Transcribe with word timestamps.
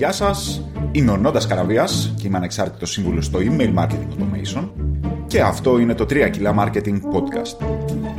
Γεια 0.00 0.12
σας, 0.12 0.62
είμαι 0.92 1.10
ο 1.10 1.16
Νόντας 1.16 1.46
Καραβίας 1.46 2.14
και 2.16 2.26
είμαι 2.26 2.36
ανεξάρτητος 2.36 2.90
σύμβουλος 2.90 3.24
στο 3.24 3.38
Email 3.38 3.74
Marketing 3.74 4.08
Automation 4.18 4.68
και 5.26 5.40
αυτό 5.40 5.78
είναι 5.78 5.94
το 5.94 6.04
3 6.04 6.30
κιλά 6.30 6.54
Marketing 6.58 6.94
Podcast. 6.94 7.66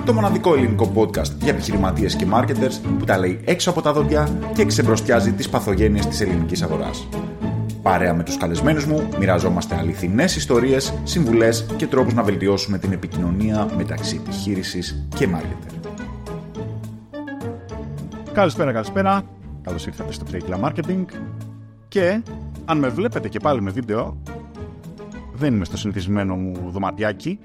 Το 0.06 0.14
μοναδικό 0.14 0.54
ελληνικό 0.54 0.92
podcast 0.96 1.32
για 1.42 1.52
επιχειρηματίες 1.52 2.16
και 2.16 2.26
marketers 2.34 2.90
που 3.00 3.06
τα 3.06 3.18
λέει 3.18 3.40
έξω 3.46 3.70
από 3.70 3.82
τα 3.82 3.94
δόντια 3.94 4.30
και 4.54 4.66
ξεμπροστιάζει 4.66 5.32
τις 5.32 5.50
παθογένειες 5.50 6.08
της 6.08 6.22
ελληνικής 6.22 6.62
αγοράς. 6.62 7.08
Παρέα 7.82 8.14
με 8.14 8.24
τους 8.24 8.38
καλεσμένους 8.38 8.86
μου, 8.86 9.08
μοιραζόμαστε 9.20 9.76
αληθινές 9.76 10.36
ιστορίες, 10.36 10.94
συμβουλές 11.04 11.66
και 11.76 11.88
τρόπους 11.88 12.14
να 12.14 12.24
βελτιώσουμε 12.24 12.78
την 12.78 12.92
επικοινωνία 12.92 13.68
μεταξύ 13.78 14.22
επιχείρησης 14.26 15.08
και 15.16 15.28
marketer. 15.34 15.90
Καλησπέρα, 18.34 18.72
καλησπέρα. 18.72 19.24
Καλώς 19.62 19.86
ήρθατε 19.86 20.12
στο 20.12 20.26
Trade 20.32 20.70
Marketing. 20.70 21.06
Και 21.92 22.22
αν 22.66 22.78
με 22.78 22.90
βλέπετε 22.90 23.30
και 23.30 23.40
πάλι 23.40 23.62
με 23.62 23.72
βίντεο, 23.72 24.22
δεν 25.34 25.54
είμαι 25.54 25.66
στο 25.66 25.78
συνηθισμένο 25.78 26.36
μου 26.36 26.70
δωματιάκι. 26.70 27.40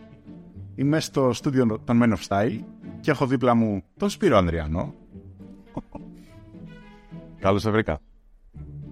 Είμαι 0.74 1.00
στο 1.00 1.32
στούντιο 1.32 1.80
των 1.84 2.00
Men 2.02 2.12
of 2.12 2.28
Style 2.28 2.60
και 3.00 3.10
έχω 3.10 3.26
δίπλα 3.26 3.54
μου 3.54 3.82
τον 3.96 4.08
Σπύρο 4.08 4.36
Ανδριανό. 4.36 4.94
Καλώς 7.44 7.62
σε 7.62 7.70
βρήκα. 7.70 7.98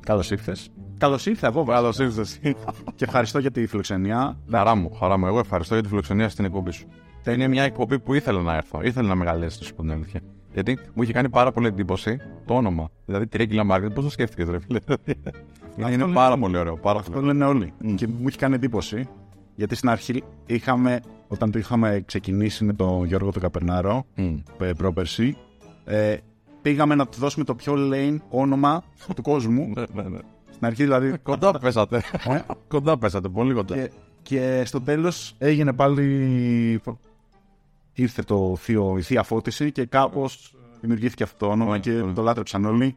Καλώς 0.01 0.31
ήρθες. 0.31 0.71
Καλώς 0.99 1.27
ήρθα 1.27 1.47
εγώ, 1.47 1.65
Καλώς 1.65 1.99
ήρθες. 1.99 2.39
και 2.97 3.05
ευχαριστώ 3.05 3.39
για 3.39 3.51
τη 3.51 3.67
φιλοξενία. 3.67 4.39
Χαρά 4.51 4.75
μου, 4.75 4.91
χαρά 4.95 5.17
μου. 5.17 5.27
Εγώ 5.27 5.39
ευχαριστώ 5.39 5.75
για 5.75 5.83
τη 5.83 5.89
φιλοξενία 5.89 6.29
στην 6.29 6.45
εκπομπή 6.45 6.71
σου. 6.71 6.87
Είναι 7.27 7.49
μια 7.49 7.63
εκπομπή 7.63 7.99
που 7.99 8.15
ήθελα 8.15 8.41
να 8.41 8.55
έρθω. 8.55 8.83
Ήθελα 8.83 9.09
να 9.09 9.15
μεγαλέσεις, 9.15 9.61
να 9.61 9.67
σου 9.67 9.75
πω 9.75 9.83
την 9.83 9.93
αλήθεια. 9.93 10.21
Γιατί 10.55 10.79
μου 10.95 11.03
είχε 11.03 11.13
κάνει 11.13 11.29
πάρα 11.29 11.53
πολύ 11.53 11.67
εντύπωση 11.67 12.17
το 12.45 12.55
όνομα. 12.55 12.91
Δηλαδή, 13.07 13.27
τρίγκλα 13.27 13.63
Marketing, 13.71 13.95
πώς 13.95 14.05
το 14.05 14.11
σκέφτηκες, 14.11 14.49
ρε 14.49 14.59
φίλε; 14.61 14.79
είναι 15.77 15.91
λένε 15.91 16.13
πάρα 16.13 16.33
όλοι. 16.33 16.41
πολύ 16.41 16.57
ωραίο. 16.57 16.77
Πάρα 16.77 16.99
Αυτό 16.99 17.11
πολύ. 17.13 17.27
λένε 17.27 17.45
όλοι. 17.45 17.73
Και 17.95 18.07
μου 18.07 18.25
έχει 18.29 18.39
κάνει 18.39 18.55
εντύπωση. 18.55 19.09
Γιατί 19.57 19.75
στην 19.75 19.89
αρχή 19.89 20.23
είχαμε, 20.47 21.01
όταν 21.29 21.51
το 21.51 21.59
είχαμε 21.59 22.03
ξεκινήσει 22.07 22.65
με 22.65 22.73
τον 22.73 23.05
Γιώργο 23.05 23.31
τον 23.31 23.43
Καπερνάρο, 23.43 24.05
Μμ. 24.15 24.35
πε- 24.59 24.75
πρόπερση, 24.77 25.37
ε, 25.85 26.17
πήγαμε 26.63 26.95
να 26.95 27.07
του 27.07 27.19
δώσουμε 27.19 27.45
το 27.45 27.55
πιο 27.55 27.75
lame 27.77 28.17
όνομα 28.29 28.83
του 29.15 29.23
κόσμου. 29.23 29.73
Ναι, 29.77 30.03
ναι, 30.03 30.09
ναι. 30.09 30.19
Στην 30.51 30.67
αρχή 30.67 30.83
δηλαδή. 30.83 31.19
Κοντά 31.23 31.59
πέσατε. 31.59 32.03
Ε, 32.29 32.39
Κοντά 32.69 32.99
πέσατε, 32.99 33.29
πολύ 33.29 33.55
κοντά. 33.55 33.75
και, 33.75 33.91
και 34.23 34.63
στο 34.65 34.81
τέλος 34.81 35.35
έγινε 35.39 35.73
πάλι. 35.73 36.81
Ήρθε 37.95 38.23
το 38.23 38.57
θείο, 38.59 38.99
η 38.99 39.03
θεία 39.03 39.23
φώτιση 39.23 39.73
και 39.73 39.85
κάπως 39.85 40.55
δημιουργήθηκε 40.81 41.23
αυτό 41.23 41.47
το 41.47 41.53
όνομα 41.53 41.73
Ναι, 41.73 41.79
και 41.79 41.91
ναι. 41.91 42.13
το 42.13 42.23
λάτρεψαν 42.23 42.65
όλοι. 42.65 42.97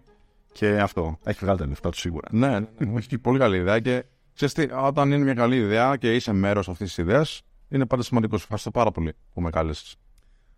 Και 0.52 0.68
αυτό. 0.80 1.18
Έχει 1.24 1.40
βγάλει 1.42 1.58
τα 1.60 1.68
λεφτά 1.68 1.90
του 1.90 1.98
σίγουρα. 1.98 2.28
Ναι, 2.32 2.48
ναι, 2.48 2.60
ναι, 2.60 2.86
μου 2.86 2.98
έχει 2.98 3.18
πολύ 3.18 3.40
καλή 3.40 3.58
ιδέα 3.58 3.80
και 3.80 4.06
ξέρεις 4.34 4.54
τι, 4.54 4.68
όταν 4.84 5.12
είναι 5.12 5.24
μια 5.24 5.34
καλή 5.34 5.56
ιδέα 5.56 5.96
και 5.96 6.16
είσαι 6.16 6.34
μέρος 6.34 6.70
αυτής 6.70 6.88
της 6.88 6.98
ιδέας, 6.98 7.42
είναι 7.70 7.86
πάντα 7.86 8.04
σημαντικό. 8.04 8.36
Σου 8.36 8.42
ευχαριστώ 8.44 8.72
πάρα 8.72 8.92
πολύ 8.92 9.14
που 9.34 9.42
με 9.42 9.50
κάλεσες. 9.50 9.96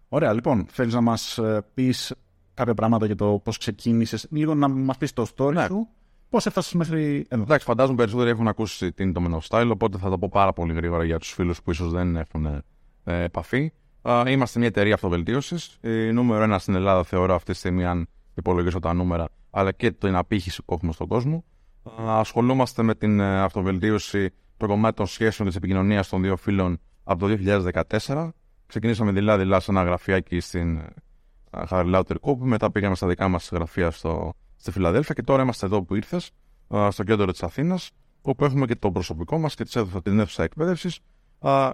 Ωραία, 0.10 0.34
λοιπόν, 0.34 0.66
θέλεις 0.70 0.94
να 0.94 1.02
μας 1.02 1.40
πεις 1.74 2.14
κάποια 2.54 2.74
πράγματα 2.74 3.06
για 3.06 3.16
το 3.16 3.42
πώς 3.44 3.58
ξεκίνησες, 3.58 4.28
λίγο 4.30 4.56
να 4.56 4.68
μα 4.68 4.94
πει 4.94 5.08
το 5.08 5.28
story 5.36 5.54
Ναι. 5.54 5.66
σου. 5.66 5.88
Πώς 6.30 6.46
έφτασες 6.46 6.74
μέχρι 6.74 7.26
εδώ; 7.30 7.42
Εντάξει, 7.42 7.66
φαντάζομαι 7.66 7.98
περισσότεροι 7.98 8.30
έχουν 8.30 8.48
ακούσει 8.48 8.92
τι 8.92 9.04
είναι 9.04 9.12
το 9.12 9.22
Men 9.28 9.40
of 9.40 9.48
Style, 9.62 9.70
οπότε 9.72 9.98
θα 9.98 10.10
το 10.10 10.18
πω 10.18 10.30
πάρα 10.32 10.54
πολύ 10.54 10.74
γρήγορα 10.74 11.04
για 11.04 11.20
τους 11.20 11.32
φίλους 11.34 11.62
που 11.62 11.72
ίσως 11.72 11.92
δεν 11.92 12.16
έχουν 12.16 12.46
ε, 13.04 13.24
επαφή. 13.24 13.72
Α, 14.02 14.24
είμαστε 14.28 14.60
μια 14.60 14.68
εταιρεία 14.68 14.94
αυτοβελτίωσης. 14.94 15.78
Η 15.82 16.12
νούμερο 16.12 16.44
ένα 16.44 16.60
στην 16.60 16.76
Ελλάδα 16.76 17.04
θεωρώ 17.04 17.36
αυτή 17.36 17.52
τη 17.52 17.58
στιγμή, 17.58 17.86
αν 17.86 18.08
υπολογίσω 18.36 18.80
τα 18.80 18.94
νούμερα, 18.94 19.28
αλλά 19.50 19.72
και 19.72 19.92
την 19.92 20.16
απήχηση 20.16 20.64
που 20.64 20.74
έχουμε 20.74 20.92
στον 20.92 21.08
κόσμο. 21.08 21.44
Α, 22.02 22.20
ασχολούμαστε 22.20 22.84
με 22.84 22.96
την 22.96 23.20
ε, 23.20 23.40
αυτοβελτίωση 23.42 24.30
το 24.58 24.68
κομμάτι 24.68 24.96
των 24.96 25.06
σχέσεων 25.06 25.48
της 25.48 25.58
επικοινωνίας 25.58 26.10
των 26.10 26.22
δύο 26.22 26.36
φίλων 26.38 26.80
από 27.04 27.28
το 27.28 27.38
2014. 28.06 28.30
Ξεκινήσαμε 28.66 29.12
δειλά-δειλά 29.12 29.60
σε 29.60 29.72
ένα 29.72 29.84
γραφιάκι 29.84 30.40
στην 30.40 30.82
Χαριλάουτερ 31.68 32.20
Κούπ, 32.20 32.42
μετά 32.44 32.72
πήγαμε 32.72 32.96
στα 32.96 33.08
δικά 33.08 33.28
μας 33.28 33.50
γραφεία 33.52 33.92
στο, 33.92 34.34
στη 34.56 34.72
Φιλαδέλφια 34.72 35.14
και 35.14 35.24
τώρα 35.24 35.42
είμαστε 35.42 35.66
εδώ 35.66 35.84
που 35.84 35.96
ήρθες, 35.96 36.32
στο 36.90 37.04
κέντρο 37.04 37.32
της 37.32 37.44
Αθήνας, 37.44 37.92
όπου 38.22 38.46
έχουμε 38.46 38.66
και 38.66 38.76
το 38.76 38.92
προσωπικό 38.92 39.38
μας 39.38 39.56
και 39.56 39.64
της 39.64 39.76
αίθουσα- 39.76 40.02
την 40.02 40.20
αίθουσα 40.20 40.44
εκπαίδευσης. 40.44 41.00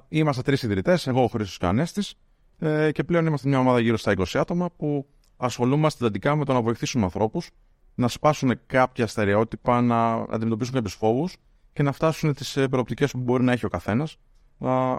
Είμαστε 0.07 0.41
τρεις 0.41 0.63
ιδρυτές, 0.63 1.07
εγώ 1.07 1.23
ο 1.23 1.27
Χρήστος 1.27 1.57
και 1.57 1.65
ο 1.65 1.67
Ανέστης, 1.67 2.13
ε, 2.59 2.91
και 2.91 3.03
πλέον 3.03 3.25
είμαστε 3.25 3.47
μια 3.47 3.59
ομάδα 3.59 3.79
γύρω 3.79 3.97
στα 3.97 4.13
20 4.17 4.23
άτομα 4.33 4.69
που 4.77 5.07
ασχολούμαστε 5.37 6.05
εντατικά 6.05 6.35
με 6.35 6.45
το 6.45 6.53
να 6.53 6.61
βοηθήσουμε 6.61 7.03
ανθρώπους 7.03 7.49
να 7.95 8.07
σπάσουν 8.07 8.59
κάποια 8.65 9.07
στερεότυπα, 9.07 9.81
να 9.81 10.13
αντιμετωπίσουν 10.13 10.73
κάποιους 10.73 10.93
φόβους 10.93 11.35
και 11.73 11.83
να 11.83 11.91
φτάσουν 11.91 12.33
τις 12.33 12.57
προοπτικέ 12.69 13.05
που 13.05 13.17
μπορεί 13.17 13.43
να 13.43 13.51
έχει 13.51 13.65
ο 13.65 13.69
καθένας, 13.69 14.17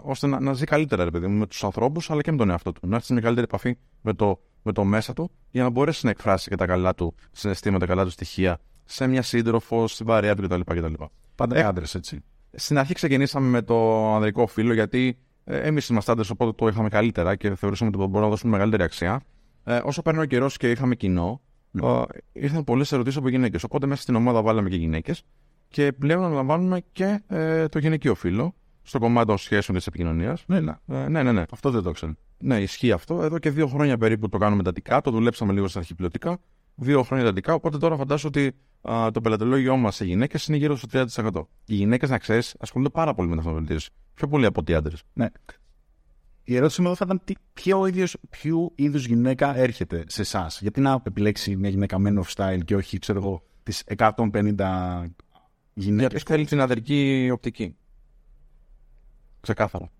ώστε 0.03 0.27
να, 0.27 0.39
να 0.39 0.53
ζει 0.53 0.65
καλύτερα, 0.65 1.03
ρε 1.03 1.09
παιδί 1.09 1.27
μου, 1.27 1.37
με 1.37 1.47
τους 1.47 1.63
ανθρώπους 1.63 2.09
αλλά 2.09 2.21
και 2.21 2.31
με 2.31 2.37
τον 2.37 2.49
εαυτό 2.49 2.71
του. 2.71 2.87
Να 2.87 2.95
έρθει 2.95 3.07
σε 3.07 3.13
μια 3.13 3.21
καλύτερη 3.21 3.47
επαφή 3.49 3.77
με 4.01 4.13
το, 4.13 4.39
με 4.61 4.71
το 4.71 4.83
μέσα 4.83 5.13
του 5.13 5.31
για 5.51 5.63
να 5.63 5.69
μπορέσει 5.69 6.05
να 6.05 6.11
εκφράσει 6.11 6.49
και 6.49 6.55
τα 6.55 6.65
καλά 6.65 6.95
του 6.95 7.15
συναισθήματα, 7.31 7.85
τα 7.85 7.91
καλά 7.91 8.03
του 8.03 8.11
στοιχεία 8.11 8.59
σε 8.85 9.07
μια 9.07 9.21
σύντροφο, 9.21 9.87
στην 9.87 10.05
παρέα 10.05 10.35
του 10.35 10.41
κτλ. 10.41 10.59
κτλ. 10.65 10.93
Πάντα 11.35 11.57
Ε, 11.57 11.63
άντρε, 11.63 11.85
έτσι. 11.95 12.23
Στην 12.51 12.77
αρχή 12.77 12.93
ξεκινήσαμε 12.93 13.47
με 13.47 13.61
το 13.61 14.07
ανδρικό 14.13 14.47
φύλλο 14.47 14.73
γιατί 14.73 15.07
ε, 15.07 15.26
εμείς 15.47 15.87
είμαστε 15.87 16.11
άντρε, 16.11 16.25
οπότε 16.31 16.51
το 16.51 16.67
είχαμε 16.67 16.89
καλύτερα 16.89 17.35
και 17.35 17.55
θεωρούσαμε 17.55 17.89
ότι 17.89 17.97
μπορούμε 17.97 18.19
να 18.19 18.29
δώσουμε 18.29 18.51
μεγαλύτερη 18.51 18.83
αξία. 18.83 19.21
Ε, 19.63 19.79
όσο 19.83 20.01
παίρνει 20.01 20.19
ο 20.19 20.25
καιρός 20.25 20.57
και 20.57 20.71
είχαμε 20.71 20.95
κοινό, 20.95 21.41
ε, 21.83 22.01
ήρθαν 22.31 22.63
πολλές 22.63 22.91
ερωτήσεις 22.91 23.17
από 23.17 23.29
γυναίκες. 23.29 23.63
Οπότε 23.63 23.85
μέσα 23.85 24.01
στην 24.01 24.15
ομάδα 24.15 24.41
βάλαμε 24.41 24.69
και 24.69 24.75
γυναίκες 24.75 25.23
και 25.67 25.91
πλέον 25.91 26.23
αναλαμβάνουμε 26.23 26.81
και 26.91 27.21
ε, 27.27 27.67
το 27.67 27.79
γυναικείο 27.79 28.15
φύλλο 28.15 28.55
στο 28.81 28.99
κομμάτι 28.99 29.27
των 29.27 29.37
σχέσεων 29.37 29.77
της 29.77 29.87
επικοινωνίας. 29.87 30.43
Ναι, 30.47 30.59
ναι. 30.59 30.73
Ε, 30.87 31.07
ναι, 31.07 31.23
ναι, 31.23 31.31
ναι. 31.31 31.43
Αυτό 31.51 31.69
δεν 31.69 31.83
το 31.83 31.91
ξέρω. 31.91 32.13
Ναι, 32.37 32.61
ισχύει 32.61 32.91
αυτό. 32.91 33.23
Εδώ 33.23 33.39
και 33.39 33.49
δύο 33.49 33.67
χρόνια 33.67 33.97
περίπου 33.97 34.29
το 34.29 34.37
κάνουμε 34.37 34.61
εντατικά. 34.61 35.01
Το 35.01 35.11
δουλέψαμε 35.11 35.53
λίγο 35.53 35.67
στα 35.67 35.79
αρχιπλωτικά. 35.79 36.37
Δύο 36.79 37.03
χρόνια 37.03 37.25
εντατικά. 37.25 37.53
Οπότε 37.53 37.77
τώρα 37.77 37.97
φαντάζομαι 37.97 38.31
ότι 38.35 38.55
α, 38.91 39.11
το 39.11 39.21
πελατολόγιο 39.21 39.77
μας 39.77 39.95
σε 39.95 40.05
γυναίκες 40.05 40.47
είναι 40.47 40.57
γύρω 40.57 40.75
στο 40.75 41.05
30%. 41.15 41.31
Οι 41.65 41.75
γυναίκες, 41.75 42.09
να 42.09 42.17
ξέρεις, 42.17 42.55
ασχολούνται 42.59 42.91
πάρα 42.91 43.13
πολύ 43.13 43.27
με 43.27 43.35
την 43.35 43.43
αυτοβελτίωση. 43.43 43.89
Πιο 44.13 44.27
πολύ 44.27 44.45
από 44.45 44.59
ότι 44.59 44.71
οι 44.71 44.75
άντρες. 44.75 45.03
Ναι. 45.13 45.27
Η 46.43 46.55
ερώτηση 46.55 46.81
μου 46.81 46.87
εδώ 46.87 46.95
θα 46.95 47.05
ήταν 47.05 47.21
τι, 47.23 47.33
ποιο, 47.53 47.85
ίδιος, 47.85 48.17
ποιο 48.29 48.71
είδους 48.75 49.05
γυναίκα 49.05 49.55
έρχεται 49.57 50.03
σε 50.07 50.21
εσάς; 50.21 50.61
Γιατί 50.61 50.81
να 50.81 51.01
επιλέξει 51.05 51.55
μια 51.55 51.69
γυναίκα 51.69 51.97
men 51.99 52.19
of 52.19 52.33
style 52.35 52.59
και 52.65 52.75
όχι, 52.75 52.99
ξέρω 52.99 53.19
εγώ, 53.19 53.43
τις 53.63 53.83
150 53.97 55.03
γυναίκες. 55.73 56.11
Γιατί 56.11 56.31
θέλει 56.31 56.45
την 56.45 56.61
αδερική 56.61 57.29
οπτική. 57.31 57.75
Ξεκάθαρα. 59.41 59.91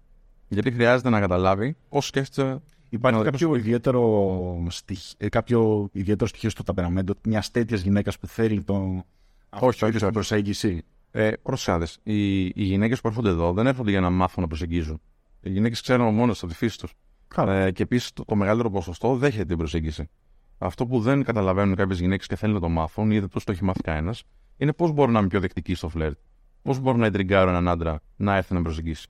Γιατί 0.48 0.72
χρειάζεται 0.72 1.10
να 1.10 1.20
καταλάβει 1.20 1.76
πώ 1.90 2.02
σκέφτεται. 2.02 2.62
Υπάρχει 2.90 3.20
Ναι, 3.20 3.30
κάποιο 3.30 3.56
ιδιαίτερο, 3.56 4.66
στοιχ... 4.70 5.00
ε, 5.18 5.30
κάποιο 5.30 5.90
ιδιαίτερο 5.92 6.30
στοιχείο 6.30 6.50
στο 6.50 6.64
ταπεραμέντο 6.64 7.14
μια 7.24 7.44
τέτοια 7.52 7.78
γυναίκα 7.78 8.12
που 8.20 8.28
θέλει 8.28 8.62
το... 8.62 9.06
Όχι, 9.50 9.84
όχι, 9.86 9.94
την 9.94 10.04
όχι. 10.04 10.12
προσέγγιση. 10.12 10.84
Ε, 11.12 11.32
Προσέξτε, 11.42 12.00
οι, 12.04 12.46
οι 12.46 12.64
γυναίκες 12.64 13.02
που 13.02 13.08
έρχονται 13.08 13.30
εδώ 13.30 13.54
δεν 13.54 13.68
έρχονται 13.68 13.90
για 13.90 14.00
να 14.00 14.10
μάθουν 14.10 14.42
να 14.42 14.48
προσεγγίζουν. 14.48 15.02
Οι 15.42 15.50
γυναίκες 15.50 15.82
ξέρουν 15.82 16.14
μόνο 16.14 16.32
από 16.32 16.48
τη 16.48 16.54
φύση 16.54 16.80
τους. 16.80 16.94
Ε, 17.38 17.72
και 17.72 17.84
επίσης 17.84 18.14
το, 18.14 18.26
το 18.26 18.36
μεγαλύτερο 18.36 18.70
ποσοστό 18.70 19.16
δέχεται 19.16 19.46
την 19.46 19.58
προσέγγιση. 19.58 20.10
Αυτό 20.58 20.86
που 20.86 21.00
δεν 21.00 21.24
καταλαβαίνουν 21.24 21.76
κάποιες 21.76 22.00
γυναίκες 22.00 22.28
και 22.28 22.36
θέλουν 22.36 22.56
να 22.56 22.62
το 22.62 22.70
μάθουν 22.70 23.12
ή 23.12 23.20
δεν 23.20 23.30
τους 23.30 23.44
το 23.44 23.52
έχει 23.52 23.64
μάθει 23.64 23.82
κανένας, 23.82 24.24
είναι 24.58 24.74
πώς 24.74 24.92
μπορώ 24.92 25.12
να 25.12 25.20
είμαι 25.20 25.28
πιο 25.28 25.40
δεκτική 25.40 25.76
στο 25.76 25.90
φλερτ. 25.90 26.18
Πώς 26.62 26.80
μπορώ 26.80 26.98
να 26.98 27.06
εντριγκάρω 27.06 27.50
έναν 27.50 27.68
άντρα 27.68 28.00
να 28.16 28.36
έρθει 28.36 28.54
να 28.54 28.60
με 28.60 28.66
προσεγγίσει. 28.66 29.08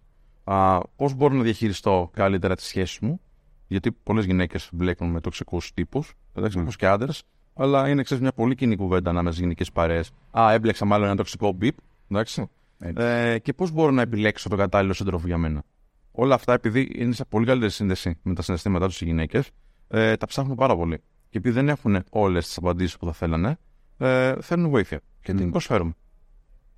Πώς 0.96 1.14
μπορώ 1.14 1.34
να 1.34 1.44
διαχειριστώ 1.44 2.10
καλύτερα 2.14 2.56
τις 2.56 2.66
σχέσεις 2.66 3.00
μου, 3.00 3.22
γιατί 3.68 3.92
πολλές 3.92 4.26
γυναίκες 4.26 4.70
μπλέκουν 4.74 5.10
με 5.10 5.22
τοξικούς 5.22 5.74
τύπους, 5.74 6.14
εντάξει, 6.34 6.64
mm. 6.68 6.74
και 6.76 6.88
άντρες, 6.88 7.24
αλλά 7.54 7.90
είναι 7.90 8.04
ξέρεις, 8.04 8.24
μια 8.24 8.34
πολύ 8.34 8.56
κοινή 8.56 8.76
κουβέντα 8.76 9.10
ανάμεσα 9.10 9.32
στις 9.32 9.44
γυναικές 9.44 9.72
παρέες. 9.72 10.12
Α, 10.40 10.52
έμπλεξα 10.54 10.86
μάλλον 10.86 11.08
ένα 11.08 11.16
τοξικό 11.16 11.52
μπιπ, 11.52 11.78
εντάξει. 12.10 12.50
Έτσι. 12.80 13.04
Ε, 13.04 13.40
και 13.40 13.54
πώς 13.54 13.72
μπορώ 13.72 13.92
να 13.92 14.02
επιλέξω 14.02 14.50
τον 14.50 14.58
κατάλληλο 14.58 14.94
σύντροφο 14.94 15.28
για 15.28 15.38
μένα. 15.38 15.64
Όλα 16.12 16.36
αυτά, 16.36 16.54
επειδή 16.54 16.92
είναι 16.96 17.14
σε 17.14 17.26
πολύ 17.26 17.46
καλύτερη 17.46 17.72
σύνδεση 17.72 18.18
με 18.22 18.34
τα 18.34 18.42
συναισθήματά 18.42 18.88
τους 18.88 19.02
οι 19.02 19.06
γυναίκες, 19.06 19.50
ε, 19.88 20.16
τα 20.16 20.26
ψάχνουν 20.26 20.56
πάρα 20.56 20.76
πολύ. 20.76 20.98
Και 21.30 21.38
επειδή 21.38 21.54
δεν 21.54 21.70
έχουν 21.70 22.04
όλες 22.10 22.46
τις 22.46 22.58
απαντήσεις 22.58 22.98
που 22.98 23.06
θα 23.06 23.14
θέλανε, 23.14 23.58
ε, 23.98 24.42
θέλουν 24.42 24.70
βοήθεια. 24.70 25.00
Και 25.22 25.34
την 25.34 25.52
προσφέρουμε. 25.52 25.94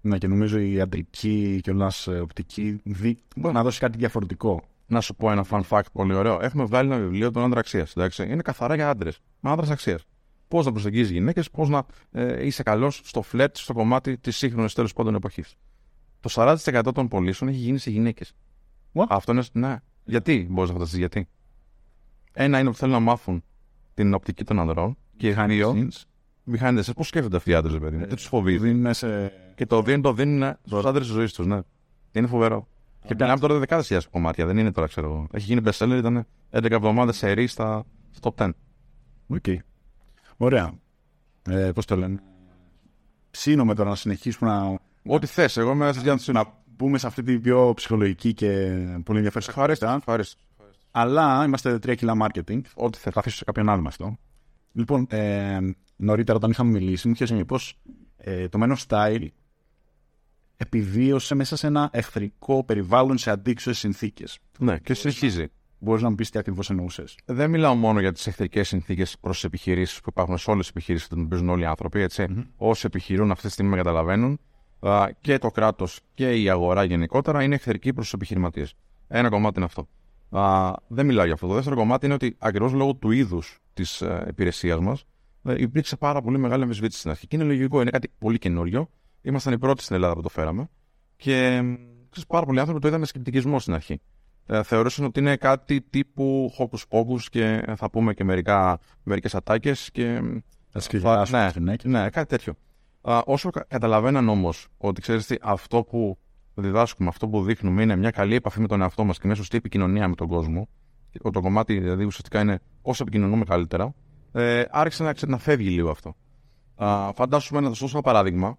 Ναι, 0.01 0.17
και 0.17 0.27
νομίζω 0.27 0.59
η 0.59 0.81
αντρική 0.81 1.59
και 1.63 1.71
όλα 1.71 1.91
οπτική 2.21 2.81
δι... 2.83 3.17
μπορεί 3.35 3.53
να 3.53 3.63
δώσει 3.63 3.79
κάτι 3.79 3.97
διαφορετικό. 3.97 4.63
Να 4.91 5.01
σου 5.01 5.15
πω 5.15 5.31
ένα 5.31 5.45
fun 5.49 5.61
fact 5.69 5.91
πολύ 5.93 6.13
ωραίο. 6.13 6.39
Έχουμε 6.41 6.63
βγάλει 6.63 6.91
ένα 6.91 6.99
βιβλίο 6.99 7.31
των 7.31 7.43
άντρα 7.43 7.59
αξίας. 7.59 7.93
Είναι 8.19 8.41
καθαρά 8.41 8.75
για 8.75 8.89
άντρες. 8.89 9.19
Άντρας 9.41 9.69
αξίας. 9.69 10.05
Πώς 10.47 10.65
να 10.65 10.71
προσεγγίζεις 10.71 11.11
γυναίκες, 11.11 11.49
πώς 11.49 11.69
να 11.69 11.85
ε, 12.11 12.45
είσαι 12.45 12.63
καλός 12.63 13.01
στο 13.03 13.21
φλετ, 13.21 13.57
στο 13.57 13.73
κομμάτι 13.73 14.17
της 14.17 14.37
σύγχρονης 14.37 14.73
τέλος 14.73 14.93
πάντων 14.93 15.15
εποχής. 15.15 15.55
Το 16.19 16.29
40% 16.33 16.91
των 16.93 17.07
πωλήσεων 17.07 17.49
έχει 17.49 17.59
γίνει 17.59 17.77
σε 17.77 17.89
γυναίκες. 17.89 18.33
What? 18.93 19.05
Αυτό 19.09 19.31
είναι. 19.31 19.43
Ναι. 19.51 19.75
Γιατί 20.03 20.47
μπορείς 20.49 20.69
να 20.69 20.75
φανταστείς 20.75 20.99
γιατί. 20.99 21.27
Ένα 22.33 22.59
είναι 22.59 22.69
ότι 22.69 22.77
θέλουν 22.77 22.93
να 22.93 22.99
μάθουν 22.99 23.43
την 23.93 24.13
οπτική 24.13 24.43
των 24.43 24.59
ανδρών. 24.59 24.97
Και 25.17 25.35
Behind 25.37 25.45
the 25.45 25.47
δύο. 25.47 25.73
scenes. 25.75 26.03
behind 26.59 26.79
the 26.79 26.83
Πώς 26.95 27.07
σκέφτονται 27.07 27.37
αυτοί 27.37 27.49
οι 27.49 27.53
άντρες, 27.53 27.79
παιδί 27.79 27.95
μου. 27.97 28.05
Δεν 28.05 28.15
τους 28.15 28.25
φοβίζει. 28.25 28.57
Δίνουν 28.57 28.93
σε... 28.93 29.31
Και 29.55 29.65
το 29.65 29.81
δίνουν, 29.81 30.01
το 30.01 30.13
δίνουν 30.13 30.55
στους 30.65 30.85
άντρες 30.85 31.05
της 31.05 31.15
ζωής 31.15 31.33
τους, 31.33 31.45
ναι. 31.45 31.59
Είναι 32.11 32.27
φοβερό. 32.27 32.67
Και 33.07 33.15
μιλάμε 33.19 33.39
τώρα 33.39 33.59
δεκάδες 33.59 33.85
χιλιάδες 33.85 34.09
κομμάτια, 34.11 34.45
δεν 34.45 34.57
είναι 34.57 34.71
τώρα, 34.71 34.87
ξέρω 34.87 35.07
εγώ. 35.07 35.27
Έχει 35.31 35.45
γίνει 35.45 35.61
best 35.65 35.77
seller, 35.85 35.97
ήταν 35.97 36.25
11 36.51 36.71
εβδομάδες 36.71 37.17
σε 37.17 37.31
ρί 37.31 37.47
στα 37.47 37.85
στο 38.11 38.33
top 38.37 38.43
10. 38.45 38.49
Οκέι. 39.27 39.43
Ωραία. 40.37 40.71
Ε, 41.49 41.71
Πώς 41.75 41.85
το 41.85 41.95
λένε. 41.95 42.19
Ψήνομαι 43.31 43.75
τώρα 43.75 43.89
να 43.89 43.95
συνεχίσουμε 43.95 44.49
να, 44.51 44.79
Ό,τι 45.13 45.25
θες, 45.25 45.57
εγώ 45.57 45.71
είμαι 45.71 45.91
στη 45.91 46.01
διάθεση. 46.03 46.31
να 46.31 46.43
μπούμε 46.65 46.97
σε 46.97 47.07
αυτή 47.07 47.23
την 47.23 47.41
πιο 47.41 47.73
ψυχολογική 47.75 48.33
και 48.33 48.47
πολύ 49.03 49.17
ενδιαφέρουσα 49.17 49.49
Ευχαριστώ. 49.51 49.85
χαρακτήρα. 49.85 49.93
Ευχαριστώ. 49.95 50.41
Αλλά 50.91 51.43
είμαστε 51.45 51.79
τρία 51.79 51.95
κιλά 51.95 52.13
marketing. 52.21 52.61
Ό,τι 52.75 52.97
θες. 52.97 53.13
Θα 53.13 53.19
αφήσω 53.19 53.35
σε 53.37 53.43
κάποιον 53.43 53.69
άλλο 53.69 53.81
με 53.81 53.87
αυτό. 53.87 54.17
Λοιπόν, 54.71 55.07
ε, 55.09 55.57
νωρίτερα 55.95 56.37
όταν 56.37 56.49
είχαμε 56.51 56.71
μιλήσει, 56.71 57.07
μου 57.07 57.13
είχε 57.19 57.35
πει 57.35 57.45
πως 57.45 57.79
ε, 58.17 58.47
το 58.47 58.59
Men 58.61 58.75
of 58.75 58.85
Style 58.87 59.27
επιβίωσε 60.61 61.35
μέσα 61.35 61.55
σε 61.55 61.67
ένα 61.67 61.89
εχθρικό 61.91 62.63
περιβάλλον 62.63 63.17
σε 63.17 63.31
αντίξωες 63.31 63.77
συνθήκες. 63.77 64.39
Ναι, 64.59 64.77
και 64.79 64.93
συνεχίζει. 64.93 65.45
Μπορείς 65.79 66.01
να 66.01 66.09
μου 66.09 66.15
πεις 66.15 66.29
τι 66.29 66.39
ακριβώς 66.39 66.69
εννοούσες. 66.69 67.17
Δεν 67.25 67.49
μιλάω 67.49 67.75
μόνο 67.75 67.99
για 67.99 68.11
τις 68.11 68.27
εχθρικές 68.27 68.67
συνθήκες 68.67 69.17
προς 69.21 69.39
τι 69.39 69.47
επιχειρήσεις 69.47 70.01
που 70.01 70.09
υπάρχουν 70.09 70.37
σε 70.37 70.51
όλες 70.51 70.61
τις 70.61 70.75
επιχειρήσεις 70.75 71.07
που 71.07 71.27
παίζουν 71.27 71.49
όλοι 71.49 71.61
οι 71.61 71.65
άνθρωποι. 71.65 72.01
Έτσι. 72.01 72.47
Όσοι 72.55 72.85
επιχειρούν 72.85 73.31
αυτή 73.31 73.45
τη 73.45 73.51
στιγμή 73.51 73.71
με 73.71 73.77
καταλαβαίνουν 73.77 74.39
α, 74.79 75.07
και 75.21 75.37
το 75.37 75.51
κράτος 75.51 75.99
και 76.13 76.41
η 76.41 76.49
αγορά 76.49 76.83
γενικότερα 76.83 77.43
είναι 77.43 77.55
εχθρικοί 77.55 77.93
προς 77.93 78.03
τους 78.05 78.13
επιχειρηματίες. 78.13 78.73
Ένα 79.07 79.29
κομμάτι 79.29 79.53
είναι 79.59 79.65
αυτό. 79.65 79.87
Α, 80.39 80.73
δεν 80.87 81.05
μιλάω 81.05 81.25
για 81.25 81.33
αυτό. 81.33 81.47
Το 81.47 81.53
δεύτερο 81.53 81.75
κομμάτι 81.75 82.05
είναι 82.05 82.13
ότι 82.13 82.35
ακριβώς 82.37 82.73
λόγω 82.73 82.93
του 82.93 83.11
είδους 83.11 83.59
της 83.73 84.01
ε, 84.01 84.25
υπηρεσίας 84.27 84.79
μας 84.79 85.05
ε, 85.43 85.55
υπήρξε 85.57 85.95
πάρα 85.95 86.21
πολύ 86.21 86.37
μεγάλη 86.37 86.63
αμφισβήτηση 86.63 86.99
στην 86.99 87.11
αρχή. 87.11 87.27
Και 87.27 87.35
είναι 87.35 87.45
λογικό, 87.45 87.81
είναι 87.81 87.89
κάτι 87.89 88.11
πολύ 88.19 88.37
καινούριο. 88.37 88.89
Ήμασταν 89.21 89.53
οι 89.53 89.57
πρώτοι 89.57 89.83
στην 89.83 89.95
Ελλάδα 89.95 90.13
που 90.13 90.21
το 90.21 90.29
φέραμε. 90.29 90.69
Και 91.15 91.45
ε, 91.45 91.61
ξέρεις, 92.09 92.27
πάρα 92.27 92.45
πολλοί 92.45 92.59
άνθρωποι 92.59 92.79
το 92.81 92.87
είδαν 92.87 92.99
με 92.99 93.05
σκεπτικισμό 93.05 93.59
στην 93.59 93.73
αρχή. 93.73 94.01
Ε, 94.45 94.63
θεωρούσαν 94.63 95.05
ότι 95.05 95.19
είναι 95.19 95.35
κάτι 95.35 95.81
τύπου 95.81 96.51
hocus 96.57 96.79
pocus 96.89 97.21
και 97.29 97.73
θα 97.75 97.89
πούμε 97.89 98.13
και 98.13 98.23
μερικά, 98.23 98.79
μερικές 99.03 99.35
ατάκες 99.35 99.91
και 99.91 100.21
Θα 100.69 100.79
ναι, 101.59 101.73
ναι, 101.83 102.09
κάτι 102.09 102.27
τέτοιο. 102.27 102.53
Α, 103.01 103.21
όσο 103.25 103.49
κα- 103.49 103.65
καταλαβαίναν 103.67 104.29
όμως 104.29 104.67
ότι 104.77 105.01
ξέρεις 105.01 105.25
τι, 105.25 105.35
αυτό 105.41 105.83
που 105.83 106.17
διδάσκουμε, 106.53 107.09
αυτό 107.09 107.27
που 107.27 107.43
δείχνουμε 107.43 107.81
είναι 107.81 107.95
μια 107.95 108.11
καλή 108.11 108.35
επαφή 108.35 108.59
με 108.59 108.67
τον 108.67 108.81
εαυτό 108.81 109.03
μας 109.03 109.19
και 109.19 109.27
μια 109.27 109.35
σωστή 109.35 109.57
επικοινωνία 109.57 110.07
με 110.07 110.15
τον 110.15 110.27
κόσμο. 110.27 110.69
Το, 111.21 111.29
το 111.29 111.41
κομμάτι 111.41 111.79
δηλαδή 111.79 112.03
ουσιαστικά 112.03 112.39
είναι 112.41 112.59
όσο 112.81 113.03
επικοινωνούμε 113.03 113.43
καλύτερα. 113.43 113.93
Ε, 114.31 114.63
άρχισε 114.69 115.03
να, 115.03 115.13
ξε- 115.13 115.29
να 115.29 115.37
φεύγει 115.37 115.69
λίγο 115.69 115.89
αυτό. 115.89 116.15
Α, 116.75 117.11
φαντάσουμε 117.13 117.59
να 117.59 117.67
σας 117.67 117.79
δώσω 117.79 117.93
ένα 117.97 118.03
παράδειγμα. 118.03 118.57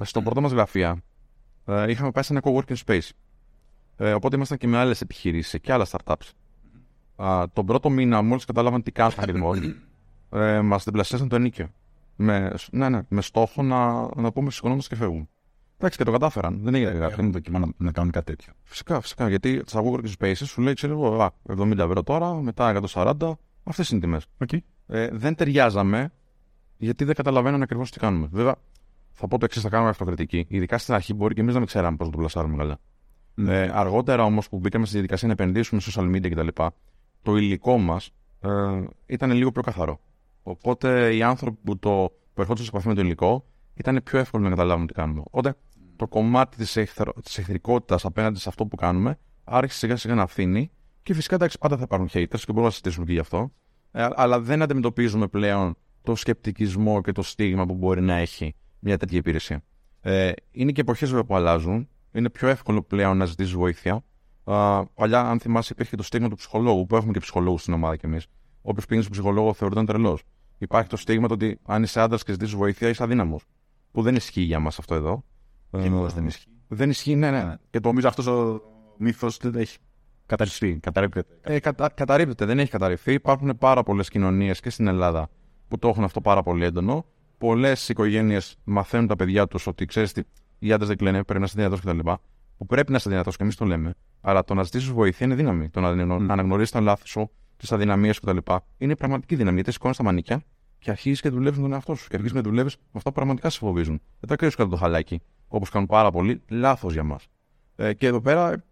Στο 0.00 0.22
πρώτο 0.22 0.40
μας 0.40 0.52
γραφεία 0.52 1.02
ε, 1.66 1.90
είχαμε 1.90 2.10
πάει 2.10 2.24
σε 2.24 2.32
ένα 2.32 2.42
coworking 2.44 2.76
space. 2.86 3.08
Ε, 3.96 4.12
οπότε 4.12 4.36
ήμασταν 4.36 4.58
και 4.58 4.66
με 4.66 4.78
άλλες 4.78 5.00
επιχειρήσεις 5.00 5.60
και 5.60 5.72
άλλα 5.72 5.86
startups. 5.90 6.30
Α, 7.16 7.44
τον 7.52 7.66
πρώτο 7.66 7.90
μήνα, 7.90 8.22
μόλις 8.22 8.44
κατάλαβαν 8.44 8.82
τι 8.82 8.90
κάνουν 8.92 9.12
ακριβώ, 9.16 9.54
ε, 10.30 10.60
μας 10.60 10.84
διπλασίασαν 10.84 11.28
το 11.28 11.36
ενίκιο. 11.36 11.68
Με, 12.16 12.54
ναι, 12.70 12.88
ναι, 12.88 13.00
με 13.08 13.22
στόχο 13.22 13.62
να, 13.62 14.08
να 14.16 14.32
πούμε 14.32 14.50
σηκωνόμαστε 14.50 14.94
και 14.94 15.00
φεύγουμε. 15.00 15.28
Εντάξει, 15.76 15.98
και 15.98 16.04
το 16.04 16.12
κατάφεραν. 16.12 16.60
Δεν 16.62 16.74
έγινε 16.74 16.90
κάτι. 16.90 17.12
Έχουν 17.12 17.32
δοκιμάσει 17.32 17.64
να, 17.64 17.84
να 17.84 17.92
κάνουν 17.92 18.10
κάτι 18.10 18.24
τέτοιο. 18.26 18.52
Φυσικά, 18.62 19.00
φυσικά. 19.00 19.28
Γιατί 19.28 19.62
στα 19.66 19.82
Google 19.84 20.04
Spaces 20.18 20.34
σου 20.34 20.60
λέει, 20.60 20.74
ξέρω 20.74 20.92
εγώ, 20.92 21.22
α, 21.22 21.30
70 21.58 21.78
ευρώ 21.78 22.02
τώρα, 22.02 22.34
μετά 22.34 22.82
140. 22.92 23.14
Αυτές 23.64 23.90
είναι 23.90 23.98
οι 23.98 24.02
τιμές. 24.02 24.26
Okay. 24.46 24.58
Ε, 24.86 25.08
δεν 25.12 25.34
ταιριάζαμε 25.34 26.12
γιατί 26.76 27.04
δεν 27.04 27.14
καταλαβαίνανε 27.14 27.62
ακριβώς 27.62 27.90
τι 27.90 27.98
κάνουμε. 27.98 28.28
Βέβαια, 28.32 28.54
θα 29.12 29.28
πω 29.28 29.38
το 29.38 29.44
εξής: 29.44 29.62
θα 29.62 29.68
κάνουμε 29.68 29.90
αυτοκριτική. 29.90 30.46
Ειδικά 30.48 30.78
στην 30.78 30.94
αρχή 30.94 31.14
μπορεί 31.14 31.34
και 31.34 31.40
εμείς 31.40 31.52
να 31.52 31.58
μην 31.58 31.68
ξέραμε 31.68 31.96
πώς 31.96 32.06
να 32.06 32.12
το 32.12 32.18
πλασάρουμε 32.18 32.56
καλά. 32.56 32.78
Ε, 33.36 33.70
αργότερα 33.72 34.24
όμως 34.24 34.48
που 34.48 34.58
μπήκαμε 34.58 34.84
στη 34.84 34.94
διαδικασία 34.94 35.26
να 35.26 35.32
επενδύσουμε 35.32 35.80
σε 35.80 35.90
social 35.94 36.04
media 36.04 36.30
κτλ., 36.30 36.62
το 37.22 37.36
υλικό 37.36 37.78
μας 37.78 38.10
ε, 38.40 38.48
ήταν 39.06 39.30
λίγο 39.30 39.52
πιο 39.52 39.62
καθαρό. 39.62 40.00
Οπότε 40.42 41.14
οι 41.14 41.22
άνθρωποι 41.22 41.58
που, 41.64 41.78
το, 41.78 42.12
που 42.34 42.40
ερχόντουσαν 42.40 42.64
σε 42.64 42.70
επαφή 42.70 42.88
με 42.88 42.94
το 42.94 43.00
υλικό 43.00 43.44
ήταν 43.74 44.00
πιο 44.04 44.18
εύκολο 44.18 44.42
να 44.42 44.50
καταλάβουν 44.50 44.86
τι 44.86 44.92
κάνουμε. 44.92 45.22
Οπότε 45.24 45.54
το 45.96 46.06
κομμάτι 46.06 46.56
της 46.56 46.76
εχθρο... 46.76 47.12
εχθρικότητας 47.36 48.04
απέναντι 48.04 48.38
σε 48.38 48.48
αυτό 48.48 48.66
που 48.66 48.76
κάνουμε 48.76 49.18
άρχισε 49.44 49.78
σιγά 49.78 49.96
σιγά 49.96 50.14
να 50.14 50.26
φθήνει 50.26 50.70
και 51.02 51.14
φυσικά 51.14 51.34
εντάξει, 51.34 51.58
πάντα 51.58 51.76
θα 51.76 51.82
υπάρχουν 51.82 52.08
haters 52.12 52.26
και 52.28 52.44
μπορούμε 52.46 52.64
να 52.64 52.70
συζητήσουμε 52.70 53.06
και 53.06 53.12
γι' 53.12 53.18
αυτό. 53.18 53.52
Ε, 53.92 54.08
αλλά 54.14 54.40
δεν 54.40 54.62
αντιμετωπίζουμε 54.62 55.26
πλέον 55.26 55.76
το 56.02 56.14
σκεπτικισμό 56.14 57.00
και 57.00 57.12
το 57.12 57.22
στίγμα 57.22 57.66
που 57.66 57.74
μπορεί 57.74 58.00
να 58.00 58.14
έχει 58.14 58.54
μια 58.84 58.98
τέτοια 58.98 59.18
υπηρεσία. 59.18 59.62
Ε, 60.00 60.32
είναι 60.50 60.72
και 60.72 60.80
εποχές 60.80 61.10
που 61.26 61.36
αλλάζουν. 61.36 61.88
Είναι 62.12 62.30
πιο 62.30 62.48
εύκολο 62.48 62.82
πλέον 62.82 63.16
να 63.16 63.24
ζητήσεις 63.24 63.52
βοήθεια. 63.52 64.04
Α, 64.44 64.86
παλιά, 64.86 65.20
αν 65.20 65.40
θυμάσαι, 65.40 65.72
υπήρχε 65.72 65.96
το 65.96 66.02
στίγμα 66.02 66.28
του 66.28 66.36
ψυχολόγου, 66.36 66.86
που 66.86 66.96
έχουμε 66.96 67.12
και 67.12 67.18
ψυχολόγους 67.18 67.60
στην 67.60 67.72
ομάδα 67.72 67.96
κι 67.96 68.06
εμείς. 68.06 68.26
Όποιος 68.62 68.86
πήγαινε 68.86 69.06
στον 69.06 69.18
ψυχολόγο 69.18 69.52
θεωρούνταν 69.52 69.86
τρελός. 69.86 70.22
Υπάρχει 70.58 70.88
το 70.88 70.96
στίγμα 70.96 71.28
το 71.28 71.34
ότι 71.34 71.58
αν 71.64 71.82
είσαι 71.82 72.00
άντρας 72.00 72.22
και 72.24 72.32
ζητήσεις 72.32 72.54
βοήθεια, 72.54 72.88
είσαι 72.88 73.02
αδύναμος. 73.02 73.44
Που 73.90 74.02
δεν 74.02 74.14
ισχύει 74.14 74.40
για 74.40 74.58
μας 74.58 74.78
αυτό 74.78 74.94
εδώ. 74.94 75.24
Και 75.70 75.78
Ε, 75.78 75.84
εμάς 75.84 76.14
δεν 76.14 76.26
ισχύει. 76.26 76.46
Δεν 76.68 76.90
ισχύει, 76.90 77.14
ναι, 77.14 77.30
ναι. 77.30 77.54
Και 77.70 77.80
το 77.80 77.88
νομίζω 77.88 78.08
αυτός 78.08 78.26
ο 78.26 78.60
μύθος 78.98 79.36
δεν 79.36 79.54
έχει 79.54 79.78
καταρριφθεί. 80.26 80.78
Καταρρύπτεται. 80.78 81.38
Ε, 81.40 81.60
κατα, 81.60 81.88
καταρρύπτεται, 81.88 82.44
δεν 82.44 82.58
έχει 82.58 82.70
καταρριφθεί. 82.70 83.12
Υπάρχουν 83.12 83.58
πάρα 83.58 83.82
πολλές 83.82 84.08
κοινωνίες 84.08 84.60
και 84.60 84.70
στην 84.70 84.86
Ελλάδα 84.86 85.28
που 85.68 85.78
το 85.78 85.88
έχουν 85.88 86.04
αυτό 86.04 86.20
πάρα 86.20 86.42
πολύ 86.42 86.64
έντονο. 86.64 87.04
Πολλές 87.42 87.88
οικογένειες 87.88 88.56
μαθαίνουν 88.64 89.06
τα 89.06 89.16
παιδιά 89.16 89.46
τους 89.46 89.66
ότι 89.66 89.84
ξέρεις 89.84 90.12
τι, 90.12 90.22
οι 90.58 90.72
άντρες 90.72 90.88
δεν 90.88 90.96
κλαίνε, 90.96 91.24
πρέπει 91.24 91.40
να 91.40 91.44
είσαι 91.44 91.54
δυνατός 91.56 91.80
κτλ. 91.80 91.98
Που 92.56 92.66
πρέπει 92.66 92.90
να 92.90 92.96
είσαι 92.96 93.10
δυνατός 93.10 93.36
και 93.36 93.42
εμείς 93.42 93.56
το 93.56 93.64
λέμε. 93.64 93.94
Αλλά 94.20 94.44
το 94.44 94.54
να 94.54 94.62
ζητήσεις 94.62 94.88
βοήθεια 94.88 95.26
είναι 95.26 95.34
δύναμη. 95.34 95.68
Το 95.68 95.80
να 95.80 95.90
mm. 95.90 96.26
αναγνωρίσεις 96.28 96.70
τα 96.70 96.80
λάθη 96.80 97.08
σου, 97.08 97.30
τις 97.56 97.72
αδυναμίες 97.72 98.18
κτλ. 98.18 98.36
Είναι 98.78 98.96
πραγματική 98.96 99.36
δύναμη. 99.36 99.54
Γιατί 99.54 99.72
σηκώνεις 99.72 99.96
τα 99.96 100.02
μανίκια 100.02 100.42
και 100.78 100.90
αρχίζεις 100.90 101.20
και 101.20 101.28
δουλεύεις 101.28 101.58
με 101.58 101.62
τον 101.62 101.72
εαυτό 101.72 101.94
σου. 101.94 102.08
Και 102.08 102.14
αρχίζεις 102.14 102.36
να 102.36 102.42
δουλεύεις 102.42 102.76
με 102.76 102.82
αυτά 102.92 103.08
που 103.08 103.14
πραγματικά 103.14 103.50
σε 103.50 103.58
φοβίζουν. 103.58 104.00
Δεν 104.20 104.28
τα 104.28 104.36
κρίνει 104.36 104.52
κάτω 104.52 104.68
το 104.68 104.76
χαλάκι, 104.76 105.20
όπως 105.48 105.70
κάνουν 105.70 105.86
πάρα 105.86 106.10
πολλοί, 106.10 106.42
λάθος 106.48 106.92
για 106.92 107.02
μας. 107.02 107.26
Ε, 107.76 107.92
και 107.92 108.06
εδώ 108.06 108.20
πέρα 108.20 108.64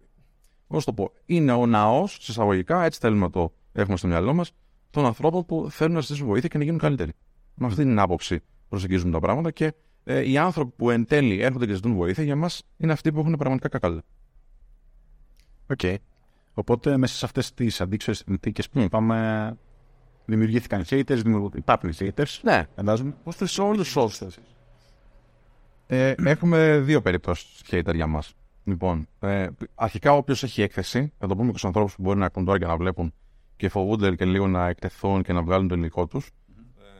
Πώς 0.67 0.85
το 0.85 0.93
πω, 0.93 1.13
είναι 1.27 1.53
ο 1.53 1.67
ναός, 1.67 2.29
εισαγωγικά, 2.29 2.85
έτσι 2.85 3.01
θέλουμε 3.01 3.21
να 3.21 3.31
το 3.31 3.53
έχουμε 3.73 3.97
στο 3.97 4.07
μυαλό 4.07 4.35
μας, 4.35 4.53
των 4.91 5.05
ανθρώπων 5.05 5.47
που 5.47 5.69
θέλουν 5.71 5.95
να 5.95 6.01
ζητήσουν 6.01 6.27
βοήθεια 6.27 6.49
και 6.49 6.59
να 6.59 6.65
γίνουν 6.65 6.79
καλύτεροι. 6.79 7.13
Με 7.55 7.67
αυτή 7.67 7.83
την 7.83 7.99
άποψη 7.99 8.43
προσεγγίζουμε 8.71 9.13
τα 9.13 9.19
πράγματα 9.19 9.51
και 9.51 9.73
ε, 10.05 10.31
οι 10.31 10.39
άνθρωποι 10.39 10.73
που 10.77 10.91
εν 10.91 11.05
τέλει 11.05 11.41
έρχονται 11.41 11.67
και 11.67 11.75
ζητούν 11.75 11.95
βοήθεια 11.95 12.25
για 12.25 12.37
μας 12.37 12.63
είναι 12.77 12.93
αυτοί 12.93 13.13
που 13.13 13.21
έχουν 13.21 13.33
πραγματικά 13.33 13.69
κακάλα. 13.69 14.03
Okay. 15.77 15.95
Οπότε 16.55 16.97
μέσα 16.97 17.15
σε 17.15 17.25
αυτές 17.25 17.55
τις 17.55 17.81
αντίξωες 17.81 18.23
συνθήκες 18.27 18.69
που 18.69 18.81
είπαμε, 18.81 19.59
δημιουργήθηκαν 20.25 20.85
haters, 20.89 21.21
δημιουργούν... 21.23 21.53
υπάρχουν 21.55 21.93
haters. 21.99 22.39
Ναι, 22.43 22.65
Φαντάζομαι. 22.77 23.15
ώστε 23.25 23.47
σε 23.47 23.63
όλους 23.63 23.93
του 23.93 24.03
όρου. 24.03 24.31
Ε, 25.87 26.15
έχουμε 26.25 26.79
δύο 26.79 27.01
περιπτώσεις 27.03 27.63
hater 27.71 27.95
για 27.95 28.07
μας. 28.07 28.35
Λοιπόν, 28.65 29.09
ε, 29.21 29.47
αρχικά 29.75 30.13
όποιος 30.13 30.43
έχει 30.43 30.63
έκθεση, 30.63 31.13
θα 31.19 31.27
το 31.27 31.35
πούμε 31.35 31.51
και 31.51 31.59
στους 31.59 31.65
ανθρώπους 31.65 31.95
που 31.95 32.03
μπορεί 32.03 32.19
να 32.19 32.27
ακούν 32.27 32.45
τώρα 32.45 32.59
και 32.59 32.67
να 32.67 32.77
βλέπουν 32.77 33.15
και 33.57 33.69
φοβούνται 33.69 34.15
και 34.15 34.25
λίγο 34.25 34.47
να 34.47 34.69
εκτεθούν 34.69 35.23
και 35.23 35.33
να 35.33 35.43
βγάλουν 35.43 35.69
το 35.69 35.75
υλικό 35.75 36.07
τους. 36.07 36.31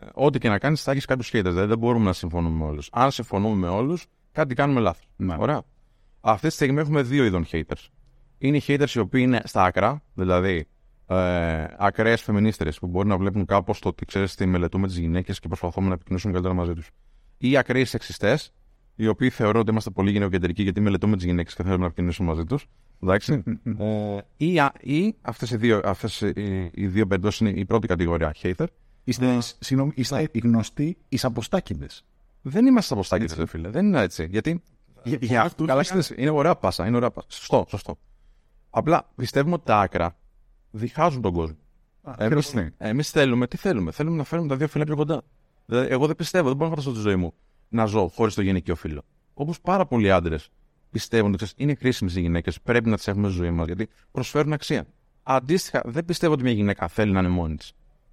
Ε, 0.01 0.07
ό,τι 0.15 0.39
και 0.39 0.49
να 0.49 0.59
κάνεις, 0.59 0.83
θα 0.83 0.91
έχεις 0.91 1.05
κάποιου 1.05 1.25
haters. 1.39 1.51
Δηλαδή 1.51 1.67
δεν 1.67 1.79
μπορούμε 1.79 2.05
να 2.05 2.13
συμφωνούμε 2.13 2.65
με 2.65 2.71
όλους. 2.71 2.89
Αν 2.93 3.11
συμφωνούμε 3.11 3.55
με 3.55 3.69
όλους, 3.69 4.07
κάτι 4.33 4.55
κάνουμε 4.55 4.81
λάθος. 4.81 5.09
Ναι. 5.17 5.37
Ωραία. 5.39 5.63
Αυτή 6.21 6.49
τη 6.49 6.53
στιγμή 6.53 6.81
έχουμε 6.81 7.03
δύο 7.03 7.25
είδων 7.25 7.47
haters. 7.53 7.87
Είναι 8.39 8.57
οι 8.57 8.63
haters 8.67 8.91
οι 8.95 8.99
οποίοι 8.99 9.23
είναι 9.27 9.41
στα 9.45 9.65
άκρα, 9.65 10.03
δηλαδή 10.15 10.67
ε, 11.07 11.67
ακραίες 11.79 12.23
φεμινίστερε 12.23 12.71
που 12.71 12.87
μπορεί 12.87 13.09
να 13.09 13.17
βλέπουν 13.17 13.45
κάπως 13.45 13.79
το 13.79 13.89
ότι 13.89 14.05
ξέρεις 14.05 14.35
τι 14.35 14.47
μελετούμε 14.47 14.87
τις 14.87 14.99
γυναίκες 14.99 15.41
και 15.41 15.49
προσπαθούμε 15.49 15.87
να 15.87 15.93
επικοινωνήσουμε 15.93 16.33
καλύτερα 16.33 16.59
μαζί 16.61 16.75
τους. 16.75 16.91
Ή 17.39 17.57
ακραίες 17.57 17.89
σεξιστές, 17.89 18.53
οι 18.95 19.07
οποίοι 19.07 19.31
θεωρούν 19.31 19.61
ότι 19.61 19.71
είμαστε 19.71 19.91
πολύ 19.91 20.11
γυναικοκεντρικοί 20.11 20.63
γιατί 20.63 20.81
μελετούμε 20.81 21.17
τις 21.17 21.25
γυναίκες 21.25 21.55
και 21.55 21.63
θέλουμε 21.63 21.81
να 21.81 21.87
επικοινωνήσουμε 21.87 22.29
μαζί 22.29 22.45
τους. 22.45 22.67
Εντάξει. 23.03 23.43
ε, 23.79 24.19
ή 24.37 24.61
ή 24.81 25.15
αυτές 25.23 25.51
οι 25.51 25.57
δύο, 25.57 25.81
αυτές 25.85 26.21
οι, 26.21 26.71
οι 26.75 26.87
δύο 26.87 27.07
περιπτώσεις 27.07 27.41
είναι 27.41 27.51
η 27.51 27.65
πρώτη 27.65 27.87
κατηγορία 27.87 28.35
hater. 28.43 28.67
Είστε, 29.05 29.39
συγγνώμη, 29.59 29.93
είστε 29.95 30.29
οι 30.33 30.39
γνωστοί 30.39 30.97
εισαποστάκιδε. 31.09 31.87
Δεν 32.43 32.67
είμαστε 32.67 32.95
αποστάκιδε, 32.95 33.35
ρε 33.35 33.47
φίλε. 33.47 33.69
Δεν 33.69 33.87
είναι 33.87 34.01
έτσι. 34.01 34.27
Γιατί. 34.31 34.63
Για, 35.03 35.19
για 35.21 35.43
αυτούς 35.43 35.67
Καλά, 35.67 35.81
είστε- 35.81 35.99
ξέρεις, 35.99 36.23
είναι 36.23 36.31
ωραία 36.31 36.57
πάσα. 36.57 36.87
Είναι 36.87 36.97
ωραία 36.97 37.11
πάσα. 37.11 37.27
Σωστό, 37.31 37.65
σωστό. 37.69 37.99
Απλά 38.71 39.11
πιστεύουμε 39.17 39.55
ότι 39.55 39.65
τα 39.65 39.81
άκρα 39.81 40.17
διχάζουν 40.71 41.23
τον 41.23 41.33
κόσμο. 41.33 41.57
Εμείς 42.19 42.55
ναι. 42.55 42.71
εμείς 42.79 43.11
θέλουμε, 43.11 43.47
τι 43.47 43.57
θέλουμε; 43.57 43.93
Θέλουμε 43.93 44.17
να 44.17 44.25
φέρουμε 44.25 44.49
τα 44.49 44.57
δύο 44.57 44.69
φύλλα 44.69 44.85
πιο 44.85 44.97
κοντά. 44.97 45.23
Δηλαδή, 45.67 45.93
εγώ 45.93 46.07
δεν 46.07 46.17
πιστεύω, 46.17 46.49
δεν 46.49 46.57
μπορώ 46.57 46.71
να 46.71 46.77
φανταστώ 46.77 47.01
τη 47.03 47.09
ζωή 47.09 47.17
μου 47.17 47.35
να 47.69 47.85
ζω 47.85 48.09
χωρίς 48.09 48.35
το 48.35 48.43
γυναικείο 48.43 48.75
φύλλο. 48.75 49.03
Όπως 49.35 49.61
πάρα 49.61 49.87
πολλοί 49.87 50.11
άντρες 50.11 50.49
πιστεύουν 50.91 51.27
ότι 51.29 51.37
ξέρεις, 51.37 51.55
είναι 51.57 51.75
κρίσιμε 51.75 52.11
οι 52.15 52.21
γυναίκες, 52.21 52.61
πρέπει 52.61 52.89
να 52.89 52.97
τις 52.97 53.09
έχουμε 53.09 53.29
στη 53.29 53.37
ζωή 53.37 53.51
μας 53.51 53.67
γιατί 53.67 53.89
προσφέρουν 54.11 54.53
αξία. 54.53 54.87
Αντίστοιχα, 55.23 55.83
δεν 55.85 56.05
πιστεύω 56.05 56.33
ότι 56.33 56.43
μια 56.43 56.53
γυναίκα 56.53 56.89
θέλει 56.89 57.13
να 57.13 57.19
είναι 57.19 57.29
μόνη 57.29 57.57
της. 57.57 57.73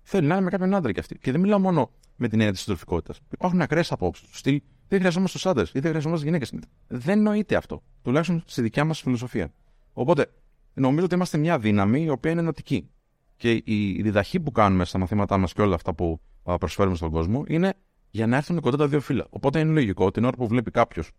Θέλει 0.10 0.28
να 0.28 0.36
είναι 0.36 0.44
με 0.44 0.50
κάποιον 0.50 0.74
άντρα 0.74 0.92
κι 0.92 1.00
αυτή. 1.00 1.18
Και 1.18 1.32
δεν 1.32 1.40
μιλάω 1.40 1.60
μόνο 1.60 1.92
με 2.16 2.28
την 2.28 2.40
έννοια 2.40 2.54
της 2.54 2.62
συντροφικότητας. 2.62 3.20
Υπάρχουν 3.32 3.62
ακραίες 3.62 3.92
απόψεις. 3.92 4.28
Στυλ, 4.32 4.62
δεν 4.88 5.00
χρειαζόμαστε 5.00 5.38
τους 5.38 5.46
άντρες 5.46 5.70
ή 5.70 5.80
δεν 5.80 5.90
χρειαζόμαστε 5.90 6.26
γυναίκες. 6.26 6.54
Δεν 6.88 7.22
νοείται 7.22 7.56
αυτό. 7.56 7.84
Τουλάχιστον 8.02 8.44
στη 8.46 8.62
δικιά 8.62 8.86
μας 8.86 9.02
φιλοσοφία. 9.02 9.52
Οπότε, 9.94 10.32
νομίζω 10.74 11.06
ότι 11.06 11.16
είμαστε 11.16 11.38
μια 11.38 11.60
δύναμη 11.60 12.04
η 12.04 12.10
οποία 12.10 12.32
είναι 12.32 12.40
ενωτική. 12.40 12.90
Και 13.38 13.62
η 13.66 14.02
διδαχή 14.02 14.40
που 14.40 14.52
κάνουμε 14.52 14.86
στα 14.86 14.98
μαθήματά 14.98 15.38
μας 15.38 15.54
και 15.54 15.62
όλα 15.62 15.76
αυτά 15.76 15.94
που 15.94 16.20
προσφέρουμε 16.44 16.96
στον 16.96 17.12
κόσμο 17.12 17.44
είναι 17.48 17.74
για 18.10 18.28
να 18.28 18.36
έρθουν 18.38 18.60
κοντά 18.60 18.78
τα 18.78 18.88
δύο 18.88 19.02
φύλλα. 19.02 19.26
Οπότε 19.30 19.60
είναι 19.60 19.72
λογικό 19.72 20.12
την 20.12 20.24
ώρα 20.24 20.38
που 20.38 20.48
βλέπει 20.48 20.72
κάποιος 20.72 21.12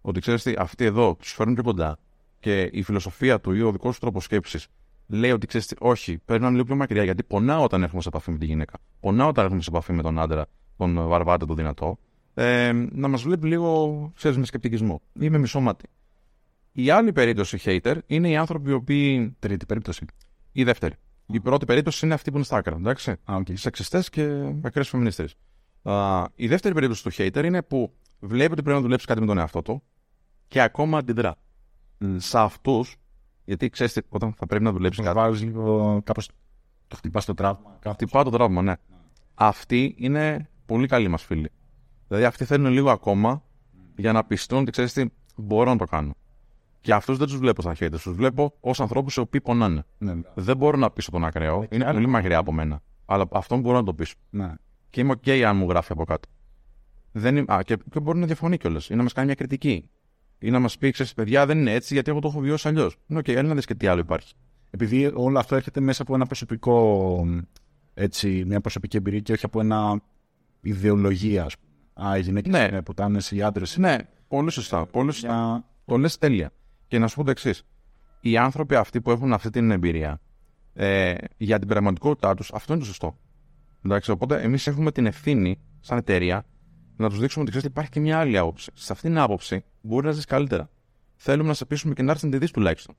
ότι 0.00 0.20
ξέρεις 0.20 0.42
τι, 0.42 0.54
αυτοί 0.58 0.84
εδώ 0.84 1.14
τους 1.14 1.32
φέρνουν 1.32 1.54
πιο 1.54 1.64
κοντά 1.64 1.98
και 2.40 2.62
η 2.72 2.82
φιλοσοφία 2.82 3.40
του 3.40 3.52
ή 3.52 3.62
ο 3.62 3.72
δικός 3.72 3.90
τους 3.90 3.98
τρόπος 3.98 4.24
σκέψης 4.24 4.66
λέει 5.08 5.30
ότι 5.30 5.46
ξέρεις, 5.46 5.74
όχι, 5.78 6.18
πρέπει 6.18 6.40
να 6.40 6.46
είναι 6.46 6.56
λίγο 6.56 6.66
πιο 6.66 6.76
μακριά 6.76 7.04
γιατί 7.04 7.22
πονάω 7.22 7.62
όταν 7.62 7.82
έχουμε 7.82 8.02
σε 8.02 8.08
επαφή 8.08 8.30
με 8.30 8.38
τη 8.38 8.46
γυναίκα. 8.46 8.78
Πονάω 9.00 9.28
όταν 9.28 9.44
έχουμε 9.44 9.62
σε 9.62 9.70
επαφή 9.70 9.92
με 9.92 10.02
τον 10.02 10.18
άντρα, 10.18 10.46
τον 10.76 11.08
βαρβάτε, 11.08 11.46
τον 11.46 11.56
δυνατό. 11.56 11.98
Ε, 12.34 12.72
να 12.92 13.08
μας 13.08 13.22
βλέπει 13.22 13.46
λίγο, 13.46 14.12
ξέρεις, 14.14 14.36
με 14.36 14.44
σκεπτικισμό 14.44 15.02
ή 15.20 15.30
με 15.30 15.38
μισόματη. 15.38 15.88
Η 16.72 16.90
άλλη 16.90 17.12
περίπτωση 17.12 17.58
hater 17.64 17.98
είναι 18.06 18.28
οι 18.28 18.36
άνθρωποι 18.36 18.70
οι 18.70 18.72
οποίοι. 18.72 19.36
Τρίτη 19.38 19.66
περίπτωση. 19.66 20.04
Η 20.52 20.64
δεύτερη. 20.64 20.94
Η 21.26 21.40
πρώτη 21.40 21.64
περίπτωση 21.64 22.04
είναι 22.04 22.14
αυτή 22.14 22.30
που 22.30 22.36
είναι 22.36 22.44
στα 22.44 22.56
άκρα. 22.56 22.76
Εντάξει. 22.76 23.10
Α, 23.10 23.16
okay. 23.24 23.52
Σεξιστές 23.54 24.10
και 24.10 24.22
ακραίες 24.62 24.88
φεμινίστρε. 24.88 25.26
Η 26.34 26.46
δεύτερη 26.46 26.74
περίπτωση 26.74 27.02
του 27.02 27.10
hater 27.12 27.44
είναι 27.44 27.62
που 27.62 27.92
βλέπει 28.20 28.52
ότι 28.52 28.62
πρέπει 28.62 28.76
να 28.76 28.82
δουλέψει 28.82 29.06
κάτι 29.06 29.20
με 29.20 29.26
τον 29.26 29.38
εαυτό 29.38 29.62
του 29.62 29.82
και 30.48 30.60
ακόμα 30.60 30.98
αντιδρά. 30.98 31.36
Mm. 32.00 32.16
Σε 32.16 32.38
αυτούς, 32.38 32.96
γιατί 33.48 33.68
ξέρεις 33.68 33.98
όταν 34.08 34.34
θα 34.36 34.46
πρέπει 34.46 34.64
να 34.64 34.72
δουλέψεις 34.72 35.04
κάτι. 35.04 35.18
Βάζει 35.18 35.44
λίγο 35.44 36.00
κάπως. 36.04 36.30
Το 36.88 36.96
χτυπάς 36.96 37.24
το 37.24 37.34
τραύμα. 37.34 37.78
Χτυπά 37.88 38.24
το 38.24 38.30
τραύμα, 38.30 38.62
ναι. 38.62 38.74
Mm. 38.76 38.94
Αυτοί 39.34 39.94
είναι 39.98 40.48
πολύ 40.66 40.86
καλοί 40.86 41.08
μας 41.08 41.22
φίλοι. 41.22 41.50
Δηλαδή 42.08 42.26
αυτοί 42.26 42.44
θέλουν 42.44 42.72
λίγο 42.72 42.90
ακόμα 42.90 43.42
για 43.96 44.12
να 44.12 44.24
πιστούν 44.24 44.58
ότι 44.58 44.70
ξέρεις 44.70 44.92
τι, 44.92 45.04
μπορώ 45.36 45.70
να 45.70 45.76
το 45.76 45.84
κάνω. 45.84 46.14
Και 46.80 46.94
αυτούς 46.94 47.18
δεν 47.18 47.26
τους 47.26 47.36
βλέπω 47.36 47.62
στα 47.62 47.74
χέρια 47.74 47.98
τους 47.98 48.14
βλέπω 48.14 48.54
ως 48.60 48.80
ανθρώπους 48.80 49.16
οι 49.16 49.20
οποίοι 49.20 49.40
πονάνε. 49.40 49.84
Ναι, 49.98 50.14
ναι. 50.14 50.22
Δεν 50.34 50.56
μπορώ 50.56 50.76
να 50.76 50.90
πείσω 50.90 51.10
τον 51.10 51.24
ακραίο. 51.24 51.66
Είναι 51.70 51.92
πολύ 51.92 52.06
μακριά 52.06 52.38
από 52.38 52.52
μένα. 52.52 52.80
Αλλά 53.06 53.24
αυτόν 53.30 53.60
μπορώ 53.60 53.76
να 53.76 53.84
το 53.84 53.94
πείσω. 53.94 54.14
Ναι. 54.30 54.52
Και 54.90 55.00
είμαι 55.00 55.14
OK 55.24 55.30
αν 55.40 55.56
μου 55.56 55.68
γράφει 55.68 55.92
από 55.92 56.04
κάτω. 56.04 56.28
Δεν 57.12 57.36
είμαι... 57.36 57.54
Α, 57.54 57.62
και, 57.62 57.76
και 57.90 58.00
μπορεί 58.00 58.18
να 58.18 58.26
διαφωνεί 58.26 58.56
κιόλας 58.56 58.88
ή 58.88 58.94
να 58.94 59.02
μας 59.02 59.12
κάνει 59.12 59.26
μια 59.26 59.36
κριτική. 59.36 59.88
Ή 60.38 60.50
να 60.50 60.58
μας 60.58 60.78
πει, 60.78 60.90
ξέρεις, 60.90 61.14
παιδιά, 61.14 61.46
δεν 61.46 61.58
είναι 61.58 61.72
έτσι 61.72 61.94
γιατί 61.94 62.10
εγώ 62.10 62.20
το 62.20 62.28
έχω 62.28 62.40
βιώσει 62.40 62.68
αλλιώς. 62.68 62.96
Είναι 63.06 63.20
OK, 63.20 63.28
έλα 63.28 63.42
να 63.42 63.54
δεις 63.54 63.64
και 63.64 63.74
τι 63.74 63.86
άλλο 63.86 64.00
υπάρχει. 64.00 64.34
Επειδή 64.70 65.10
όλο 65.14 65.38
αυτό 65.38 65.54
έρχεται 65.54 65.80
μέσα 65.80 66.02
από 66.02 66.14
ένα 66.14 66.26
προσωπικό. 66.26 67.26
Έτσι, 67.94 68.44
μια 68.46 68.60
προσωπική 68.60 68.96
εμπειρία 68.96 69.20
και 69.20 69.32
όχι 69.32 69.44
από 69.44 69.60
ένα 69.60 70.00
ιδεολογία, 70.60 71.44
ας 71.44 71.54
πούμε. 71.58 72.08
Α, 72.08 72.18
οι 72.18 72.20
γυναίκες 72.20 72.52
ναι. 72.52 72.68
είναι 72.70 72.82
πουτάνε, 72.82 73.18
οι 73.30 73.42
άντρες. 73.42 73.76
Ναι, 73.76 73.96
πολύ 74.28 74.50
σωστά. 74.50 74.86
Πολύ 74.86 75.12
σωστά. 75.12 75.28
Για... 75.28 75.64
Το 75.84 75.96
λες 75.96 76.18
τέλεια. 76.18 76.52
Και 76.86 76.98
να 76.98 77.06
σου 77.08 77.16
πω 77.16 77.24
το 77.24 77.30
εξής. 77.30 77.62
Οι 78.20 78.36
άνθρωποι 78.36 78.74
αυτοί 78.74 79.00
που 79.00 79.10
έχουν 79.10 79.32
αυτή 79.32 79.50
την 79.50 79.70
εμπειρία, 79.70 80.20
ε, 80.74 81.14
για 81.36 81.58
την 81.58 81.68
πραγματικότητά 81.68 82.34
τους, 82.34 82.52
αυτό 82.52 82.72
είναι 82.72 82.82
το 82.82 82.88
σωστό. 82.88 83.18
Εντάξει, 83.84 84.10
οπότε 84.10 84.40
εμείς 84.40 84.66
έχουμε 84.66 84.92
την 84.92 85.06
ευθύνη, 85.06 85.60
σαν 85.80 85.98
εταιρεία, 85.98 86.44
να 86.98 87.08
τους 87.08 87.18
δείξουμε 87.18 87.42
ότι 87.42 87.50
ξέρετε, 87.50 87.72
υπάρχει 87.72 87.90
και 87.90 88.00
μια 88.00 88.18
άλλη 88.18 88.38
άποψη. 88.38 88.70
Σε 88.74 88.92
αυτήν 88.92 89.10
την 89.10 89.18
άποψη 89.18 89.64
μπορεί 89.80 90.06
να 90.06 90.12
ζεις 90.12 90.24
καλύτερα. 90.24 90.70
Θέλουμε 91.16 91.48
να 91.48 91.54
σε 91.54 91.64
πείσουμε 91.64 91.94
και 91.94 92.02
να 92.02 92.10
έρθει 92.10 92.24
να 92.24 92.32
τη 92.32 92.38
δεις 92.38 92.50
τουλάχιστον. 92.50 92.94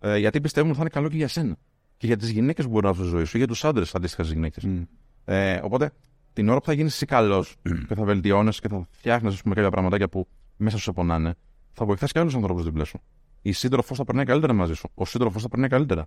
Ε, 0.00 0.18
γιατί 0.18 0.40
πιστεύουμε 0.40 0.70
ότι 0.70 0.78
θα 0.78 0.84
είναι 0.84 0.94
καλό 0.94 1.08
και 1.08 1.16
για 1.16 1.28
σένα. 1.28 1.56
Και 1.96 2.06
για 2.06 2.16
τις 2.16 2.30
γυναίκες 2.30 2.64
που 2.64 2.70
μπορεί 2.70 2.86
να 2.86 2.92
βρει 2.92 3.06
ζωή 3.06 3.24
σου, 3.24 3.36
ή 3.36 3.38
για 3.38 3.46
τους 3.46 3.64
άντρες 3.64 3.94
αντίστοιχα 3.94 4.22
γυναίκες. 4.22 4.64
Mm. 4.66 4.86
Ε, 5.24 5.60
οπότε 5.62 5.90
την 6.32 6.48
ώρα 6.48 6.58
που 6.58 6.64
θα 6.64 6.72
γίνεις 6.72 6.94
εσύ 6.94 7.06
καλός 7.06 7.56
και 7.88 7.94
θα 7.94 8.04
βελτιώνει 8.04 8.50
και 8.50 8.68
θα 8.68 8.86
φτιάχνει 8.90 9.36
κάποια 9.44 9.70
πραγματάκια 9.70 10.08
που 10.08 10.28
μέσα 10.56 10.76
σου 10.76 10.82
σε 10.82 10.92
πονάνε, 10.92 11.34
θα 11.72 11.84
βοηθάς 11.84 12.12
και 12.12 12.18
άλλους 12.18 12.34
ανθρώπους 12.34 12.64
δίπλα 12.64 12.84
σου. 12.84 13.00
Η 13.42 13.52
σύντροφος 13.52 13.96
θα 13.96 14.04
περνάει 14.04 14.24
καλύτερα 14.24 14.52
μαζί 14.52 14.74
σου. 14.74 14.90
Ο 14.94 15.04
σύντροφος 15.04 15.42
θα 15.42 15.48
περνάει 15.48 15.68
καλύτερα. 15.68 16.06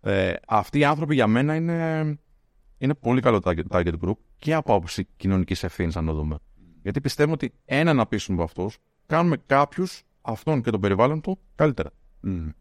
Ε, 0.00 0.32
αυτοί 0.48 0.78
οι 0.78 0.84
άνθρωποι 0.84 1.14
για 1.14 1.26
μένα 1.26 1.54
είναι, 1.54 2.18
είναι 2.78 2.94
πολύ 2.94 3.20
καλό 3.20 3.40
target 3.44 3.92
group 4.00 4.16
και 4.38 4.54
από 4.54 4.74
άποψη 4.74 5.08
κοινωνικής 5.16 5.62
ευθύνης, 5.62 5.96
αν 5.96 6.06
το 6.06 6.12
δούμε. 6.12 6.36
Γιατί 6.86 7.00
πιστεύω 7.00 7.32
ότι 7.32 7.52
ένα 7.64 7.92
να 7.92 8.06
πείσουμε 8.06 8.36
από 8.36 8.44
αυτούς, 8.44 8.78
κάνουμε 9.06 9.36
κάποιους, 9.46 10.02
αυτόν 10.22 10.62
και 10.62 10.70
τον 10.70 10.80
περιβάλλον 10.80 11.20
του, 11.20 11.38
καλύτερα. 11.54 11.90
Mm. 12.24 12.52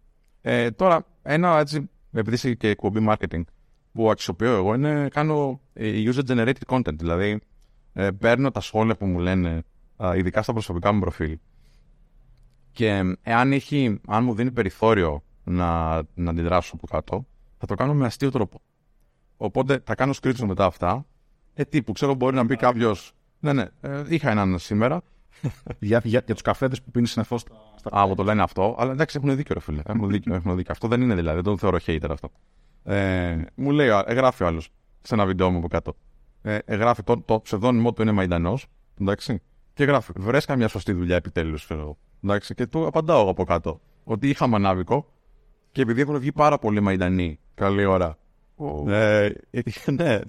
Ε, 0.42 0.72
τώρα, 0.72 1.06
ένα 1.22 1.58
έτσι, 1.60 1.90
επειδή 2.12 2.36
είσαι 2.36 2.54
και 2.54 2.68
εκπομπή 2.68 3.06
marketing 3.10 3.42
που 3.92 4.10
αξιοποιώ 4.12 4.56
εγώ, 4.56 4.74
είναι 4.74 5.08
κάνω 5.08 5.62
ε, 5.74 6.04
user 6.06 6.22
generated 6.28 6.54
content. 6.68 6.98
Δηλαδή, 6.98 7.40
ε, 7.94 8.12
παίρνω 8.12 8.52
τα 8.52 8.60
σχόλια 8.60 8.96
που 8.96 9.06
μου 9.06 9.20
λένε, 9.20 9.64
ειδικά 10.16 10.42
στα 10.42 10.54
προσωπικά 10.54 10.92
μου 10.92 11.00
προφίλ, 11.00 11.38
και 12.72 13.18
εάν 13.22 13.52
έχει, 13.52 14.00
αν 14.08 14.24
μου 14.24 14.34
δίνει 14.34 14.52
περιθώριο 14.52 15.24
να, 15.44 16.02
να 16.14 16.30
αντιδράσω 16.30 16.76
από 16.76 16.88
κάτω, 16.88 17.26
θα 17.58 17.66
το 17.66 17.76
κάνω 17.76 17.94
με 17.94 18.06
αστείο 18.06 18.32
τρόπο. 18.32 18.62
Οπότε 19.38 19.82
θα 19.84 19.96
κάνω 19.96 20.14
screenshot 20.22 20.46
μετά 20.46 20.66
αυτά. 20.66 21.06
Ε, 21.54 21.64
τύπου, 21.64 21.92
ξέρω, 21.92 22.14
μπορεί 22.14 22.36
να 22.36 22.46
πει 22.46 22.56
κάποιος. 22.56 23.16
Ναι, 23.46 23.54
ναι, 23.54 23.66
ε, 23.82 24.04
είχα 24.08 24.32
έναν 24.32 24.60
σήμερα. 24.60 25.02
για, 25.80 26.02
για, 26.04 26.22
για 26.26 26.34
τους 26.34 26.42
καφέδες 26.42 26.82
που 26.82 26.92
πίνεις 26.92 27.12
συνεχώ 27.12 27.38
στα. 27.38 28.00
Α, 28.00 28.08
μου 28.08 28.16
το 28.16 28.24
λένε 28.24 28.42
αυτό. 28.42 28.76
Αλλά 28.80 28.92
εντάξει, 28.92 29.18
έχουν 29.24 29.36
δίκιο, 29.36 29.54
ρε 29.54 29.60
φίλε. 29.60 29.82
Έχουν 29.86 30.10
δίκιο, 30.10 30.36
έχουν 30.36 30.56
δίκιο. 30.56 30.72
Αυτό 30.72 30.88
δεν 30.88 31.02
είναι 31.02 31.16
δηλαδή, 31.16 31.36
δεν 31.36 31.44
το 31.44 31.58
θεωρώ 31.58 31.78
hater 31.86 32.10
αυτό. 32.10 32.32
Ε, 32.84 33.38
μου 33.56 33.72
λέει, 33.72 33.88
ε, 33.88 34.14
γράφει 34.14 34.44
ο 34.44 34.48
άλλος 34.48 34.70
σε 35.02 35.14
ένα 35.14 35.26
βίντεο 35.26 35.52
μου 35.52 35.58
από 35.58 35.68
κάτω. 35.68 35.96
Ε, 36.42 36.58
ε, 36.66 36.76
γράφει 36.76 37.04
το, 37.04 37.22
το 37.26 37.42
ψευδόνυμό 37.42 37.94
του 37.94 38.02
είναι 38.02 38.12
Μαϊντανός. 38.12 38.68
Εντάξει. 39.02 39.42
Και 39.74 39.84
γράφει, 39.84 40.12
βρες 40.16 40.46
καμιά 40.46 40.68
σωστή 40.68 40.94
δουλειά 40.94 41.16
επιτέλους, 41.16 41.66
ξέρω 41.66 41.98
Εντάξει, 42.24 42.54
και 42.54 42.68
του 42.68 42.88
απαντάω 42.88 43.30
από 43.30 43.44
κάτω 43.44 43.82
ότι 44.04 44.30
είχα 44.30 44.48
μανάβικο 44.48 45.06
και 45.72 45.82
επειδή 45.82 46.02
έχουν 46.02 46.20
βγει 46.20 46.32
πάρα 46.32 46.58
πολύ 46.58 46.82
μαϊντανοί 46.82 47.40
καλή 47.54 47.86
ώρα. 47.86 48.18
Oh. 48.58 48.88
Ε, 48.88 49.30
ναι. 49.92 50.20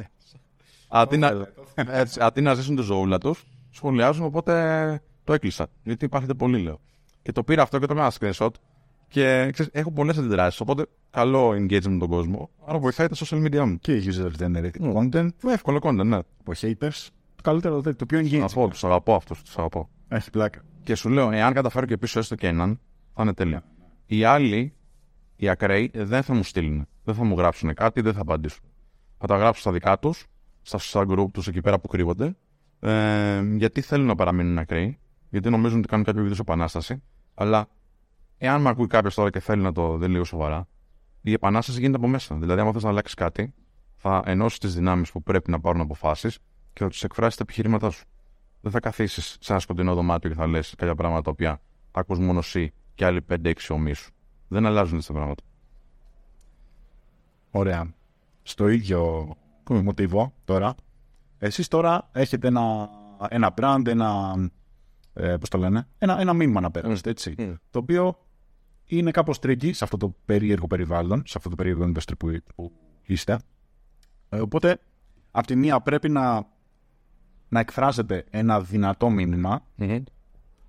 Αντί 0.89 1.17
να, 1.17 1.49
έτσι, 1.75 2.21
αντί 2.23 2.41
να 2.41 2.55
ζήσουν 2.55 2.77
τη 2.77 2.83
ζωούλα 2.83 3.19
τους, 3.19 3.45
σχολιάζουν, 3.71 4.25
οπότε 4.25 5.01
το 5.25 5.33
έκλεισα. 5.33 5.67
Γιατί 5.83 6.05
υπάρχετε 6.05 6.35
πολύ, 6.35 6.59
λέω. 6.59 6.81
Και 7.23 7.33
το 7.33 7.43
πήρα 7.43 7.63
αυτό 7.63 7.79
και 7.79 7.87
το 7.87 7.93
έκανα 7.93 8.13
screenshot. 8.19 8.51
Και 9.09 9.51
ξέρεις, 9.53 9.73
έχω 9.75 9.91
πολλές 9.93 10.19
αντιδράσεις. 10.19 10.61
Οπότε 10.61 10.87
καλό 11.11 11.49
engagement 11.51 11.89
με 11.89 11.99
τον 11.99 12.09
κόσμο. 12.09 12.51
Άρα 12.67 12.79
βοηθάει 12.79 13.07
τα 13.09 13.15
social 13.19 13.47
media 13.47 13.65
μου. 13.67 13.79
Και 13.79 14.03
user 14.05 14.31
generated 14.43 14.95
content. 14.95 15.29
Εύκολο 15.47 15.79
content, 15.83 16.05
ναι. 16.05 16.17
Από 16.17 16.53
haters. 16.61 17.07
Το 17.35 17.43
καλύτερο, 17.43 17.81
το 17.81 18.07
πιο 18.07 18.19
engagement. 18.19 18.31
Του 18.31 18.37
αγαπώ, 18.37 18.69
τους 18.69 18.85
αγαπώ 18.85 19.15
αυτούς. 19.15 19.43
Τους 19.43 19.59
αγαπώ. 19.59 19.89
Έχει 20.09 20.31
πλάκα. 20.31 20.61
Και 20.83 20.95
σου 20.95 21.09
λέω, 21.09 21.31
εάν 21.31 21.53
καταφέρω 21.53 21.87
και 21.87 21.97
πίσω 21.97 22.19
έστω 22.19 22.35
και 22.35 22.47
έναν, 22.47 22.81
θα 23.15 23.23
είναι 23.23 23.35
τέλεια. 23.35 23.65
Οι 24.07 24.25
άλλοι, 24.25 24.75
οι 25.37 25.49
ακραίοι, 25.49 25.91
δεν 25.95 26.23
θα 26.23 26.35
μου 26.35 26.43
στείλουν. 26.43 26.87
Δεν 27.05 27.15
θα 27.15 27.25
μου 27.25 27.37
γράψουν 27.37 27.75
κάτι, 27.75 28.01
δεν 28.01 28.13
θα 28.13 28.21
απαντήσουν. 28.21 28.65
Θα 29.19 29.27
τα 29.27 29.37
γράψω 29.37 29.61
στα 29.61 29.73
δικά 29.73 29.99
τους, 29.99 30.27
στα 30.67 31.05
group 31.09 31.27
τους 31.33 31.49
εκεί 31.49 31.61
πέρα 31.61 31.79
που 31.79 31.89
κρύβονται, 31.89 32.37
ε, 32.81 33.43
γιατί 33.57 33.81
θέλουν 33.81 34.07
να 34.07 34.15
παραμείνουν 34.15 34.59
ακραίοι, 34.59 34.99
γιατί 35.31 35.51
νομίζουν 35.51 35.79
ότι 35.79 35.89
κάνουν 35.89 36.05
κάποιο 36.05 36.25
είδους 36.25 36.39
επανάσταση. 36.39 37.03
Αλλά 37.35 37.69
εάν 38.39 38.61
με 38.61 38.69
ακούει 38.69 38.87
κάποιος 38.87 39.15
τώρα 39.15 39.31
και 39.31 39.41
θέλει 39.41 39.63
να 39.63 39.73
το 39.73 39.97
δει 39.97 40.07
λίγο 40.07 40.25
σοβαρά, 40.25 40.69
η 41.21 41.33
επανάσταση 41.33 41.81
γίνεται 41.81 41.97
από 41.97 42.09
μέσα. 42.09 42.35
Δηλαδή, 42.35 42.61
αν 42.61 42.73
θες 42.73 42.83
να 42.83 42.89
αλλάξεις 42.89 43.15
κάτι, 43.15 43.55
θα 43.97 44.23
ενώσεις 44.27 44.59
τις 44.59 44.75
δυνάμεις 44.75 45.13
που 45.13 45.23
πρέπει 45.23 45.51
να 45.51 45.61
πάρουν 45.61 45.81
αποφάσεις 45.81 46.39
και 46.73 46.83
θα 46.83 46.89
τους 46.89 47.05
εκφράσεις 47.05 47.37
τα 47.37 47.43
επιχειρήματά 47.43 47.91
σου 47.91 48.05
δεν 48.67 48.75
θα 48.75 48.81
καθίσεις 48.81 49.37
σε 49.41 49.53
ένα 49.53 49.61
σκοτεινό 49.61 49.95
δωμάτιο 49.95 50.31
και 50.31 50.37
θα 50.37 50.47
λες 50.47 50.75
κάποια 50.77 50.95
πράγματα 50.95 51.23
τα 51.23 51.31
οποία 51.31 51.61
θα 51.93 52.01
ακούς 52.01 52.19
μόνο 52.19 52.39
εσύ 52.39 52.73
και 52.95 53.05
άλλοι 53.05 53.25
5-6 53.29 53.53
ομοί 53.69 53.93
σου. 53.93 54.13
Δεν 54.49 54.67
αλλάζουν 54.67 55.01
τα 55.07 55.13
πράγματα. 55.13 55.43
Ωραία. 57.51 57.95
Στο 58.43 58.69
ίδιο 58.69 59.29
μοτίβο 59.75 60.33
τώρα, 60.45 60.75
εσείς 61.39 61.69
τώρα 61.69 62.09
έχετε 62.13 62.49
ένα, 62.49 62.89
ένα 63.29 63.55
brand, 63.61 63.87
ένα, 63.87 64.35
ε, 65.13 65.37
πώς 65.37 65.49
το 65.49 65.59
λένε, 65.59 65.89
ένα, 65.99 66.21
ένα 66.21 66.33
μήνυμα 66.33 66.61
να 66.61 66.71
παίρνετε, 66.71 67.11
έτσι, 67.11 67.35
mm. 67.39 67.55
το 67.71 67.79
οποίο 67.79 68.19
είναι 68.85 69.11
κάπως 69.11 69.39
tricky 69.43 69.71
σε 69.73 69.85
αυτό 69.85 69.97
το 69.97 70.15
περίεργο 70.25 70.67
περιβάλλον, 70.67 71.23
σε 71.27 71.35
αυτό 71.37 71.49
το 71.49 71.55
περίεργο 71.55 71.93
industry 71.93 72.13
που, 72.19 72.39
που 72.55 72.73
είστε. 73.03 73.39
Ε, 74.29 74.41
οπότε, 74.41 74.79
από 75.31 75.47
τη 75.47 75.57
μία 75.57 75.81
πρέπει 75.81 76.09
να 76.09 76.55
να 77.49 77.61
εκφράζεται 77.61 78.25
ένα 78.31 78.61
δυνατό 78.61 79.11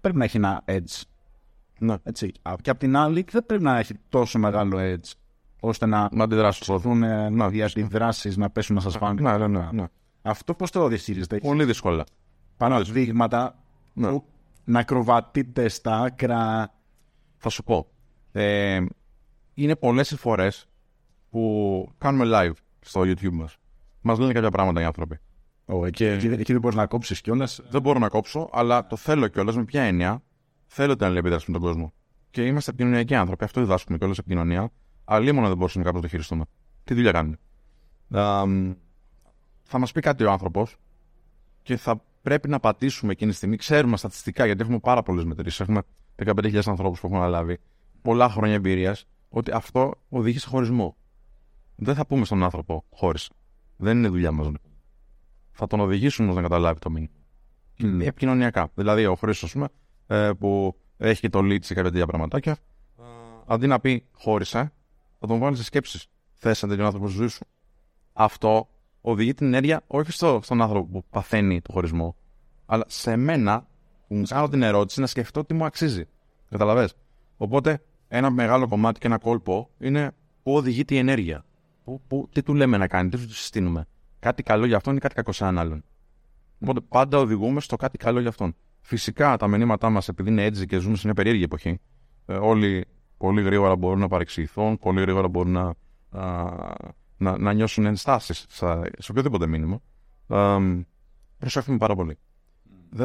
πρέπει 0.02 0.18
να 0.18 0.24
έχει 0.24 0.38
ένα 0.38 0.64
edge. 0.66 1.02
Ναι. 1.80 1.96
Έτσι. 2.04 2.32
Και 2.62 2.70
απ' 2.70 2.78
την 2.78 2.96
άλλη 2.96 3.26
δεν 3.32 3.46
πρέπει 3.46 3.64
να 3.64 3.78
έχει 3.78 3.94
τόσο 4.10 4.40
μεγάλο 4.40 4.78
edge 4.80 5.12
ώστε 5.60 5.86
να, 5.86 6.10
να 6.12 6.24
αντιδράσουν 6.24 6.98
να, 6.98 7.30
να 7.30 7.50
διαδράσει 7.50 8.34
να 8.36 8.50
πέσουν 8.50 8.76
να 8.76 8.82
σα 8.82 8.90
φάνε. 8.90 9.22
Ναι, 9.22 9.38
ναι, 9.38 9.48
ναι, 9.48 9.70
ναι. 9.72 9.86
Αυτό 10.22 10.54
πώς 10.54 10.72
το 10.72 10.88
διαχειρίζετε. 10.88 11.38
Πολύ 11.38 11.66
δύσκολα. 11.66 12.04
Πάνω 12.58 12.82
δείγματα 12.84 13.56
ναι. 13.94 14.10
που 14.10 14.24
να 14.64 14.84
κροβατείτε 14.84 15.68
στα 15.68 16.02
άκρα. 16.02 16.74
Θα 17.38 17.50
σου 17.50 17.64
πω. 17.64 17.88
Ε, 18.32 18.86
είναι 19.54 19.76
πολλές 19.76 20.12
οι 20.12 20.18
φορές 20.18 20.68
που 21.30 21.92
κάνουμε 21.98 22.26
live 22.28 22.58
στο 22.80 23.02
YouTube 23.02 23.32
μας. 23.32 23.58
Μας 24.02 24.20
λένε 24.20 24.34
κάποια 24.34 24.50
πράγματα 24.50 24.82
οι 24.82 24.84
άνθρωποι. 24.84 25.20
Oh, 25.66 25.86
εκεί, 25.86 26.06
εκεί, 26.06 26.28
εκεί 26.28 26.52
δεν 26.52 26.62
μπορείς 26.62 26.78
να 26.78 26.86
κόψεις 26.86 27.22
κιόλας. 27.22 27.62
Δεν 27.70 27.82
μπορώ 27.82 28.00
να 28.00 28.10
κόψω, 28.10 28.50
αλλά 28.52 28.88
το 28.88 28.96
θέλω 28.96 29.28
κιόλας 29.28 29.56
με 29.56 29.64
ποια 29.64 29.82
έννοια. 29.82 30.22
Θέλω 30.66 30.96
την 30.96 31.06
αλληλεπίδραση 31.06 31.52
με 31.52 31.58
τον 31.58 31.68
κόσμο. 31.68 31.94
Και 32.32 32.46
είμαστε 32.46 32.72
επικοινωνιακοί 32.72 33.16
άνθρωποι. 33.16 33.44
Αυτό 33.44 33.62
διδάσκουμε 33.62 33.98
κιόλας 33.98 34.18
επικοινωνία. 34.18 34.72
Αλλά 35.10 35.34
μόνο 35.34 35.48
δεν 35.48 35.58
μπορούσαμε 35.58 35.84
κάποιο 35.84 36.00
να 36.00 36.06
το 36.06 36.12
χειριστούμε. 36.12 36.46
Τι 36.84 36.94
δουλειά 36.94 37.12
κάνουμε. 37.12 37.38
θα 39.64 39.80
μας 39.80 39.92
πει 39.92 40.02
κάτι 40.02 40.24
ο 40.24 40.32
άνθρωπος 40.32 40.78
και 41.62 41.78
θα 41.78 42.02
πρέπει 42.22 42.50
να 42.50 42.60
πατήσουμε 42.60 43.12
εκείνη 43.12 43.32
τη 43.32 43.38
στιγμή. 43.38 43.56
Ξέρουμε 43.56 43.98
στατιστικά, 43.98 44.46
γιατί 44.46 44.62
έχουμε 44.62 44.80
πάρα 44.80 45.04
πολλές 45.04 45.24
μετρήσεις. 45.24 45.60
Έχουμε 45.60 45.82
15.000 46.26 46.62
ανθρώπους 46.66 47.00
που 47.00 47.08
έχουν 47.08 47.18
αναλάβει 47.18 47.58
πολλά 48.02 48.30
χρόνια 48.30 48.56
εμπειρίας, 48.56 49.06
ότι 49.30 49.52
αυτό 49.52 49.94
οδηγεί 50.10 50.40
σε 50.40 50.48
χωρισμό. 50.48 50.96
Δεν 51.76 51.96
θα 51.96 52.06
πούμε 52.06 52.26
στον 52.26 52.44
άνθρωπο 52.44 52.84
χώρισε. 52.90 53.30
Δεν 53.78 53.98
είναι 53.98 54.08
δουλειά 54.08 54.32
μας. 54.32 54.52
Θα 55.52 55.68
τον 55.68 55.80
οδηγήσουμε 55.80 56.34
να 56.34 56.42
καταλάβει 56.42 56.80
το 56.80 56.90
μήνυμα. 56.90 57.12
Mm. 57.80 58.02
Επικοινωνιακά. 58.02 58.70
Δηλαδή, 58.74 59.06
ο 59.06 59.16
Χρήστος, 59.16 59.56
ε, 60.08 60.32
που 60.40 60.76
έχει 60.98 61.22
και 61.22 61.30
το 61.30 61.40
lead 61.40 61.64
σε 61.64 61.74
κάποια 61.74 61.92
τέτοια 61.92 62.06
πραγματάκια, 62.06 62.58
αντί 63.46 63.68
να 63.68 63.80
πει 63.80 64.06
χώρισε, 64.12 64.72
θα 65.20 65.28
τον 65.28 65.40
βάλει 65.40 65.56
σε 65.56 65.64
σκέψεις. 65.64 66.08
Θες 66.34 66.62
να 66.62 66.68
τελειώνει 66.68 66.88
άνθρωπος 66.88 67.12
στη 67.12 67.20
ζωή 67.20 67.30
σου. 67.30 67.46
Αυτό 68.14 68.68
οδηγεί 69.02 69.34
την 69.34 69.46
ενέργεια 69.46 69.82
όχι 69.88 70.12
στο, 70.12 70.40
στον 70.44 70.62
άνθρωπο 70.62 70.88
που 70.92 71.06
παθαίνει 71.10 71.62
το 71.62 71.72
χωρισμό, 71.72 72.16
αλλά 72.66 72.84
σε 72.88 73.16
μένα 73.16 73.68
που 74.08 74.16
μου 74.16 74.24
κάνω 74.28 74.50
την 74.50 74.62
ερώτηση 74.62 75.00
να 75.00 75.08
σκεφτώ 75.08 75.46
τι 75.46 75.54
μου 75.54 75.66
αξίζει. 75.66 76.08
Καταλαβέ. 76.50 76.90
Οπότε 77.38 77.82
ένα 78.08 78.30
μεγάλο 78.30 78.68
κομμάτι 78.68 79.00
και 79.00 79.08
ένα 79.08 79.18
κόλπο 79.18 79.70
είναι 79.80 80.12
πού 80.44 80.56
οδηγείται 80.56 80.96
η 80.96 80.98
ενέργεια. 80.98 81.46
Που, 81.84 82.02
που, 82.08 82.30
τι 82.32 82.44
του 82.44 82.54
λέμε 82.54 82.78
να 82.78 82.88
κάνει, 82.88 83.10
τι 83.10 83.18
του 83.18 83.34
συστήνουμε. 83.34 83.88
Κάτι 84.20 84.44
καλό 84.44 84.66
για 84.66 84.76
αυτόν 84.76 84.96
ή 84.96 85.00
κάτι 85.00 85.14
κακό 85.14 85.32
σε 85.32 85.44
έναν 85.44 85.58
άλλον. 85.58 85.84
Οπότε 86.60 86.80
πάντα 86.90 87.18
οδηγούμε 87.18 87.62
στο 87.62 87.76
κάτι 87.76 87.98
καλό 87.98 88.20
για 88.20 88.30
αυτόν. 88.30 88.56
Φυσικά 88.82 89.38
τα 89.38 89.48
μηνύματά 89.48 89.90
μας, 89.90 90.08
επειδή 90.08 90.30
είναι 90.30 90.44
έτσι 90.44 90.66
και 90.66 90.78
ζούμε 90.78 90.96
σε 90.96 91.02
μια 91.06 91.14
περίεργη 91.14 91.44
εποχή, 91.44 91.80
ε, 92.26 92.34
όλοι 92.34 92.86
πολύ 93.18 93.42
γρήγορα 93.42 93.76
μπορούν 93.76 94.00
να 94.00 94.08
παρεξηγηθούν, 94.08 94.78
πολύ 94.78 95.02
γρήγορα 95.02 95.28
μπορούν 95.28 95.52
να, 95.52 95.74
α, 96.22 96.54
να, 97.18 97.38
να 97.38 97.54
νιώσουν 97.54 97.86
ενστάσεις 97.86 98.46
σε 98.98 99.12
οποιοδήποτε 99.12 99.48
μήνυμα. 99.48 99.82
προσέχουμε 101.38 101.78
πάρα 101.78 101.96
πολύ. 101.96 102.18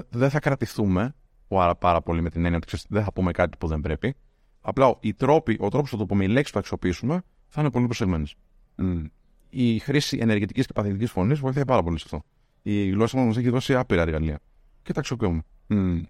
Δεν 0.09 0.31
θα 0.31 0.39
κρατηθούμε 0.39 1.15
πάρα, 1.49 1.77
πάρα 1.77 2.03
πολύ 2.03 2.21
με 2.23 2.31
την 2.31 2.45
έννοια 2.45 2.61
ότι 2.63 2.83
δεν 2.89 3.05
θα 3.05 3.13
πούμε 3.13 3.31
κάτι 3.31 3.57
που 3.57 3.67
δεν 3.67 3.81
πρέπει. 3.81 4.15
Απλά 4.61 4.97
οι 5.01 5.15
τρόποι, 5.15 5.57
ο 5.61 5.69
τρόπος 5.69 5.91
που 5.91 5.97
το 5.97 6.07
πούμε, 6.07 6.25
οι 6.25 6.29
λέξεις 6.29 6.47
που 6.47 6.53
θα 6.53 6.59
αξιοποιήσουμε 6.59 7.23
θα 7.49 7.61
είναι 7.61 7.71
πολύ 7.71 7.85
προσεγμένες. 7.85 8.35
Mm. 8.79 9.05
Η 9.51 9.79
χρήση 9.79 10.19
ενεργητικής 10.21 10.67
και 10.67 10.73
παθητικής 10.73 11.11
φωνής 11.11 11.39
βοηθάει 11.39 11.65
πάρα 11.65 11.83
πολύ 11.83 11.99
σε 11.99 12.05
αυτό. 12.05 12.25
Η 12.63 12.89
γλώσσα 12.89 13.19
μας 13.19 13.37
έχει 13.37 13.49
δώσει 13.49 13.75
άπειρα 13.75 14.03
εργαλεία. 14.03 14.39
Και 14.83 14.93
τα 14.93 15.01
αξιοποιούμε. 15.01 15.43
Mm. 15.69 16.01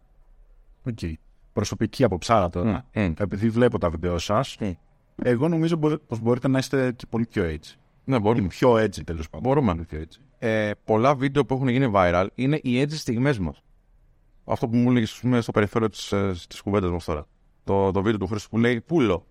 Okay. 0.84 1.12
Προσωπική 1.52 2.04
αποψάρα 2.04 2.48
τώρα. 2.48 2.84
Mm. 2.94 3.12
Επειδή 3.18 3.48
βλέπω 3.48 3.78
τα 3.78 3.90
βίντεο 3.90 4.18
σας, 4.18 4.56
mm. 4.60 4.72
εγώ 5.22 5.48
νομίζω 5.48 5.78
πως 6.06 6.20
μπορείτε 6.20 6.48
να 6.48 6.58
είστε 6.58 6.92
και 6.92 7.06
πολύ 7.08 7.26
πιο 7.26 7.44
έτσι. 7.44 7.78
Ναι, 8.04 8.18
μπορούμε. 8.18 8.46
Πιο 8.46 8.78
έτσι 8.78 9.04
τέλος 9.04 9.30
πάντων. 9.30 9.52
Μπορούμε. 9.52 9.74
Πιο 9.74 10.00
έτσι. 10.00 10.20
Ε, 10.38 10.70
πολλά 10.84 11.14
βίντεο 11.14 11.44
που 11.44 11.54
έχουν 11.54 11.68
γίνει 11.68 11.90
viral 11.94 12.26
είναι 12.34 12.60
οι 12.62 12.80
έτσι 12.80 12.96
στιγμές 12.96 13.38
μας. 13.38 13.62
Αυτό 14.44 14.68
που 14.68 14.76
μου 14.76 14.90
έλεγες 14.90 15.22
στο 15.40 15.52
περιθώριο 15.52 15.88
της 15.88 16.08
της 16.48 16.58
ε, 16.58 16.62
κουβέντας 16.62 16.90
μας 16.90 17.04
τώρα. 17.04 17.26
Το, 17.64 17.90
το 17.90 18.02
βίντεο 18.02 18.18
του 18.18 18.26
Χρήστο 18.26 18.48
που 18.48 18.58
λέει 18.58 18.80
Πούλο. 18.80 19.26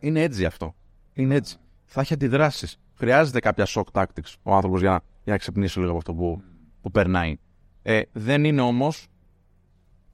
Είναι 0.00 0.22
έτσι 0.22 0.44
αυτό. 0.44 0.74
Είναι 1.12 1.34
έτσι. 1.34 1.56
Θα 1.84 2.00
έχει 2.00 2.12
αντιδράσεις. 2.12 2.78
Χρειάζεται 2.94 3.38
κάποια 3.38 3.66
shock 3.66 3.84
tactics 3.92 4.34
ο 4.42 4.54
άνθρωπος 4.54 4.80
για, 4.80 4.90
να, 4.90 5.00
για 5.24 5.32
να 5.32 5.38
ξυπνήσει 5.38 5.78
λίγο 5.78 5.90
από 5.90 5.98
αυτό 5.98 6.14
που, 6.14 6.42
που 6.80 6.90
περνάει. 6.90 7.36
Ε, 7.82 8.00
δεν 8.12 8.44
είναι 8.44 8.60
όμως, 8.60 9.06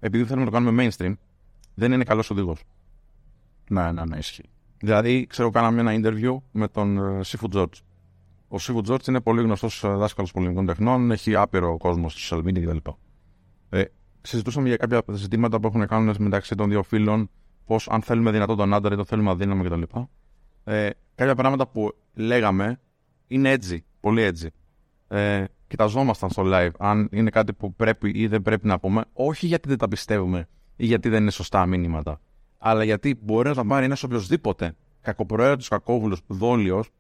επειδή 0.07 0.25
θέλουμε 0.25 0.45
να 0.45 0.51
το 0.51 0.57
κάνουμε 0.57 0.89
mainstream, 0.89 1.13
δεν 1.75 1.93
είναι 1.93 2.05
καλός 2.05 2.31
οδηγός. 2.31 2.63
Ναι, 3.71 3.93
ναι, 3.93 4.05
ναι, 4.05 4.17
ισχύει. 4.17 4.51
Δηλαδή, 4.79 5.27
ξέρω, 5.27 5.51
κάναμε 5.51 5.81
ένα 5.81 5.93
interview 5.95 6.37
με 6.53 6.69
τον 6.69 7.21
Σίφου 7.25 7.49
Τζόρτζ. 7.49 7.79
Ο 8.49 8.59
Σίφου 8.59 8.81
Τζόρτζ 8.81 9.07
είναι 9.07 9.21
πολύ 9.21 9.43
γνωστός 9.43 9.85
ε, 9.85 9.89
δάσκαλος 9.89 10.33
πολιτικών 10.33 10.67
τεχνών, 10.67 11.11
έχει 11.11 11.37
άπειρο 11.37 11.77
κόσμο 11.77 12.09
στη 12.09 12.21
Σαλμίνη 12.21 12.61
κτλ. 12.61 12.77
Ε, 13.69 13.85
συζητούσαμε 14.23 14.69
για 14.69 14.77
κάποια 14.77 15.03
ζητήματα 15.11 15.61
που 15.61 15.67
έχουν 15.67 15.81
να 15.81 15.87
κάνουν 15.87 16.15
μεταξύ 16.19 16.55
των 16.55 16.69
δύο 16.69 16.83
φίλων, 16.83 17.31
πώς 17.65 17.89
αν 17.89 18.03
θέλουμε 18.03 18.31
δυνατό 18.31 18.55
τον 18.55 18.75
άντρα 18.75 18.95
ή 18.95 18.97
το 18.97 19.05
θέλουμε 19.05 19.31
αδύναμο 19.31 19.65
κτλ. 19.65 19.83
Ε, 20.65 20.91
κάποια 21.15 21.35
πράγματα 21.35 21.67
που 21.67 21.93
λέγαμε 22.15 22.81
είναι 23.27 23.51
έτσι, 23.51 23.85
πολύ 24.01 24.23
έτσι. 24.23 24.51
Ε, 25.09 25.45
κοιταζόμασταν 25.67 26.31
στο 26.31 26.43
live 26.47 26.71
αν 26.79 27.09
είναι 27.13 27.31
κάτι 27.31 27.53
που 27.53 27.75
πρέπει 27.75 28.11
ή 28.15 28.27
δεν 28.27 28.43
πρέπει 28.43 28.67
να 28.67 28.79
πούμε, 28.79 29.05
όχι 29.13 29.47
γιατί 29.47 29.69
δεν 29.69 29.79
τα 29.79 29.89
πιστεύουμε 29.89 30.49
ή 30.77 30.87
γιατί 30.87 31.09
δεν 31.09 31.23
είναι 31.23 31.31
σωστά 31.31 31.67
μήνυματα, 31.67 32.21
αλλά 32.59 32.85
γιατί 32.85 33.19
μπορεί 33.23 33.49
να 33.49 33.55
τα 33.55 33.67
πάρει 33.67 33.85
ένας 33.85 34.03
οποιοδήποτε 34.03 34.75
κακοπροαίρετος, 35.01 35.69
κακόβουλος, 35.69 36.21
δόλιος 36.27 36.91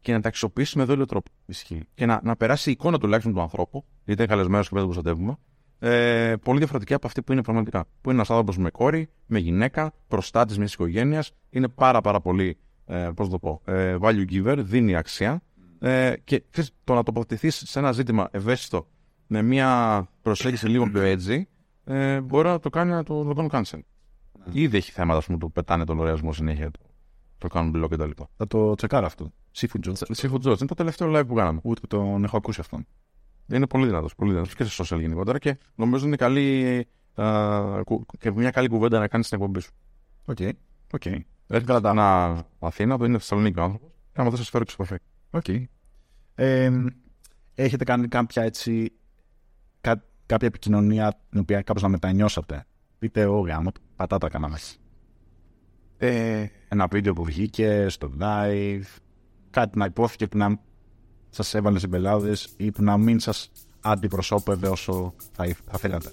και 0.00 0.12
να 0.12 0.20
τα 0.20 0.28
αξιοποιήσει 0.28 0.78
με 0.78 0.84
δόλιο 0.84 1.06
τρόπο. 1.06 1.30
Ισχύει. 1.46 1.82
Και 1.94 2.06
να, 2.06 2.20
να 2.22 2.36
περάσει 2.36 2.68
η 2.68 2.72
εικόνα 2.72 2.98
τουλάχιστον 2.98 3.34
του 3.34 3.40
ανθρώπου, 3.40 3.84
γιατί 4.04 4.22
είναι 4.22 4.30
καλεσμένος 4.30 4.68
και 4.68 4.74
δεν 4.74 4.84
τον 4.84 4.92
προστατεύουμε, 4.92 5.36
ε, 5.78 6.36
πολύ 6.42 6.58
διαφορετική 6.58 6.94
από 6.94 7.06
αυτή 7.06 7.22
που 7.22 7.32
είναι 7.32 7.42
πραγματικά. 7.42 7.84
Που 7.84 8.10
είναι 8.10 8.14
ένας 8.14 8.30
άνθρωπος 8.30 8.58
με 8.58 8.70
κόρη, 8.70 9.08
με 9.26 9.38
γυναίκα, 9.38 9.92
προστάτης 10.08 10.58
μιας 10.58 10.72
οικογένειας. 10.72 11.32
Είναι 11.50 11.68
πάρα, 11.68 12.00
πάρα 12.00 12.20
πολύ, 12.20 12.56
ε, 12.86 13.10
πώς 13.14 13.28
το 13.28 13.38
πω, 13.38 13.60
ε, 13.64 13.96
value 14.00 14.24
giver, 14.30 14.56
δίνει 14.58 14.96
αξία. 14.96 15.42
Ε, 15.80 16.14
και 16.24 16.44
ξέρεις, 16.50 16.70
το 16.84 16.94
να 16.94 17.02
τοποθετηθείς 17.02 17.62
σε 17.66 17.78
ένα 17.78 17.92
ζήτημα 17.92 18.28
ευαίσθητο 18.30 18.86
με 19.26 19.42
μια 19.42 20.08
προσέγγιση 20.22 20.68
λίγο 20.68 20.90
πιο 20.90 21.00
έτσι, 21.00 21.48
ε, 21.84 22.20
μπορεί 22.20 22.48
να 22.48 22.58
το 22.58 22.70
κάνει 22.70 22.90
να 22.90 23.02
το, 23.02 23.24
το 23.24 23.34
κάνουν 23.34 23.50
cancel. 23.52 23.78
Ναι. 24.44 24.60
Ήδη 24.60 24.76
έχει 24.76 24.92
θέματα 24.92 25.22
πούμε, 25.26 25.38
που 25.38 25.52
πετάνε 25.52 25.84
τον 25.84 25.96
λογαριασμό 25.96 26.32
συνέχεια, 26.32 26.70
το, 26.70 26.80
το 27.38 27.48
κάνουν 27.48 27.72
blog 27.76 27.90
κτλ. 27.90 28.10
Θα 28.36 28.46
το 28.46 28.74
τσεκάρω 28.74 29.06
αυτό. 29.06 29.32
Seafood 29.56 29.88
George. 29.88 30.44
Είναι 30.44 30.66
το 30.66 30.74
τελευταίο 30.74 31.18
live 31.18 31.26
που 31.26 31.34
κάναμε. 31.34 31.60
Ούτε 31.62 31.80
τον 31.86 32.24
έχω 32.24 32.36
ακούσει 32.36 32.60
αυτόν. 32.60 32.86
Είναι 33.52 33.66
πολύ 33.66 33.86
δυνατός. 33.86 34.14
Πολύ 34.14 34.30
δυνατός 34.30 34.54
και 34.54 34.64
σε 34.64 34.82
social 34.84 35.00
γενικότερα 35.00 35.38
και 35.38 35.58
νομίζω 35.74 36.06
είναι 36.06 36.16
καλή, 36.16 36.86
α, 37.14 37.80
και 38.18 38.30
μια 38.30 38.50
καλή 38.50 38.68
κουβέντα 38.68 38.98
να 38.98 39.08
κάνεις 39.08 39.26
στην 39.26 39.38
εκπομπή 39.40 39.60
σου. 39.60 39.70
Οκ. 40.24 40.36
Okay. 40.40 40.50
Okay. 40.98 41.18
Έτσι 41.46 41.66
καλά 41.66 41.94
να 41.94 42.38
Αθήνα, 42.58 42.98
το 42.98 43.04
είναι 43.04 43.18
Θεσσαλονίκη 43.18 43.58
ο 43.58 43.62
άνθρωπος. 43.62 43.90
Και 44.12 44.20
άμα 44.20 44.30
δεν 44.30 44.38
σα 44.38 44.44
φέρω 44.44 44.64
και 44.64 44.72
επαφή. 45.30 45.54
Οκ. 45.62 45.68
Ε, 46.34 46.84
έχετε 47.54 47.84
κάνει 47.84 48.08
κάποια 48.08 48.42
έτσι. 48.42 48.92
Κά, 49.80 50.04
κάποια 50.26 50.48
επικοινωνία 50.48 51.20
την 51.30 51.40
οποία 51.40 51.62
κάπως 51.62 51.82
να 51.82 51.88
μετανιώσατε; 51.88 52.66
Πείτε, 52.98 53.24
ο 53.24 53.40
γάμο, 53.40 53.72
πατάτα 53.96 54.28
κάναμε. 54.28 54.58
Ε, 55.98 56.46
ένα 56.68 56.86
βίντεο 56.86 57.12
που 57.12 57.24
βγήκε 57.24 57.88
στο 57.88 58.12
live, 58.20 58.82
κάτι 59.50 59.78
να 59.78 59.84
υπόθηκε 59.84 60.26
που 60.26 60.36
να 60.36 60.60
σας 61.30 61.54
έβαλε 61.54 61.78
συμπελάδε 61.78 62.36
ή 62.56 62.70
που 62.70 62.82
να 62.82 62.96
μην 62.98 63.20
σας 63.20 63.50
αντιπροσώπευε 63.80 64.68
όσο 64.68 65.14
θα, 65.32 65.56
θα 65.64 65.78
θέλατε. 65.78 66.12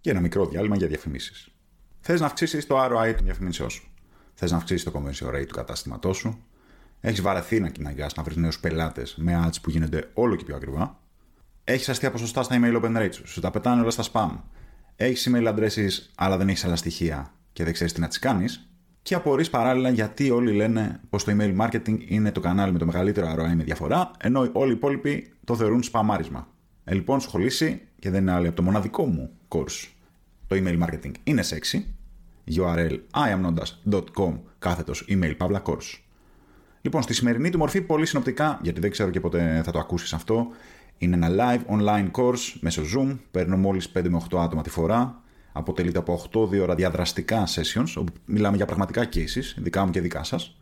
Και 0.00 0.10
ένα 0.10 0.20
μικρό 0.20 0.46
διάλειμμα 0.46 0.76
για 0.76 0.86
διαφημίσεις. 0.86 1.53
Θες 2.06 2.20
να 2.20 2.26
αυξήσεις 2.26 2.66
το 2.66 2.84
ROI 2.84 3.14
των 3.16 3.24
διαφημίσεών 3.24 3.70
σου. 3.70 3.88
Θες 4.34 4.50
να 4.50 4.56
αυξήσεις 4.56 4.84
το 4.84 4.92
conversion 4.94 5.34
rate 5.34 5.46
του 5.46 5.54
κατάστηματό 5.54 6.12
σου. 6.12 6.44
Έχεις 7.00 7.22
βαρεθεί 7.22 7.60
να 7.60 7.68
κοιναγιά 7.68 8.10
να 8.16 8.22
βρεις 8.22 8.36
νέους 8.36 8.58
πελάτες 8.58 9.14
με 9.16 9.44
ads 9.46 9.54
που 9.62 9.70
γίνονται 9.70 10.10
όλο 10.14 10.36
και 10.36 10.44
πιο 10.44 10.56
ακριβά. 10.56 11.00
Έχεις 11.64 11.88
αστεία 11.88 12.10
ποσοστά 12.10 12.42
στα 12.42 12.60
email 12.60 12.82
open 12.82 12.96
rates 12.96 13.12
σου. 13.12 13.28
Σου 13.28 13.40
τα 13.40 13.50
πετάνε 13.50 13.80
όλα 13.80 13.90
στα 13.90 14.04
spam. 14.12 14.30
Έχεις 14.96 15.30
email 15.30 15.48
addresses, 15.48 15.90
αλλά 16.14 16.36
δεν 16.36 16.48
έχεις 16.48 16.64
άλλα 16.64 16.76
στοιχεία 16.76 17.32
και 17.52 17.64
δεν 17.64 17.72
ξέρεις 17.72 17.92
τι 17.92 18.00
να 18.00 18.08
τις 18.08 18.18
κάνεις. 18.18 18.68
Και 19.02 19.14
απορρεί 19.14 19.48
παράλληλα 19.48 19.90
γιατί 19.90 20.30
όλοι 20.30 20.52
λένε 20.52 21.00
πως 21.10 21.24
το 21.24 21.36
email 21.38 21.56
marketing 21.56 21.98
είναι 22.06 22.32
το 22.32 22.40
κανάλι 22.40 22.72
με 22.72 22.78
το 22.78 22.86
μεγαλύτερο 22.86 23.32
ROI 23.32 23.54
με 23.54 23.64
διαφορά, 23.64 24.10
ενώ 24.18 24.50
όλοι 24.52 24.70
οι 24.70 24.74
υπόλοιποι 24.74 25.32
το 25.44 25.56
θεωρούν 25.56 25.82
σπαμάρισμα. 25.82 26.48
Ε, 26.84 26.94
λοιπόν, 26.94 27.20
σχολήσει 27.20 27.80
και 27.98 28.10
δεν 28.10 28.20
είναι 28.20 28.32
άλλη 28.32 28.46
από 28.46 28.56
το 28.56 28.62
μοναδικό 28.62 29.06
μου 29.06 29.30
course. 29.48 29.88
Το 30.46 30.56
email 30.56 30.82
marketing 30.82 31.12
είναι 31.24 31.42
sexy. 31.48 31.93
URL 32.48 32.98
iamnondas.com 33.12 34.38
κάθετος 34.58 35.06
email 35.08 35.36
pavla 35.36 35.62
course. 35.62 35.98
Λοιπόν, 36.80 37.02
στη 37.02 37.14
σημερινή 37.14 37.50
του 37.50 37.58
μορφή, 37.58 37.80
πολύ 37.80 38.06
συνοπτικά, 38.06 38.58
γιατί 38.62 38.80
δεν 38.80 38.90
ξέρω 38.90 39.10
και 39.10 39.20
πότε 39.20 39.62
θα 39.64 39.70
το 39.70 39.78
ακούσεις 39.78 40.12
αυτό, 40.12 40.46
είναι 40.98 41.26
ένα 41.26 41.28
live 41.30 41.74
online 41.74 42.10
course 42.10 42.54
μέσω 42.60 42.82
Zoom. 42.96 43.18
Παίρνω 43.30 43.56
μόλις 43.56 43.92
5 43.94 44.08
με 44.08 44.22
8 44.30 44.38
άτομα 44.38 44.62
τη 44.62 44.70
φορά 44.70 45.22
αποτελείται 45.56 45.98
από 45.98 46.24
8 46.32 46.60
ώρα 46.60 46.74
διαδραστικά 46.74 47.44
sessions, 47.46 47.92
όπου 47.96 48.12
μιλάμε 48.24 48.56
για 48.56 48.66
πραγματικά 48.66 49.08
cases, 49.14 49.54
δικά 49.56 49.84
μου 49.84 49.90
και 49.90 50.00
δικά 50.00 50.24
σας. 50.24 50.56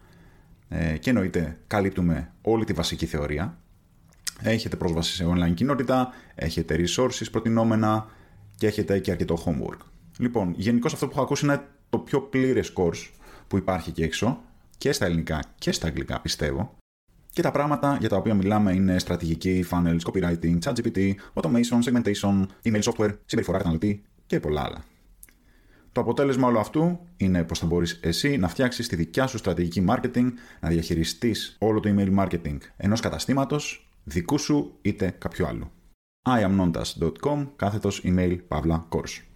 Ε, 0.69 0.97
και 0.97 1.11
εννοείται 1.11 1.59
καλύπτουμε 1.67 2.33
όλη 2.43 2.65
τη 2.65 2.73
βασική 2.73 3.07
θεωρία. 3.07 3.59
Έχετε 4.41 4.77
πρόσβαση 4.77 5.15
σε 5.15 5.27
online 5.29 5.55
κοινότητα, 5.55 6.09
έχετε 6.35 6.77
resources 6.79 7.31
προτινόμενα 7.31 8.07
και 8.57 8.67
έχετε 8.67 8.99
και 8.99 9.11
αρκετό 9.11 9.39
homework. 9.47 9.92
Λοιπόν, 10.23 10.55
γενικώς 10.57 10.93
αυτό 10.93 11.07
που 11.07 11.13
έχω 11.13 11.23
ακούσει 11.23 11.45
είναι 11.45 11.69
το 11.91 11.99
πιο 11.99 12.21
πλήρες 12.21 12.73
course 12.77 13.09
που 13.49 13.57
υπάρχει 13.57 13.91
εκεί 13.91 14.03
έξω 14.03 14.41
και 14.79 14.93
στα 14.93 15.05
ελληνικά 15.05 15.43
και 15.59 15.73
στα 15.73 15.87
αγγλικά, 15.87 16.21
πιστεύω. 16.21 16.77
Και 17.33 17.43
τα 17.43 17.51
πράγματα 17.51 17.97
για 18.01 18.09
τα 18.09 18.17
οποία 18.17 18.35
μιλάμε 18.35 18.73
είναι 18.73 18.99
στρατηγική, 18.99 19.65
funnels, 19.71 19.99
copywriting, 20.13 20.59
ChatGPT, 20.65 21.15
automation, 21.35 21.83
segmentation, 21.85 22.47
email 22.63 22.83
software, 22.83 23.17
συμπεριφορά 23.25 23.59
καταναλωτή 23.59 24.03
και 24.27 24.41
πολλά 24.41 24.63
άλλα. 24.63 24.85
Το 25.93 26.01
αποτέλεσμα 26.01 26.49
όλου 26.49 26.59
αυτού 26.59 26.99
είναι 27.17 27.45
πως 27.45 27.59
θα 27.59 27.67
μπορείς 27.67 28.01
εσύ 28.03 28.37
να 28.37 28.49
φτιάξεις 28.49 28.89
τη 28.89 28.97
δικιά 28.97 29.27
σου 29.27 29.39
στρατηγική 29.39 29.85
marketing, 29.89 30.29
να 30.61 30.69
διαχειριστείς 30.69 31.57
όλο 31.59 31.81
το 31.81 31.95
email 31.97 32.19
marketing 32.19 32.59
ενός 32.77 33.01
καταστήματος, 33.01 33.91
δικού 34.05 34.39
σου 34.39 34.79
είτε 34.83 35.15
κάποιου 35.19 35.47
άλλου. 35.47 35.71
iamnontas.com 36.29 37.47
κάθετος 37.57 38.03
email 38.05 38.39
παύλα 38.49 38.89
course. 38.89 39.32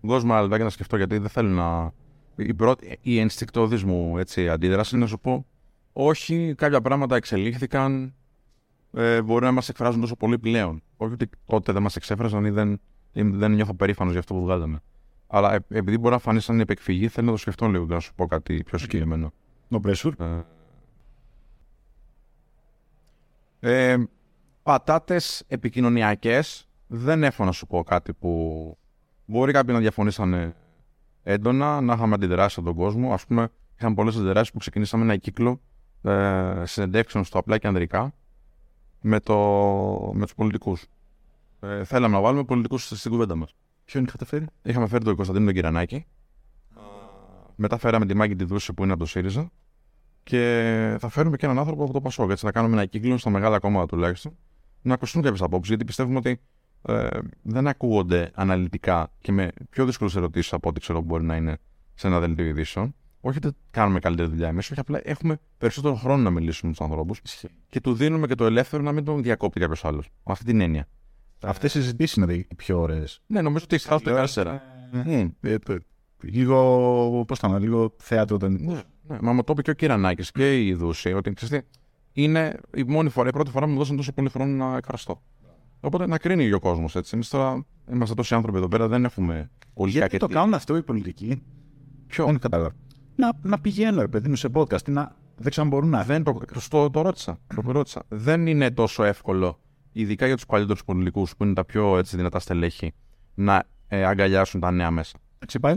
Δώσ' 0.00 0.24
μου 0.24 0.48
να 0.48 0.68
σκεφτώ 0.68 0.96
γιατί 0.96 1.18
δεν 1.18 1.28
θέλω 1.28 1.48
να 1.48 1.92
η, 2.36 2.54
πρώτη, 2.54 2.98
η 3.02 3.18
ενστικτόδης 3.18 3.84
μου 3.84 4.18
έτσι, 4.18 4.48
αντίδραση 4.48 4.94
είναι 4.94 5.04
να 5.04 5.10
σου 5.10 5.20
πω 5.20 5.46
όχι, 6.00 6.54
κάποια 6.56 6.80
πράγματα 6.80 7.16
εξελίχθηκαν, 7.16 8.14
ε, 8.92 9.22
μπορεί 9.22 9.44
να 9.44 9.52
μας 9.52 9.68
εκφράζουν 9.68 10.00
τόσο 10.00 10.16
πολύ 10.16 10.38
πλέον. 10.38 10.82
Όχι 10.96 11.12
ότι 11.12 11.28
τότε 11.46 11.72
δεν 11.72 11.82
μας 11.82 11.96
εξέφραζαν 11.96 12.44
ή 12.44 12.50
δεν, 12.50 12.80
ή 13.12 13.22
δεν 13.22 13.52
νιώθω 13.52 13.74
περήφανος 13.74 14.10
για 14.10 14.20
αυτό 14.20 14.34
που 14.34 14.40
βγάλαμε. 14.40 14.82
Αλλά 15.26 15.54
ε, 15.54 15.64
επειδή 15.68 15.98
μπορεί 15.98 16.14
να 16.14 16.20
φανεί 16.20 16.40
σαν 16.40 16.60
επεκφυγή, 16.60 17.08
θέλω 17.08 17.26
να 17.26 17.32
το 17.32 17.38
σκεφτώ 17.38 17.66
λίγο 17.66 17.84
να 17.84 18.00
σου 18.00 18.14
πω 18.14 18.26
κάτι 18.26 18.62
πιο 18.62 18.78
συγκεκριμένο. 18.78 19.32
No 19.70 19.80
pressure. 19.80 20.12
Ε, 23.60 23.92
ε, 23.92 23.96
πατάτες 24.62 25.44
επικοινωνιακές 25.48 26.68
δεν 26.86 27.22
έχω 27.22 27.44
να 27.44 27.52
σου 27.52 27.66
πω 27.66 27.82
κάτι 27.82 28.12
που 28.12 28.78
μπορεί 29.28 29.52
κάποιοι 29.52 29.74
να 29.74 29.80
διαφωνήσαν 29.80 30.54
έντονα, 31.22 31.80
να 31.80 31.94
είχαμε 31.94 32.14
αντιδράσεις 32.14 32.64
τον 32.64 32.74
κόσμο. 32.74 33.12
Α 33.12 33.18
πούμε, 33.28 33.48
είχαμε 33.76 33.94
πολλές 33.94 34.16
αντιδράσεις 34.16 34.52
που 34.52 34.58
ξεκινήσαμε 34.58 35.02
ένα 35.02 35.16
κύκλο 35.16 35.60
ε, 36.02 36.62
συνεντεύξεων 36.64 37.24
στο 37.24 37.38
απλά 37.38 37.58
και 37.58 37.66
ανδρικά 37.66 38.12
με, 39.00 39.20
το, 39.20 39.36
με 40.14 40.24
τους 40.24 40.34
πολιτικούς. 40.34 40.86
Ε, 41.60 41.84
θέλαμε 41.84 42.14
να 42.14 42.20
βάλουμε 42.20 42.44
πολιτικούς 42.44 42.86
στην 42.86 43.10
κουβέντα 43.10 43.34
μας. 43.34 43.54
Ποιον 43.84 44.04
είχατε 44.04 44.24
φέρει; 44.24 44.46
Είχαμε 44.62 44.86
φέρει 44.86 45.04
τον 45.04 45.14
Κωνσταντίνο 45.14 45.44
τον 45.44 45.54
Κυρανάκη. 45.54 46.06
Μετά 47.56 47.78
φέραμε 47.78 48.06
τη 48.06 48.14
Μάγκη 48.14 48.36
τη 48.36 48.44
Δούση 48.44 48.72
που 48.72 48.82
είναι 48.82 48.92
από 48.92 49.00
το 49.00 49.06
ΣΥΡΙΖΑ. 49.06 49.50
Και 50.22 50.96
θα 51.00 51.08
φέρουμε 51.08 51.36
και 51.36 51.44
έναν 51.44 51.58
άνθρωπο 51.58 51.82
από 51.82 51.92
το 51.92 52.00
Πασόκ. 52.00 52.30
Έτσι, 52.30 52.44
να 52.44 52.52
κάνουμε 52.52 52.74
ένα 52.74 52.86
κύκλο 52.86 53.18
στα 53.18 53.30
μεγάλα 53.30 53.58
κόμματα 53.58 53.86
τουλάχιστον. 53.86 54.36
Να 54.82 54.94
ακουστούν 54.94 55.22
κάποιες 55.22 55.42
απόψεις. 55.42 55.68
Γιατί 55.68 55.84
πιστεύουμε 55.84 56.18
ότι 56.18 56.40
ε, 56.82 57.08
δεν 57.42 57.66
ακούγονται 57.66 58.30
αναλυτικά 58.34 59.10
και 59.20 59.32
με 59.32 59.50
πιο 59.70 59.84
δύσκολες 59.86 60.16
ερωτήσεις 60.16 60.52
από 60.52 60.68
ό,τι 60.68 60.80
ξέρω 60.80 61.00
μπορεί 61.00 61.24
να 61.24 61.36
είναι 61.36 61.58
σε 61.94 62.06
ένα 62.06 62.20
δελτίο 62.20 62.44
ειδήσεων. 62.44 62.94
Όχι 63.20 63.38
ότι 63.44 63.56
κάνουμε 63.70 63.98
καλύτερη 63.98 64.28
δουλειά 64.28 64.48
εμείς, 64.48 64.70
όχι 64.70 64.80
απλά 64.80 65.00
έχουμε 65.02 65.40
περισσότερο 65.58 65.94
χρόνο 65.94 66.22
να 66.22 66.30
μιλήσουμε 66.30 66.70
με 66.70 66.76
του 66.76 66.84
ανθρώπου 66.84 67.14
και 67.68 67.80
του 67.80 67.94
δίνουμε 67.94 68.26
και 68.26 68.34
το 68.34 68.44
ελεύθερο 68.44 68.82
να 68.82 68.92
μην 68.92 69.04
τον 69.04 69.22
διακόπτει 69.22 69.60
κάποιος 69.60 69.84
άλλος. 69.84 70.08
Με 70.24 70.32
αυτή 70.32 70.44
την 70.44 70.60
έννοια. 70.60 70.88
Αυτές 71.42 71.74
οι 71.74 71.80
συζητήσεις 71.80 72.16
είναι 72.16 72.32
οι 72.32 72.48
πιο 72.56 72.80
ωραίες. 72.80 73.20
Ναι, 73.26 73.40
νομίζω 73.40 73.64
ότι 73.64 73.74
έχει 73.74 73.88
το 73.88 74.24
4. 74.34 74.58
Λίγο, 76.22 77.24
πώς 77.26 77.38
θα 77.38 77.58
λίγο 77.58 77.94
θέατρο 77.96 78.36
ήταν. 78.36 78.58
Ναι, 78.60 78.80
ναι, 79.02 79.18
μα 79.20 79.32
μου 79.32 79.44
το 79.44 79.52
είπε 79.52 79.62
και 79.62 79.70
ο 79.70 79.74
Κυρανάκης 79.74 80.30
και 80.30 80.66
η 80.66 80.74
Δούση 80.74 81.12
ότι 81.12 81.32
ξέρετε, 81.32 81.66
είναι 82.12 82.60
η 82.74 82.82
μόνη 82.82 83.08
φορά, 83.08 83.28
η 83.28 83.32
πρώτη 83.32 83.50
φορά 83.50 83.66
που 83.66 83.72
μου 83.72 83.78
δώσαν 83.78 83.96
τόσο 83.96 84.12
πολύ 84.12 84.28
χρόνο 84.28 84.66
να 84.66 84.76
εκφραστώ. 84.76 85.22
Οπότε 85.80 86.06
να 86.06 86.18
κρίνει 86.18 86.52
ο 86.52 86.58
κόσμος 86.58 86.96
έτσι. 86.96 87.10
Εμείς 87.14 87.28
τώρα 87.28 87.64
είμαστε 87.90 88.14
τόσοι 88.14 88.34
άνθρωποι 88.34 88.58
εδώ 88.58 88.68
πέρα, 88.68 88.88
δεν 88.88 89.04
έχουμε 89.04 89.50
πολύ 89.74 89.90
Γιατί 89.90 90.16
το 90.16 90.26
κάνουν 90.26 90.54
αυτό 90.54 90.76
οι 90.76 90.82
πολιτικοί; 90.82 91.42
Ποιο; 92.06 92.26
Δεν 92.26 92.38
κατάλαβα. 92.38 92.74
Να, 93.16 93.32
να 93.42 93.60
πηγαίνω, 93.60 94.00
ρε 94.00 94.08
παιδί 94.08 94.28
μου, 94.28 94.36
σε 94.36 94.48
podcast. 94.52 94.88
Να, 94.88 95.16
δεν 95.36 95.50
ξέρω 95.50 95.66
αν 95.66 95.68
μπορούν 95.68 95.88
να. 95.88 96.04
Δεν, 96.04 96.22
το, 96.22 96.40
το, 96.70 96.90
το, 96.90 97.00
ρώτησα, 97.00 97.38
το 97.54 97.72
ρώτησα. 97.72 98.02
Δεν 98.08 98.46
είναι 98.46 98.70
τόσο 98.70 99.04
εύκολο, 99.04 99.60
ειδικά 99.92 100.26
για 100.26 100.34
τους 100.34 100.46
παλιότερους 100.46 100.84
πολιτικούς 100.84 101.36
που 101.36 101.44
είναι 101.44 101.54
τα 101.54 101.64
πιο 101.64 101.98
έτσι, 101.98 102.16
δυνατά 102.16 102.38
στελέχη, 102.38 102.92
να 103.34 103.64
ε, 103.88 104.04
αγκαλιάσουν 104.04 104.60
τα 104.60 104.70
νέα 104.70 104.90
μέσα. 104.90 105.18
Ξεπάει 105.46 105.74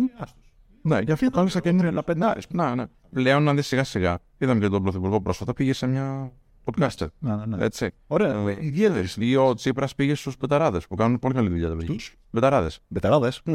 Ναι, 0.82 1.00
γι' 1.00 1.12
αυτό 1.12 1.30
κάλεσα 1.30 1.60
και 1.60 1.70
ένα 1.70 2.04
πεντάρι. 2.04 2.42
Ναι, 2.50 2.76
ναι. 2.76 2.86
Πλέον 3.14 3.44
να 3.44 3.54
δεις 3.54 3.68
σιγά 3.68 3.84
σιγά. 3.84 4.20
Είδαμε 4.38 4.60
και 4.60 4.68
τον 4.68 4.84
Πρωθυπουργό 4.84 5.22
πρόσφατα, 5.22 5.54
πήγε 5.54 5.74
σε 5.74 5.88
μια 5.88 6.32
podcaster. 6.64 7.08
Ναι, 7.20 7.36
ναι, 7.36 7.46
ναι. 7.46 7.66
Έτσι. 7.66 7.92
Ωραία. 8.08 8.58
Ιδιαίτερη. 8.60 9.08
Ή 9.18 9.36
ο 9.36 9.54
Τσίπρας 9.54 9.96
πήγε 9.96 10.16
στους 10.16 10.38
πεταράδες 10.38 10.88
που 10.88 10.96
κάνουν 10.96 11.20
πολύ 11.20 11.34
καλή 11.34 11.50
δουλειά. 11.50 11.80
Στου 11.80 11.96
πεταράδες. 12.30 12.80
Πεταράδες; 12.94 13.42
Mm. 13.46 13.50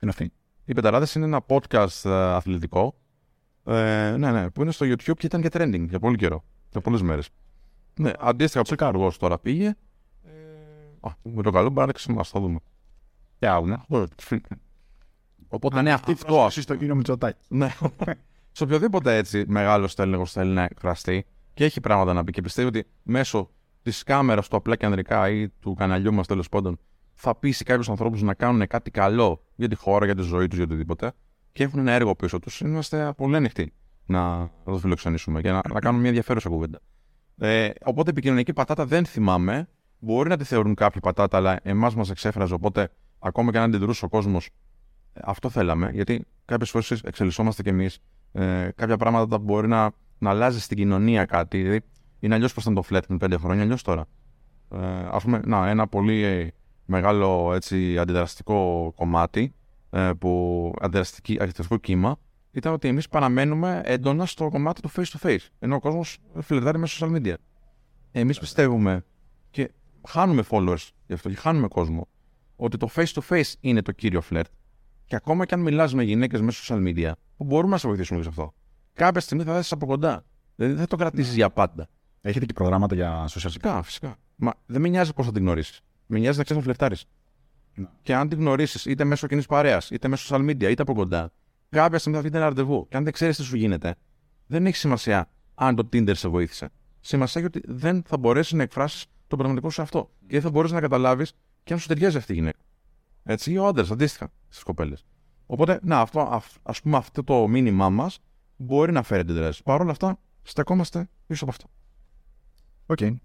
Είναι 0.00 0.10
αυτή. 0.10 0.32
Οι 0.64 0.72
πεταράδες 0.72 1.14
είναι 1.14 1.24
ένα 1.24 1.44
podcast 1.46 2.02
uh, 2.02 2.10
αθλητικό. 2.10 2.96
Ε, 3.64 4.14
ναι, 4.18 4.30
ναι, 4.30 4.50
που 4.50 4.62
είναι 4.62 4.70
στο 4.70 4.86
YouTube 4.86 5.16
και 5.18 5.26
ήταν 5.26 5.40
και 5.40 5.48
trending 5.52 5.86
για 5.88 5.98
πολύ 5.98 6.16
καιρό. 6.16 6.44
Για 6.70 6.80
πολλές 6.80 7.02
μέρες. 7.02 7.28
Ναι, 8.00 8.10
αντίστοιχα 8.18 8.58
από 8.58 8.68
Τσικάργο 8.68 9.12
τώρα 9.18 9.38
πήγε. 9.38 9.74
Ε, 10.24 10.30
α, 11.00 11.10
με 11.22 11.42
το 11.42 11.50
καλό 11.50 11.70
μπορεί 11.70 11.86
να 11.86 11.92
ξεμά, 11.92 12.24
θα 12.24 12.40
δούμε. 12.40 12.58
Και 13.38 13.48
άλλο, 13.48 13.66
ναι. 13.66 13.76
Οπότε 15.48 15.82
ναι, 15.82 15.92
αυτό. 15.92 16.44
Εσύ 16.46 16.60
στο 16.60 16.74
κύριο 16.76 16.94
Μητσοτάκη. 16.94 17.38
Ναι. 17.48 17.74
Σε 18.52 18.64
οποιοδήποτε 18.64 19.16
έτσι 19.16 19.44
μεγάλο 19.48 19.88
τέλεγο 19.94 20.26
θέλει 20.26 20.52
να 20.52 20.62
εκφραστεί, 20.62 21.26
και 21.56 21.64
έχει 21.64 21.80
πράγματα 21.80 22.12
να 22.12 22.24
πει 22.24 22.32
και 22.32 22.40
πιστεύει 22.40 22.68
ότι 22.68 22.86
μέσω 23.02 23.50
της 23.82 24.02
κάμερας 24.02 24.48
του 24.48 24.56
απλά 24.56 24.76
και 24.76 24.86
ανδρικά 24.86 25.30
ή 25.30 25.48
του 25.48 25.74
καναλιού 25.74 26.12
μας 26.12 26.26
τέλος 26.26 26.48
πάντων 26.48 26.78
θα 27.14 27.34
πείσει 27.36 27.64
κάποιους 27.64 27.88
ανθρώπους 27.88 28.22
να 28.22 28.34
κάνουν 28.34 28.66
κάτι 28.66 28.90
καλό 28.90 29.44
για 29.54 29.68
τη 29.68 29.74
χώρα, 29.74 30.04
για 30.04 30.14
τη 30.14 30.22
ζωή 30.22 30.46
τους, 30.46 30.56
για 30.56 30.66
οτιδήποτε 30.66 31.12
και 31.52 31.62
έχουν 31.62 31.78
ένα 31.78 31.92
έργο 31.92 32.14
πίσω 32.14 32.38
τους. 32.38 32.60
Είμαστε 32.60 33.12
πολύ 33.16 33.36
ανοιχτοί 33.36 33.72
να, 34.06 34.50
το 34.64 34.78
φιλοξενήσουμε 34.78 35.40
και 35.40 35.50
να, 35.50 35.60
να 35.72 35.80
κάνουμε 35.80 36.00
μια 36.00 36.08
ενδιαφέρουσα 36.08 36.48
κουβέντα. 36.48 36.80
Ε, 37.38 37.70
οπότε 37.84 38.10
επικοινωνική 38.10 38.52
πατάτα 38.52 38.86
δεν 38.86 39.04
θυμάμαι. 39.04 39.68
Μπορεί 39.98 40.28
να 40.28 40.36
τη 40.36 40.44
θεωρούν 40.44 40.74
κάποιοι 40.74 41.00
πατάτα, 41.00 41.36
αλλά 41.36 41.58
εμάς 41.62 41.94
μας 41.94 42.10
εξέφραζε. 42.10 42.54
Οπότε 42.54 42.90
ακόμα 43.18 43.50
και 43.50 43.58
αν 43.58 43.64
αντιδρούσε 43.64 44.04
ο 44.04 44.08
κόσμος, 44.08 44.46
ε, 45.12 45.20
αυτό 45.24 45.48
θέλαμε. 45.48 45.90
Γιατί 45.92 46.26
κάποιες 46.44 46.70
φορές 46.70 46.90
εξελισσόμαστε 46.90 47.62
κι 47.62 47.68
εμείς. 47.68 47.98
Ε, 48.32 48.68
κάποια 48.74 48.96
πράγματα 48.96 49.38
μπορεί 49.38 49.68
να 49.68 49.92
να 50.18 50.30
αλλάζει 50.30 50.60
στην 50.60 50.76
κοινωνία 50.76 51.24
κάτι. 51.24 51.58
Δηλαδή, 51.58 51.80
είναι 52.20 52.34
αλλιώς 52.34 52.54
πώ 52.54 52.60
ήταν 52.60 52.74
το 52.74 52.82
φλετ 52.82 53.06
πριν 53.06 53.18
πέντε 53.18 53.36
χρόνια, 53.36 53.62
αλλιώς 53.62 53.82
τώρα. 53.82 54.06
Ε, 54.72 54.78
ας 55.10 55.22
πούμε, 55.22 55.40
να, 55.44 55.68
ένα 55.68 55.86
πολύ 55.86 56.52
μεγάλο 56.84 57.52
έτσι, 57.54 57.98
αντιδραστικό 57.98 58.92
κομμάτι, 58.96 59.54
ε, 59.90 60.10
που, 60.18 60.72
αντιδραστικό 60.80 61.76
κύμα, 61.76 62.16
ήταν 62.50 62.72
ότι 62.72 62.88
εμείς 62.88 63.08
παραμένουμε 63.08 63.80
έντονα 63.84 64.26
στο 64.26 64.48
κομμάτι 64.48 64.80
του 64.80 64.90
face 64.96 65.04
to 65.04 65.26
face. 65.26 65.46
Ενώ 65.58 65.74
ο 65.74 65.80
κόσμος 65.80 66.18
φιλετάρει 66.40 66.78
μέσα 66.78 67.06
social 67.06 67.16
media. 67.16 67.34
Εμείς 68.12 68.38
πιστεύουμε 68.38 69.04
και 69.50 69.70
χάνουμε 70.08 70.44
followers 70.50 70.88
γι' 71.06 71.12
αυτό 71.12 71.28
και 71.28 71.36
χάνουμε 71.36 71.68
κόσμο. 71.68 72.08
Ότι 72.56 72.76
το 72.76 72.88
face 72.94 73.12
to 73.12 73.20
face 73.28 73.52
είναι 73.60 73.82
το 73.82 73.92
κύριο 73.92 74.20
φλερτ. 74.20 74.50
Και 75.04 75.16
ακόμα 75.16 75.46
και 75.46 75.54
αν 75.54 75.60
μιλάς 75.60 75.94
με 75.94 76.02
γυναίκες 76.02 76.40
μέσα 76.40 76.74
social 76.74 76.86
media, 76.86 77.12
που 77.36 77.44
μπορούμε 77.44 77.72
να 77.72 77.78
σε 77.78 77.88
βοηθήσουμε 77.88 78.22
σε 78.22 78.28
αυτό 78.28 78.54
κάποια 78.96 79.20
στιγμή 79.20 79.44
θα 79.44 79.60
δει 79.60 79.68
από 79.70 79.86
κοντά. 79.86 80.24
Δηλαδή 80.54 80.74
δεν 80.74 80.82
θα 80.82 80.88
το 80.88 80.96
κρατήσεις 80.96 81.34
για 81.34 81.50
πάντα. 81.50 81.88
Έχετε 82.20 82.46
και 82.46 82.52
προγράμματα 82.52 82.94
για 82.94 83.24
social 83.24 83.28
Φυσικά, 83.28 83.82
φυσικά. 83.82 84.16
Μα 84.36 84.52
δεν 84.66 84.80
με 84.80 84.88
νοιάζει 84.88 85.12
πώς 85.12 85.26
θα 85.26 85.32
την 85.32 85.42
γνωρίσεις. 85.42 85.80
Με 86.06 86.18
νοιάζει 86.18 86.38
να 86.38 86.44
ξέρεις 86.44 86.62
να 86.62 86.72
φλερτάρεις. 86.72 87.04
Ναι. 87.74 87.86
Και 88.02 88.14
αν 88.14 88.28
την 88.28 88.38
γνωρίσεις 88.38 88.84
είτε 88.84 89.04
μέσω 89.04 89.26
κοινής 89.26 89.46
παρέας, 89.46 89.90
είτε 89.90 90.08
μέσω 90.08 90.36
social 90.36 90.50
media, 90.50 90.70
είτε 90.70 90.82
από 90.82 90.94
κοντά, 90.94 91.32
κάποια 91.68 91.98
στιγμή 91.98 92.18
θα 92.18 92.24
βγει 92.24 92.36
ένα 92.36 92.44
ραντεβού. 92.44 92.86
Και 92.88 92.96
αν 92.96 93.04
δεν 93.04 93.12
ξέρεις 93.12 93.36
τι 93.36 93.42
σου 93.42 93.56
γίνεται, 93.56 93.94
δεν 94.46 94.66
έχει 94.66 94.76
σημασία 94.76 95.28
αν 95.54 95.74
το 95.74 95.88
Tinder 95.92 96.16
σε 96.16 96.28
βοήθησε. 96.28 96.68
Σημασία 97.00 97.40
έχει 97.40 97.56
ότι 97.56 97.72
δεν 97.72 98.02
θα 98.06 98.16
μπορέσεις 98.18 98.52
να 98.52 98.62
εκφράσεις 98.62 99.06
το 99.26 99.36
πραγματικό 99.36 99.70
σου 99.70 99.82
αυτό. 99.82 100.10
Και 100.20 100.32
δεν 100.32 100.40
θα 100.40 100.50
μπορέσει 100.50 100.74
να 100.74 100.80
καταλάβεις 100.80 101.32
και 101.64 101.72
αν 101.72 101.78
σου 101.78 101.86
ταιριάζει 101.88 102.16
αυτή 102.16 102.32
η 102.32 102.34
γυναίκα. 102.34 102.58
Έτσι, 103.24 103.52
ή 103.52 103.58
ο 103.58 103.66
άντρας, 103.66 103.90
αντίστοιχα 103.90 104.28
στις 104.48 104.62
κοπέλες. 104.62 105.04
Οπότε, 105.46 105.78
να, 105.82 106.00
αυτό, 106.00 106.42
ας 106.62 106.80
πούμε, 106.80 106.96
αυτό 106.96 107.24
το 107.24 107.48
μήνυμά 107.48 107.90
μας 107.90 108.18
μπορεί 108.56 108.92
να 108.92 109.02
φέρει 109.02 109.20
αντιδράσεις. 109.20 109.62
Παρ' 109.62 109.80
όλα 109.80 109.90
αυτά, 109.90 110.18
στεκόμαστε 110.42 111.08
πίσω 111.26 111.44
από 111.44 111.52
αυτό. 111.52 111.68
Οκέι. 112.86 112.98
Okay. 113.00 113.16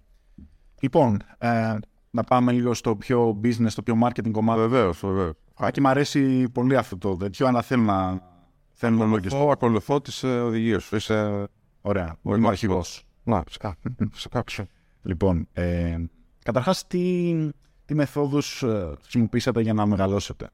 Λοιπόν, 0.79 1.21
ε, 1.37 1.77
να 2.11 2.23
πάμε 2.23 2.51
λίγο 2.51 2.73
στο 2.73 2.95
πιο 2.95 3.39
business, 3.43 3.67
στο 3.67 3.81
πιο 3.81 3.97
marketing 4.03 4.31
κομμάτι. 4.31 4.59
Βεβαίως, 4.59 4.99
βεβαίως. 4.99 5.33
Και 5.71 5.81
μου 5.81 5.87
αρέσει 5.87 6.49
πολύ 6.49 6.77
αυτό 6.77 6.97
το 6.97 7.15
τέτοιο, 7.15 7.47
αλλά 7.47 7.61
θέλω 7.61 7.83
να. 7.83 8.29
Θέλω 8.73 8.97
να 8.97 9.05
ακολουθώ, 9.05 9.49
ακολουθώ 9.49 10.01
τις 10.01 10.23
ε, 10.23 10.27
οδηγίες 10.27 10.83
σου. 10.83 10.95
Είσαι. 10.95 11.47
Ωραία. 11.81 12.17
Είμαι 12.23 12.47
αρχηγό. 12.47 12.83
Να, 13.23 13.43
φυσικά. 13.43 13.77
λοιπόν, 15.01 15.47
ε, 15.53 15.97
καταρχάς, 16.43 16.87
τι, 16.87 17.35
τι 17.85 17.95
μεθόδους 17.95 18.63
ε, 18.63 18.93
χρησιμοποιήσατε 19.01 19.61
για 19.61 19.73
να 19.73 19.85
μεγαλώσετε; 19.85 20.49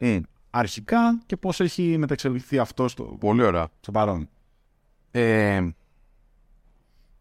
Mm 0.00 0.20
αρχικά 0.54 1.22
και 1.26 1.36
πώς 1.36 1.60
έχει 1.60 1.98
μεταξελιχθεί 1.98 2.58
αυτό 2.58 2.88
στο, 2.88 3.04
Πολύ 3.04 3.42
ωραία. 3.42 3.68
στο 3.80 3.92
παρόν. 3.92 4.28
Ε, 5.10 5.60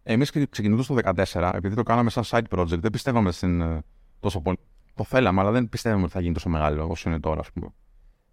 εμείς 0.04 0.32
ξεκινώντας 0.50 0.86
το 0.86 0.96
2014, 0.96 1.52
επειδή 1.54 1.76
το 1.76 1.84
κάναμε 1.84 2.10
σαν 2.10 2.24
side 2.26 2.58
project, 2.58 2.80
δεν 2.80 2.91
πιστεύαμε 2.91 3.32
στην, 3.32 3.62
ε, 3.62 3.82
τόσο 4.20 4.41
πολύ. 4.41 4.58
Το 4.96 5.04
θέλαμε, 5.04 5.41
αλλά 5.41 5.52
δεν 5.52 5.70
πιστεύαμε 5.70 6.04
ότι 6.04 6.12
θα 6.12 6.22
γίνει 6.22 6.34
τόσο 6.34 6.50
μεγάλο 6.50 6.88
όσο 6.89 7.10
είναι 7.10 7.20
τώρα, 7.20 7.39
ας 7.39 7.52
πούμε. 7.52 7.67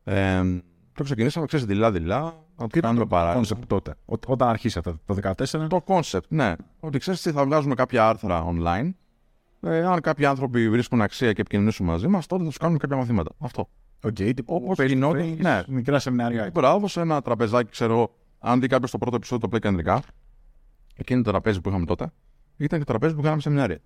Ε, 0.04 0.42
Το 0.92 1.04
ξεκινήσαμε, 1.04 1.46
ξέρεις, 1.46 1.66
δειλά-δειλά, 1.66 2.20
να 2.56 2.66
το 2.66 2.80
κάνουμε 2.80 3.06
παράλληλα. 3.06 3.44
Concept 3.46 3.66
τότε. 3.66 3.94
Ό, 4.04 4.14
όταν 4.26 4.48
αρχίσατε 4.48 4.94
το 5.04 5.14
2014. 5.14 5.66
Το 5.68 5.84
concept, 5.86 6.28
ναι. 6.28 6.54
Ότι 6.80 6.98
ξέρεις 6.98 7.22
τι, 7.22 7.32
θα 7.32 7.44
βγάζουμε 7.44 7.74
κάποια 7.74 8.08
άρθρα 8.08 8.46
online. 8.48 8.90
Ε, 9.60 9.84
αν 9.84 10.00
κάποιοι 10.00 10.24
άνθρωποι 10.24 10.70
βρίσκουν 10.70 11.00
αξία 11.02 11.32
και 11.32 11.40
επικοινωνήσουν 11.40 11.86
μαζί 11.86 12.08
μας, 12.08 12.26
τότε 12.26 12.42
θα 12.42 12.48
τους 12.48 12.58
κάνουμε 12.58 12.78
κάποια 12.78 12.96
μαθήματα. 12.96 13.30
Αυτό. 13.38 13.68
Οκέι, 14.02 14.16
okay, 14.18 14.32
Όπως 14.44 14.78
γινόταν. 14.78 15.36
Ναι, 15.40 15.62
μικρά 15.66 15.98
σεμινάρια. 15.98 16.50
Μπράβο, 16.52 16.88
σε 16.88 17.00
ένα 17.00 17.22
τραπεζάκι, 17.22 17.70
ξέρω 17.70 17.92
εγώ. 17.92 18.14
Αν 18.38 18.60
δει 18.60 18.66
κάποιος 18.66 18.90
το 18.90 18.98
πρώτο 18.98 19.16
επεισόδιο 19.16 19.48
το 19.48 19.56
Play 19.56 19.60
κεντρικά, 19.60 20.02
εκείνο 20.96 21.22
το 21.22 21.30
τραπέζι 21.30 21.60
που 21.60 21.68
είχαμε 21.68 21.86
τότε, 21.86 22.12
ήταν 22.56 22.78
και 22.78 22.84
το 22.84 22.90
τραπέζι 22.90 23.14
που 23.14 23.22
κάναμε 23.22 23.40
σεμινάρια. 23.40 23.78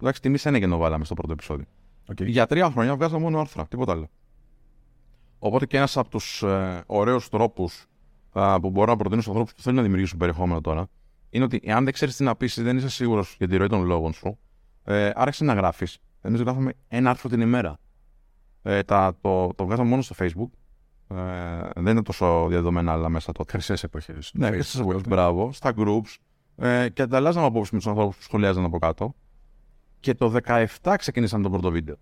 Εντάξει, 0.00 0.20
τιμή 0.20 0.36
ένα 0.42 0.68
το 0.68 0.76
βάλαμε 0.76 1.04
στο 1.04 1.14
πρώτο 1.14 1.32
επεισόδιο. 1.32 1.64
Okay. 2.12 2.26
Για 2.26 2.46
τρία 2.46 2.70
χρόνια 2.70 2.94
βγάζαμε 2.94 3.22
μόνο 3.22 3.40
άρθρα, 3.40 3.66
τίποτα 3.66 3.92
άλλο. 3.92 4.08
Οπότε 5.38 5.66
και 5.66 5.76
ένας 5.76 5.96
από 5.96 6.08
τους 6.08 6.42
ε, 6.42 6.82
ωραίους 6.86 7.28
τρόπους 7.28 7.86
που 8.32 8.70
μπορώ 8.70 8.90
να 8.90 8.96
προτείνω 8.96 9.20
στους 9.20 9.32
ανθρώπους 9.32 9.54
που 9.54 9.62
θέλουν 9.62 9.76
να 9.76 9.82
δημιουργήσουν 9.82 10.18
περιεχόμενο 10.18 10.60
τώρα 10.60 10.88
είναι 11.30 11.44
ότι 11.44 11.60
εάν 11.64 11.84
δεν 11.84 11.92
ξέρεις 11.92 12.16
τι 12.16 12.24
να 12.24 12.36
πεις 12.36 12.56
ή 12.56 12.62
δεν 12.62 12.76
είσαι 12.76 12.88
σίγουρος 12.88 13.34
για 13.38 13.48
τη 13.48 13.56
ροή 13.56 13.68
των 13.68 13.84
λόγων 13.84 14.12
σου, 14.12 14.38
ε, 14.84 15.10
άρχισε 15.14 15.44
να 15.44 15.54
γράφεις. 15.54 15.98
Εμείς 16.20 16.40
γράφαμε 16.40 16.72
ένα 16.88 17.10
άρθρο 17.10 17.28
την 17.28 17.40
ημέρα. 17.40 17.78
Ε, 18.62 18.82
τα, 18.82 19.16
το, 19.20 19.54
το 19.54 19.64
βγάζαμε 19.64 19.88
μόνο 19.88 20.02
στο 20.02 20.14
Facebook. 20.18 20.50
Ε, 21.08 21.70
δεν 21.74 21.92
είναι 21.92 22.02
τόσο 22.02 22.46
διαδεδομένα 22.48 22.92
άλλα 22.92 23.08
μέσα 23.08 23.32
τότε. 23.32 23.52
Χρυσέ 23.52 23.86
εποχές. 23.86 24.30
Ναι, 24.34 24.50
χρυσέ 24.50 24.80
εποχές. 24.80 25.00
Μπράβο. 25.08 25.52
Στα 25.52 25.72
groups. 25.76 26.16
Ε, 26.56 26.88
και 26.88 27.02
ανταλλάζαμε 27.02 27.46
απόψεις 27.46 27.72
με 27.72 27.78
τους 27.78 27.86
ανθρώπους 27.86 28.16
που 28.16 28.22
σχολιάζαν 28.22 28.64
από 28.64 28.78
κάτω. 28.78 29.14
Και 30.00 30.14
το 30.14 30.34
17 30.82 30.94
ξεκίνησαν 30.98 31.42
το 31.42 31.50
πρώτο 31.50 31.70
βίντεο. 31.70 31.96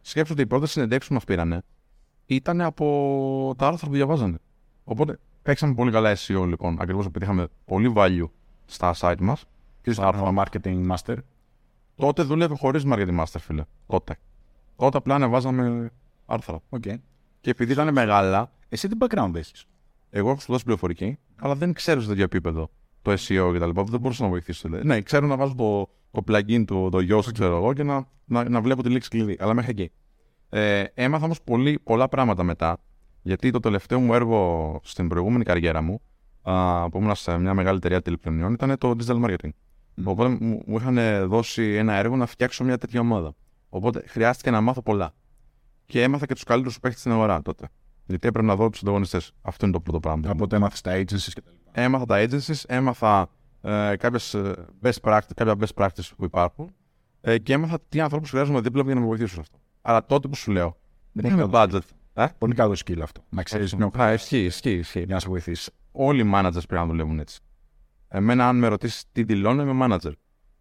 Σκέψτε 0.00 0.32
ότι 0.32 0.42
οι 0.42 0.46
πρώτες 0.46 0.70
συνεντεύξεις 0.70 1.08
που 1.08 1.14
μας 1.14 1.24
πήρανε 1.24 1.62
ήταν 2.26 2.60
από 2.60 3.54
τα 3.58 3.66
άρθρα 3.66 3.86
που 3.86 3.92
διαβάζανε. 3.94 4.38
Οπότε 4.84 5.18
παίξαμε 5.42 5.74
πολύ 5.74 5.90
καλά 5.90 6.16
SEO 6.16 6.46
λοιπόν, 6.46 6.76
ακριβώς 6.80 7.06
επειδή 7.06 7.24
είχαμε 7.24 7.46
πολύ 7.64 7.92
value 7.96 8.28
στα 8.66 8.94
site 8.98 9.20
μας. 9.20 9.44
Και 9.82 9.92
στο 9.92 10.34
marketing 10.36 10.90
master. 10.90 11.16
Τότε 11.94 12.22
δούλευε 12.22 12.56
χωρίς 12.56 12.82
marketing 12.86 13.18
master, 13.18 13.38
φίλε. 13.38 13.64
Τότε. 13.86 14.18
Τότε 14.78 14.96
απλά 14.96 15.14
ανεβάζαμε 15.14 15.90
άρθρα. 16.26 16.60
Okay. 16.70 16.94
Και 17.40 17.50
επειδή 17.50 17.72
ήταν 17.72 17.92
μεγάλα. 17.92 18.50
Εσύ 18.68 18.88
τι 18.88 18.96
background 19.00 19.34
έχεις; 19.34 19.66
Εγώ 20.10 20.30
έχω 20.30 20.40
σπουδάσει 20.40 20.64
πληροφορική, 20.64 21.18
αλλά 21.36 21.54
δεν 21.54 21.72
ξέρω 21.72 22.00
στο 22.00 22.08
τέτοιο 22.08 22.24
επίπεδο 22.24 22.70
το 23.02 23.12
SEO 23.12 23.50
και 23.52 23.58
τα 23.58 23.66
λοιπά. 23.66 23.82
Δεν 23.82 24.00
μπορούσα 24.00 24.22
να 24.22 24.28
βοηθήσω. 24.28 24.68
Δηλαδή. 24.68 24.86
Ναι, 24.86 25.00
ξέρω 25.00 25.26
να 25.26 25.36
βάζω 25.36 25.54
το, 25.54 25.88
το 26.10 26.22
plugin 26.28 26.64
του, 26.66 26.88
το 26.90 26.98
Yoast, 26.98 27.32
ξέρω 27.32 27.56
εγώ, 27.56 27.72
και 27.72 27.82
να, 27.82 28.06
να, 28.24 28.48
να 28.48 28.60
βλέπω 28.60 28.82
τη 28.82 28.88
λέξη 28.88 29.08
κλειδί. 29.08 29.36
Αλλά 29.40 29.54
μέχρι 29.54 29.70
εκεί. 29.70 29.90
Ε, 30.48 30.84
έμαθα 30.94 31.24
όμως 31.24 31.40
πολλά 31.84 32.08
πράγματα 32.08 32.42
μετά, 32.42 32.78
γιατί 33.22 33.50
το 33.50 33.60
τελευταίο 33.60 34.00
μου 34.00 34.14
έργο 34.14 34.80
στην 34.84 35.08
προηγούμενη 35.08 35.44
καριέρα 35.44 35.82
μου, 35.82 36.00
α, 36.42 36.88
που 36.88 36.98
ήμουν 36.98 37.14
σε 37.14 37.38
μια 37.38 37.54
μεγάλη 37.54 37.76
εταιρεία 37.76 38.02
τηλεπικοινωνιών, 38.02 38.52
ήταν 38.52 38.78
το 38.78 38.94
digital 38.98 39.24
marketing. 39.24 39.48
Mm. 39.48 40.04
Οπότε 40.04 40.36
μου, 40.40 40.62
μου 40.66 40.76
είχαν 40.76 41.28
δώσει 41.28 41.62
ένα 41.62 41.94
έργο 41.94 42.16
να 42.16 42.26
φτιάξω 42.26 42.64
μια 42.64 42.78
τέτοια 42.78 43.00
ομάδα. 43.00 43.34
Οπότε 43.68 44.04
χρειάστηκε 44.06 44.50
να 44.50 44.60
μάθω 44.60 44.82
πολλά. 44.82 45.12
Και 45.86 46.02
έμαθα 46.02 46.26
και 46.26 46.34
τους 46.34 46.44
καλύτερους 46.44 46.80
παίχτε 46.80 46.98
στην 46.98 47.12
αγορά 47.12 47.42
τότε. 47.42 47.68
Γιατί 48.06 48.28
έπρεπε 48.28 48.46
να 48.46 48.56
δω 48.56 48.68
τους 48.70 48.82
ανταγωνιστές. 48.82 49.32
Αυτό 49.42 49.64
είναι 49.64 49.74
το 49.74 49.80
πρώτο 49.80 50.00
πράγμα. 50.00 50.30
Οπότε 50.30 50.56
έμαθα 50.56 50.76
τα 50.82 50.96
agencies 50.96 51.32
και 51.32 51.40
τα 51.40 51.50
λοιπά. 51.50 51.80
Έμαθα 51.80 52.04
τα 52.04 52.26
agencies, 52.28 52.62
έμαθα 52.66 53.28
ε, 53.60 53.96
κάποιες 53.96 54.34
ε, 54.34 54.66
best 54.82 55.00
practice, 55.02 55.30
κάποια 55.34 55.54
best 55.60 55.84
practices 55.84 56.10
που 56.16 56.24
υπάρχουν 56.24 56.70
ε, 57.20 57.38
και 57.38 57.52
έμαθα 57.52 57.78
τι 57.88 58.00
ανθρώπους 58.00 58.30
χρειάζομαι 58.30 58.60
δίπλα 58.60 58.82
για 58.82 58.94
να 58.94 59.00
με 59.00 59.06
βοηθήσουν 59.06 59.40
αυτό. 59.40 59.58
Αλλά 59.82 60.06
τότε 60.06 60.28
που 60.28 60.34
σου 60.34 60.50
λέω, 60.50 60.76
δεν 61.12 61.24
είχαμε 61.24 61.48
budget. 61.52 61.80
Ε; 62.14 62.26
Πολύ 62.38 62.54
καλό 62.54 62.76
skill 62.84 63.00
αυτό. 63.02 63.24
Να 63.28 63.42
ξέρεις 63.42 63.74
μια 63.74 63.90
Α, 63.98 64.12
ισχύει, 64.12 64.44
ισχύει, 64.44 64.70
ισχύει. 64.70 65.02
Για 65.02 65.14
να 65.14 65.20
σε 65.20 65.28
βοηθήσει. 65.28 65.70
Όλοι 65.92 66.20
οι 66.20 66.30
managers 66.34 66.52
πρέπει 66.52 66.74
να 66.74 66.86
δουλεύουν 66.86 67.18
έτσι. 67.18 67.40
Εμένα, 68.08 68.48
αν 68.48 68.58
με 68.58 68.68
ρωτήσεις 68.68 69.04
τι 69.12 69.22
δηλώνω, 69.22 69.62
είμαι 69.62 69.86
manager. 69.86 70.12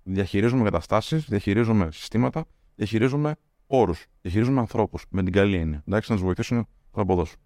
Διαχειρίζομαι 0.03 0.63
καταστάσεις, 0.63 1.25
διαχειρίζομαι 1.25 1.91
συστήματα, 1.91 2.45
διαχειρίζομαι 2.77 3.35
όρους, 3.67 4.05
διαχειρίζομαι 4.21 4.59
ανθρώπους 4.59 5.05
με 5.09 5.23
την 5.23 5.33
καλή 5.33 5.55
έννοια. 5.55 5.83
Εντάξει, 5.87 6.11
να 6.11 6.17
τους 6.17 6.25
βοηθήσουν 6.25 6.67
το 6.91 7.01
αποδώσουν. 7.01 7.37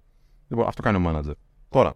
Λοιπόν, 0.47 0.67
αυτό 0.67 0.81
κάνει 0.81 1.05
ο 1.05 1.09
manager. 1.09 1.33
Τώρα, 1.69 1.93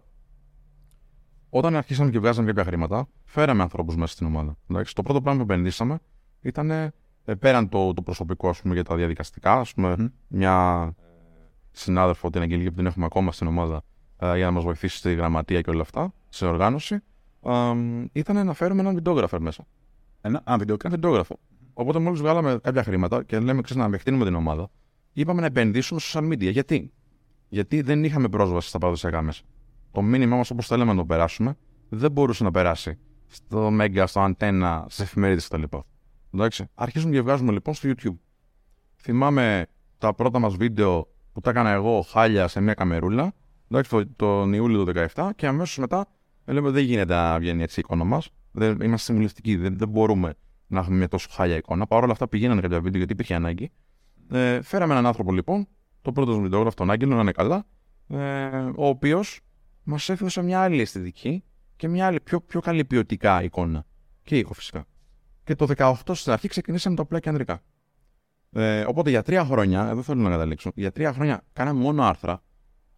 όταν 1.50 1.76
αρχίσαμε 1.76 2.10
και 2.10 2.18
βγάζαμε 2.18 2.46
κάποια 2.46 2.64
χρήματα, 2.64 3.08
φέραμε 3.24 3.62
ανθρώπους 3.62 3.96
μέσα 3.96 4.12
στην 4.12 4.26
ομάδα. 4.26 4.56
Εντάξει, 4.70 4.94
το 4.94 5.02
πρώτο 5.02 5.20
πράγμα 5.20 5.44
που 5.44 5.52
επενδύσαμε 5.52 5.98
ήταν 6.40 6.70
ε, 6.70 6.92
πέραν 7.38 7.68
το, 7.68 7.92
το 7.92 8.02
προσωπικό 8.02 8.48
ας 8.48 8.62
πούμε, 8.62 8.74
για 8.74 8.84
τα 8.84 8.96
διαδικαστικά. 8.96 9.52
Ας 9.52 9.74
πούμε, 9.74 9.94
mm. 9.98 10.10
Μια 10.28 10.94
συνάδελφο, 11.70 12.30
την 12.30 12.40
Αγγελική, 12.40 12.70
που 12.70 12.76
την 12.76 12.86
έχουμε 12.86 13.04
ακόμα 13.04 13.32
στην 13.32 13.46
ομάδα, 13.46 13.82
ε, 14.16 14.36
για 14.36 14.44
να 14.44 14.50
μας 14.50 14.64
βοηθήσει 14.64 14.96
στη 14.96 15.14
γραμματεία 15.14 15.60
και 15.60 15.70
όλα 15.70 15.80
αυτά, 15.80 16.12
σε 16.28 16.46
οργάνωση, 16.46 16.94
ε, 17.42 17.72
ήταν 18.12 18.46
να 18.46 18.52
φέρουμε 18.52 18.80
έναν 18.80 18.94
βιντεόγραφο 18.94 19.40
μέσα. 19.40 19.66
Ένα 20.20 20.42
α, 20.44 20.56
βιντεόγραφο. 20.88 21.38
Οπότε, 21.78 21.98
μόλις 21.98 22.20
βγάλαμε 22.20 22.58
κάποια 22.62 22.82
χρήματα 22.82 23.24
και 23.24 23.38
λέμε, 23.38 23.60
ξέρεις, 23.60 23.82
να 23.82 23.88
επεκτείνουμε 23.88 24.24
την 24.24 24.34
ομάδα, 24.34 24.70
είπαμε 25.12 25.40
να 25.40 25.46
επενδύσουμε 25.46 26.00
στο 26.00 26.20
social 26.20 26.32
media. 26.32 26.50
Γιατί; 26.52 26.92
Γιατί 27.48 27.80
δεν 27.80 28.04
είχαμε 28.04 28.28
πρόσβαση 28.28 28.68
στα 28.68 28.78
παραδοσιακά 28.78 29.22
μέσα. 29.22 29.42
Το 29.92 30.02
μήνυμά 30.02 30.36
μας, 30.36 30.50
όπως 30.50 30.66
θέλαμε 30.66 30.92
να 30.92 30.98
το 30.98 31.04
περάσουμε, 31.04 31.56
δεν 31.88 32.12
μπορούσε 32.12 32.44
να 32.44 32.50
περάσει 32.50 32.98
στο 33.26 33.68
Mega, 33.80 34.04
στο 34.06 34.24
Antenna, 34.24 34.84
στις 34.86 35.04
εφημερίδες 35.04 35.48
κτλ. 35.48 35.62
Εντάξει. 36.34 36.64
Αρχίζουμε 36.74 37.12
και 37.12 37.20
βγάζουμε 37.20 37.52
λοιπόν 37.52 37.74
στο 37.74 37.88
YouTube. 37.88 38.16
Θυμάμαι 38.96 39.66
τα 39.98 40.14
πρώτα 40.14 40.38
μας 40.38 40.56
βίντεο 40.56 41.08
που 41.32 41.40
τα 41.40 41.50
έκανα 41.50 41.70
εγώ 41.70 42.00
χάλια 42.00 42.48
σε 42.48 42.60
μια 42.60 42.74
καμερούλα. 42.74 43.32
Εντάξει, 43.70 44.06
τον 44.06 44.52
Ιούλιο 44.52 44.84
του 44.84 44.92
2017 45.14 45.30
και 45.36 45.46
αμέσως 45.46 45.78
μετά 45.78 46.06
λέμε 46.44 46.70
δεν 46.70 46.84
γίνεται 46.84 47.14
να 47.14 47.38
βγαίνει 47.38 47.62
έτσι 47.62 47.80
η 47.80 47.82
εικόνα 47.84 48.04
μας. 48.04 48.28
Είμαστε 48.60 48.96
συμβουλευτικοί, 48.96 49.56
δεν, 49.56 49.78
δεν 49.78 49.88
μπορούμε 49.88 50.34
να 50.66 50.78
έχουμε 50.78 50.96
μια 50.96 51.08
τόσο 51.08 51.28
χάλια 51.30 51.56
εικόνα. 51.56 51.86
Παρ' 51.86 52.02
όλα 52.02 52.12
αυτά 52.12 52.28
πηγαίνανε 52.28 52.60
κάποια 52.60 52.80
βίντεο 52.80 52.98
γιατί 52.98 53.12
υπήρχε 53.12 53.34
ανάγκη. 53.34 53.70
Ε, 54.30 54.62
φέραμε 54.62 54.92
έναν 54.92 55.06
άνθρωπο 55.06 55.32
λοιπόν, 55.32 55.68
τον 56.02 56.14
πρώτο 56.14 56.40
βιντεόγραφο, 56.40 56.76
τον 56.76 56.90
Άγγελο, 56.90 57.14
να 57.14 57.20
είναι 57.20 57.32
καλά, 57.32 57.66
ε, 58.08 58.46
ο 58.76 58.86
οποίος 58.86 59.40
μας 59.82 60.08
έφερε 60.08 60.42
μια 60.42 60.60
άλλη 60.60 60.80
αισθητική 60.80 61.44
και 61.76 61.88
μια 61.88 62.06
άλλη 62.06 62.20
πιο, 62.20 62.40
πιο 62.40 62.60
καλή 62.60 62.84
ποιοτικά 62.84 63.42
εικόνα. 63.42 63.84
Και 64.22 64.38
ήχο 64.38 64.52
φυσικά. 64.52 64.84
Και 65.44 65.54
το 65.54 65.66
18 65.76 65.94
στην 66.12 66.32
αρχή 66.32 66.48
ξεκινήσαμε 66.48 66.96
το 66.96 67.02
απλά 67.02 67.20
και 67.20 67.28
ανδρικά. 67.28 67.62
Ε, 68.52 68.84
οπότε 68.86 69.10
για 69.10 69.22
τρία 69.22 69.44
χρόνια, 69.44 69.88
εδώ 69.88 70.02
θέλω 70.02 70.22
να 70.22 70.30
καταλήξω, 70.30 70.70
για 70.74 70.92
τρία 70.92 71.12
χρόνια 71.12 71.44
κάναμε 71.52 71.80
μόνο 71.80 72.02
άρθρα. 72.02 72.42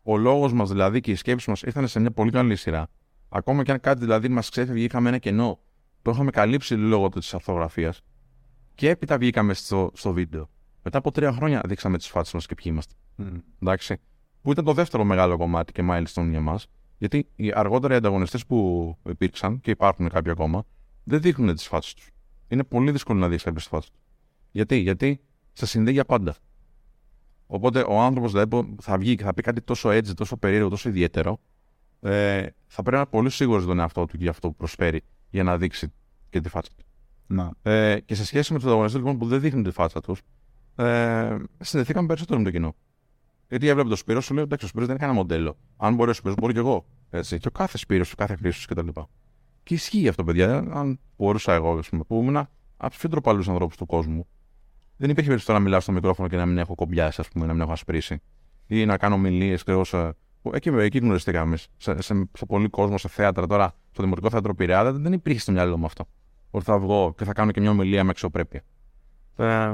Ο 0.03 0.17
λόγος 0.17 0.53
μας 0.53 0.69
δηλαδή 0.69 1.01
και 1.01 1.11
η 1.11 1.15
σκέψη 1.15 1.51
μας 1.51 1.63
ήρθαν 1.63 1.89
σε 1.89 2.01
μια 2.01 2.11
πολύ 2.11 2.31
καλή 2.31 2.57
σειρά. 2.57 2.89
Ακόμα 3.29 3.63
και 3.63 3.73
αν 3.73 3.81
κάτι 3.81 4.01
δηλαδή 4.01 4.29
μας 4.29 4.49
ξέφευγε, 4.49 4.85
είχαμε 4.85 5.09
ένα 5.09 5.19
κενό, 5.19 5.61
το 6.03 6.11
είχαμε 6.11 6.31
καλύψει 6.31 6.75
λόγω 6.75 7.09
της 7.09 7.35
αρθογραφία. 7.35 7.95
Και 8.75 8.89
έπειτα 8.89 9.19
βγήκαμε 9.19 9.55
στο, 9.55 9.91
στο 9.95 10.13
βίντεο. 10.13 10.49
Μετά 10.83 10.99
από 10.99 11.11
τρία 11.11 11.33
χρόνια 11.33 11.63
δείξαμε 11.67 11.97
τις 11.99 12.07
φάτσε 12.07 12.31
μας 12.37 12.47
και 12.47 12.55
ποιοι 12.55 12.65
είμαστε. 12.69 12.95
Mm. 13.19 13.41
Εντάξει. 13.63 13.97
Που 14.43 14.51
ήταν 14.51 14.65
το 14.65 14.73
δεύτερο 14.73 15.05
μεγάλο 15.05 15.37
κομμάτι 15.37 15.73
και 15.73 15.83
milestone 15.91 16.29
για 16.31 16.41
μας. 16.41 16.67
Γιατί 16.99 17.29
οι 17.37 17.53
αργότεροι 17.55 17.95
ανταγωνιστές 17.95 18.47
που 18.47 18.97
υπήρξαν 19.09 19.61
και 19.61 19.71
υπάρχουν 19.71 20.09
κάποιοι 20.09 20.33
ακόμα, 20.33 20.65
δεν 21.05 21.21
δείχνουν 21.21 21.55
τις 21.55 21.67
φάτσε 21.67 21.95
τους. 21.95 22.11
Είναι 22.49 22.65
πολύ 22.65 22.91
δύσκολο 22.91 23.19
να 23.19 23.29
δεις 23.29 23.43
κάποιες 23.43 23.67
φάτσε 23.67 23.91
τους. 23.91 24.01
Γιατί, 24.51 24.77
Γιατί 24.77 25.21
σε 25.53 25.67
συνδέει 25.67 25.93
για 25.93 26.05
πάντα. 26.05 26.35
Οπότε 27.47 27.85
ο 27.89 28.01
άνθρωπος 28.01 28.33
δηλαδή, 28.33 28.75
θα 28.81 28.99
βγει 28.99 29.15
και 29.15 29.25
θα 29.25 29.35
πει 29.35 29.43
κάτι 29.43 29.61
τόσο 29.61 29.91
έτσι, 29.91 30.15
τόσο 30.15 30.37
περίεργο, 30.37 30.69
τόσο 30.69 30.89
ιδιαίτερο, 30.89 31.41
ε, 32.01 32.47
θα 32.67 32.83
πρέπει 32.83 32.91
να 32.91 32.97
είναι 32.97 33.07
πολύ 33.11 33.31
σίγουρος 33.31 33.63
στον 33.63 33.79
εαυτό 33.79 34.05
του 34.05 34.17
για 34.19 34.31
αυτό 34.31 34.49
που 34.49 34.55
προσφέρει 34.55 35.03
για 35.31 35.43
να 35.43 35.59
δείξει 35.59 35.93
και 36.31 36.41
τη 36.41 36.49
φάτσα 36.49 36.71
του. 36.77 36.85
Να. 37.27 37.53
Ε, 37.63 38.01
και 38.01 38.15
σε 38.15 38.25
σχέση 38.25 38.53
με 38.53 38.59
τους 38.59 38.67
ανταγωνιστές 38.67 39.01
λοιπόν, 39.01 39.19
που 39.19 39.27
δεν 39.27 39.41
δείχνουν 39.41 39.63
τη 39.63 39.71
φάτσα 39.71 40.01
τους, 40.01 40.21
ε, 40.77 41.37
συνδεθήκαμε 41.59 42.07
περισσότερο 42.07 42.39
με 42.39 42.45
το 42.45 42.51
κοινό. 42.51 42.75
Γιατί 43.49 43.69
έβλεπε 43.69 43.89
το 43.89 43.97
Σπύρο, 43.97 44.21
σου 44.21 44.35
λέει: 44.35 44.45
Εντάξει, 44.45 44.65
ο 44.65 44.69
Σπύρος 44.69 44.87
δεν 44.87 44.97
είναι 44.97 45.05
κανένα 45.05 45.23
μοντέλο. 45.23 45.57
Αν 45.77 45.95
μπορεί 45.95 46.11
ο 46.11 46.13
Σπύρος, 46.13 46.37
μπορεί 46.37 46.53
και 46.53 46.59
εγώ. 46.59 46.87
Έτσι. 47.11 47.39
Και 47.39 47.49
ο 47.49 47.51
κάθε 47.51 47.79
Σπύρος, 47.79 48.13
ο 48.13 48.15
κάθε 48.17 48.37
Χρήσο 48.37 48.67
κτλ. 48.69 48.87
Και, 48.87 49.03
και 49.63 49.75
ισχύει 49.75 50.09
αυτό, 50.09 50.25
παιδιά. 50.25 50.57
Αν 50.57 51.01
μπορούσα 51.17 51.53
εγώ, 51.53 51.81
πούμε, 51.91 52.05
που 52.05 52.21
ήμουν 52.21 52.37
από 52.37 52.91
τους 52.91 52.99
πιο 52.99 53.09
ντροπαλούς 53.09 53.49
ανθρώπους 53.49 53.77
του 53.77 53.87
κόσμου, 53.87 54.27
δεν 54.97 55.11
υπήρχε 55.11 55.29
περίπτωση 55.29 55.59
να 55.59 55.65
μιλάω 55.65 55.81
στο 55.81 55.93
μικρόφωνο 55.93 56.29
και 56.29 56.37
να 56.37 56.47
μην 56.47 56.59
έχω 56.59 56.75
κομπιάσει, 56.75 57.21
ας 57.21 57.29
πούμε, 57.29 57.47
να 57.47 57.53
μην 57.53 57.63
έχω 57.63 57.73
ασπρίσει. 57.73 58.21
Ή 58.67 58.87
να 58.87 58.97
κάνω 58.97 59.15
ομιλίες 59.15 59.63
και 59.65 59.85
σε... 59.85 60.15
Εκεί, 60.43 60.69
εκεί 60.69 60.99
γνωριστήκαμε. 60.99 61.57
Σε, 61.57 62.03
σε, 62.03 62.29
σε 62.33 62.47
πολύ 62.47 62.69
κόσμο, 62.69 62.99
σε 62.99 63.09
θέατρα 63.09 63.47
τώρα, 63.47 63.75
στο 63.93 64.03
Δημοτικό 64.03 64.31
Θέατρο 64.31 64.55
Πειραιά, 64.55 64.93
δεν 64.93 65.13
υπήρχε 65.13 65.41
στο 65.41 65.53
μυαλό 65.53 65.77
μου 65.77 65.87
αυτό. 65.87 66.09
Ότι 66.51 66.65
θα 66.65 66.79
βγω 66.79 67.15
και 67.17 67.25
θα 67.25 67.33
κάνω 67.33 67.51
και 67.51 67.61
μια 67.61 67.71
ομιλία 67.71 68.05
με 68.05 68.11
αξιοπρέπεια. 68.11 68.63
Ε, 69.37 69.73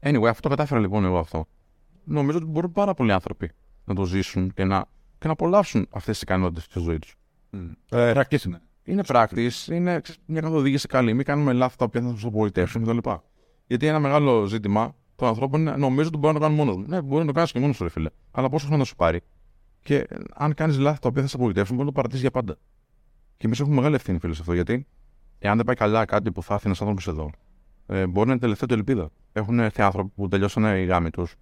anyway, 0.00 0.26
αυτό 0.26 0.48
κατάφερα 0.48 0.80
λοιπόν 0.80 1.04
εγώ 1.04 1.18
αυτό. 1.18 1.46
Νομίζω 2.04 2.38
ότι 2.38 2.46
μπορούν 2.46 2.72
πάρα 2.72 2.94
πολλοί 2.94 3.12
άνθρωποι 3.12 3.50
να 3.84 3.94
το 3.94 4.04
ζήσουν 4.04 4.52
και 4.52 4.64
να, 4.64 4.84
και 5.18 5.26
να 5.26 5.32
απολαύσουν 5.32 5.86
αυτές 5.90 6.12
τις 6.12 6.22
ικανότητες 6.22 6.64
στη 6.64 6.80
ζωή 6.80 6.98
τους. 6.98 7.16
Mm. 7.52 7.70
Ε, 7.90 8.22
είναι. 8.44 8.60
Είναι 8.84 9.02
practice, 9.06 9.68
είναι 9.70 10.00
μια 10.26 10.40
καθοδήγηση 10.40 10.86
καλή. 10.86 11.14
Μην 11.14 11.24
κάνουμε 11.24 11.52
λάθη 11.52 11.76
τα 11.76 11.84
οποία 11.84 12.00
θα 12.00 12.14
σα 12.16 12.26
απογοητεύσουν 12.26 12.84
κτλ. 12.84 13.10
Γιατί 13.66 13.86
ένα 13.86 13.98
μεγάλο 13.98 14.44
ζήτημα 14.46 14.94
των 15.16 15.28
ανθρώπων 15.28 15.60
είναι 15.60 15.76
νομίζω 15.76 16.08
ότι 16.08 16.16
μπορεί 16.16 16.34
να 16.34 16.40
το 16.40 16.46
κάνω 16.46 16.56
μόνος 16.56 16.76
μου. 16.76 16.84
Ναι, 16.88 17.02
μπορεί 17.02 17.20
να 17.20 17.26
το 17.26 17.32
κάνεις 17.32 17.52
και 17.52 17.60
μόνος 17.60 17.76
σου, 17.76 17.82
ρε 17.82 17.90
φίλε. 17.90 18.08
Αλλά 18.30 18.48
πόσο 18.48 18.66
χρόνο 18.66 18.82
θα 18.82 18.88
σου 18.88 18.96
πάρει. 18.96 19.20
Και 19.82 19.96
ε, 19.96 20.06
αν 20.34 20.54
κάνεις 20.54 20.78
λάθη 20.78 21.00
τα 21.00 21.08
οποία 21.08 21.22
θα 21.22 21.28
σε 21.28 21.36
απογοητεύσουν, 21.36 21.76
μπορεί 21.76 21.86
να 21.86 21.92
το 21.92 21.96
παρατήσεις 21.96 22.22
για 22.22 22.30
πάντα. 22.30 22.56
Και 23.36 23.46
εμείς 23.46 23.60
έχουμε 23.60 23.74
μεγάλη 23.74 23.94
ευθύνη, 23.94 24.18
φίλε, 24.18 24.34
σε 24.34 24.40
αυτό. 24.40 24.52
Γιατί 24.54 24.86
εάν 25.38 25.56
δεν 25.56 25.66
πάει 25.66 25.76
καλά 25.76 26.04
κάτι 26.04 26.32
που 26.32 26.42
θα 26.42 26.54
έρθει 26.54 26.66
ένα 26.66 26.76
άνθρωπος 26.80 27.08
εδώ, 27.08 27.30
ε, 27.86 28.06
μπορεί 28.06 28.26
να 28.26 28.32
είναι 28.32 28.40
τελευταία 28.40 28.68
του 28.68 28.74
ελπίδα. 28.74 29.10
Έχουν 29.32 29.58
έρθει 29.58 29.82
άνθρωποι 29.82 30.12
που 30.14 30.28
τελειώσανε 30.28 30.80
οι 30.80 30.84
γάμοι 30.84 31.10
τους, 31.10 31.34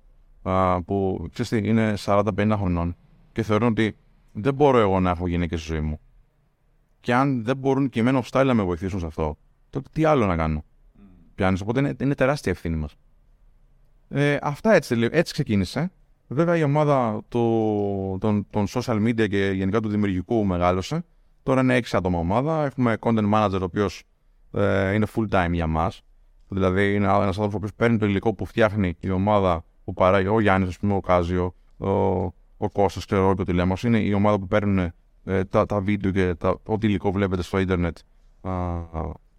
που 0.85 1.27
ξέρεις 1.33 1.51
τι, 1.51 1.69
είναι 1.69 1.95
40-50 2.05 2.55
χρονών 2.57 2.97
και 3.33 3.43
θεωρούν 3.43 3.69
ότι 3.69 3.97
δεν 4.33 4.55
μπορώ 4.55 4.79
εγώ 4.79 5.01
να 5.01 5.11
έχω 5.11 5.27
γυναίκες 5.27 5.61
στη 5.61 5.73
ζωή 5.73 5.81
μου. 5.81 6.01
Και 7.01 7.15
αν 7.15 7.45
δεν 7.45 7.57
μπορούν 7.57 7.89
και 7.89 8.01
εμένα 8.01 8.23
style 8.31 8.45
να 8.47 8.55
με 8.55 8.63
βοηθήσουν 8.63 9.01
σε 9.01 9.07
αυτό, 9.07 9.37
τότε 9.71 9.89
τι 9.93 10.05
άλλο 10.05 10.27
να 10.27 10.37
κάνω. 10.37 10.65
Mm. 10.65 11.01
Πιάνεις. 11.35 11.61
Οπότε 11.61 11.81
είναι, 11.81 11.95
είναι 12.01 12.15
τεράστια 12.15 12.53
ευθύνη 12.53 12.77
μας. 12.77 12.97
Ε, 14.14 14.37
αυτά 14.42 14.72
έτσι, 14.72 15.09
έτσι 15.11 15.33
ξεκίνησε. 15.33 15.90
Βέβαια 16.29 16.57
η 16.57 16.62
ομάδα 16.62 17.20
του, 17.29 18.18
των, 18.20 18.46
των 18.51 18.66
social 18.68 18.96
media 19.07 19.29
και 19.29 19.51
γενικά 19.55 19.81
του 19.81 19.88
δημιουργικού 19.88 20.44
μεγάλωσε. 20.44 21.05
Τώρα 21.42 21.61
είναι 21.61 21.75
έξι 21.75 21.96
άτομα 21.96 22.18
ομάδα. 22.18 22.64
Έχουμε 22.64 22.96
content 23.01 23.33
manager 23.33 23.61
ο 23.61 23.64
οποίος 23.64 24.03
ε, 24.53 24.92
είναι 24.92 25.07
full 25.14 25.29
time 25.29 25.51
για 25.53 25.66
μας. 25.66 26.03
Δηλαδή 26.48 26.94
είναι 26.94 27.05
ένα 27.05 27.14
άνθρωπο 27.14 27.59
που 27.59 27.68
παίρνει 27.77 27.98
το 27.98 28.07
υλικό 28.07 28.35
που 28.35 28.46
φτιάχνει 28.46 28.96
η 29.01 29.11
ομάδα 29.11 29.64
που 29.85 29.92
παράγει 29.92 30.29
ο 30.29 30.40
Γιάννης, 30.40 30.79
ο 30.90 31.01
Κάζιο, 31.01 31.55
ο, 31.77 31.88
ο 32.57 32.70
Κώστας 32.72 33.05
και 33.05 33.14
ο 33.14 33.33
Ρόμπιο 33.33 33.77
Είναι 33.85 33.98
η 33.98 34.12
ομάδα 34.12 34.38
που 34.38 34.46
παίρνουν 34.46 34.92
ε, 35.25 35.44
τα, 35.44 35.66
τα 35.66 35.81
βίντεο 35.81 36.11
και 36.11 36.35
τα, 36.35 36.59
ό,τι 36.64 36.87
υλικό 36.87 37.12
βλέπετε 37.12 37.42
στο 37.42 37.59
ίντερνετ 37.59 37.98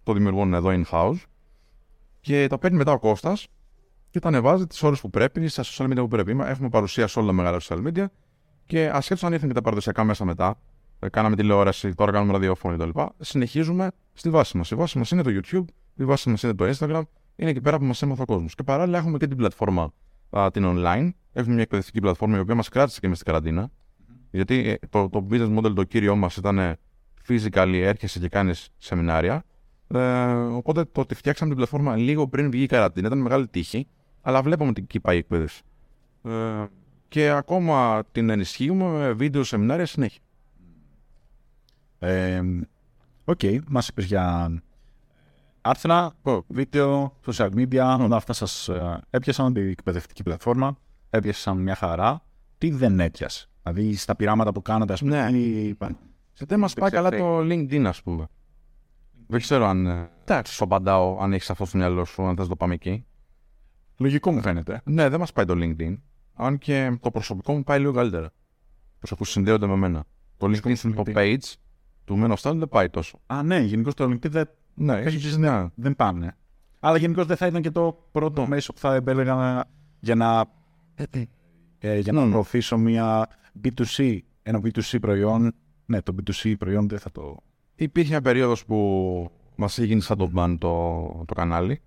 το 0.02 0.12
δημιουργούν 0.12 0.54
εδώ 0.54 0.70
in-house. 0.72 1.22
Και 2.20 2.46
τα 2.46 2.58
παίρνει 2.58 2.76
μετά 2.76 2.92
ο 2.92 2.98
Κώστας 2.98 3.48
και 4.14 4.20
τα 4.20 4.28
ανεβάζει 4.28 4.66
τις 4.66 4.82
ώρες 4.82 5.00
που 5.00 5.10
πρέπει, 5.10 5.48
στα 5.48 5.62
social 5.62 5.84
media 5.84 5.96
που 5.96 6.08
πρέπει. 6.08 6.36
Έχουμε 6.40 6.68
παρουσία 6.68 7.06
σε 7.06 7.18
όλα 7.18 7.28
τα 7.28 7.34
μεγάλα 7.34 7.60
social 7.62 7.86
media 7.86 8.04
και 8.66 8.90
ασχέτως 8.92 9.24
αν 9.24 9.32
ήρθαν 9.32 9.48
και 9.48 9.54
τα 9.54 9.60
παραδοσιακά 9.60 10.04
μέσα 10.04 10.24
μετά, 10.24 10.58
ε, 10.98 11.08
κάναμε 11.08 11.36
τηλεόραση, 11.36 11.94
τώρα 11.94 12.12
κάνουμε 12.12 12.32
ραδιόφωνο 12.32 12.76
κτλ. 12.76 13.00
Συνεχίζουμε 13.18 13.90
στη 14.12 14.30
βάση 14.30 14.56
μας. 14.56 14.70
Η 14.70 14.74
βάση 14.74 14.98
μας 14.98 15.10
είναι 15.10 15.22
το 15.22 15.30
YouTube, 15.30 15.64
η 15.94 16.04
βάση 16.04 16.28
μας 16.28 16.42
είναι 16.42 16.54
το 16.54 16.64
Instagram, 16.64 17.02
είναι 17.36 17.50
εκεί 17.50 17.60
πέρα 17.60 17.78
που 17.78 17.84
μας 17.84 18.02
έμαθε 18.02 18.22
ο 18.22 18.24
κόσμος. 18.24 18.54
Και 18.54 18.62
παράλληλα 18.62 18.98
έχουμε 18.98 19.18
και 19.18 19.26
την 19.26 19.36
πλατφόρμα 19.36 19.92
α, 20.30 20.50
την 20.50 20.64
online. 20.66 21.10
Έχουμε 21.32 21.54
μια 21.54 21.62
εκπαιδευτική 21.62 22.00
πλατφόρμα 22.00 22.36
η 22.36 22.40
οποία 22.40 22.54
μας 22.54 22.68
κράτησε 22.68 23.00
και 23.00 23.08
με 23.08 23.14
στην 23.14 23.26
καραντίνα. 23.26 23.70
Γιατί 24.30 24.68
ε, 24.68 24.86
το, 24.90 25.08
το 25.08 25.26
business 25.30 25.58
model 25.58 25.74
το 25.74 25.84
κύριο 25.84 26.16
μας 26.16 26.36
ήταν 26.36 26.76
physically 27.28 27.80
έρχεσαι 27.82 28.18
και 28.18 28.28
κάνεις 28.28 28.68
σεμινάρια. 28.78 29.44
Ε, 29.88 30.32
οπότε 30.32 30.84
το 30.84 31.00
ότι 31.00 31.14
φτιάξαμε 31.14 31.48
την 31.48 31.58
πλατφόρμα 31.58 31.96
λίγο 31.96 32.28
πριν 32.28 32.50
βγει 32.50 32.62
η 32.62 32.66
καραντίνα 32.66 33.06
ήταν 33.06 33.18
μεγάλη 33.18 33.48
τύχη. 33.48 33.86
Αλλά 34.26 34.42
βλέπουμε 34.42 34.68
ότι 34.68 34.80
εκεί 34.82 35.00
πάει 35.00 35.16
η 35.16 35.18
εκπαίδευση. 35.18 35.62
Ε, 36.22 36.64
και 37.08 37.30
ακόμα 37.30 38.02
την 38.12 38.30
ενισχύουμε 38.30 38.84
με 38.84 39.12
βίντεο 39.12 39.44
σεμινάρια 39.44 39.86
συνέχεια. 39.86 40.20
Οκέι, 43.24 43.38
okay, 43.42 43.58
μας 43.68 43.88
είπες 43.88 44.04
για 44.04 44.52
άρθρα, 45.60 46.12
βίντεο, 46.46 47.20
social 47.26 47.50
media, 47.54 47.96
όλα 48.00 48.16
αυτά 48.16 48.32
σας 48.32 48.68
ε, 48.68 49.00
έπιασαν 49.10 49.52
την 49.52 49.68
εκπαιδευτική 49.68 50.22
πλατφόρμα, 50.22 50.76
έπιασαν 51.10 51.56
μια 51.58 51.74
χαρά. 51.74 52.22
Τι 52.58 52.70
δεν 52.70 53.00
έπιασε, 53.00 53.48
δηλαδή 53.62 53.94
στα 53.96 54.16
πειράματα 54.16 54.52
που 54.52 54.62
κάνατε, 54.62 54.92
ας 54.92 55.00
πούμε. 55.00 55.30
Ναι, 55.30 55.38
ή... 55.38 55.76
σε 56.32 56.44
δεν 56.48 56.58
μας 56.58 56.74
πάει 56.74 56.90
καλά 56.90 57.10
το 57.10 57.38
LinkedIn, 57.38 57.84
ας 57.84 58.02
πούμε. 58.02 58.26
Δεν 59.26 59.40
ξέρω 59.40 59.66
αν 59.66 59.86
ε, 59.86 60.10
Εντάξει. 60.22 60.54
σου 60.54 60.64
απαντάω, 60.64 61.18
αν 61.20 61.32
έχεις 61.32 61.50
αυτό 61.50 61.64
στο 61.64 61.78
μυαλό 61.78 62.04
σου, 62.04 62.22
αν 62.22 62.36
θες 62.36 62.44
να 62.44 62.48
το 62.48 62.56
πάμε 62.56 62.74
εκεί. 62.74 63.06
Λογικό 63.96 64.32
μου 64.32 64.40
φαίνεται. 64.40 64.80
Ναι, 64.84 65.08
δεν 65.08 65.18
μας 65.18 65.32
πάει 65.32 65.44
το 65.44 65.54
LinkedIn. 65.56 65.96
Αν 66.34 66.58
και 66.58 66.98
το 67.00 67.10
προσωπικό 67.10 67.52
μου 67.52 67.62
πάει 67.62 67.78
λίγο 67.78 67.92
καλύτερα. 67.92 68.30
Προσωπικού 68.98 69.28
συνδέονται 69.28 69.66
με 69.66 69.76
μένα. 69.76 70.04
Το 70.36 70.46
LinkedIn, 70.46 70.92
το 70.94 71.02
page 71.06 71.52
του 72.04 72.18
Men 72.22 72.34
of 72.34 72.56
δεν 72.56 72.68
πάει 72.68 72.90
τόσο. 72.90 73.18
Α, 73.26 73.42
ναι, 73.42 73.58
γενικώ 73.58 73.92
το 73.92 74.04
LinkedIn 74.04 74.30
δεν, 74.30 74.48
ναι, 74.74 75.00
έχει, 75.00 75.38
ναι. 75.38 75.68
δεν 75.74 75.96
πάνε. 75.96 76.36
Αλλά 76.80 76.96
γενικώς 76.96 77.26
δεν 77.26 77.36
θα 77.36 77.46
ήταν 77.46 77.62
και 77.62 77.70
το 77.70 78.08
πρώτο 78.12 78.42
ναι. 78.42 78.48
μέσο 78.48 78.72
που 78.72 78.78
θα 78.78 78.94
επέλεγα 78.94 79.64
για 80.00 80.14
να, 80.14 80.44
ε, 81.78 81.98
για 81.98 82.12
να 82.12 82.24
ναι. 82.24 82.30
προωθήσω 82.30 82.76
μια 82.76 83.28
B2C, 83.64 84.18
ένα 84.42 84.60
B2C 84.64 85.00
προϊόν. 85.00 85.54
Ναι, 85.86 86.02
το 86.02 86.14
B2C 86.18 86.54
προϊόν 86.58 86.88
δεν 86.88 86.98
θα 86.98 87.10
το. 87.10 87.36
Υπήρχε 87.74 88.10
μια 88.10 88.20
περίοδος 88.20 88.64
που 88.64 89.30
μας 89.56 89.78
έγινε 89.78 90.00
σαν 90.00 90.18
το 90.18 90.30
ban 90.34 90.56
το, 90.58 91.24
το 91.26 91.34
κανάλι. 91.34 91.80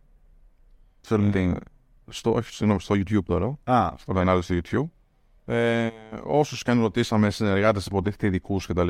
Στο 1.01 1.17
LinkedIn 1.19 1.53
στο, 2.09 2.33
όχι, 2.33 2.53
συγγνώμη, 2.53 2.81
στο 2.81 2.95
YouTube 2.95 3.23
τώρα. 3.25 3.57
Α. 3.63 3.93
Στο 3.97 4.13
κανάλι 4.13 4.41
στο 4.41 4.55
YouTube. 4.63 4.89
Ε, 5.53 5.89
Όσους 6.23 6.63
και 6.63 6.71
αν 6.71 6.81
ρωτήσαμε 6.81 7.29
συνεργάτες, 7.29 7.85
υποτίθεται 7.85 8.27
ειδικούς 8.27 8.65
κτλ., 8.65 8.89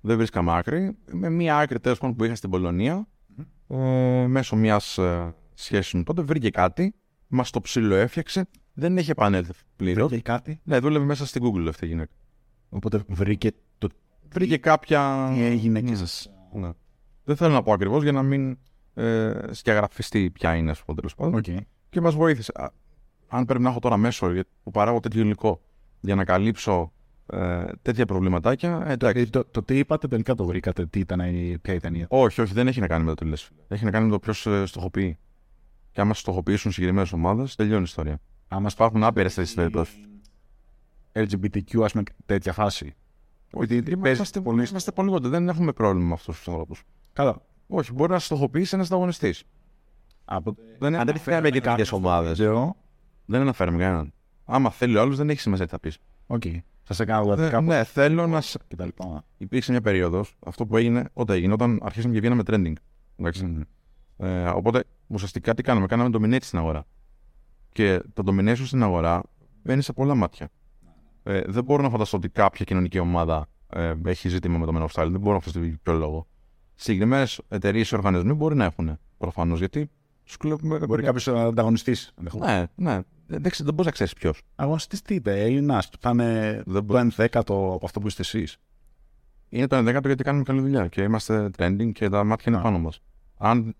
δεν 0.00 0.16
βρίσκαμε 0.16 0.56
άκρη. 0.56 0.96
Με 1.12 1.30
μία 1.30 1.58
άκρη 1.58 1.80
τέλος 1.80 1.98
πάντων 1.98 2.16
που 2.16 2.24
είχα 2.24 2.34
στην 2.34 2.50
Πολωνία, 2.50 3.08
ε, 3.68 4.26
μέσω 4.26 4.56
μιας 4.56 4.98
ε, 4.98 5.34
σχέσης 5.54 6.02
τότε, 6.04 6.22
βρήκε 6.22 6.50
κάτι, 6.50 6.94
μας 7.26 7.50
το 7.50 7.60
ψήλο 7.60 7.94
έφτιαξε, 7.94 8.48
δεν 8.72 8.98
έχει 8.98 9.10
επανέλθει 9.10 9.52
πλήρως. 9.76 10.08
Βρήκε 10.08 10.22
κάτι; 10.22 10.60
Ναι, 10.64 10.78
δούλευε 10.78 11.04
μέσα 11.04 11.26
στην 11.26 11.42
Google 11.44 11.66
αυτή 11.68 11.84
η 11.84 11.88
γυναίκα. 11.88 12.12
Οπότε 12.68 13.02
βρήκε 13.08 13.50
το. 13.78 13.88
Βρήκε 14.32 14.56
κάποια. 14.56 15.30
Τι 15.34 15.42
έγινε 15.42 15.80
και 15.80 15.96
Ναι. 16.52 16.70
Δεν 17.24 17.36
θέλω 17.36 17.52
να 17.52 17.62
πω 17.62 17.72
ακριβώς 17.72 18.02
για 18.02 18.12
να 18.12 18.22
μην 18.22 18.58
ε, 18.94 19.32
σκιαγραφιστεί 19.50 20.30
ποια 20.30 20.54
είναι, 20.54 20.70
ας 20.70 20.84
πούμε, 20.84 20.96
τέλος 20.96 21.14
πάντων. 21.14 21.40
Okay 21.44 21.58
και 21.90 22.00
μας 22.00 22.14
βοήθησε. 22.14 22.52
Αν 23.28 23.44
πρέπει 23.44 23.62
να 23.62 23.70
έχω 23.70 23.78
τώρα 23.78 23.96
μέσο 23.96 24.32
που 24.62 24.70
παράγω 24.70 25.00
τέτοιο 25.00 25.20
υλικό 25.20 25.60
για 26.00 26.14
να 26.14 26.24
καλύψω 26.24 26.92
ε, 27.32 27.64
τέτοια 27.82 28.06
προβληματάκια. 28.06 28.82
Ε, 28.86 28.92
εντάξει. 28.92 29.30
Το, 29.30 29.44
το, 29.44 29.62
τι 29.62 29.78
είπατε 29.78 30.08
τελικά 30.08 30.34
το 30.34 30.44
βρήκατε, 30.44 30.86
τι 30.86 30.98
ήταν, 30.98 31.20
ποια 31.62 31.74
ήταν 31.74 31.94
η. 31.94 32.06
Όχι, 32.08 32.40
όχι, 32.40 32.52
δεν 32.52 32.68
έχει 32.68 32.80
να 32.80 32.86
κάνει 32.86 33.04
με 33.04 33.14
το 33.14 33.24
τι 33.24 33.46
Έχει 33.68 33.84
να 33.84 33.90
κάνει 33.90 34.04
με 34.04 34.10
το 34.10 34.18
ποιος 34.18 34.46
ε, 34.46 34.66
στοχοποιεί. 34.66 35.18
Και 35.92 36.00
άμα 36.00 36.14
στοχοποιήσουν 36.14 36.72
συγκεκριμένες 36.72 37.12
ομάδες, 37.12 37.54
τελειώνει 37.54 37.80
η 37.80 37.84
ιστορία. 37.84 38.20
Άμα 38.48 38.68
υπάρχουν 38.72 39.04
άπειρες 39.04 39.34
θέσεις 39.34 39.54
περιπτώσει. 39.54 39.96
LGBTQ, 41.12 41.82
ας 41.82 41.92
πούμε, 41.92 42.04
τέτοια 42.26 42.52
φάση. 42.52 42.94
Όχι, 43.52 43.82
είμαστε, 43.96 44.40
πολύ... 44.40 44.66
είμαστε 44.68 44.92
πολύ 44.92 45.28
Δεν 45.28 45.48
έχουμε 45.48 45.72
πρόβλημα 45.72 46.06
με 46.06 46.12
αυτούς 46.12 46.36
τους 46.36 46.48
ανθρώπους. 46.48 46.82
Καλά. 47.12 47.42
Όχι, 47.66 47.92
μπορεί 47.92 48.12
να 48.12 48.18
στοχοποιήσει 48.18 48.74
ένας 48.74 48.86
ανταγωνιστής. 48.86 49.44
Από... 50.30 50.54
Δεν 50.78 50.94
αναφέρουμε 50.94 51.50
και 51.50 51.60
κάποιες 51.60 51.92
ομάδες. 51.92 52.38
Δεν 53.24 53.40
αναφέρουμε 53.40 53.78
κανέναν. 53.78 54.12
Άμα 54.44 54.70
θέλει 54.70 54.96
ο 54.96 55.00
άλλος, 55.00 55.16
δεν 55.16 55.30
έχει 55.30 55.40
σημασία 55.40 55.64
τι 55.64 55.70
θα 55.70 55.78
πεις. 55.78 55.98
Οκέι. 56.26 56.42
Okay. 56.44 56.58
Θα 56.82 56.94
σε 56.94 57.04
κάνω 57.04 57.36
κάπου. 57.50 57.66
Ναι, 57.66 57.84
θέλω 57.84 58.26
να. 58.26 58.42
Υπήρξε 59.36 59.70
μια 59.70 59.80
περίοδος, 59.80 60.36
αυτό 60.46 60.66
που 60.66 60.76
έγινε, 60.76 61.04
όταν 61.12 61.36
έγινε, 61.36 61.52
όταν 61.52 61.78
αρχίσαμε 61.82 62.14
και 62.14 62.20
βγαίναμε 62.20 62.42
trending. 62.46 62.72
Mm. 63.22 63.60
Ε, 64.16 64.48
οπότε 64.48 64.84
ουσιαστικά 65.06 65.54
τι 65.54 65.62
κάναμε, 65.62 65.86
κάναμε 65.86 66.18
dominate 66.18 66.42
στην 66.42 66.58
αγορά. 66.58 66.86
Και 67.72 68.02
το 68.12 68.22
domination 68.26 68.62
στην 68.64 68.82
αγορά 68.82 69.22
μπαίνει 69.62 69.82
σε 69.82 69.92
πολλά 69.92 70.14
μάτια. 70.14 70.48
Ε, 71.22 71.40
δεν 71.46 71.64
μπορώ 71.64 71.82
να 71.82 71.90
φανταστώ 71.90 72.16
ότι 72.16 72.28
κάποια 72.28 72.64
κοινωνική 72.64 72.98
ομάδα 72.98 73.48
ε, 73.68 73.94
έχει 74.04 74.28
ζήτημα 74.28 74.58
με 74.58 74.66
το 74.66 74.72
Men 74.76 74.80
of 74.82 75.02
Style. 75.02 75.10
Δεν 75.10 75.20
μπορώ 75.20 75.34
να 75.34 75.40
φανταστώ 75.40 75.76
ποιο 75.82 75.92
λόγο. 75.92 76.26
Συγκεκριμένες 76.74 77.40
εταιρείες 77.48 77.90
ή 77.90 77.94
οργανισμοί 77.94 78.32
μπορεί 78.32 78.56
να 78.56 78.64
έχουν 78.64 78.98
προφανώς 79.18 79.58
γιατί 79.58 79.90
Μπορεί 80.86 81.02
κάποιος 81.02 81.26
να 81.26 81.42
ανταγωνιστής. 81.42 82.14
Ναι, 82.38 82.66
ναι. 82.74 83.00
Δεν, 83.26 83.42
δεν 83.42 83.74
μπορείς 83.74 83.84
να 83.84 83.90
ξέρεις 83.90 84.12
ποιος. 84.12 84.42
Αγωνιστής 84.54 85.02
τι 85.02 85.14
είπε, 85.14 85.42
Έλληνα. 85.42 85.84
Θα 86.00 86.10
είναι 86.10 86.62
το 86.86 86.98
ενδέκατο 86.98 87.72
από 87.74 87.86
αυτό 87.86 88.00
που 88.00 88.06
είστε 88.06 88.22
εσείς. 88.22 88.56
Είναι 89.48 89.66
το 89.66 89.76
ενδέκατο 89.76 90.06
γιατί 90.06 90.22
κάνουμε 90.22 90.44
καλή 90.44 90.60
δουλειά 90.60 90.86
και 90.86 91.02
είμαστε 91.02 91.50
trending 91.56 91.92
και 91.92 92.08
τα 92.08 92.24
μάτια 92.24 92.52
είναι 92.52 92.62
πάνω 92.62 92.78
μας. 92.78 93.00
Αν 93.36 93.74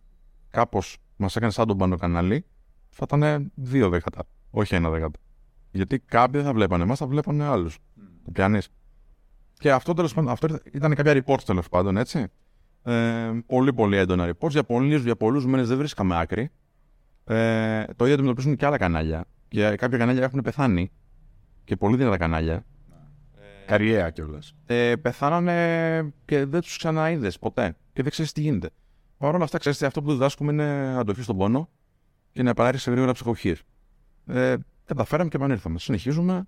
κάπως 0.51 0.97
μας 1.17 1.37
έκανε 1.37 1.53
σαν 1.53 1.67
τον 1.67 1.77
πάνω 1.77 1.97
κανάλι, 1.97 2.45
θα 2.89 3.07
ήταν 3.15 3.51
δύο 3.55 3.89
δέκατα, 3.89 4.23
όχι 4.51 4.75
ένα 4.75 4.91
δέκατο. 4.91 5.19
Γιατί 5.71 5.99
κάποιοι 5.99 6.41
δεν 6.41 6.45
θα 6.45 6.53
βλέπανε 6.55 6.83
εμάς, 6.83 6.99
θα 6.99 7.07
βλέπανε 7.07 7.45
άλλους. 7.45 7.79
Το 8.25 8.31
πιάνεις. 8.31 8.69
Και 9.59 9.73
αυτό 9.73 9.95
τέλος 9.95 10.15
πάντων, 10.15 10.31
αυτό 10.31 10.59
ήταν 10.73 10.95
κάποια 10.95 11.23
report 11.25 11.41
τέλος 11.45 11.69
πάντων, 11.69 11.97
έτσι. 11.97 12.27
Ε, 12.83 13.31
πολύ 13.47 13.73
πολύ 13.73 13.97
έντονα 13.97 14.31
reports. 14.31 14.51
Για 14.51 14.65
πολλούς 14.65 15.03
για 15.03 15.17
πολλούς 15.17 15.47
μήνες 15.47 15.69
δεν 15.69 15.79
βρίσκαμε 15.79 16.21
άκρη. 16.21 16.51
Ε, 17.25 17.85
το 17.85 18.05
ίδιο 18.05 18.15
αντιμετωπίζουν 18.15 18.57
και 18.57 18.67
άλλα 18.67 18.77
κανάλια. 18.77 19.25
Και 19.49 19.75
κάποια 19.77 19.99
κανάλια 19.99 20.25
έχουν 20.25 20.43
πεθάνει. 20.43 20.91
Και 21.65 21.77
πολύ 21.77 21.97
δυνατά 21.97 22.17
κανάλια. 22.17 22.65
Καριέρα 23.67 24.11
κιόλας. 24.11 24.55
Ε, 24.67 24.97
πεθάνανε 24.97 26.13
και 26.25 26.45
δεν 26.45 26.61
τους 26.61 26.77
ξαναείδες 26.77 27.39
ποτέ. 27.39 27.77
Και 27.93 28.03
δεν 28.03 28.11
ξέρεις 28.11 28.33
τι 28.33 28.41
γίνεται. 28.41 28.71
Παρ' 29.19 29.35
όλα 29.35 29.45
αυτά, 29.45 29.59
ξέρεις 29.59 29.83
αυτό 29.83 30.03
που 30.03 30.13
διδάσκουμε 30.13 30.53
είναι 30.53 30.97
αντοχή 30.99 31.23
στον 31.23 31.37
πόνο 31.37 31.69
και 32.33 32.43
να 32.43 32.51
επανέλθει 32.51 32.79
σε 32.79 32.91
γρήγορα 32.91 33.13
ψυχοχή. 33.13 33.57
Ε, 34.27 34.55
καταφέραμε 34.85 35.29
και 35.29 35.37
επανήλθαμε. 35.37 35.79
Συνεχίζουμε 35.79 36.47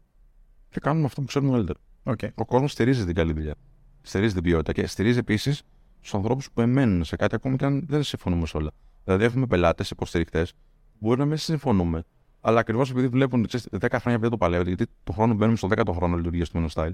και 0.68 0.80
κάνουμε 0.80 1.06
αυτό 1.06 1.20
που 1.20 1.26
ξέρουμε 1.26 1.50
καλύτερα. 1.50 1.78
Okay. 2.04 2.28
Ο 2.34 2.44
κόσμος 2.44 2.72
στηρίζει 2.72 3.04
την 3.04 3.14
καλή 3.14 3.32
δουλειά. 3.32 3.54
Στηρίζει 4.02 4.34
την 4.34 4.42
ποιότητα 4.42 4.72
και 4.72 4.86
στηρίζει 4.86 5.18
επίσης 5.18 5.62
στους 6.00 6.14
ανθρώπους 6.14 6.50
που 6.50 6.60
εμένουν 6.60 7.04
σε 7.04 7.16
κάτι 7.16 7.34
ακόμη 7.34 7.56
και 7.56 7.64
αν 7.64 7.86
δεν 7.88 8.02
συμφωνούμε 8.02 8.46
σε 8.46 8.56
όλα. 8.56 8.70
Δηλαδή, 9.04 9.24
έχουμε 9.24 9.46
πελάτες, 9.46 9.90
υποστηρικτές, 9.90 10.52
μπορεί 10.98 11.18
να 11.18 11.24
μην 11.24 11.36
συμφωνούμε, 11.36 12.04
Αλλά 12.40 12.60
ακριβώς 12.60 12.90
επειδή 12.90 13.08
βλέπουν 13.08 13.46
ξέρεις, 13.46 13.66
10 13.70 13.86
χρόνια 13.88 14.14
επειδή 14.14 14.30
το 14.30 14.36
παλεύετε, 14.36 14.68
γιατί 14.68 14.92
το 15.04 15.12
χρόνο 15.12 15.34
μπαίνουμε 15.34 15.56
στο 15.56 15.68
10ο 15.68 15.92
χρόνο 15.92 16.16
λειτουργίας 16.16 16.48
του 16.50 16.66
Style, 16.72 16.92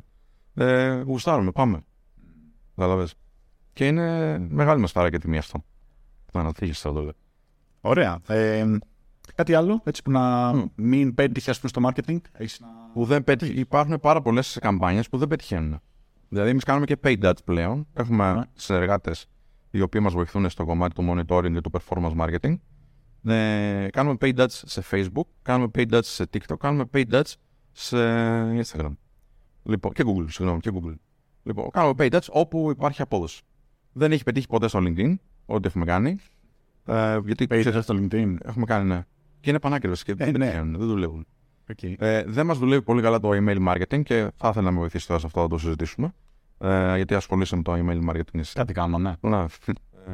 ε, 0.55 1.01
γουστάρουμε, 1.01 1.51
πάμε. 1.51 1.85
Κατάλαβε. 2.77 3.07
Και 3.73 3.87
είναι 3.87 4.39
μεγάλη 4.39 4.81
μας 4.81 4.93
χαρά 4.93 5.11
και 5.11 5.19
τιμή 5.19 5.39
αυτό. 5.39 5.65
Να 6.33 6.41
ανατύχει 6.41 6.83
το 6.83 6.93
λέω. 6.93 7.13
Ωραία. 7.81 8.19
Ε, 8.27 8.77
κάτι 9.35 9.55
άλλο, 9.55 9.81
έτσι 9.85 10.03
που 10.03 10.11
να 10.11 10.53
μην 10.75 11.15
πέτυχες 11.15 11.49
ας 11.49 11.61
πούμε, 11.61 11.69
στο 11.69 12.03
marketing. 12.05 12.21
Έχεις 12.33 12.61
να... 12.61 12.69
Που 12.93 13.05
δεν 13.05 13.25
πέτυχε. 13.25 13.53
Υπάρχουν 13.53 14.01
πάρα 14.01 14.23
πολλές 14.23 14.59
καμπάνιες 14.61 15.09
που 15.09 15.19
δεν 15.19 15.29
πετυχαίνουν. 15.29 15.81
Δηλαδή, 16.29 16.51
εμείς 16.51 16.65
κάνουμε 16.65 16.87
και 16.87 16.97
paid 17.03 17.23
ads 17.25 17.45
πλέον. 17.45 17.87
Έχουμε 17.93 18.33
Ναι. 18.33 18.43
συνεργάτες 18.55 19.27
οι 19.71 19.81
οποίοι 19.81 20.01
μας 20.05 20.13
βοηθούν 20.13 20.51
στο 20.51 20.65
κομμάτι 20.65 20.95
του 20.95 21.05
monitoring 21.11 21.53
και 21.53 21.61
του 21.61 21.71
performance 21.73 22.17
marketing. 22.17 22.57
Ε, 23.33 23.87
κάνουμε 23.91 24.17
paid 24.21 24.37
ads 24.39 24.47
σε 24.51 24.83
Facebook, 24.91 25.27
κάνουμε 25.43 25.71
paid 25.75 25.93
ads 25.95 26.01
σε 26.03 26.25
TikTok, 26.33 26.57
κάνουμε 26.59 26.85
paid 26.93 27.11
ads 27.11 27.33
σε 27.73 27.97
Instagram. 28.63 28.93
Λοιπόν, 29.63 29.93
και 29.93 30.03
Google, 30.07 30.25
συγγνώμη, 30.29 30.61
και 30.61 30.71
Google. 30.75 30.95
Λοιπόν, 31.43 31.71
κάνουμε 31.71 31.95
paid 31.99 32.13
ads 32.15 32.27
όπου 32.31 32.71
υπάρχει 32.71 33.03
απόδοση. 33.03 33.43
Δεν 33.93 34.13
έχει 34.13 34.23
πετύχει 34.23 34.47
ποτέ 34.47 34.69
στο 34.69 34.79
LinkedIn, 34.83 35.15
ό,τι 35.47 35.67
έχουμε 35.67 35.85
κάνει. 35.85 36.17
Ε, 36.87 37.19
γιατί 37.25 37.47
Πέτυχε 37.47 37.81
στο 37.81 37.95
LinkedIn. 37.99 38.37
έχουμε 38.45 38.65
κάνει, 38.65 38.89
ναι. 38.89 39.05
Και 39.41 39.51
είναι 39.51 39.59
πανάκριβες 39.61 40.03
και 40.03 40.15
δεν 40.15 40.31
ναι. 40.33 40.39
πετυχαίνουν, 40.39 40.79
δεν 40.79 40.89
δουλεύουν. 40.89 41.27
Okay. 41.75 41.95
Ε, 41.99 42.23
δεν 42.27 42.47
μας 42.47 42.59
δουλεύει 42.59 42.83
πολύ 42.83 43.03
καλά 43.03 43.21
το 43.21 43.31
email 43.33 43.69
marketing 43.69 44.03
και 44.03 44.31
θα 44.37 44.49
ήθελα 44.49 44.65
να 44.65 44.71
με 44.71 44.79
βοηθήσει 44.79 45.07
τώρα 45.07 45.21
σε 45.21 45.27
αυτό 45.27 45.41
να 45.41 45.49
το 45.49 45.59
συζητήσουμε. 45.59 46.15
Ε, 46.59 46.97
γιατί 46.97 47.15
ασχολείσαι 47.15 47.57
με 47.57 47.63
το 47.63 47.73
email 47.73 48.11
marketing 48.11 48.39
εσύ. 48.39 48.55
Κάτι 48.55 48.73
κάνω, 48.73 48.99
ναι. 48.99 49.13
Ναι. 49.21 49.41
Ε, 49.41 50.13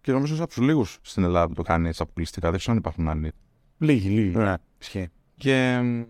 και 0.00 0.12
νομίζω 0.12 0.32
είσαι 0.34 0.42
από 0.42 0.52
τους 0.52 0.62
λίγους 0.62 0.98
στην 1.02 1.24
Ελλάδα 1.24 1.48
που 1.48 1.54
το 1.54 1.62
κάνει 1.62 1.88
έτσι 1.88 2.02
αποκλειστικά. 2.02 2.50
Δεν 2.50 2.58
ξέρω 2.58 2.72
αν 2.72 2.78
υπάρχουν 2.78 3.08
άλλοι. 3.08 3.32
Λίγοι, 3.78 4.08
λίγοι. 4.08 4.36
Ναι. 4.36 4.54
Ισχύει. 4.80 5.08
Και 5.36 5.80
μ, 5.82 6.02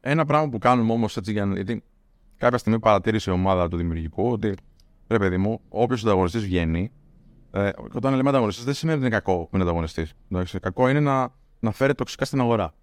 ένα 0.00 0.24
πράγμα 0.24 0.48
που 0.48 0.58
κάνουμε 0.58 0.92
όμως 0.92 1.16
έτσι 1.16 1.32
για 1.32 1.44
να. 1.44 1.54
Γιατί 1.54 1.82
κάποια 2.36 2.58
στιγμή 2.58 2.78
παρατήρησε 2.78 3.30
η 3.30 3.34
ομάδα 3.34 3.68
του 3.68 3.76
δημιουργικού 3.76 4.30
ότι 4.30 4.54
ρε 5.06 5.18
παιδί 5.18 5.36
μου, 5.36 5.60
όποιος 5.68 6.02
ανταγωνιστής 6.02 6.42
βγαίνει. 6.44 6.92
Ε, 7.50 7.70
όταν 7.92 8.14
λέμε 8.14 8.28
ανταγωνιστής, 8.28 8.64
δεν 8.64 8.74
σημαίνει 8.74 8.98
ότι 8.98 9.06
είναι 9.06 9.16
κακό 9.16 9.36
που 9.36 9.50
είναι 9.52 9.62
ανταγωνιστής. 9.62 10.14
Κακό 10.60 10.88
είναι 10.88 11.00
να, 11.00 11.32
να 11.60 11.70
φέρει 11.70 11.94
τοξικά 11.94 12.24
στην 12.24 12.40
αγορά. 12.40 12.74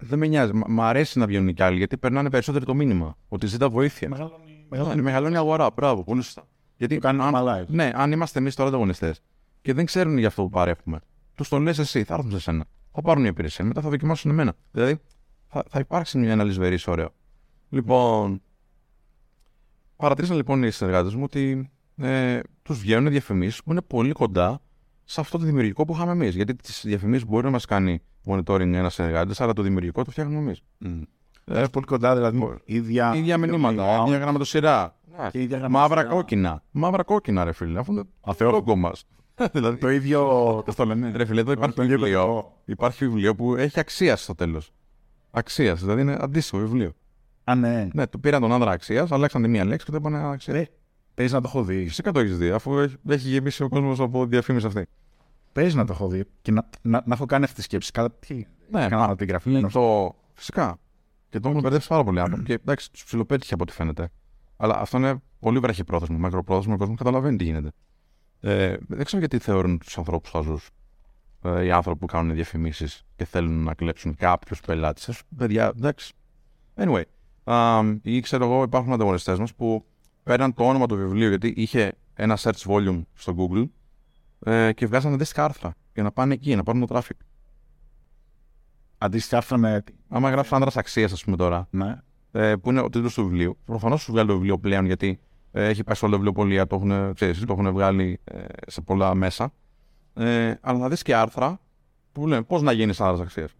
Δεν 0.00 0.18
με 0.18 0.26
νοιάζει. 0.26 0.52
Μ' 0.54 0.60
μ' 0.68 0.80
αρέσει 0.80 1.18
να 1.18 1.26
βγαίνουν 1.26 1.54
κι 1.54 1.62
άλλοι 1.62 1.76
γιατί 1.76 1.96
περνάνε 1.96 2.30
περισσότερο 2.30 2.64
το 2.64 2.74
μήνυμα. 2.74 3.16
Ότι 3.28 3.46
ζητά 3.46 3.68
βοήθεια. 3.68 4.08
Μεγαλώνει. 4.08 4.66
Μεγαλώνει, 4.68 5.02
μεγαλώνει 5.02 5.34
η 5.34 5.36
αγορά. 5.36 5.70
Μπράβο, 5.70 6.04
πολύ 6.04 6.22
σωστά. 6.22 6.46
Γιατί 6.76 6.94
Το 6.94 7.00
κάνει 7.00 7.22
αν, 7.22 7.32
normal 7.34 7.44
life. 7.44 7.66
ναι, 7.66 7.90
αν 7.94 8.12
είμαστε 8.12 8.38
εμείς 8.38 8.54
τώρα 8.54 8.68
ανταγωνιστές 8.68 9.20
και 9.62 9.72
δεν 9.74 9.84
ξέρουν 9.84 10.18
για 10.18 10.28
αυτό 10.28 10.42
που 10.42 10.48
παρέχουμε, 10.48 11.00
τους 11.34 11.48
το 11.48 11.58
λες 11.58 11.78
εσύ, 11.78 12.04
θα 12.04 12.14
έρθουν 12.14 12.30
σε 12.30 12.40
σένα. 12.40 12.64
Θα 12.92 13.02
πάρουν 13.02 13.20
μια 13.22 13.30
υπηρεσία, 13.30 13.64
μετά 13.64 13.80
θα 13.80 13.88
δοκιμάσουν 13.88 14.30
εμένα. 14.30 14.52
Δηλαδή 14.70 15.00
θα, 15.48 15.64
θα 15.68 15.78
υπάρξει 15.78 16.18
μια 16.18 16.32
αναλυσβερή 16.32 16.78
ωραίο. 16.86 17.14
Λοιπόν, 17.68 18.42
παρατήρησαν 19.96 20.36
λοιπόν 20.36 20.62
οι 20.62 20.70
συνεργάτες 20.70 21.14
μου 21.14 21.22
ότι 21.24 21.70
ε, 21.96 22.40
τους 22.62 22.78
βγαίνουν 22.78 23.10
διαφημίσεις 23.10 23.62
που 23.62 23.70
είναι 23.70 23.82
πολύ 23.82 24.12
κοντά 24.12 24.60
σε 25.10 25.20
αυτό 25.20 25.38
το 25.38 25.44
δημιουργικό 25.44 25.84
που 25.84 25.92
είχαμε 25.92 26.12
εμείς. 26.12 26.34
Γιατί 26.34 26.54
τις 26.56 26.82
διαφημίσεις 26.84 27.26
μπορεί 27.26 27.44
να 27.44 27.50
μας 27.50 27.64
κάνει 27.64 28.02
monitoring 28.26 28.60
ένας 28.72 28.94
συνεργάτης, 28.94 29.40
αλλά 29.40 29.52
το 29.52 29.62
δημιουργικό 29.62 30.04
το 30.04 30.10
φτιάχνουμε 30.10 30.38
εμείς. 30.38 30.62
Ε, 31.44 31.64
πολύ 31.72 31.86
κοντά, 31.86 32.14
δηλαδή. 32.14 32.56
ίδια, 32.64 33.12
ίδια 33.16 33.38
μηνύματα, 33.38 34.02
ίδια 34.06 34.18
γραμματοσυρά. 34.18 34.96
Και 35.30 35.42
ίδια 35.42 35.56
Μαύρα 35.58 35.78
γραμματοσυρά. 35.78 36.14
κόκκινα. 36.14 36.62
Μαύρα 36.70 37.02
κόκκινα, 37.02 37.44
ρε 37.44 37.52
φίλε. 37.52 37.78
Αφού 37.78 37.92
είναι 37.92 38.02
Αθεό. 38.20 38.50
το 38.50 38.56
λόγο 38.56 38.76
μας. 38.76 39.04
δηλαδή, 39.52 39.76
Το 39.76 39.90
ίδιο. 39.90 40.22
Πώς 40.64 40.74
το 40.74 40.84
λένε; 40.84 41.12
ρε 41.14 41.24
φίλε, 41.24 41.40
εδώ 41.40 41.52
υπάρχει 41.52 41.74
το 41.74 41.82
ίδιο 41.82 41.98
βιβλίο. 41.98 42.20
κωδικό. 42.26 42.60
Υπάρχει 42.64 43.06
βιβλίο 43.06 43.34
που 43.34 43.54
έχει 43.54 43.80
αξία 43.80 44.16
στο 44.16 44.34
τέλος. 44.34 44.72
Αξίας, 45.30 45.80
δηλαδή 45.80 46.00
είναι 46.00 46.16
αντίστοιχο 46.20 46.58
βιβλίο. 46.58 46.92
Α, 47.44 47.54
ναι. 47.54 47.88
Ναι, 47.92 48.06
του 48.06 48.20
πήραν 48.20 48.40
τον 48.40 48.52
άνδρα 48.52 48.70
αξίας, 48.70 49.12
αλλάξαν 49.12 49.42
τη 49.42 49.48
μία 49.48 49.64
λέξη 49.64 49.84
και 49.84 49.90
το 49.90 49.96
είπαν 49.96 50.14
αξίας. 50.14 50.66
Ρε, 51.20 51.26
Παίζει 51.26 51.34
να 51.34 51.40
το 51.40 51.48
έχω 51.48 51.64
δει. 51.64 51.86
Φυσικά 51.86 52.12
το 52.12 52.20
έχεις 52.20 52.38
δει, 52.38 52.50
αφού 52.50 52.78
έχει, 52.78 52.96
έχει 53.08 53.28
γεμίσει 53.28 53.62
ο 53.62 53.68
κόσμος 53.68 54.00
από 54.00 54.26
διαφήμιση 54.26 54.66
αυτή. 54.66 54.86
Παίζει 55.52 55.76
να 55.76 55.84
το 55.84 55.92
έχω 55.92 56.08
δει. 56.08 56.24
Και 56.42 56.52
να, 56.52 56.68
να, 56.82 57.02
να 57.06 57.14
έχω 57.14 57.26
κάνει 57.26 57.44
αυτή 57.44 57.56
τη 57.56 57.62
σκέψη. 57.62 57.90
Κατά 57.92 58.10
τι. 58.12 58.46
Ναι, 58.70 58.88
Κάνω 58.88 59.14
την 59.14 59.28
γραφή. 59.28 59.50
Είναι 59.50 59.68
το... 59.68 60.14
Φυσικά. 60.34 60.78
Και 61.28 61.40
το 61.40 61.48
έχουν 61.48 61.60
μπερδέψει 61.60 61.88
πάρα 61.88 62.04
πολύ 62.04 62.20
άτομα. 62.20 62.42
Και 62.42 62.52
εντάξει, 62.52 62.92
τους 62.92 63.04
ψιλοπέτυχε 63.04 63.54
από 63.54 63.62
ό,τι 63.62 63.72
φαίνεται. 63.72 64.10
Αλλά 64.56 64.78
αυτό 64.78 64.96
είναι 64.96 65.22
πολύ 65.38 65.58
βραχυπρόθεσμο. 65.58 66.18
Μακροπρόθεσμο 66.18 66.74
ο 66.74 66.76
κόσμο 66.76 66.94
καταλαβαίνει 66.94 67.36
τι 67.36 67.44
γίνεται. 67.44 67.70
Ε, 68.40 68.76
δεν 68.88 69.04
ξέρω 69.04 69.18
γιατί 69.18 69.38
θεωρούν 69.38 69.78
τους 69.78 69.98
ανθρώπους 69.98 70.30
χαζού. 70.30 70.58
Ε, 71.42 71.64
οι 71.64 71.70
άνθρωποι 71.70 71.98
που 71.98 72.06
κάνουν 72.06 72.34
διαφημίσεις 72.34 73.02
και 73.16 73.24
θέλουν 73.24 73.64
να 73.64 73.74
κλέψουν 73.74 74.14
κάποιους 74.14 74.60
πελάτες. 74.60 75.22
Παιδιά, 75.36 75.72
εντάξει. 75.76 76.12
Anyway. 76.76 77.02
Α, 77.44 77.80
ή 78.02 78.20
ξέρω 78.20 78.44
εγώ, 78.44 78.62
υπάρχουν 78.62 78.92
ανταγωνιστές 78.92 79.38
μας 79.38 79.54
που 79.54 79.84
παίρναν 80.22 80.54
το 80.54 80.64
όνομα 80.68 80.86
του 80.86 80.96
βιβλίου 80.96 81.28
γιατί 81.28 81.52
είχε 81.56 81.92
ένα 82.14 82.38
search 82.40 82.62
volume 82.66 83.02
στο 83.14 83.34
Google 83.38 83.68
ε, 84.52 84.72
και 84.72 84.86
βγάζανε 84.86 85.14
αντίστοιχα 85.14 85.44
άρθρα 85.44 85.74
για 85.94 86.02
να 86.02 86.12
πάνε 86.12 86.34
εκεί, 86.34 86.54
να 86.56 86.62
πάρουν 86.62 86.86
το 86.86 86.96
traffic. 86.98 87.16
Αντίστοιχα 88.98 89.36
άρθρα 89.36 89.56
με. 89.58 89.84
Άμα 90.08 90.30
γράψει 90.30 90.54
άντρα 90.54 90.70
αξίας, 90.74 91.12
ας 91.12 91.24
πούμε 91.24 91.36
τώρα, 91.36 91.68
Ναι. 91.70 91.96
ε, 92.32 92.56
που 92.56 92.70
είναι 92.70 92.80
ο 92.80 92.88
τίτλος 92.88 93.14
του 93.14 93.22
βιβλίου. 93.22 93.58
Προφανώς 93.64 94.02
σου 94.02 94.12
βγάλει 94.12 94.28
το 94.28 94.34
βιβλίο 94.34 94.58
πλέον 94.58 94.84
γιατί 94.86 95.20
ε, 95.52 95.66
έχει 95.68 95.84
πάει 95.84 95.94
σε 95.94 96.04
όλα 96.04 96.14
τα 96.16 96.22
βιβλιοπολία, 96.22 96.66
το 96.66 96.76
έχουν, 96.76 97.14
ξέρεις, 97.14 97.44
το 97.44 97.52
έχουν 97.52 97.72
βγάλει 97.72 98.20
ε, 98.24 98.44
σε 98.66 98.80
πολλά 98.80 99.14
μέσα. 99.14 99.52
Ε, 100.14 100.54
αλλά 100.60 100.78
να 100.78 100.88
δεις 100.88 101.02
και 101.02 101.14
άρθρα 101.14 101.60
που 102.12 102.26
λένε 102.26 102.42
πώς 102.42 102.62
να 102.62 102.72
γίνεις 102.72 103.00
άντρα 103.00 103.22
αξίας. 103.22 103.52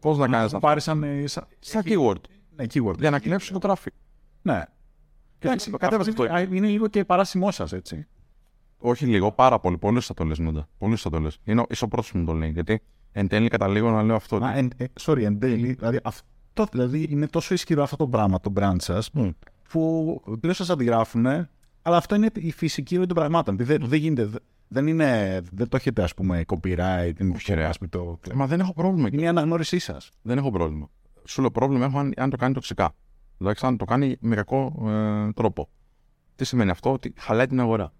Πώς 0.00 0.18
να 0.18 0.22
κάνεις 0.24 0.38
Να 0.38 0.44
αυτό. 0.44 0.58
πάρει 0.58 0.80
σαν. 0.80 1.02
ε, 1.02 1.26
σαν- 1.26 1.46
Σαν 1.58 1.82
keyword. 1.84 2.20
Ναι, 2.56 2.64
keyword. 2.74 2.98
Για 2.98 3.10
να 3.10 3.18
κλέψει 3.18 3.52
το 3.52 3.58
traffic. 3.62 3.92
Ναι. 4.42 4.62
Και 5.46 5.50
Εντάξει, 5.50 5.70
το 5.70 5.76
κατέβασε 5.76 6.10
αυτό 6.10 6.22
αυτό. 6.22 6.38
είναι, 6.38 6.56
είναι 6.56 6.66
λίγο 6.66 6.88
και 6.88 7.04
παράσημό 7.04 7.50
σας, 7.50 7.72
έτσι. 7.72 8.06
Όχι 8.78 9.06
λίγο, 9.06 9.32
πάρα 9.32 9.58
πολύ. 9.58 9.78
Πολύ 9.78 10.00
θα 10.00 10.14
το 10.14 10.24
λες, 10.24 10.38
Νόντα. 10.38 10.68
Πολύ 10.78 10.96
θα 10.96 11.10
το 11.10 11.18
λες. 11.18 11.38
Είναι 11.44 11.60
ο- 11.60 11.66
είσαι 11.70 11.84
ο 11.84 11.88
πρώτος 11.88 12.10
που 12.10 12.18
μου 12.18 12.24
το 12.24 12.32
λέει. 12.32 12.50
Γιατί 12.50 12.82
εν 13.12 13.28
τέλει 13.28 13.48
καταλήγω 13.48 13.90
να 13.90 14.02
λέω 14.02 14.14
αυτό. 14.16 14.38
Μα, 14.38 14.48
ότι- 14.50 14.58
εν, 14.58 14.70
ε, 14.76 14.84
sorry, 15.00 15.22
εν 15.22 15.38
τέλει, 15.38 15.72
δηλαδή, 15.72 16.00
αυτό 16.02 16.64
δηλαδή 16.70 17.06
είναι 17.10 17.26
τόσο 17.26 17.54
ισχυρό 17.54 17.82
αυτό 17.82 17.96
το 17.96 18.08
πράγμα, 18.08 18.40
το 18.40 18.52
brand 18.56 18.76
σας, 18.78 19.10
που 19.68 20.20
πλέον 20.40 20.54
σας 20.54 20.70
αντιγράφουν, 20.70 21.26
αλλά 21.82 21.96
αυτό 21.96 22.14
είναι 22.14 22.28
η 22.34 22.52
φυσική 22.52 22.96
ροή 22.96 23.06
των 23.06 23.16
πραγμάτων. 23.16 23.56
Δεν, 23.56 23.82
δεν 23.86 23.98
γίνεται, 23.98 24.24
δε- 24.24 24.38
δεν, 24.68 24.86
είναι, 24.86 25.40
δεν 25.52 25.68
το 25.68 25.76
έχετε, 25.76 26.02
ας 26.02 26.14
πούμε, 26.14 26.44
copyright, 26.46 27.12
δεν 27.16 27.30
Όχι, 27.34 27.54
ρε. 27.54 27.64
ας 27.64 27.78
πούμε, 27.78 27.88
το, 27.90 28.18
Μα 28.34 28.46
δεν 28.46 28.60
έχω 28.60 28.72
πρόβλημα. 28.72 29.06
εκεί. 29.06 29.16
είναι 29.16 29.24
η 29.24 29.28
αναγνώρισή 29.28 29.78
σας. 29.78 30.10
Δεν 30.22 30.38
έχω 30.38 30.50
πρόβλημα. 30.50 30.90
Σου 31.24 31.40
λέω 31.40 31.50
πρόβλημα 31.50 31.84
έχω 31.84 31.98
αν, 31.98 32.12
αν 32.16 32.30
το 32.30 32.36
κάνει 32.36 32.54
τοξικά. 32.54 32.94
Δηλαδή, 33.44 33.66
αν 33.66 33.76
το 33.76 33.84
κάνει 33.84 34.16
με 34.20 34.34
κακό 34.34 34.88
ε, 34.88 35.32
τρόπο. 35.32 35.68
Τι 36.36 36.44
σημαίνει 36.44 36.70
αυτό, 36.70 36.92
ότι 36.92 37.14
χαλάει 37.16 37.46
την 37.46 37.60
αγορά. 37.60 37.92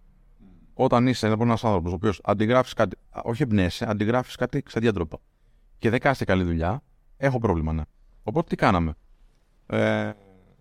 Όταν 0.75 1.07
είσαι 1.07 1.29
λοιπόν, 1.29 1.47
ένας 1.47 1.65
άνθρωπος 1.65 1.93
ο 1.93 1.95
οποίος 1.95 2.21
αντιγράφεις 2.25 2.73
κάτι, 2.73 2.97
α, 3.11 3.21
όχι 3.25 3.43
εμπνέεσαι, 3.43 3.85
αντιγράφεις 3.89 4.37
κάτι 4.37 4.63
ξαδιά 4.63 4.93
τρόπο 4.93 5.21
και 5.79 5.91
δεν 5.91 6.01
κάνεις 6.01 6.23
καλή 6.25 6.43
δουλειά, 6.43 6.83
έχω 7.17 7.39
πρόβλημα, 7.39 7.73
ναι. 7.73 7.83
Οπότε 8.23 8.49
τι 8.49 8.57
κάναμε; 8.57 8.95
Ε, 9.67 10.11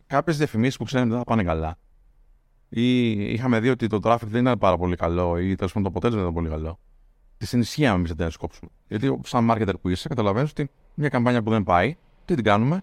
Κάποιες 0.08 0.38
διαφημίσεις 0.38 0.78
που 0.78 0.84
ξέρουμε 0.84 1.10
δεν 1.10 1.18
θα 1.18 1.24
πάνε 1.24 1.44
καλά. 1.44 1.78
Ή 2.70 3.10
είχαμε 3.34 3.60
δει 3.60 3.70
ότι 3.70 3.88
το 3.88 4.00
traffic 4.04 4.26
δεν 4.26 4.42
ήταν 4.42 4.58
πάρα 4.58 4.78
πολύ 4.78 4.96
καλό 4.96 5.40
ή 5.40 5.56
τέλος 5.56 5.74
πάντων 5.74 5.84
το 5.84 5.98
αποτέλεσμα 5.98 6.22
δεν 6.22 6.32
ήταν 6.32 6.44
πολύ 6.44 6.62
καλό. 6.62 6.80
Τις 7.38 7.54
ενισχύαμε 7.54 7.96
εμείς 7.96 8.16
να 8.16 8.30
τι 8.30 8.38
κόψουμε. 8.38 8.70
Γιατί 8.88 9.20
σαν 9.24 9.52
marketer 9.52 9.74
που 9.82 9.90
είσαι, 9.90 10.08
καταλαβαίνεις 10.08 10.50
ότι 10.50 10.70
μια 10.94 11.10
καμπάνια 11.10 11.44
που 11.44 11.50
δεν 11.50 11.64
πάει, 11.64 11.98
τι 12.26 12.36
την 12.36 12.44
κάνουμε, 12.44 12.82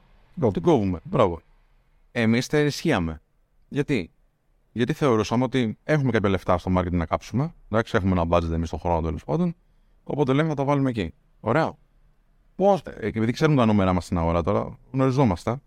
την 0.53 0.63
κόβουμε. 0.63 1.01
Μπράβο. 1.05 1.41
Εμείς 2.13 2.47
τα 2.47 2.57
ενισχύαμε. 2.57 3.23
Γιατί; 3.69 4.13
Γιατί 4.73 4.93
θεωρούσαμε 4.93 5.45
ότι 5.45 5.79
έχουμε 5.85 6.11
κάποια 6.11 6.29
λεφτά 6.29 6.59
στο 6.59 6.73
marketing 6.77 6.93
να 6.93 7.07
κάψουμε. 7.07 7.55
Εντάξει, 7.69 7.97
έχουμε 7.97 8.13
ένα 8.13 8.27
budget 8.29 8.53
εμείς 8.53 8.69
στον 8.69 8.79
χρόνο 8.79 9.01
τέλος 9.01 9.25
πάντων. 9.25 9.55
Οπότε 10.05 10.33
λέμε 10.33 10.49
θα 10.49 10.55
τα 10.55 10.65
βάλουμε 10.65 10.91
εκεί. 10.91 11.15
Ωραία. 11.41 11.73
Πώς, 12.55 12.83
επειδή 13.01 13.33
ξέρουμε 13.33 13.57
τα 13.57 13.67
νούμερα 13.67 13.93
μας 13.93 14.05
στην 14.05 14.19
αγορά 14.19 14.43
τώρα, 14.43 14.79
γνωριζόμαστε. 14.93 15.61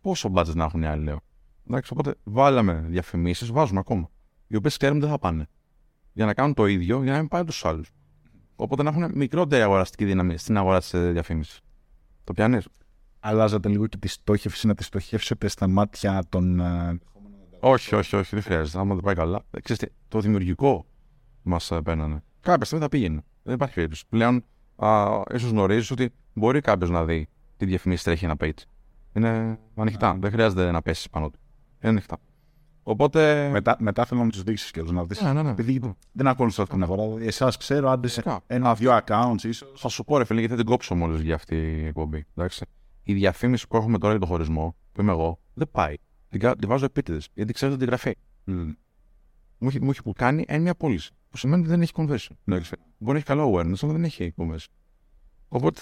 Πόσο 0.00 0.32
budget 0.34 0.54
να 0.54 0.64
έχουν 0.64 0.82
οι 0.82 0.86
άλλοι, 0.86 1.04
λέω. 1.04 1.20
Εντάξει, 1.68 1.92
οπότε 1.92 2.14
βάλαμε 2.24 2.84
διαφημίσεις, 2.88 3.50
βάζουμε 3.50 3.78
ακόμα. 3.78 4.10
Οι 4.46 4.56
οποίες 4.56 4.76
ξέρουμε 4.76 5.00
δεν 5.00 5.08
θα 5.08 5.18
πάνε. 5.18 5.46
Για 6.12 6.26
να 6.26 6.34
κάνουν 6.34 6.54
το 6.54 6.66
ίδιο, 6.66 7.02
για 7.02 7.12
να 7.12 7.18
μην 7.18 7.28
πάει 7.28 7.44
τους 7.44 7.64
άλλους. 7.64 7.90
Οπότε 8.56 8.82
να 8.82 8.90
έχουν 8.90 9.10
μικρότερη 9.14 9.62
αγοραστική 9.62 10.04
δύναμη 10.04 10.36
στην 10.36 10.56
αγορά 10.56 10.78
της 10.78 10.90
διαφήμισης. 10.90 11.60
Το 12.24 12.32
πιάνεις; 12.32 12.68
Αλλάζατε 13.28 13.68
λίγο 13.68 13.86
και 13.86 13.96
τη 13.96 14.08
στόχευση, 14.08 14.66
να 14.66 14.74
τη 14.74 14.82
στοχεύσετε 14.84 15.48
στα 15.48 15.68
μάτια 15.68 16.22
των. 16.28 16.60
ε, 16.60 16.98
Όχι, 17.60 17.94
όχι, 17.94 18.16
όχι, 18.16 18.34
δεν 18.34 18.42
χρειάζεται. 18.44 18.78
Άμα 18.78 18.94
δεν 18.94 19.04
πάει 19.04 19.14
καλά. 19.14 19.40
Ε, 19.50 19.60
Ξέρεις 19.60 19.82
τι, 19.82 19.88
το 20.08 20.20
δημιουργικό 20.20 20.86
μας 21.42 21.72
παίρνανε. 21.84 22.22
Κάποια 22.40 22.64
στιγμή 22.64 22.84
θα 22.84 22.90
πήγαινε. 22.90 23.22
Δεν 23.42 23.54
υπάρχει 23.54 23.74
περίπτωση. 23.74 24.04
Πλέον, 24.08 24.44
ίσως 25.34 25.50
γνωρίζεις 25.50 25.90
ότι 25.90 26.12
μπορεί 26.34 26.60
κάποιος 26.60 26.90
να 26.90 27.04
δει 27.04 27.28
τι 27.56 27.66
διαφημίσεις 27.66 28.04
τρέχει 28.04 28.24
ένα 28.24 28.34
page. 28.40 28.62
Είναι 29.12 29.58
ανοιχτά. 29.74 30.16
Δεν 30.20 30.30
χρειάζεται 30.30 30.70
να 30.70 30.82
πέσεις 30.82 31.08
πάνω 31.10 31.30
του. 31.30 31.38
Είναι 31.80 31.90
ανοιχτά. 31.92 32.18
Οπότε. 32.82 33.48
Μετά, 33.52 33.76
μετά 33.78 34.04
θέλω 34.04 34.24
να 34.24 34.30
τους 34.30 34.42
δείξεις 34.42 34.70
και 34.70 34.82
να 34.82 35.04
δεις. 35.04 35.20
Ναι, 35.22 35.32
ναι, 35.32 35.42
ναι. 35.42 35.50
Επειδή 35.50 35.94
δεν 36.12 36.26
ακολουθώ 36.26 36.62
αυτή 36.62 36.74
την 36.74 36.82
αγορά. 36.84 37.24
Εσάς 37.24 37.56
ξέρω, 37.56 37.90
άντε 37.90 38.06
Φυσικά. 38.08 38.40
ένα-δύο 38.46 38.98
accounts 39.04 39.42
ίσως. 39.42 39.72
Θα 39.80 39.88
σου 39.88 40.04
πω, 40.04 40.18
ρε 40.18 40.24
φίλε, 40.24 40.38
γιατί 40.40 40.54
θα 40.54 40.60
την 40.60 40.70
κόψω 40.70 40.94
μόλις 40.94 41.20
για 41.20 41.34
αυτή 41.34 41.56
η 41.56 41.86
εκπομπή. 41.86 42.26
Εντάξει. 42.36 42.66
Η 43.08 43.14
διαφήμιση 43.14 43.68
που 43.68 43.76
έχουμε 43.76 43.98
τώρα 43.98 44.10
για 44.12 44.20
τον 44.20 44.28
χωρισμό, 44.28 44.76
που 44.92 45.00
είμαι 45.00 45.12
εγώ, 45.12 45.38
δεν 45.54 45.68
πάει. 45.70 45.94
Την, 46.28 46.40
κα- 46.40 46.56
την 46.56 46.68
βάζω 46.68 46.84
επίτηδες, 46.84 47.28
γιατί 47.34 47.52
ξέρω 47.52 47.70
ότι 47.72 47.80
την 47.80 47.88
γραφεί. 47.88 48.14
Μου 49.58 49.68
έχει, 49.68 49.82
μου 49.82 49.90
έχει 49.90 50.02
που 50.02 50.12
κάνει 50.12 50.44
έννοια 50.48 50.74
πώληση. 50.74 51.10
Που 51.30 51.36
σημαίνει 51.36 51.60
ότι 51.60 51.70
δεν 51.70 51.80
έχει 51.82 51.92
conversion. 51.94 52.36
Εντάξει. 52.44 52.72
Μπορεί 52.98 53.12
να 53.12 53.16
έχει 53.16 53.24
καλό 53.26 53.52
awareness, 53.52 53.74
αλλά 53.82 53.92
δεν 53.92 54.04
έχει 54.04 54.34
conversion. 54.36 54.66
Οπότε 55.48 55.80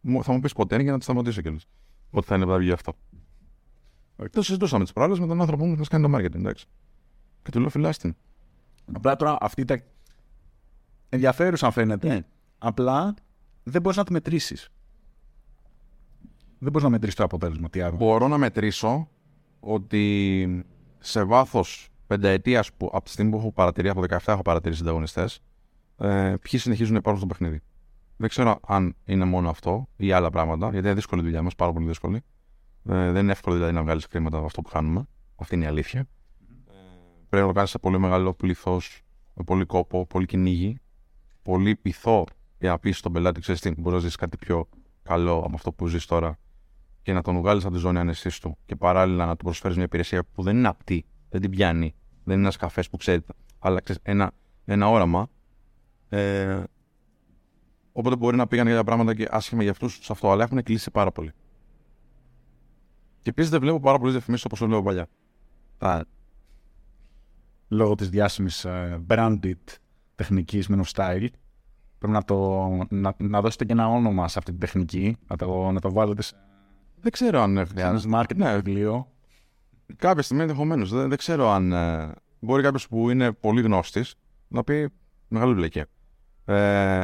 μου- 0.00 0.24
θα 0.24 0.32
μου 0.32 0.40
πεις 0.40 0.52
ποτέ 0.52 0.82
για 0.82 0.92
να 0.92 0.98
τη 0.98 1.04
σταματήσω 1.04 1.40
κιόλας. 1.40 1.64
Ότι 2.10 2.26
θα 2.26 2.34
είναι 2.34 2.44
να 2.44 2.58
βγει 2.58 2.72
αυτό. 2.72 2.92
Το 4.30 4.42
συζητούσαμε 4.42 4.82
τις 4.84 4.92
προάλλες 4.92 5.18
με 5.18 5.26
τον 5.26 5.40
άνθρωπο 5.40 5.64
μου 5.66 5.72
που 5.72 5.78
μας 5.78 5.88
κάνει 5.88 6.10
το 6.10 6.16
marketing, 6.16 6.34
εντάξει. 6.34 6.66
Και 7.42 7.50
του 7.50 7.60
λέω 7.60 7.68
φιλάστην. 7.68 8.16
Απλά 8.92 9.16
τώρα 9.16 9.36
αυτή 9.40 9.64
τα. 9.64 9.80
ενδιαφέρουσα 11.08 11.70
φαίνεται. 11.70 12.26
Απλά 12.58 13.14
δεν 13.62 13.82
μπορείς 13.82 13.98
να 13.98 14.04
τη 14.04 14.12
μετρήσεις. 14.12 14.68
Δεν 16.58 16.72
μπορείς 16.72 16.82
να 16.82 16.88
μετρήσεις 16.88 17.16
το 17.16 17.24
αποτέλεσμα. 17.24 17.70
Τι 17.70 17.80
άλλο. 17.80 17.96
Μπορώ 17.96 18.28
να 18.28 18.38
μετρήσω 18.38 19.08
ότι 19.60 20.64
σε 20.98 21.24
βάθος 21.24 21.88
πενταετίας 22.06 22.72
που 22.72 22.90
από 22.92 23.04
τη 23.04 23.10
στιγμή 23.10 23.30
που 23.30 23.36
έχω 23.36 23.52
παρατηρήσει, 23.52 23.92
από 23.96 24.00
17 24.08 24.32
έχω 24.32 24.42
παρατηρήσει 24.42 24.82
ανταγωνιστές, 24.82 25.40
ε, 25.98 26.34
ποιοι 26.40 26.60
συνεχίζουν 26.60 26.92
να 26.92 26.98
υπάρχουν 26.98 27.22
στο 27.22 27.34
παιχνίδι. 27.34 27.60
Δεν 28.16 28.28
ξέρω 28.28 28.60
αν 28.66 28.94
είναι 29.04 29.24
μόνο 29.24 29.50
αυτό 29.50 29.88
ή 29.96 30.12
άλλα 30.12 30.30
πράγματα, 30.30 30.70
γιατί 30.70 30.86
είναι 30.86 30.94
δύσκολη 30.94 31.20
η 31.20 31.24
δουλειά 31.24 31.42
μας, 31.42 31.54
πάρα 31.54 31.72
πολύ 31.72 31.86
δύσκολη. 31.86 32.22
Ε, 32.88 33.10
δεν 33.10 33.22
είναι 33.22 33.32
εύκολο 33.32 33.54
δηλαδή 33.54 33.72
να 33.72 33.82
βγάλεις 33.82 34.04
χρήματα 34.04 34.36
από 34.36 34.46
αυτό 34.46 34.62
που 34.62 34.70
κάνουμε. 34.70 35.06
Αυτή 35.36 35.54
είναι 35.54 35.64
η 35.64 35.68
αλήθεια. 35.68 36.00
Ε, 36.00 36.72
πρέπει 37.28 37.42
να 37.42 37.48
το 37.48 37.54
κάνεις 37.54 37.70
σε 37.70 37.78
πολύ 37.78 37.98
μεγάλο 37.98 38.34
πλήθο, 38.34 38.80
με 39.34 39.44
πολύ 39.44 39.64
κόπο, 39.64 40.06
πολύ 40.06 40.26
κυνήγι, 40.26 40.80
πολύ 41.42 41.76
πειθό 41.76 42.24
για 42.58 42.70
να 42.70 42.78
πει 42.78 42.90
στον 42.90 43.12
πελάτη, 43.12 43.40
ξέρεις 43.40 43.60
τι, 43.60 43.70
μπορείς 43.70 43.92
να 43.92 43.98
ζήσεις 43.98 44.16
κάτι 44.16 44.36
πιο 44.36 44.68
καλό 45.02 45.36
από 45.38 45.54
αυτό 45.54 45.72
που 45.72 45.86
ζεις 45.86 46.06
τώρα 46.06 46.38
και 47.08 47.14
να 47.14 47.22
τον 47.22 47.40
βγάλεις 47.40 47.64
από 47.64 47.74
τη 47.74 47.80
ζώνη 47.80 47.98
ανεσή 47.98 48.40
του 48.40 48.58
και 48.66 48.76
παράλληλα 48.76 49.26
να 49.26 49.36
του 49.36 49.44
προσφέρεις 49.44 49.76
μια 49.76 49.84
υπηρεσία 49.84 50.24
που 50.24 50.42
δεν 50.42 50.56
είναι 50.56 50.68
απτή, 50.68 51.04
δεν 51.28 51.40
την 51.40 51.50
πιάνει, 51.50 51.94
δεν 52.24 52.34
είναι 52.34 52.42
ένας 52.42 52.56
καφές 52.56 52.90
που 52.90 52.96
ξέρετε, 52.96 53.32
αλλά 53.58 53.80
ξέρεις, 53.80 54.02
ένα, 54.04 54.30
ένα 54.64 54.88
όραμα. 54.88 55.28
Ε, 56.08 56.62
οπότε 57.92 58.16
μπορεί 58.16 58.36
να 58.36 58.46
πήγαν 58.46 58.66
για 58.66 58.84
πράγματα 58.84 59.14
και 59.14 59.28
άσχημα 59.30 59.62
για 59.62 59.70
αυτούς 59.70 59.98
σε 60.02 60.12
αυτό, 60.12 60.30
αλλά 60.30 60.44
έχουν 60.44 60.62
κλείσει 60.62 60.90
πάρα 60.90 61.12
πολύ. 61.12 61.32
Και 63.22 63.30
επίσης 63.30 63.50
δεν 63.50 63.60
βλέπω 63.60 63.80
πάρα 63.80 63.98
πολλές 63.98 64.12
διαφημίσεις 64.12 64.44
όπως 64.44 64.58
το 64.58 64.66
λέω 64.66 64.82
παλιά. 64.82 65.08
Α, 65.78 66.00
Λόγω 67.68 67.94
της 67.94 68.08
διάσημης 68.08 68.66
branded 69.08 69.52
τεχνικής 70.14 70.68
men 70.70 70.80
of 70.80 70.90
style. 70.94 71.28
Πρέπει 71.98 72.12
να, 72.12 72.24
το, 72.24 72.68
να, 72.88 73.14
να 73.18 73.40
δώσετε 73.40 73.64
και 73.64 73.72
ένα 73.72 73.88
όνομα 73.88 74.28
σε 74.28 74.38
αυτή 74.38 74.50
την 74.50 74.60
τεχνική. 74.60 75.16
Να 75.26 75.36
το, 75.36 75.70
να 75.70 75.80
το 75.80 75.92
βάλετε 75.92 76.22
σε 76.22 76.34
δεν 77.00 77.12
ξέρω 77.12 77.40
αν 77.40 77.56
ένας 77.56 77.68
χρειάζεται. 77.68 78.18
marketing 78.18 78.36
Ναι. 78.36 78.54
βιβλίο. 78.54 79.12
Κάποια 79.96 80.22
στιγμή 80.22 80.42
ενδεχομένως. 80.42 80.90
Δεν, 80.90 81.08
δεν 81.08 81.18
ξέρω 81.18 81.48
αν. 81.50 81.72
ε, 81.72 82.12
μπορεί 82.40 82.62
κάποιος 82.62 82.88
που 82.88 83.10
είναι 83.10 83.32
πολύ 83.32 83.62
γνώστης 83.62 84.14
να 84.48 84.64
πει 84.64 84.88
μεγάλη 85.28 85.54
βλακία. 85.54 85.86
Ε, 86.44 86.54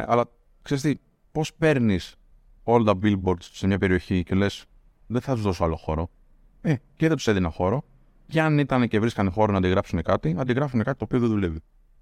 αλλά 0.07 0.24
ξέρεις 0.62 0.82
τι, 0.82 0.95
πώς 1.32 1.55
παίρνεις 1.55 2.16
όλα 2.62 2.84
τα 2.84 2.99
billboards 3.03 3.40
σε 3.40 3.66
μια 3.66 3.78
περιοχή 3.78 4.22
και 4.22 4.34
λες, 4.34 4.64
δεν 5.07 5.20
θα 5.20 5.32
τους 5.34 5.42
δώσω 5.42 5.64
άλλο 5.64 5.76
χώρο. 5.76 6.11
Ε, 6.61 6.74
και 6.97 7.07
δεν 7.09 7.16
τους 7.16 7.26
έδινα 7.26 7.51
χώρο. 7.51 7.84
Και 8.26 8.40
αν 8.40 8.59
ήταν 8.59 8.88
και 8.88 9.01
βρίσκανε 9.01 9.30
χώρο 9.30 9.53
να 9.53 9.59
αντιγράψουν 9.59 10.03
κάτι, 10.03 10.34
αντιγράφουν 10.38 10.82
κάτι 10.82 10.99
το 10.99 11.05
οποίο 11.05 11.18
δεν 11.18 11.28
δουλεύει. 11.28 11.61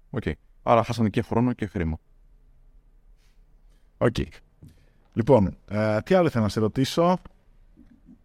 Οκέι. 0.09 0.23
Άρα 0.63 0.83
χάσανε 0.83 1.09
και 1.09 1.21
χρόνο 1.21 1.53
και 1.53 1.65
χρήμα. 1.67 1.97
Οκέι. 3.97 4.15
Λοιπόν, 5.13 5.57
ε, 5.69 6.01
τι 6.01 6.13
άλλο 6.15 6.29
θέλω 6.29 6.43
να 6.43 6.49
σε 6.49 6.59
ρωτήσω. 6.59 7.17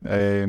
Ε, 0.03 0.47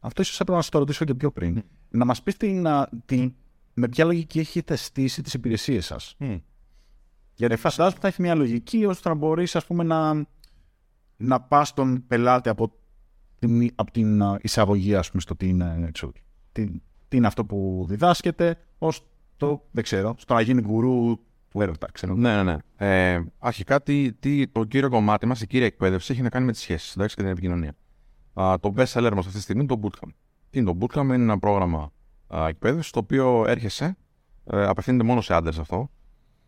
αυτό 0.00 0.22
ίσως 0.22 0.40
έπρεπε 0.40 0.56
να 0.58 0.62
σε 0.62 0.70
το 0.70 0.78
ρωτήσω 0.78 1.04
και 1.04 1.14
πιο 1.14 1.32
πριν. 1.32 1.64
Να 1.90 2.04
μας 2.04 2.22
πεις 2.22 2.36
την, 2.36 2.66
α, 2.66 2.88
την, 3.04 3.34
με 3.74 3.88
ποια 3.88 4.04
λογική 4.04 4.38
έχετε 4.38 4.76
στήσει 4.76 5.22
τις 5.22 5.34
υπηρεσίες 5.34 5.86
σας. 5.86 6.16
Γιατί 7.34 7.56
φαντάζομαι 7.56 8.00
θα 8.00 8.08
έχει 8.08 8.22
μια 8.22 8.34
λογική 8.34 8.84
ώστε 8.84 9.08
να 9.08 9.14
μπορείς 9.14 9.56
ας 9.56 9.66
πούμε 9.66 9.84
να, 9.84 10.26
να 11.16 11.40
πας 11.40 11.68
στον 11.68 12.06
πελάτη 12.06 12.48
από 12.48 12.72
την, 13.38 13.70
από 13.74 13.90
την 13.90 14.22
α, 14.22 14.38
εισαγωγή 14.42 14.94
ας 14.94 15.10
πούμε 15.10 15.22
στο 15.22 15.36
τι 15.36 15.48
είναι, 15.48 15.90
ξέρω, 15.92 16.12
τι, 16.52 16.66
τι 17.08 17.16
είναι 17.16 17.26
αυτό 17.26 17.44
που 17.44 17.84
διδάσκεται 17.88 18.58
ως 18.78 19.06
το, 19.36 19.68
δεν 19.70 19.84
ξέρω, 19.84 20.14
στο 20.18 20.34
να 20.34 20.40
γίνει 20.40 20.60
γκουρού 20.60 21.18
του 21.50 21.60
έρωτα, 21.60 21.88
ξέρω. 21.92 22.14
Ναι, 22.14 22.42
ναι, 22.42 22.42
ναι. 22.42 22.56
Ε, 22.76 23.24
αρχικά, 23.38 23.82
τι, 23.82 24.12
τι, 24.12 24.48
το 24.48 24.64
κύριο 24.64 24.88
κομμάτι 24.88 25.26
μας, 25.26 25.40
η 25.40 25.46
κύρια 25.46 25.66
εκπαίδευση 25.66 26.12
έχει 26.12 26.22
να 26.22 26.28
κάνει 26.28 26.44
με 26.46 26.52
τις 26.52 26.60
σχέσεις 26.60 26.94
και 26.94 27.22
την 27.22 27.26
επικοινωνία. 27.26 27.74
Α, 28.34 28.54
το 28.60 28.74
best 28.76 28.86
seller 28.86 29.12
μας 29.14 29.26
αυτή 29.26 29.32
τη 29.32 29.40
στιγμή 29.40 29.62
είναι 29.62 29.76
το 29.76 29.80
Bootcamp. 29.82 30.08
Τι 30.50 30.58
είναι 30.58 30.72
το 30.72 30.78
Bootcamp, 30.80 31.04
είναι 31.04 31.14
ένα 31.14 31.38
πρόγραμμα 31.38 31.92
εκπαίδευσης 32.48 32.92
το 32.92 32.98
οποίο 32.98 33.44
έρχεσαι, 33.46 33.96
ε, 34.44 34.64
απευθύνεται 34.64 35.04
μόνο 35.04 35.20
σε 35.20 35.34
άντρες 35.34 35.58
αυτό. 35.58 35.90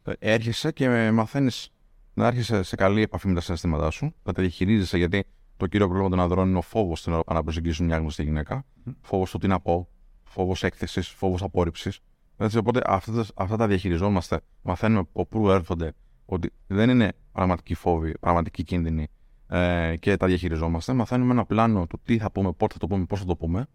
Ε, 0.04 0.12
έρχεσαι 0.18 0.72
και 0.72 1.10
μαθαίνεις 1.10 1.70
να 2.14 2.26
έρχεσαι 2.26 2.62
σε 2.62 2.76
καλή 2.76 3.02
επαφή 3.02 3.28
με 3.28 3.34
τα 3.34 3.40
συναισθήματά 3.40 3.90
σου, 3.90 4.14
να 4.22 4.32
τα 4.32 4.42
διαχειρίζεσαι 4.42 4.98
γιατί 4.98 5.24
το 5.56 5.66
κύριο 5.66 5.86
πρόβλημα 5.86 6.10
των 6.10 6.20
ανδρών 6.20 6.48
είναι 6.48 6.58
ο 6.58 6.62
φόβος 6.62 6.98
στην 6.98 7.12
ώρα 7.12 7.22
να 7.32 7.42
προσεγγίσουν 7.42 7.86
μια 7.86 7.96
γνωστή 7.96 8.22
γυναίκα. 8.22 8.64
Φόβος 9.00 9.30
του 9.30 9.38
τι 9.38 9.46
να 9.46 9.60
πω, 9.60 9.88
φόβος 10.24 10.62
έκθεσης, 10.62 11.08
φόβος 11.08 11.42
απόρριψης. 11.42 12.00
Έτσι, 12.42 12.58
οπότε 12.58 12.80
αυτά, 12.86 13.12
τα- 13.12 13.26
αυτά 13.34 13.56
τα 13.56 13.66
διαχειριζόμαστε, 13.66 14.40
μαθαίνουμε 14.62 14.98
από 15.00 15.26
πού 15.26 15.50
έρχονται, 15.50 15.92
ότι 16.24 16.50
δεν 16.66 16.90
είναι 16.90 17.12
πραγματικοί 17.32 17.74
φόβοι, 17.74 18.12
πραγματικοί 18.20 18.62
κίνδυνοι 18.62 19.06
ε, 19.48 19.94
και 19.96 20.16
τα 20.16 20.26
διαχειριζόμαστε. 20.26 20.92
Μαθαίνουμε 20.92 21.32
ένα 21.32 21.44
πλάνο 21.44 21.86
του 21.86 22.00
τι 22.04 22.18
θα 22.18 22.30
πούμε, 22.30 22.52
πότε 22.52 22.72
θα 22.72 22.78
το 22.78 22.86
πούμε, 22.86 23.04
πώς 23.04 23.18
θα 23.18 23.24
το 23.24 23.36
πούμε, 23.36 23.66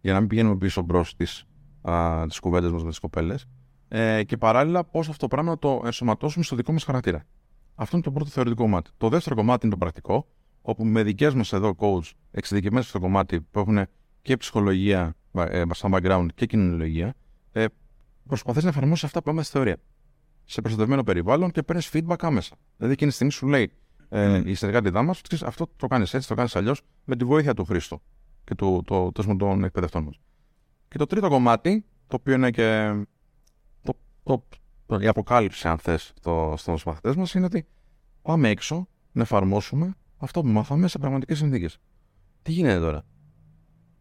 για 0.00 0.12
να 0.12 0.18
μην 0.20 0.28
πηγαίνουμε 0.28 0.56
πίσω 0.56 0.82
μπρος 0.82 1.08
στις 1.08 1.46
κουβέντες 2.40 2.70
μας 2.70 2.82
με 2.82 2.88
τις 2.88 2.98
κοπέλες. 2.98 3.46
Ε, 3.88 4.24
και 4.24 4.36
παράλληλα, 4.36 4.84
πώς 4.84 5.08
αυτό 5.08 5.20
το 5.20 5.28
πράγμα 5.28 5.50
να 5.50 5.58
το 5.58 5.82
ενσωματώσουμε 5.84 6.44
στο 6.44 6.56
δικό 6.56 6.72
μας 6.72 6.84
χαρακτήρα. 6.84 7.24
Αυτό 7.74 7.96
είναι 7.96 8.04
το 8.04 8.12
πρώτο 8.12 8.30
θεωρητικό 8.30 8.62
κομμάτι. 8.62 8.90
Το 8.96 9.08
δεύτερο 9.08 9.34
κομμάτι 9.36 9.66
είναι 9.66 9.74
το 9.74 9.80
πρακτικό, 9.80 10.26
όπου 10.62 10.84
με 10.84 11.02
δικές 11.02 11.34
μας 11.34 11.52
εδώ 11.52 11.74
coach 11.78 12.10
εξειδικευμένε 12.30 12.84
στο 12.84 13.00
κομμάτι 13.00 13.40
που 13.40 13.58
έχουν 13.58 13.86
και 14.22 14.36
ψυχολογία 14.36 15.14
ε, 15.32 15.62
σαν 15.70 15.94
background 15.94 16.26
και 16.34 16.46
κοινωνιολογία, 16.46 17.14
ε, 17.52 17.64
προσπαθείς 18.26 18.62
να 18.62 18.68
εφαρμόσεις 18.68 19.04
αυτά 19.04 19.18
που 19.18 19.24
πάμε 19.24 19.42
στη 19.42 19.52
θεωρία. 19.52 19.76
Σε 20.44 20.60
προστατευμένο 20.60 21.02
περιβάλλον 21.02 21.50
και 21.50 21.62
παίρνεις 21.62 21.90
feedback 21.92 22.16
άμεσα. 22.18 22.56
Δηλαδή 22.76 22.92
εκείνη 22.92 23.08
τη 23.08 23.14
στιγμή 23.14 23.32
σου 23.32 23.46
λέει 23.46 23.72
ε, 24.08 24.42
η 24.44 24.54
συνεργάτητά 24.54 25.02
μας, 25.02 25.20
αυτό 25.44 25.70
το 25.76 25.86
κάνεις 25.86 26.14
έτσι, 26.14 26.28
το 26.28 26.34
κάνεις 26.34 26.56
αλλιώς, 26.56 26.82
με 27.04 27.16
τη 27.16 27.24
βοήθεια 27.24 27.54
του 27.54 27.64
Χρήστο 27.64 28.02
και 28.44 28.54
του, 28.54 28.82
το, 28.86 29.12
το, 29.12 29.36
των 29.36 29.64
εκπαιδευτών 29.64 30.04
μας. 30.04 30.20
Και 30.88 30.98
το 30.98 31.06
τρίτο 31.06 31.28
κομμάτι, 31.28 31.84
το 32.06 32.16
οποίο 32.16 32.34
είναι 32.34 32.50
και 32.50 32.92
το, 33.82 33.96
το, 34.22 34.44
το, 34.86 34.98
η 35.00 35.06
αποκάλυψη, 35.06 35.68
αν 35.68 35.78
θες, 35.78 36.12
στους 36.54 36.84
μαθητές 36.84 37.16
μας, 37.16 37.34
είναι 37.34 37.44
ότι 37.44 37.66
πάμε 38.22 38.48
έξω 38.48 38.88
να 39.12 39.22
εφαρμόσουμε 39.22 39.94
αυτό 40.16 40.40
που 40.40 40.48
μάθαμε 40.48 40.88
σε 40.88 40.98
πραγματικές 40.98 41.38
συνθήκες. 41.38 41.78
Τι 42.42 42.52
γίνεται 42.52 42.80
τώρα; 42.80 43.04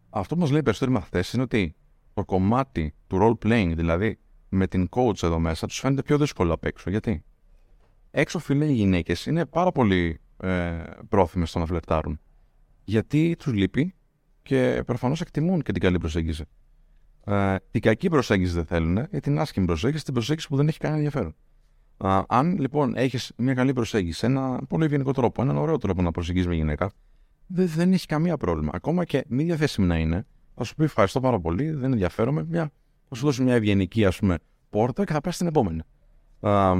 Αυτό 0.09 0.35
που 0.35 0.41
μας 0.41 0.49
λέει 0.49 0.59
οι 0.59 0.63
περισσότεροι 0.63 0.91
μαθητές 0.97 1.33
είναι 1.33 1.43
ότι 1.43 1.75
το 2.13 2.25
κομμάτι 2.25 2.93
του 3.07 3.17
role 3.21 3.47
playing, 3.47 3.73
δηλαδή 3.75 4.19
με 4.49 4.67
την 4.67 4.89
coach 4.91 5.23
εδώ 5.23 5.39
μέσα, 5.39 5.67
τους 5.67 5.79
φαίνεται 5.79 6.01
πιο 6.01 6.17
δύσκολο 6.17 6.53
απ' 6.53 6.65
έξω. 6.65 6.89
Γιατί; 6.89 7.23
Έξω, 8.11 8.39
φίλε, 8.39 8.65
οι 8.65 8.73
γυναίκες 8.73 9.25
είναι 9.25 9.45
πάρα 9.45 9.71
πολύ 9.71 10.19
ε, 10.37 10.79
πρόθυμες 11.09 11.49
στο 11.49 11.59
να 11.59 11.65
φλερτάρουν. 11.65 12.19
Γιατί 12.83 13.35
τους 13.39 13.53
λείπει 13.53 13.93
και 14.41 14.83
προφανώς 14.85 15.21
εκτιμούν 15.21 15.61
και 15.61 15.71
την 15.71 15.81
καλή 15.81 15.97
προσέγγιση. 15.97 16.45
Ε, 17.25 17.55
την 17.71 17.81
κακή 17.81 18.09
προσέγγιση 18.09 18.53
δεν 18.53 18.65
θέλουν, 18.65 19.07
ή 19.11 19.19
την 19.19 19.39
άσχημη 19.39 19.65
προσέγγιση, 19.65 20.03
την 20.03 20.13
προσέγγιση 20.13 20.47
που 20.47 20.55
δεν 20.55 20.67
έχει 20.67 20.77
κανένα 20.77 21.01
ενδιαφέρον. 21.01 21.35
Ε, 22.03 22.21
αν 22.27 22.57
λοιπόν 22.59 22.95
έχεις 22.95 23.31
μια 23.37 23.53
καλή 23.53 23.73
προσέγγιση, 23.73 24.25
ένα 24.25 24.59
πολύ 24.69 24.85
ευγενικό 24.85 25.11
τρόπο, 25.11 25.41
έναν 25.41 25.57
ωραίο 25.57 25.77
τρόπο 25.77 26.01
να 26.01 26.11
προσεγγίσει 26.11 26.47
με 26.47 26.55
γυναίκα, 26.55 26.91
δεν, 27.47 27.67
δεν 27.67 27.93
έχει 27.93 28.05
καμία 28.05 28.37
πρόβλημα. 28.37 28.71
Ακόμα 28.73 29.05
και 29.05 29.25
μη 29.27 29.43
διαθέσιμη 29.43 29.87
να 29.87 29.97
είναι, 29.97 30.25
θα 30.55 30.63
σου 30.63 30.75
πει 30.75 30.83
ευχαριστώ 30.83 31.19
πάρα 31.19 31.39
πολύ, 31.39 31.71
δεν 31.71 31.91
ενδιαφέρομαι, 31.91 32.45
μια, 32.49 32.71
θα 33.09 33.15
σου 33.15 33.25
δώσει 33.25 33.43
μια 33.43 33.53
ευγενική 33.53 34.05
ας 34.05 34.19
πούμε, 34.19 34.37
πόρτα 34.69 35.03
και 35.03 35.13
θα 35.13 35.21
πέσει 35.21 35.35
στην 35.35 35.47
επόμενη. 35.47 35.81
Ε, 36.39 36.73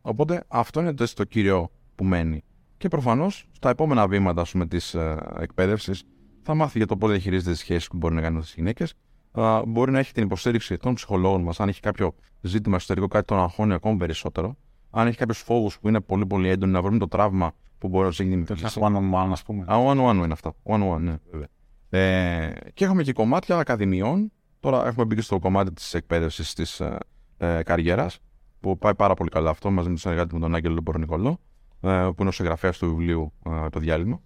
οπότε 0.00 0.44
αυτό 0.48 0.80
είναι 0.80 0.94
το, 0.94 1.14
το 1.14 1.24
κύριο 1.24 1.70
που 1.94 2.04
μένει. 2.04 2.44
Και 2.76 2.88
προφανώς 2.88 3.48
στα 3.52 3.70
επόμενα 3.70 4.08
βήματα 4.08 4.44
της 4.68 4.94
ε, 4.94 5.16
εκπαίδευσης 5.38 6.04
θα 6.42 6.54
μάθει 6.54 6.78
για 6.78 6.86
το 6.86 6.96
πώς 6.96 7.10
διαχειρίζεται 7.10 7.50
τις 7.50 7.58
σχέσεις 7.58 7.88
που 7.88 7.96
μπορεί 7.96 8.14
να 8.14 8.20
κάνει 8.20 8.34
με 8.34 8.40
τις 8.40 8.54
γυναίκες. 8.54 8.94
Uh, 9.34 9.62
μπορεί 9.66 9.90
να 9.90 9.98
έχει 9.98 10.12
την 10.12 10.24
υποστήριξη 10.24 10.76
των 10.76 10.94
ψυχολόγων 10.94 11.42
μας, 11.42 11.60
αν 11.60 11.68
έχει 11.68 11.80
κάποιο 11.80 12.14
ζήτημα 12.40 12.76
εσωτερικό, 12.76 13.06
κάτι 13.06 13.24
τον 13.24 13.38
αγχώνει 13.38 13.72
ακόμη 13.72 13.96
περισσότερο. 13.96 14.56
Αν 14.90 15.06
έχει 15.06 15.16
κάποιους 15.16 15.38
φόβους 15.38 15.78
που 15.78 15.88
είναι 15.88 16.00
πολύ 16.00 16.26
πολύ 16.26 16.48
έντονοι, 16.48 16.72
να 16.72 16.82
βρούμε 16.82 16.98
το 16.98 17.08
τραύμα 17.08 17.52
που 17.78 17.88
μπορεί 17.88 18.02
να 18.02 18.08
τους 18.08 18.20
έχει 18.20 18.28
δημιουργήσει. 18.28 18.80
One 18.82 18.96
on 18.96 19.12
one, 19.12 19.30
ας 19.30 19.42
πούμε. 19.42 19.62
Α, 19.62 19.76
one 19.86 19.98
on 19.98 20.10
one 20.10 20.14
είναι 20.14 20.32
αυτό. 20.32 20.54
One 20.62 20.80
on 20.80 20.94
one, 20.94 21.00
ναι, 21.00 21.16
βέβαια. 21.30 21.48
Ε, 21.94 22.52
και 22.74 22.84
έχουμε 22.84 23.02
και 23.02 23.12
κομμάτια 23.12 23.58
ακαδημιών. 23.58 24.32
Τώρα 24.60 24.86
έχουμε 24.86 25.04
μπει 25.04 25.14
και 25.14 25.20
στο 25.20 25.38
κομμάτι 25.38 25.72
της 25.72 25.94
εκπαίδευσης 25.94 26.54
της 26.54 26.80
ε, 26.80 26.98
ε, 27.38 27.62
καριέρας, 27.62 28.18
που 28.60 28.78
πάει 28.78 28.94
πάρα 28.94 29.14
πολύ 29.14 29.30
καλά 29.30 29.50
αυτό 29.50 29.70
μαζί 29.70 29.88
με 29.88 29.94
τον 29.94 29.98
συνεργάτη 30.02 30.34
με 30.34 30.40
τον 30.40 30.54
Άγγελο 30.54 30.82
Πορνικολό, 30.82 31.40
ε, 31.80 31.88
που 31.88 32.16
είναι 32.18 32.28
ο 32.28 32.32
συγγραφέας 32.32 32.78
του 32.78 32.88
βιβλίου 32.88 33.32
ε, 33.46 33.68
Το 33.68 33.78
Διάλειμμα. 33.78 34.20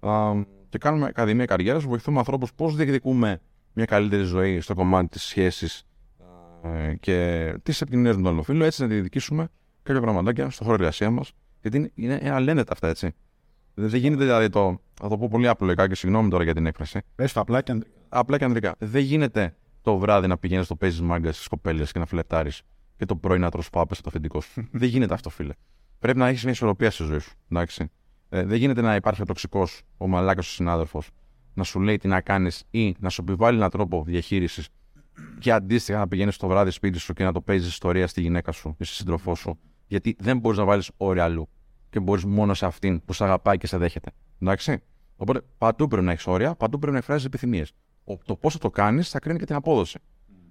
Ε, 0.00 0.40
και 0.68 0.78
κάνουμε 0.78 1.06
Ακαδημία 1.06 1.44
Καριέρας, 1.44 1.84
βοηθούμε 1.84 2.18
ανθρώπους 2.18 2.52
πώς 2.54 2.76
διεκδικούμε 2.76 3.40
μια 3.72 3.84
καλύτερη 3.84 4.22
ζωή 4.22 4.60
στο 4.60 4.74
κομμάτι 4.74 5.08
της 5.08 5.22
σχέσης 5.22 5.86
ε, 6.62 6.94
και 6.94 7.48
τις 7.62 7.80
επικοινωνία 7.80 8.14
με 8.14 8.22
τον 8.22 8.32
άλλο 8.32 8.42
φίλο, 8.42 8.64
έτσι 8.64 8.82
να 8.82 8.88
διεκδικήσουμε 8.88 9.48
κάποια 9.82 10.00
πραγματάκια 10.00 10.50
στο 10.50 10.64
χώρο 10.64 10.74
εργασίας 10.74 11.10
μας. 11.10 11.32
Γιατί 11.60 11.76
είναι, 11.76 12.18
είναι 12.18 12.30
αλένετα 12.30 12.72
αυτά, 12.72 12.88
έτσι. 12.88 13.14
Δεν 13.74 14.00
γίνεται 14.00 14.24
δηλαδή 14.24 14.48
το. 14.48 14.80
Θα 14.94 15.08
το 15.08 15.18
πω 15.18 15.28
πολύ 15.28 15.48
απλοϊκά 15.48 15.88
και 15.88 15.94
συγγνώμη 15.94 16.30
τώρα 16.30 16.44
για 16.44 16.54
την 16.54 16.66
έκφραση. 16.66 17.00
Πες 17.14 17.36
απλά 17.36 17.62
και 17.62 17.72
ανδρικά. 17.72 17.94
Απλά 18.08 18.38
και 18.38 18.44
ανδρικά. 18.44 18.74
Δεν 18.78 19.02
γίνεται 19.02 19.56
το 19.82 19.98
βράδυ 19.98 20.26
να 20.26 20.38
πηγαίνεις 20.38 20.64
στο 20.64 20.76
παίζεις 20.76 21.00
μάγκας 21.00 21.34
στις 21.34 21.48
κοπέλες 21.48 21.92
και 21.92 21.98
να 21.98 22.06
φλετάρει 22.06 22.50
και 22.96 23.04
το 23.04 23.16
πρωί 23.16 23.38
να 23.38 23.50
τρως 23.50 23.70
πάπες 23.70 23.98
στο 23.98 24.08
αφεντικό 24.08 24.40
σου. 24.40 24.68
δεν 24.80 24.88
γίνεται 24.88 25.14
αυτό, 25.14 25.30
φίλε. 25.30 25.52
Πρέπει 25.98 26.18
να 26.18 26.28
έχεις 26.28 26.42
μια 26.42 26.52
ισορροπία 26.52 26.90
στη 26.90 27.04
ζωή 27.04 27.18
σου. 27.18 27.32
Εντάξει. 27.50 27.90
Ε, 28.28 28.44
δεν 28.44 28.58
γίνεται 28.58 28.80
να 28.80 28.94
υπάρχει 28.94 29.22
ο 29.22 29.24
τοξικός, 29.24 29.82
ο 29.96 30.08
μαλάκας 30.08 30.46
ο 30.46 30.50
συνάδελφος, 30.50 31.10
να 31.54 31.64
σου 31.64 31.80
λέει 31.80 31.96
τι 31.96 32.08
να 32.08 32.20
κάνεις 32.20 32.64
ή 32.70 32.96
να 32.98 33.08
σου 33.08 33.22
επιβάλλει 33.22 33.56
έναν 33.56 33.70
τρόπο 33.70 34.04
διαχείρισης 34.06 34.68
και 35.38 35.52
αντίστοιχα 35.52 35.98
να 35.98 36.08
πηγαίνεις 36.08 36.36
το 36.36 36.46
βράδυ 36.46 36.70
σπίτι 36.70 36.98
σου 36.98 37.12
και 37.12 37.24
να 37.24 37.32
το 37.32 37.40
παίζεις 37.40 37.68
ιστορία 37.68 38.06
στη 38.06 38.20
γυναίκα 38.20 38.52
σου 38.52 38.74
ή 38.78 38.84
στη 38.84 38.94
σύντροφό 38.94 39.34
σου. 39.34 39.58
Γιατί 39.86 40.16
δεν 40.18 40.38
μπορείς 40.38 40.58
να 40.58 40.64
βάλεις 40.64 40.90
όρια 40.96 41.24
αλλού 41.24 41.48
και 41.92 42.00
μπορείς 42.00 42.24
μόνος 42.24 42.58
σε 42.58 42.66
αυτήν 42.66 43.04
που 43.04 43.12
σε 43.12 43.24
αγαπάει 43.24 43.58
και 43.58 43.66
σε 43.66 43.76
δέχεται. 43.76 44.10
Εντάξει. 44.40 44.82
Οπότε 45.16 45.40
παντού 45.58 45.88
πρέπει 45.88 46.04
να 46.04 46.12
έχεις 46.12 46.26
όρια, 46.26 46.54
παντού 46.54 46.78
πρέπει 46.78 46.92
να 46.92 46.98
εκφράζεις 46.98 47.24
επιθυμίες. 47.24 47.72
Το 48.24 48.36
πώς 48.36 48.52
θα 48.52 48.58
το 48.58 48.70
κάνεις 48.70 49.10
θα 49.10 49.18
κρίνει 49.18 49.38
και 49.38 49.44
την 49.44 49.54
απόδοση. 49.54 49.98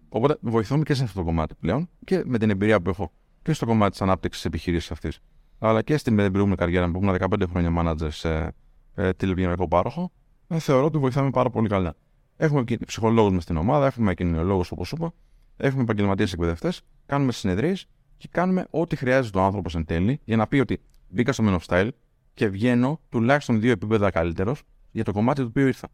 Οπότε 0.10 0.38
βοηθούμε 0.42 0.84
και 0.84 0.94
σε 0.94 1.04
αυτό 1.04 1.20
το 1.20 1.26
κομμάτι 1.26 1.56
πλέον 1.60 1.90
και 2.06 2.24
με 2.26 2.38
την 2.38 2.50
εμπειρία 2.50 2.82
που 2.82 2.90
έχω 2.90 3.12
και 3.42 3.54
στο 3.54 3.66
κομμάτι 3.66 3.92
της 3.92 4.02
ανάπτυξης 4.02 4.42
της 4.42 4.52
επιχείρησης 4.52 4.92
αυτής. 4.92 5.20
Αλλά 5.60 5.82
και 5.82 5.98
στην 5.98 6.16
προηγούμενη 6.16 6.56
καριέρα 6.56 6.88
μου 6.88 6.92
που 6.94 7.04
ήμουν 7.04 7.18
15 7.20 7.44
χρόνια 7.50 7.74
manager 7.78 8.08
σε 8.12 8.54
ε, 8.96 9.14
τηλεπικοινωνικό 9.14 9.68
πάροχο, 9.68 10.12
ε, 10.48 10.60
θεωρώ 10.60 10.86
ότι 10.86 10.98
βοηθάμε 10.98 11.30
πάρα 11.30 11.50
πολύ 11.50 11.68
καλά. 11.68 11.96
Έχουμε 12.38 12.64
ψυχολόγους 12.86 13.34
μες 13.34 13.44
στην 13.44 13.58
ομάδα, 13.58 13.86
έχουμε 13.86 14.14
κοινωνιολόγους 14.14 14.72
όπως 14.72 14.92
είπα, 14.92 15.14
έχουμε 15.58 15.82
επαγγελματίες 15.82 16.34
εκπαιδευτές, 16.34 16.82
κάνουμε 17.06 17.32
συνεδρίες 17.32 17.88
και 18.18 18.28
κάνουμε 18.32 18.68
ό,τι 18.70 18.96
χρειάζεται 18.96 19.38
ο 19.38 19.42
άνθρωπος 19.42 19.76
εν 19.76 19.86
τέλει 19.86 20.20
για 20.24 20.36
να 20.38 20.48
πει 20.48 20.60
ότι 20.60 20.82
μπήκα 21.12 21.32
στο 21.32 21.44
Men 21.48 21.58
of 21.60 21.66
Style 21.66 21.90
και 22.34 22.48
βγαίνω 22.48 23.00
τουλάχιστον 23.10 23.60
δύο 23.60 23.72
επίπεδα 23.72 24.12
καλύτερος 24.12 24.64
για 24.92 25.04
το 25.04 25.12
κομμάτι 25.12 25.42
το 25.42 25.48
οποίο 25.48 25.68
ήρθα. 25.68 25.88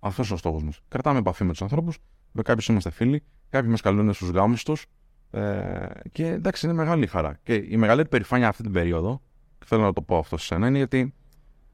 Αυτός 0.00 0.26
είναι 0.26 0.34
ο 0.34 0.38
στόχος 0.38 0.62
μας. 0.62 0.80
Κρατάμε 0.88 1.18
επαφή 1.18 1.44
με 1.44 1.50
τους 1.50 1.62
ανθρώπους, 1.62 1.98
με 2.32 2.42
κάποιους 2.42 2.66
είμαστε 2.66 2.90
φίλοι, 2.90 3.22
κάποιοι 3.48 3.68
μας 3.70 3.80
καλούν 3.80 4.12
στους 4.12 4.28
γάμους 4.28 4.62
τους. 4.62 4.86
Ε, 5.30 5.86
και 6.12 6.26
εντάξει, 6.26 6.66
είναι 6.66 6.74
μεγάλη 6.74 7.06
χαρά. 7.06 7.38
Και 7.42 7.54
η 7.54 7.76
μεγαλύτερη 7.76 8.08
περηφάνεια 8.08 8.48
αυτή 8.48 8.62
την 8.62 8.72
περίοδο, 8.72 9.22
και 9.58 9.64
θέλω 9.66 9.82
να 9.82 9.92
το 9.92 10.02
πω 10.02 10.18
αυτό 10.18 10.36
σε 10.36 10.46
σένα, 10.46 10.66
είναι 10.66 10.76
γιατί 10.76 11.14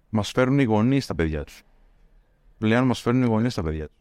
μας 0.08 0.30
φέρνουν 0.30 0.58
οι 0.58 0.64
γονείς 0.64 1.04
στα 1.04 1.14
παιδιά 1.14 1.44
τους. 1.44 1.62
Πλέον 2.58 2.86
μας 2.86 3.00
φέρνουν 3.00 3.22
οι 3.22 3.26
γονείς 3.26 3.52
στα 3.52 3.62
παιδιά 3.62 3.86
τους. 3.86 3.96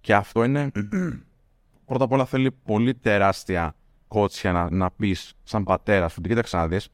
Και 0.00 0.14
αυτό 0.14 0.44
είναι. 0.44 0.70
πρώτα 1.86 2.04
απ' 2.04 2.12
όλα 2.12 2.24
θέλει 2.24 2.50
πολύ 2.50 2.94
τεράστια 2.94 3.74
κότσια 4.08 4.52
να, 4.52 4.70
να 4.70 4.90
πεις 4.90 5.34
σαν 5.42 5.64
πατέρας 5.64 6.12
σου. 6.12 6.20
Κοίταξε 6.20 6.56
να 6.56 6.68
δεις, 6.68 6.88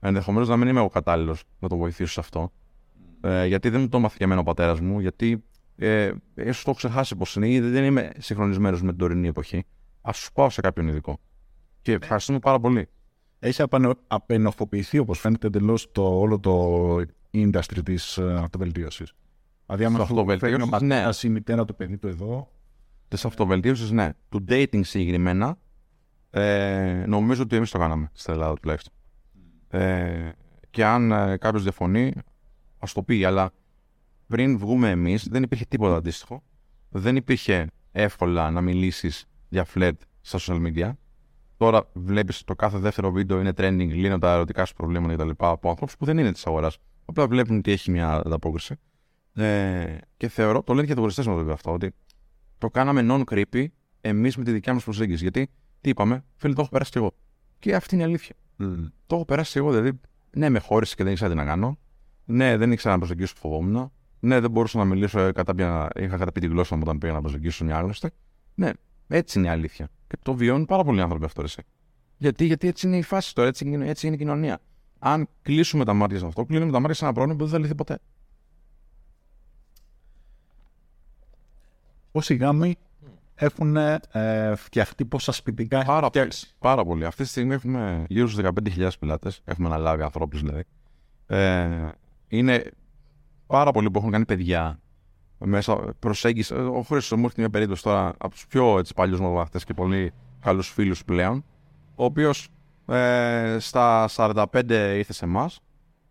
ενδεχομένως 0.00 0.48
να 0.48 0.56
μην 0.56 0.68
είμαι 0.68 0.78
εγώ 0.78 0.88
κατάλληλος 0.88 1.44
να 1.58 1.68
το 1.68 1.76
βοηθήσω 1.76 2.12
σε 2.12 2.20
αυτό. 2.20 2.52
Ε, 3.20 3.46
γιατί 3.46 3.68
δεν 3.68 3.88
το 3.88 4.00
μάθει 4.00 4.16
για 4.18 4.26
μένα 4.26 4.40
ο 4.40 4.44
πατέρας 4.44 4.80
μου, 4.80 5.00
γιατί 5.00 5.44
ε, 5.76 6.12
ίσως 6.34 6.62
το 6.64 6.70
έχω 6.70 6.78
ξεχάσει 6.78 7.16
πώς 7.16 7.36
είναι, 7.36 7.48
ή 7.48 7.60
δεν 7.60 7.84
είμαι 7.84 8.10
συγχρονισμένος 8.18 8.82
με 8.82 8.88
την 8.88 8.98
τωρινή 8.98 9.28
εποχή. 9.28 9.64
Α 10.00 10.12
σου 10.12 10.32
πάω 10.32 10.50
σε 10.50 10.60
κάποιον 10.60 10.88
ειδικό. 10.88 11.18
Και 11.82 11.92
ευχαριστούμε 11.92 12.38
πάρα 12.38 12.60
πολύ. 12.60 12.88
Έχει 13.38 13.62
απενοχοποιηθεί, 14.06 14.98
όπως 14.98 15.18
φαίνεται, 15.18 15.46
εντελώς 15.46 15.92
το 15.92 16.18
όλο 16.18 16.38
το 16.38 16.94
industry 17.32 17.84
της 17.84 18.18
αυτοβελτίωσης. 18.18 19.12
Δηλαδή, 19.66 19.84
αν 19.84 20.00
αυτοβελτίωσης, 20.00 20.80
ναι. 20.80 21.04
η 21.22 21.28
μητέρα 21.28 21.64
του 21.64 21.74
παιδί 21.74 21.98
του 21.98 22.06
εδώ. 22.08 22.50
Της 23.08 23.24
αυτοβελτίωσης, 23.24 23.90
ναι. 23.90 24.12
Του 24.28 24.44
dating 24.48 24.80
συγκεκριμένα, 24.84 25.58
ε, 26.30 27.04
νομίζω 27.06 27.42
ότι 27.42 27.56
εμείς 27.56 27.70
το 27.70 27.78
κάναμε 27.78 28.10
στην 28.12 28.32
Ελλάδα 28.32 28.54
τουλάχιστον. 28.54 28.92
Ε, 29.70 30.30
και 30.70 30.84
αν 30.84 31.12
ε, 31.12 31.36
κάποιος 31.36 31.62
διαφωνεί, 31.62 32.12
ας 32.78 32.92
το 32.92 33.02
πει, 33.02 33.24
αλλά 33.24 33.50
πριν 34.26 34.58
βγούμε 34.58 34.90
εμείς, 34.90 35.28
δεν 35.28 35.42
υπήρχε 35.42 35.64
τίποτα 35.64 35.96
αντίστοιχο. 35.96 36.42
Δεν 36.88 37.16
υπήρχε 37.16 37.66
εύκολα 37.92 38.50
να 38.50 38.60
μιλήσεις 38.60 39.26
για 39.48 39.64
φλετ 39.64 40.00
στα 40.20 40.38
social 40.40 40.66
media. 40.66 40.92
Τώρα 41.56 41.88
βλέπεις 41.92 42.44
το 42.44 42.54
κάθε 42.54 42.78
δεύτερο 42.78 43.10
βίντεο 43.10 43.40
είναι 43.40 43.52
trending, 43.56 43.88
λύνουν 43.88 44.20
τα 44.20 44.32
ερωτικά 44.32 44.64
σου 44.64 44.74
προβλήματα 44.74 45.14
κτλ. 45.14 45.30
από 45.36 45.68
ανθρώπου 45.70 45.92
που 45.98 46.04
δεν 46.04 46.18
είναι 46.18 46.32
της 46.32 46.46
αγοράς. 46.46 46.78
Απλά 47.04 47.26
βλέπουν 47.26 47.56
ότι 47.58 47.72
έχει 47.72 47.90
μια 47.90 48.12
ανταπόκριση. 48.12 48.76
Ε, 49.34 49.98
και 50.16 50.28
θεωρώ, 50.28 50.62
το 50.62 50.74
λένε 50.74 50.86
και 50.86 50.94
το 50.94 51.02
μας 51.02 51.14
βέβαια 51.14 51.52
αυτό, 51.52 51.72
ότι 51.72 51.94
το 52.58 52.70
κάναμε 52.70 53.06
non-creepy 53.10 53.66
εμείς 54.00 54.36
με 54.36 54.44
τη 54.44 54.52
δικιά 54.52 54.74
μας 54.74 54.84
προσέγγιση. 54.84 55.22
Γιατί, 55.22 55.50
τι 55.80 55.88
είπαμε, 55.88 56.24
φίλε, 56.36 56.54
το 56.54 56.60
έχω 56.60 56.70
περάσει 56.70 56.90
κι 56.90 56.98
εγώ. 56.98 57.14
Και 57.58 57.74
αυτή 57.74 57.94
είναι 57.94 58.04
η 58.04 58.06
αλήθεια. 58.06 58.34
Mm. 58.60 58.90
Το 59.06 59.14
έχω 59.14 59.24
περάσει 59.24 59.58
εγώ, 59.58 59.70
δηλαδή, 59.70 60.00
ναι, 60.30 60.48
με 60.48 60.58
χώρισε 60.58 60.94
και 60.94 61.02
δεν 61.02 61.12
ήξερα 61.12 61.30
τι 61.30 61.36
να 61.36 61.44
κάνω. 61.44 61.78
Ναι, 62.24 62.56
δεν 62.56 62.72
ήξερα 62.72 62.92
να 62.92 62.98
προσεγγίσω 62.98 63.34
που 63.34 63.40
φοβόμουν. 63.40 63.92
Ναι, 64.20 64.40
δεν 64.40 64.50
μπορούσα 64.50 64.78
να 64.78 64.84
μιλήσω, 64.84 65.20
ε, 65.20 65.32
κατά 65.32 65.54
πια, 65.54 65.88
είχα 65.94 66.16
καταπεί 66.16 66.40
τη 66.40 66.46
γλώσσα 66.46 66.76
μου 66.76 66.82
όταν 66.84 66.98
πήγα 66.98 67.12
να 67.12 67.20
προσεγγίσω 67.20 67.64
μια 67.64 67.76
άγνωστη. 67.76 68.10
Ναι, 68.54 68.70
έτσι 69.08 69.38
είναι 69.38 69.46
η 69.46 69.50
αλήθεια. 69.50 69.88
Και 70.06 70.16
το 70.22 70.34
βιώνουν 70.34 70.64
πάρα 70.64 70.84
πολλοί 70.84 71.00
άνθρωποι 71.00 71.24
αυτό, 71.24 71.42
εσύ. 71.42 71.62
Γιατί, 72.16 72.44
γιατί 72.44 72.68
έτσι 72.68 72.86
είναι 72.86 72.96
η 72.96 73.02
φάση 73.02 73.34
τώρα, 73.34 73.48
έτσι, 73.48 73.68
είναι, 73.68 73.88
έτσι 73.88 74.06
είναι 74.06 74.16
η 74.16 74.18
κοινωνία. 74.18 74.60
Αν 74.98 75.28
κλείσουμε 75.42 75.84
τα 75.84 75.92
μάτια 75.92 76.18
σε 76.18 76.26
αυτό, 76.26 76.44
κλείνουμε 76.44 76.72
τα 76.72 76.80
μάτια 76.80 76.94
σε 76.94 77.04
ένα 77.04 77.12
πρόβλημα 77.12 77.38
που 77.38 77.44
δεν 77.44 77.52
θα 77.52 77.58
λυθεί 77.60 77.74
ποτέ. 77.74 77.98
Όσοι 82.12 82.34
γάμοι 82.34 82.76
έχουν 83.40 83.76
ε, 83.76 84.52
φτιαχτεί 84.56 85.04
πόσα 85.04 85.32
σπιτικά 85.32 85.84
πάρα, 85.84 86.10
πολύ, 86.10 86.28
πάρα 86.58 86.84
πολύ. 86.84 87.04
Αυτή 87.04 87.22
τη 87.22 87.28
στιγμή 87.28 87.54
έχουμε 87.54 88.04
γύρω 88.08 88.28
στους 88.28 88.44
15.000 88.76 88.88
πελάτες. 88.98 89.40
Έχουμε 89.44 89.68
αναλάβει 89.68 90.02
ανθρώπους 90.02 90.40
δηλαδή. 90.40 90.64
Ε, 91.26 91.88
είναι 92.28 92.70
πάρα 93.46 93.70
πολλοί 93.70 93.90
που 93.90 93.98
έχουν 93.98 94.10
κάνει 94.10 94.24
παιδιά 94.24 94.80
μέσα 95.38 95.94
προσέγγιση. 95.98 96.54
Ο 96.54 96.84
Χρήστος 96.88 97.18
μου 97.18 97.24
έρχεται 97.24 97.40
μια 97.40 97.50
περίπτωση 97.50 97.82
τώρα 97.82 98.08
από 98.18 98.30
τους 98.30 98.46
πιο 98.46 98.82
παλιούς 98.94 99.20
μαθητές 99.20 99.64
και 99.64 99.74
πολύ 99.74 100.12
καλούς 100.40 100.68
φίλους 100.68 101.04
πλέον. 101.04 101.44
Ο 101.94 102.04
οποίος 102.04 102.48
ε, 102.86 103.56
στα 103.60 104.08
45 104.16 104.44
ήρθε 104.96 105.12
σε 105.12 105.24
εμάς. 105.24 105.60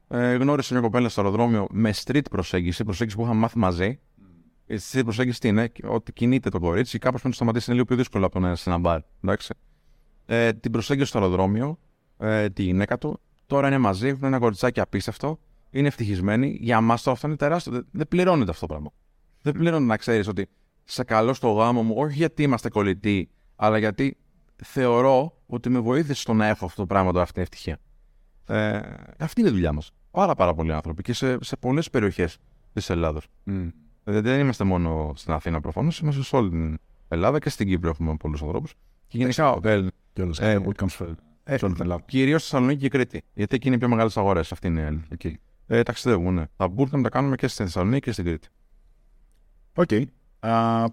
Ε, 0.09 0.35
γνώρισε 0.35 0.73
μια 0.73 0.81
κοπέλα 0.81 1.09
στο 1.09 1.21
αεροδρόμιο 1.21 1.67
με 1.71 1.93
street 2.03 2.29
προσέγγιση, 2.29 2.83
προσέγγιση 2.83 3.17
που 3.17 3.23
είχαμε 3.23 3.39
μάθει 3.39 3.57
μαζί. 3.57 3.99
Η 4.67 4.79
street 4.91 5.01
προσέγγιση 5.03 5.39
τι 5.39 5.47
είναι, 5.47 5.71
ότι 5.83 6.13
κινείται 6.13 6.49
το 6.49 6.59
κορίτσι, 6.59 6.97
κάπως 6.97 7.21
πρέπει 7.21 7.27
να 7.27 7.33
σταματήσει 7.33 7.65
είναι 7.65 7.73
λίγο 7.73 7.87
πιο 7.87 7.95
δύσκολο 7.95 8.25
από 8.25 8.33
το 8.33 8.39
να 8.39 8.47
είναι 8.47 8.55
σε 8.55 8.69
ένα 8.69 8.79
μπαρ. 8.79 9.01
Εντάξει. 9.23 9.53
Ε, 10.25 10.53
την 10.53 10.71
προσέγγιση 10.71 11.07
στο 11.07 11.17
αεροδρόμιο, 11.17 11.79
ε, 12.17 12.49
τη 12.49 12.63
γυναίκα 12.63 12.97
του. 12.97 13.19
Τώρα 13.45 13.67
είναι 13.67 13.77
μαζί, 13.77 14.07
έχουν 14.07 14.23
ένα 14.23 14.39
κοριτσάκι 14.39 14.79
απίστευτο 14.79 15.39
είναι 15.69 15.87
ευτυχισμένοι. 15.87 16.57
Για 16.61 16.81
μας 16.81 17.01
τώρα 17.01 17.15
αυτό 17.15 17.27
είναι 17.27 17.35
τεράστιο. 17.35 17.71
Δεν, 17.71 17.87
δεν 17.91 18.07
πληρώνεται 18.07 18.51
αυτό 18.51 18.65
το 18.65 18.73
πράγμα. 18.73 18.91
Δεν 19.41 19.53
πληρώνεται 19.53 19.85
να 19.85 19.97
ξέρεις 19.97 20.27
ότι 20.27 20.49
σε 20.83 21.03
καλό 21.03 21.33
στο 21.33 21.51
γάμο 21.51 21.83
μου, 21.83 21.93
όχι 21.97 22.15
γιατί 22.15 22.43
είμαστε 22.43 22.69
κολλητοί, 22.69 23.29
αλλά 23.55 23.77
γιατί 23.77 24.17
θεωρώ 24.55 25.37
ότι 25.45 25.69
με 25.69 25.79
βοήθησε 25.79 26.21
στο 26.21 26.33
να 26.33 26.47
έχω 26.47 26.65
αυτό 26.65 26.81
το 26.81 26.87
πράγμα 26.87 27.11
τώρα, 27.11 27.21
αυτή 27.21 27.33
την 27.33 27.41
ευτυχία. 27.41 27.77
Ε, 28.47 28.79
αυτή 29.19 29.41
είναι 29.41 29.49
η 29.49 29.53
δουλειά 29.53 29.71
μας. 29.71 29.91
Πάρα, 30.11 30.35
πάρα 30.35 30.53
πολλοί 30.53 30.73
άνθρωποι 30.73 31.01
και 31.01 31.13
σε, 31.13 31.43
σε 31.43 31.57
πολλές 31.57 31.89
περιοχές 31.89 32.37
της 32.73 32.89
Ελλάδος. 32.89 33.27
Mm. 33.45 33.69
Δηλαδή 34.07 34.29
δεν 34.29 34.39
είμαστε 34.39 34.63
μόνο 34.63 35.13
στην 35.15 35.33
Αθήνα 35.33 35.61
προφανώς, 35.61 35.99
είμαστε 35.99 36.23
σε 36.23 36.35
όλη 36.35 36.49
την 36.49 36.79
Ελλάδα 37.07 37.39
και 37.39 37.49
στην 37.49 37.67
Κύπρο 37.67 37.89
έχουμε 37.89 38.15
πολλούς 38.15 38.41
ανθρώπους. 38.41 38.73
Και 39.07 39.17
γενικά. 39.17 39.59
Ε, 39.63 39.87
ε, 40.39 40.59
Κυρίως 42.05 42.41
στη 42.41 42.49
Θεσσαλονίκη 42.49 42.79
και 42.79 42.89
Κρήτη. 42.89 43.23
Γιατί 43.33 43.55
εκεί 43.55 43.67
είναι 43.67 43.75
οι 43.75 43.79
πιο 43.79 43.87
μεγάλες 43.87 44.17
αγορές. 44.17 44.51
Αυτή 44.51 44.67
είναι 44.67 45.03
η 45.19 45.39
ε, 45.67 45.83
ταξιδεύουν. 45.83 46.33
Ναι. 46.33 46.45
Τα 46.55 46.73
bootcamp 46.77 47.01
τα 47.03 47.09
κάνουμε 47.09 47.35
και 47.35 47.47
στη 47.47 47.63
Θεσσαλονίκη 47.63 48.01
και 48.01 48.11
στην 48.11 48.25
Κρήτη. 48.25 48.47
Οκέι. 49.75 49.89
Okay. 49.91 50.05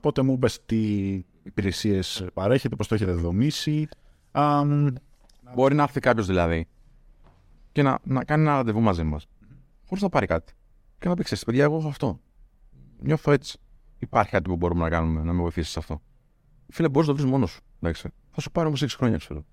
πότε 0.00 0.22
μου 0.22 0.32
είπες 0.32 0.64
τι 0.66 1.12
υπηρεσίες 1.42 2.26
παρέχετε, 2.34 2.76
πώς 2.76 2.88
το 2.88 2.94
έχετε 2.94 3.12
δομήσει. 3.12 3.88
Μπορεί 5.54 5.74
να 5.74 5.82
έρθει 5.82 6.00
κάποιος 6.00 6.26
δηλαδή 6.26 6.66
και 7.72 7.82
να, 7.82 7.98
να 8.02 8.24
κάνει 8.24 8.42
ένα 8.42 8.56
ραντεβού 8.56 8.80
μαζί 8.80 9.02
μας, 9.02 9.26
χωρίς 9.86 10.02
να 10.02 10.08
πάρει 10.08 10.26
κάτι. 10.26 10.52
Και 10.98 11.08
να 11.08 11.14
πει: 11.14 11.22
Ξέρετε, 11.22 11.46
παιδιά, 11.46 11.64
εγώ 11.64 11.76
έχω 11.76 11.88
αυτό. 11.88 12.20
Νιώθω 13.05 13.30
έτσι. 13.30 13.59
Υπάρχει 13.98 14.30
κάτι 14.30 14.48
που 14.48 14.57
μπορούμε 14.57 14.82
να 14.82 14.88
κάνουμε 14.88 15.22
να 15.22 15.32
με 15.32 15.40
βοηθήσεις 15.40 15.72
σε 15.72 15.78
αυτό. 15.78 16.02
Φίλε, 16.68 16.88
μπορείς 16.88 17.09
να 17.09 17.14
το 17.14 17.20
βρεις 17.20 17.32
μόνος 17.32 17.50
σου. 17.50 17.61
Εντάξει. 17.80 18.09
Θα 18.30 18.40
σου 18.40 18.50
πάρει 18.50 18.66
όμως 18.66 18.82
6 18.82 18.88
χρόνια, 18.96 19.16
ξέρω. 19.16 19.44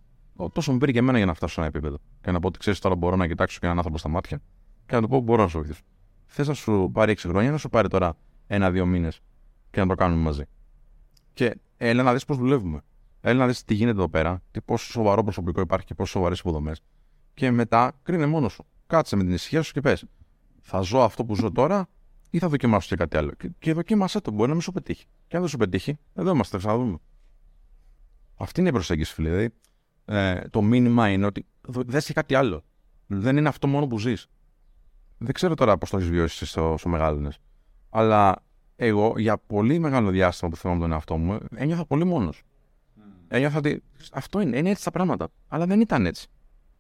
Τόσο 0.54 0.72
μου 0.72 0.78
πήρε 0.78 0.92
και 0.92 1.00
εμένα 1.00 1.18
για 1.18 1.26
να 1.26 1.34
φτάσω 1.34 1.54
σε 1.54 1.60
ένα 1.60 1.70
επίπεδο. 1.70 1.98
Και 2.22 2.32
να 2.32 2.40
πω 2.40 2.48
ότι 2.48 2.60
ξέρεις 2.60 2.80
τώρα 2.80 2.96
μπορώ 2.96 3.16
να 3.16 3.28
κοιτάξω 3.28 3.60
και 3.60 3.66
έναν 3.66 3.78
άνθρωπο 3.78 3.98
στα 4.00 4.10
μάτια 4.10 4.42
και 4.86 4.96
να 4.96 5.02
του 5.02 5.08
πω: 5.08 5.20
Μπορώ 5.20 5.42
να 5.42 5.48
σου 5.48 5.58
βοηθήσω. 5.58 5.82
Θες 6.26 6.48
να 6.48 6.54
σου 6.54 6.90
πάρει 6.94 7.12
6 7.12 7.18
χρόνια, 7.18 7.52
να 7.52 7.58
σου 7.58 7.70
πάρει 7.70 7.88
τώρα 7.88 8.18
ένα-δύο 8.48 8.86
μήνες 8.86 9.22
και 9.70 9.80
να 9.80 9.88
το 9.88 9.96
κάνουμε 9.96 10.22
μαζί. 10.22 10.44
Και 11.34 11.60
έλα 11.78 12.04
να 12.04 12.14
δεις 12.14 12.26
πώς 12.26 12.38
δουλεύουμε. 12.38 12.82
Έλα 13.22 13.40
να 13.40 13.48
δεις 13.48 13.64
τι 13.64 13.74
γίνεται 13.74 13.98
εδώ 13.98 14.10
πέρα, 14.10 14.42
τι 14.52 14.62
πόσο 14.62 14.92
σοβαρό 14.92 15.24
προσωπικό 15.24 15.62
υπάρχει 15.62 15.86
και 15.86 15.94
πόσο 15.94 16.12
σοβαρές 16.12 16.40
υποδομές. 16.40 16.82
Και 17.34 17.52
μετά 17.52 17.92
κρίνε 18.04 18.26
μόνος 18.26 18.54
σου. 18.54 18.66
Κάτσε 18.88 19.16
με 19.16 19.24
την 19.24 19.34
ησυχία 19.34 19.62
σου 19.62 19.74
και 19.74 19.82
πες. 19.82 20.06
Θα 20.62 20.82
ζω 20.82 21.00
αυτό 21.00 21.26
που 21.26 21.36
ζω 21.36 21.52
τώρα 21.52 21.88
ή 22.32 22.40
θα 22.40 22.50
δοκιμάσω 22.50 22.88
και 22.88 22.96
κάτι 22.96 23.18
άλλο. 23.18 23.32
Και, 23.38 23.52
και 23.60 23.74
δοκίμασέ 23.74 24.22
το. 24.22 24.32
Μπορεί 24.32 24.48
να 24.48 24.54
μην 24.54 24.62
σου 24.62 24.72
πετύχει. 24.72 25.06
Και 25.28 25.36
αν 25.36 25.42
δεν 25.42 25.52
σου 25.52 25.58
πετύχει, 25.58 25.98
εδώ 26.14 26.32
είμαστε, 26.32 26.60
θα 26.60 26.78
δούμε. 26.78 26.98
Αυτή 28.36 28.60
είναι 28.60 28.70
η 28.70 28.72
προσέγγιση, 28.72 29.14
φίλε. 29.14 29.30
Δηλαδή, 29.30 29.54
ε, 30.06 30.48
το 30.50 30.62
μήνυμα 30.62 31.10
είναι 31.10 31.26
ότι 31.26 31.46
δεν 31.62 32.02
και 32.02 32.14
κάτι 32.14 32.36
άλλο. 32.36 32.64
Δεν 33.08 33.38
είναι 33.38 33.48
αυτό 33.48 33.68
μόνο 33.68 33.88
που 33.88 34.00
ζεις. 34.00 34.28
Δεν 35.18 35.34
ξέρω 35.34 35.54
τώρα 35.56 35.78
πώς 35.78 35.90
το 35.90 35.98
έχεις 35.98 36.10
βιώσει 36.10 36.46
στο, 36.46 36.76
στο 36.78 36.90
μεγάλο 36.90 37.32
Αλλά 37.90 38.44
εγώ 38.76 39.14
για 39.18 39.38
πολύ 39.38 39.80
μεγάλο 39.80 40.10
διάστημα 40.10 40.50
που 40.50 40.58
θυμάμαι 40.58 40.80
τον 40.80 40.92
εαυτό 40.92 41.18
μου, 41.18 41.38
ένιωθα 41.56 41.86
πολύ 41.86 42.04
μόνος. 42.04 42.42
Mm. 42.42 43.02
Ένιωθα 43.28 43.58
ότι 43.58 43.84
αυτό 44.12 44.40
είναι, 44.40 44.58
είναι 44.58 44.70
έτσι 44.70 44.84
τα 44.84 44.92
πράγματα. 44.92 45.28
Αλλά 45.48 45.66
δεν 45.66 45.82
ήταν 45.82 46.06
έτσι. 46.06 46.28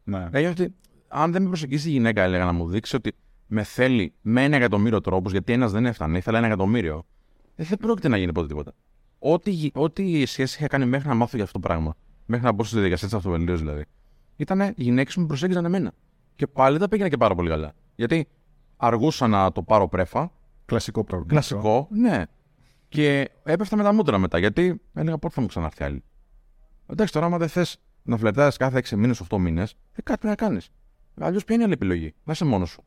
Ναι. 0.03 0.29
Ένιωθα 0.31 0.63
ότι 0.63 0.75
αν 1.07 1.31
δεν 1.31 1.41
με 1.41 1.47
προσεγγίσει 1.47 1.89
η 1.89 1.91
γυναίκα, 1.91 2.21
έλεγα 2.21 2.45
να 2.45 2.51
μου 2.51 2.67
δείξει 2.67 2.95
ότι 2.95 3.15
με 3.53 3.63
θέλει 3.63 4.13
με 4.21 4.43
ένα 4.43 4.55
εκατομμύριο 4.55 5.01
τρόπους, 5.01 5.31
γιατί 5.31 5.53
ένας 5.53 5.71
δεν 5.71 5.85
έφτανε, 5.85 6.17
ήθελα 6.17 6.37
ένα 6.37 6.47
εκατομμύριο, 6.47 7.05
ε, 7.55 7.63
δεν 7.63 7.77
πρόκειται 7.77 8.07
να 8.07 8.17
γίνει 8.17 8.31
ποτέ 8.31 8.47
τίποτα. 8.47 8.73
Ό,τι, 9.19 9.69
ό,τι 9.73 10.25
σχέση 10.25 10.57
είχα 10.57 10.67
κάνει 10.67 10.85
μέχρι 10.85 11.07
να 11.07 11.13
μάθω 11.13 11.35
για 11.35 11.45
αυτό 11.45 11.59
το 11.59 11.67
πράγμα, 11.67 11.95
μέχρι 12.25 12.45
να 12.45 12.51
μπω 12.51 12.63
στη 12.63 12.75
διαδικασία 12.75 13.07
της 13.07 13.17
αυτοβελτίωσης 13.17 13.61
δηλαδή, 13.61 13.85
ήταν 14.35 14.59
οι 14.61 14.73
γυναίκες 14.75 15.13
που 15.13 15.21
με 15.21 15.27
προσέγγιζαν 15.27 15.65
εμένα. 15.65 15.93
Και 16.35 16.47
πάλι 16.47 16.77
δεν 16.77 16.89
πήγαινε 16.89 17.09
και 17.09 17.17
πάρα 17.17 17.35
πολύ 17.35 17.49
καλά. 17.49 17.73
Γιατί 17.95 18.27
αργούσα 18.77 19.27
να 19.27 19.51
το 19.51 19.63
πάρω 19.63 19.87
πρέφα. 19.87 20.31
Κλασικό 20.65 21.03
πρόβλημα. 21.03 21.31
Κλασικό, 21.31 21.87
ναι. 21.91 22.23
Και 22.89 23.29
έπεφτα 23.43 23.75
με 23.75 23.83
τα 23.83 23.93
μούτρα 23.93 24.17
μετά. 24.17 24.37
Γιατί 24.37 24.81
έλεγα 24.93 25.17
πότε 25.17 25.33
θα 25.33 25.41
μου 25.41 25.47
ξαναρθεί 25.47 25.83
άλλη; 25.83 26.03
Εντάξει, 26.87 27.13
τώρα, 27.13 27.25
άμα 27.25 27.37
δεν 27.37 27.47
θες 27.47 27.77
να 28.03 28.17
φλετάρει 28.17 28.55
κάθε 28.55 28.77
6 28.77 28.95
μήνες, 28.95 29.21
8 29.29 29.37
μήνες, 29.37 29.71
ε, 29.71 30.01
κάτι 30.01 30.19
πρέπει 30.19 30.25
να 30.25 30.35
κάνεις. 30.35 30.69
Αλλιώς 31.19 31.43
ποια 31.43 31.53
είναι 31.53 31.63
η 31.63 31.65
άλλη 31.65 31.75
επιλογή; 31.75 32.13
Να 32.23 32.31
είσαι 32.31 32.45
μόνος 32.45 32.69
σου. 32.69 32.83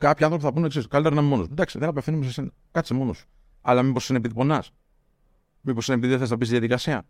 Κάποιοι 0.00 0.24
άνθρωποι 0.24 0.44
θα 0.44 0.52
πούνε 0.52 0.66
εξή: 0.66 0.88
Καλύτερα 0.88 1.14
να 1.14 1.20
είμαι 1.20 1.30
μόνος. 1.30 1.46
Εντάξει, 1.50 1.78
δεν 1.78 1.88
απευθύνουμε 1.88 2.22
σε 2.22 2.28
εσένα. 2.28 2.50
Κάτσε 2.70 2.94
μόνος 2.94 3.16
σου. 3.16 3.26
Αλλά 3.60 3.82
μήπως 3.82 4.08
είναι 4.08 4.18
επειδή 4.18 4.34
πονάς. 4.34 4.72
Μήπως 5.60 5.86
είναι 5.86 5.96
επειδή 5.96 6.12
δεν 6.12 6.20
θες 6.20 6.30
να 6.30 6.38
πεις 6.38 6.46
στη 6.46 6.56
διαδικασία. 6.56 7.06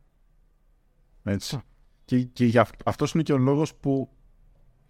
Έτσι. 1.22 1.60
Και, 2.04 2.22
και 2.22 2.44
για 2.44 2.66
αυτός 2.84 3.12
είναι 3.12 3.22
και 3.22 3.32
ο 3.32 3.38
λόγος 3.38 3.74
που 3.74 4.10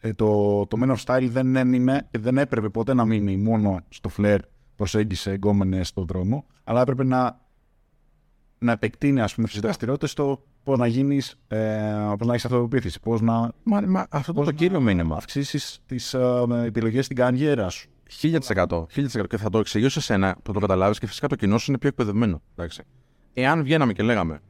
ε, 0.00 0.12
το, 0.12 0.66
το 0.66 0.76
Men 0.80 0.96
of 0.96 1.04
Style 1.04 1.28
δεν 1.30 1.72
είναι 1.72 2.08
και 2.10 2.18
δεν 2.18 2.38
έπρεπε 2.38 2.68
ποτέ 2.68 2.94
να 2.94 3.04
μείνει 3.04 3.36
μόνο 3.36 3.80
στο 3.88 4.10
flair 4.16 4.38
προσέγγισε 4.76 5.30
εγκόμενε 5.30 5.84
στον 5.84 6.06
δρόμο, 6.06 6.46
αλλά 6.64 6.80
έπρεπε 6.80 7.04
να, 7.04 7.40
να 8.58 8.72
επεκτείνει 8.72 9.20
ας 9.20 9.34
πούμε 9.34 9.46
τις 9.46 9.60
δραστηριότητες 9.60 10.10
στο 10.10 10.46
πώς 10.62 10.78
να 10.78 10.86
γίνεις, 10.86 11.36
ε, 11.48 12.14
πώς 12.18 12.26
να 12.26 12.32
έχεις 12.32 12.44
αυτοπεποίθηση, 12.44 13.00
πώς 13.00 13.20
να. 13.20 13.52
Μα, 13.62 13.80
μα 13.80 14.06
αυτό 14.10 14.32
το, 14.32 14.44
το 14.44 14.52
κύριο 14.52 14.80
μήνυμα. 14.80 15.16
Αυξήσεις 15.16 15.80
τις 15.86 16.14
ε, 16.14 16.46
επιλογές 16.64 17.04
στην 17.04 17.16
καριέρα 17.16 17.68
σου. 17.68 17.88
1000%. 18.22 18.86
1000% 18.94 19.24
και 19.28 19.36
θα 19.36 19.50
το 19.50 19.58
εξηγήσω 19.58 20.00
σε 20.00 20.14
ένα 20.14 20.36
που 20.42 20.52
το 20.52 20.60
καταλάβεις 20.60 20.98
και 20.98 21.06
φυσικά 21.06 21.28
το 21.28 21.36
κοινό 21.36 21.58
σου 21.58 21.70
είναι 21.70 21.78
πιο 21.78 21.88
εκπαιδευμένο. 21.88 22.42
Εντάξει. 22.52 22.82
Εάν 23.32 23.62
βγαίναμε 23.62 23.92
και 23.92 24.02
λέγαμε, 24.02 24.40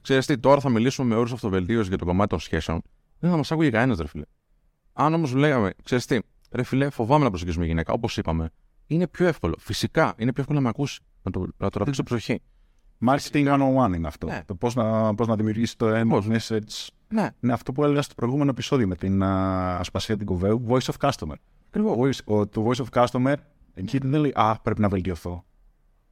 ξέρεις 0.00 0.26
τι, 0.26 0.38
τώρα 0.38 0.60
θα 0.60 0.68
μιλήσουμε 0.68 1.08
με 1.08 1.14
όρους 1.14 1.32
αυτοβελτίωσης 1.32 1.88
για 1.88 1.98
το 1.98 2.04
κομμάτι 2.04 2.28
των 2.28 2.38
σχέσεων, 2.38 2.82
δεν 3.18 3.30
θα 3.30 3.36
μας 3.36 3.52
άκουγε 3.52 3.70
κανένας, 3.70 3.98
ρε 3.98 4.06
φίλε. 4.06 4.24
Αν 4.92 5.14
όμως 5.14 5.32
λέγαμε, 5.34 5.72
ξέρεις 5.82 6.06
τι, 6.06 6.18
ρε 6.50 6.62
φίλε, 6.62 6.90
φοβάμαι 6.90 7.24
να 7.24 7.28
προσεγγίσουμε 7.28 7.66
γυναίκα, 7.66 7.92
όπως 7.92 8.16
είπαμε, 8.16 8.50
είναι 8.86 9.06
πιο 9.06 9.26
εύκολο. 9.26 9.54
Φυσικά 9.58 10.14
είναι 10.16 10.32
πιο 10.32 10.40
εύκολο 10.42 10.58
να 10.58 10.64
με 10.64 10.70
ακούσει, 10.70 11.00
να 11.22 11.30
το, 11.30 11.46
να 11.56 11.70
το 11.70 11.78
ρωτήσει 11.78 12.02
προσοχή. 12.02 12.42
Marketing 13.06 13.46
101 13.90 13.94
είναι 13.94 14.06
αυτό. 14.06 14.26
Ναι. 14.26 14.42
Το 14.46 14.54
πώς 14.54 14.74
να, 14.74 15.14
πώς 15.14 15.26
να 15.26 15.36
δημιουργήσει 15.36 15.76
το 15.76 15.86
end 15.88 16.12
message. 16.12 16.88
Ναι. 17.08 17.30
Είναι 17.40 17.52
αυτό 17.52 17.72
που 17.72 17.84
έλεγα 17.84 18.02
στο 18.02 18.14
προηγούμενο 18.14 18.50
επεισόδιο 18.50 18.86
με 18.86 18.94
την 18.94 19.20
uh, 19.22 19.26
Ασπασία 19.78 20.16
την 20.16 20.26
Κοβέου, 20.26 20.66
Voice 20.68 20.78
of 20.78 21.10
Customer. 21.10 21.34
Voice, 21.72 22.46
το 22.50 22.66
Voice 22.66 22.84
of 22.84 23.04
Customer 23.04 23.34
εκεί 23.74 23.98
δεν 23.98 24.20
λέει 24.20 24.32
Α, 24.34 24.60
πρέπει 24.62 24.80
να 24.80 24.88
βελτιωθώ. 24.88 25.44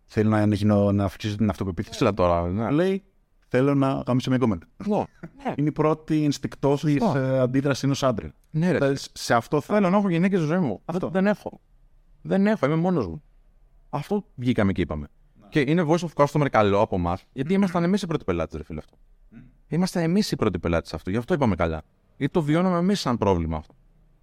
Θέλει 0.04 0.28
να, 0.28 0.46
να, 0.46 0.92
να 0.92 1.04
αυξήσω 1.04 1.36
την 1.36 1.50
αυτοπεποίθηση. 1.50 2.02
Λα 2.02 2.14
τώρα. 2.14 2.48
Ναι. 2.48 2.70
Λέει 2.70 3.04
Θέλω 3.52 3.74
να 3.74 4.02
γαμίσω 4.06 4.30
μια 4.30 4.38
κόμματα. 4.38 4.66
Ναι. 4.86 5.04
Είναι 5.56 5.68
η 5.68 5.72
πρώτη 5.72 6.24
ενστικτόφιλη 6.24 7.00
ε, 7.14 7.38
αντίδραση 7.38 7.84
ενός 7.84 8.02
άντρα. 8.02 8.32
Ναι, 8.50 8.70
ρε. 8.70 8.92
Σε 9.12 9.34
αυτό 9.34 9.60
θέλω 9.60 9.90
να 9.90 9.96
έχω 9.96 10.08
γυναίκες 10.08 10.38
στη 10.38 10.48
ζωή 10.48 10.58
μου. 10.58 10.80
Αυτό. 10.84 11.08
Δεν 11.08 11.26
έχω. 11.26 11.60
Δεν 12.22 12.46
έχω, 12.46 12.66
είμαι 12.66 12.74
μόνος 12.74 13.06
μου. 13.06 13.22
Αυτό 13.90 14.24
βγήκαμε 14.34 14.72
και 14.72 14.80
είπαμε. 14.80 15.06
Και 15.50 15.60
είναι 15.66 15.84
voice 15.88 15.98
of 15.98 16.24
customer 16.24 16.46
καλό 16.50 16.80
από 16.80 16.96
εμά, 16.96 17.18
γιατί 17.32 17.52
ήμασταν 17.52 17.82
εμείς 17.82 18.02
οι 18.02 18.06
πρώτοι 18.06 18.24
πελάτες, 18.24 18.56
ρε 18.58 18.64
φίλε 18.64 18.78
αυτό. 18.78 18.96
Είμαστε 19.68 20.02
εμείς 20.02 20.30
οι 20.30 20.36
πρώτοι 20.36 20.58
πελάτες 20.58 20.94
αυτού, 20.94 21.10
γι' 21.10 21.16
αυτό 21.16 21.34
είπαμε 21.34 21.54
καλά. 21.54 21.82
Γιατί 22.16 22.32
το 22.32 22.42
βιώναμε 22.42 22.78
εμείς 22.78 23.00
σαν 23.00 23.18
πρόβλημα 23.18 23.56
αυτό. 23.56 23.74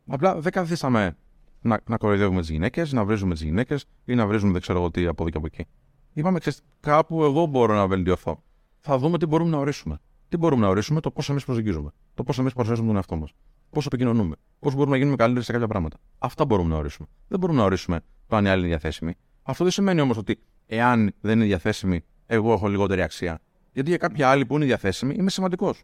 Απλά 0.07 0.39
δεν 0.39 0.51
καθίσαμε 0.51 1.17
να, 1.61 1.80
να 1.89 1.97
κοροϊδεύουμε 1.97 2.39
τις 2.39 2.49
γυναίκες, 2.49 2.91
να 2.91 3.05
βρίζουμε 3.05 3.34
τις 3.34 3.43
γυναίκες 3.43 3.86
ή 4.05 4.15
να 4.15 4.28
βρίζουμε 4.28 4.51
δεν 4.51 4.61
ξέρω 4.61 4.80
εγώ 4.80 4.91
τι 4.91 5.05
από 5.05 5.21
εδώ 5.21 5.32
και 5.32 5.38
από 5.38 5.45
εκεί. 5.45 5.65
Είπαμε, 6.13 6.39
ξέρεις, 6.39 6.61
κάπου 6.80 7.23
εγώ 7.23 7.45
μπορώ 7.45 7.73
να 7.75 7.88
βελτιωθώ. 7.88 8.43
Θα 8.80 8.97
δούμε 8.97 9.17
τι 9.17 9.25
μπορούμε 9.25 9.49
να 9.49 9.57
ορίσουμε. 9.57 9.99
Τι 10.30 10.38
μπορούμε 10.38 10.61
να 10.61 10.67
ορίσουμε, 10.67 10.99
το 10.99 11.11
πώς 11.11 11.30
εμείς 11.30 11.45
προσεγγίζουμε. 11.45 11.91
Το 12.13 12.23
πώς 12.23 12.39
εμείς 12.39 12.53
παρουσιάζουμε 12.53 12.88
τον 12.88 12.95
εαυτό 12.95 13.15
μας. 13.15 13.34
Πώς 13.69 13.86
επικοινωνούμε. 13.86 14.36
Πώς 14.59 14.73
μπορούμε 14.73 14.91
να 14.91 14.97
γίνουμε 14.97 15.15
καλύτεροι 15.15 15.45
σε 15.45 15.51
κάποια 15.51 15.67
πράγματα. 15.67 15.97
Αυτά 16.17 16.45
μπορούμε 16.45 16.69
να 16.69 16.75
ορίσουμε. 16.75 17.07
Δεν 17.28 17.39
μπορούμε 17.39 17.59
να 17.59 17.65
ορίσουμε 17.65 17.99
το 18.28 18.36
αν 18.36 18.45
η 18.45 18.49
άλλη 18.49 18.59
είναι 18.59 18.69
διαθέσιμη. 18.69 19.13
Αυτό 19.43 19.63
δεν 19.63 19.73
σημαίνει 19.73 20.01
όμως 20.01 20.17
ότι 20.17 20.39
εάν 20.68 21.13
δεν 21.22 21.36
είναι 21.36 21.45
διαθέσιμη, 21.45 22.03
εγώ 22.26 22.53
έχω 22.53 22.68
λιγότερη 22.68 23.01
αξία. 23.01 23.39
Γιατί 23.72 23.89
για 23.89 23.97
κάποια 23.97 24.30
άλλη 24.30 24.45
που 24.45 24.55
είναι 24.55 24.65
διαθέσιμη 24.65 25.15
είμαι 25.18 25.30
σημαντικός. 25.30 25.84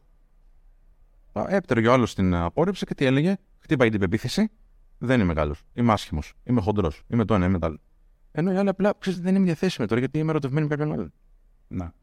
Έπαιρνε 1.47 1.88
ο 1.88 1.93
άλλος 1.93 2.11
στην 2.11 2.36
απόρριψη 2.36 2.86
και 2.86 2.93
τι 2.93 3.05
έλεγε, 3.05 3.36
χτύπαγε 3.59 3.91
την 3.91 3.99
πεποίθηση, 3.99 4.51
δεν 4.97 5.19
είμαι 5.19 5.34
καλός. 5.34 5.63
Είμαι 5.73 5.93
άσχημος. 5.93 6.34
Είμαι 6.43 6.61
χοντρός. 6.61 7.01
Είμαι 7.07 7.25
το 7.25 7.34
ένα, 7.34 7.45
είμαι 7.45 7.59
το 7.59 7.65
άλλο. 7.65 7.79
Ενώ 8.31 8.51
η 8.51 8.55
άλλη 8.55 8.69
απλά 8.69 8.93
ξέρεις 8.99 9.19
δεν 9.19 9.36
είμαι 9.36 9.45
διαθέσιμη 9.45 9.88
τώρα 9.88 9.99
γιατί 9.99 10.19
είμαι 10.19 10.29
ερωτευμένη 10.29 10.67
με 10.67 10.75
κάποιον 10.75 10.93
άλλον. 10.93 11.13
Να. 11.67 11.93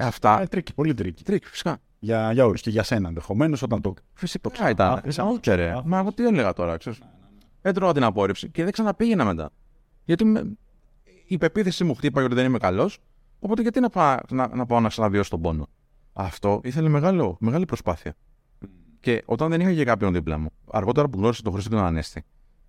Αυτά. 0.00 0.40
Ε, 0.40 0.46
tricky, 0.46 0.74
πολύ 0.74 0.94
tricky. 0.94 1.24
Tricky, 1.24 1.46
φυσικά. 1.46 1.78
Για, 1.98 2.32
για 2.32 2.44
όλους 2.46 2.60
και 2.60 2.70
για 2.70 2.82
σένα 2.82 3.08
ενδεχομένως 3.08 3.62
όταν 3.62 3.80
το. 3.80 3.94
Φυσικά 4.12 4.50
το 4.50 4.68
ήταν. 4.68 5.02
Ξέρω. 5.40 5.82
Μα 5.84 5.98
εγώ 5.98 6.12
τι 6.12 6.26
έλεγα 6.26 6.52
τώρα, 6.52 6.76
ξέρεις. 6.76 6.98
Έτρωγα 7.62 7.92
την 7.92 8.02
απόρριψη 8.02 8.50
και 8.50 8.62
δεν 8.62 8.72
ξαναπήγαινα 8.72 9.24
μετά. 9.24 9.50
Γιατί 10.04 10.24
με... 10.24 10.56
η 11.26 11.38
πεποίθηση 11.38 11.84
μου 11.84 11.94
χτύπαγε 11.94 12.26
ότι 12.26 12.34
δεν 12.34 12.44
είμαι 12.44 12.58
καλός, 12.58 12.98
οπότε 13.38 13.62
γιατί 13.62 13.80
να, 13.80 13.88
πάω 13.88 14.16
να, 14.30 14.56
να 14.56 14.66
πάω 14.66 14.80
να 14.80 14.88
ξαναβιώσω 14.88 15.30
τον 15.30 15.40
πόνο. 15.40 15.68
Αυτό 16.12 16.60
ήθελε 16.64 16.88
μεγάλο, 16.88 17.36
μεγάλη 17.40 17.64
προσπάθεια. 17.64 18.14
Και 19.00 19.22
όταν 19.24 19.50
δεν 19.50 19.60
είχα 19.60 19.74
και 19.74 19.84
κάποιον 19.84 20.12
δίπλα 20.12 20.38
μου, 20.38 20.48
αργότερα 20.70 21.08
που 21.08 21.18
γνώρισε 21.18 21.42
τον 21.42 21.52
Χρήστο 21.52 21.70
και 21.70 21.76
τον 21.76 21.84
Ανέστη, 21.84 22.24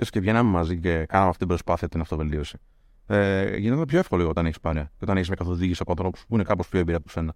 και 0.10 0.20
βγαίναμε 0.20 0.50
μαζί 0.50 0.80
και 0.80 1.06
κάναμε 1.06 1.28
αυτή 1.28 1.40
την 1.40 1.48
προσπάθεια 1.48 1.90
την 1.90 2.02
αυτοβελτίωση 2.02 2.58
ε, 3.08 3.58
γίνεται 3.58 3.86
πιο 3.86 4.00
εύκολο 4.00 4.30
όταν 4.30 4.46
έχεις 4.46 4.60
πάρει 4.60 4.80
και 4.80 5.04
όταν 5.04 5.16
έχεις 5.16 5.28
μια 5.28 5.38
καθοδήγηση 5.38 5.80
από 5.82 5.92
ανθρώπους 5.92 6.26
που 6.28 6.34
είναι 6.34 6.44
κάπως 6.44 6.68
πιο 6.68 6.80
εμπειρία 6.80 6.98
από 6.98 7.10
σένα. 7.10 7.34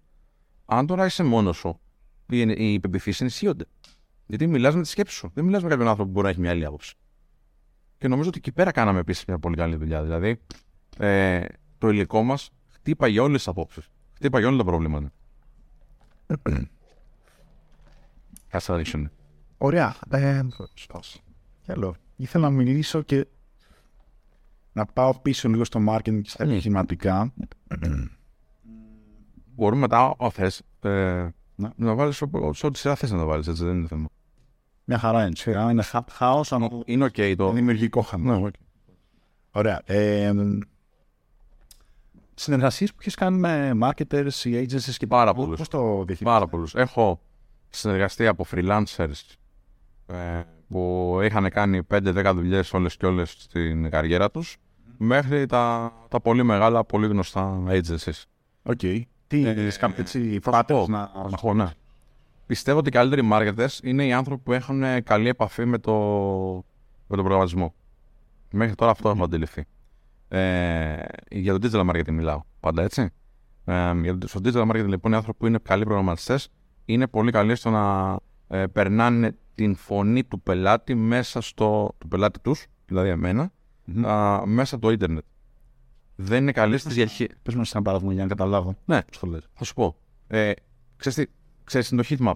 Αν 0.64 0.86
τώρα 0.86 1.04
είσαι 1.04 1.22
μόνος 1.22 1.56
σου, 1.56 1.80
οι, 2.28 2.40
οι 2.40 2.72
υπεμπιθήσει 2.72 3.22
ενισχύονται. 3.22 3.64
Γιατί 4.26 4.46
μιλάς 4.46 4.74
με 4.74 4.82
τη 4.82 4.88
σκέψη 4.88 5.14
σου. 5.14 5.30
Δεν 5.34 5.44
μιλάς 5.44 5.62
με 5.62 5.68
κάποιον 5.68 5.88
άνθρωπο 5.88 6.08
που 6.08 6.14
μπορεί 6.14 6.24
να 6.24 6.32
έχει 6.32 6.40
μια 6.40 6.50
άλλη 6.50 6.64
άποψη. 6.64 6.94
Και 7.98 8.08
νομίζω 8.08 8.28
ότι 8.28 8.38
εκεί 8.38 8.52
πέρα 8.52 8.70
κάναμε 8.70 8.98
επίσης 8.98 9.24
μια 9.24 9.38
πολύ 9.38 9.56
καλή 9.56 9.76
δουλειά. 9.76 10.02
Δηλαδή, 10.02 10.40
ε, 10.98 11.44
το 11.78 11.88
υλικό 11.88 12.22
μας 12.22 12.50
χτύπαγε 12.68 13.20
όλες 13.20 13.36
τις 13.36 13.48
απόψεις. 13.48 13.88
Χτύπαγε 14.14 14.46
όλα 14.46 14.56
τα 14.56 14.64
προβλήματα. 14.64 15.12
Ωραία. 19.58 19.96
Ε, 20.10 20.42
Καλό. 21.66 21.94
Ήθελα 22.16 22.50
να 22.50 22.56
μιλήσω 22.56 23.02
και 23.02 23.26
να 24.72 24.86
πάω 24.86 25.18
πίσω 25.20 25.48
λίγο 25.48 25.64
στο 25.64 25.80
marketing 25.88 26.20
και 26.22 26.30
στα 26.30 26.44
επιχειρηματικά. 26.44 27.32
Μπορούμε 29.54 29.80
μετά, 29.80 30.14
αν 30.18 30.30
θες, 30.30 30.62
ε, 30.80 31.28
να, 31.54 31.72
να 31.76 31.94
βάλεις 31.94 32.16
σε 32.50 32.66
ό,τι 32.66 32.78
σειρά 32.78 32.94
θες 32.94 33.10
να 33.10 33.18
το 33.18 33.26
βάλεις, 33.26 33.46
έτσι 33.46 33.64
δεν 33.64 33.76
είναι 33.76 33.86
θέμα. 33.86 34.08
Μια 34.84 34.98
χαρά 34.98 35.26
είναι. 35.26 35.36
Σειρά 35.36 35.70
είναι 35.70 35.82
χάος, 36.10 36.52
αλλά 36.52 36.68
είναι 36.84 37.04
ok 37.04 37.34
το. 37.36 37.50
Δημιουργικό 37.52 38.00
χαμό. 38.00 38.38
Ναι, 38.38 38.46
okay. 38.48 38.60
Ωραία. 39.50 39.82
Ε, 39.84 40.32
Συνεργασίες 42.34 42.90
που 42.90 42.98
έχει 43.04 43.16
κάνει 43.16 43.38
με 43.38 43.72
marketers 43.82 44.44
ή 44.44 44.66
agencies 44.68 44.94
και 44.96 45.06
πάρα 45.06 45.34
πολλούς. 45.34 45.58
Πώς 45.58 45.68
το 45.68 45.80
διαχειρίζεσαι. 45.80 46.24
Πάρα 46.24 46.46
πολλούς. 46.46 46.74
Έχω 46.74 47.20
συνεργαστεί 47.68 48.26
από 48.26 48.46
freelancers 48.50 49.36
ε, 50.06 50.42
που 50.68 51.18
είχαν 51.22 51.50
κάνει 51.50 51.80
5-10 51.90 52.32
δουλειές 52.34 52.72
όλες 52.72 52.96
και 52.96 53.06
όλες 53.06 53.30
στην 53.30 53.90
καριέρα 53.90 54.30
τους 54.30 54.56
μέχρι 54.96 55.46
τα, 55.46 55.92
τα 56.08 56.20
πολύ 56.20 56.42
μεγάλα, 56.42 56.84
πολύ 56.84 57.06
γνωστά 57.06 57.62
agencies. 57.68 58.22
Οκέι. 58.62 58.80
Okay. 58.82 59.02
Τι 59.26 59.46
ε, 59.46 59.68
κάποιο 59.78 60.02
έτσι 60.02 60.38
φάτες 60.42 60.86
να... 60.88 61.10
να 61.42 61.54
ναι. 61.54 61.70
Πιστεύω 62.46 62.78
ότι 62.78 62.88
οι 62.88 62.92
καλύτεροι 62.92 63.28
marketers 63.32 63.78
είναι 63.82 64.06
οι 64.06 64.12
άνθρωποι 64.12 64.42
που 64.42 64.52
έχουν 64.52 65.02
καλή 65.02 65.28
επαφή 65.28 65.64
με 65.64 65.78
το, 65.78 65.92
με 67.06 67.16
τον 67.16 67.24
προγραμματισμό. 67.24 67.74
Μέχρι 68.50 68.74
τώρα 68.74 68.90
αυτό 68.90 69.08
έχω 69.08 69.24
αντιληφθεί. 69.24 69.66
Ε, 70.34 71.02
για 71.30 71.58
το 71.58 71.68
digital 71.68 71.90
marketing 71.90 72.10
μιλάω 72.10 72.42
πάντα 72.60 72.82
έτσι. 72.82 73.10
Ε, 73.64 73.92
για 74.00 74.18
το, 74.18 74.28
στο 74.28 74.40
digital 74.44 74.70
marketing 74.70 74.86
λοιπόν 74.88 75.12
οι 75.12 75.14
άνθρωποι 75.14 75.38
που 75.38 75.46
είναι 75.46 75.58
καλοί 75.62 75.84
προγραμματιστές 75.84 76.48
είναι 76.84 77.06
πολύ 77.06 77.30
καλοί 77.30 77.54
στο 77.54 77.70
να 77.70 78.16
ε, 78.48 78.66
περνάνε 78.66 79.36
την 79.54 79.74
φωνή 79.74 80.24
του 80.24 80.40
πελάτη 80.40 80.94
μέσα 80.94 81.40
στο. 81.40 81.94
του 81.98 82.08
πελάτη 82.08 82.40
τους, 82.40 82.66
δηλαδή 82.86 83.08
εμένα, 83.08 83.52
Μμμ. 83.84 84.06
α, 84.06 84.46
μέσα 84.46 84.74
από 84.74 84.84
το 84.86 84.92
ίντερνετ. 84.92 85.24
Δεν 86.16 86.42
είναι 86.42 86.52
καλή 86.52 86.78
στη 86.78 86.92
διαχείρισης. 86.92 87.38
Πες 87.42 87.54
μας 87.54 87.74
ένα 87.74 87.82
παράδειγμα 87.82 88.12
για 88.12 88.22
να 88.22 88.28
καταλάβω. 88.28 88.74
Ναι, 88.84 89.02
Πώς 89.02 89.18
το 89.18 89.26
λες. 89.26 89.48
θα 89.54 89.64
σου 89.64 89.74
πω. 89.74 89.96
Ε, 90.26 90.52
ξέρεις, 90.96 91.18
τι, 91.18 91.32
ξέρεις 91.64 91.88
τι 91.88 91.94
είναι 91.94 92.04
το 92.04 92.16
heatmap. 92.18 92.34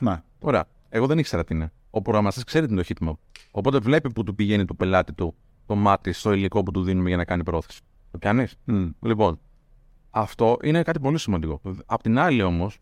Ναι. 0.00 0.22
Ωραία. 0.40 0.64
Εγώ 0.88 1.06
δεν 1.06 1.18
ήξερα 1.18 1.44
τι 1.44 1.54
είναι. 1.54 1.72
Ο 1.90 2.02
προγραμματιστής 2.02 2.44
ξέρει 2.44 2.66
τι 2.66 2.72
είναι 2.72 2.82
το 2.82 2.94
heatmap. 2.94 3.12
Οπότε 3.50 3.78
βλέπει 3.78 4.12
που 4.12 4.22
του 4.24 4.34
πηγαίνει 4.34 4.64
του 4.64 4.76
πελάτη 4.76 5.12
του 5.12 5.34
το 5.70 5.76
μάτι 5.76 6.12
στο 6.12 6.32
υλικό 6.32 6.62
που 6.62 6.70
του 6.70 6.82
δίνουμε 6.82 7.08
για 7.08 7.16
να 7.16 7.24
κάνει 7.24 7.44
πρόθεση. 7.44 7.80
Το 8.10 8.18
πιάνεις; 8.18 8.56
Μμ. 8.64 8.88
Λοιπόν, 9.00 9.40
αυτό 10.10 10.56
είναι 10.62 10.82
κάτι 10.82 11.00
πολύ 11.00 11.18
σημαντικό. 11.18 11.60
Απ' 11.86 12.02
την 12.02 12.18
άλλη 12.18 12.42
όμως, 12.42 12.78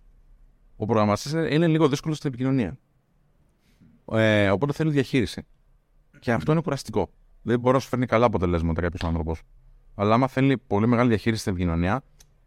ο 0.76 0.86
προγραμματιστής 0.86 1.32
είναι 1.32 1.66
λίγο 1.66 1.88
δύσκολο 1.88 2.14
στην 2.14 2.28
επικοινωνία. 2.28 2.78
Ε, 4.12 4.50
οπότε 4.50 4.72
θέλει 4.72 4.90
διαχείριση. 4.90 5.46
Και 6.18 6.32
αυτό 6.32 6.52
είναι 6.52 6.60
κουραστικό. 6.60 7.10
Δεν 7.42 7.60
μπορεί 7.60 7.74
να 7.74 7.80
σου 7.80 7.88
φέρνει 7.88 8.06
καλά 8.06 8.26
αποτελέσματα 8.26 8.80
κάποιος 8.80 9.04
άνθρωπος. 9.04 9.42
Αλλά 9.94 10.14
άμα 10.14 10.28
θέλει 10.28 10.58
πολύ 10.58 10.86
μεγάλη 10.86 11.08
διαχείριση 11.08 11.40
στην 11.40 11.52
επικοινωνία 11.52 12.02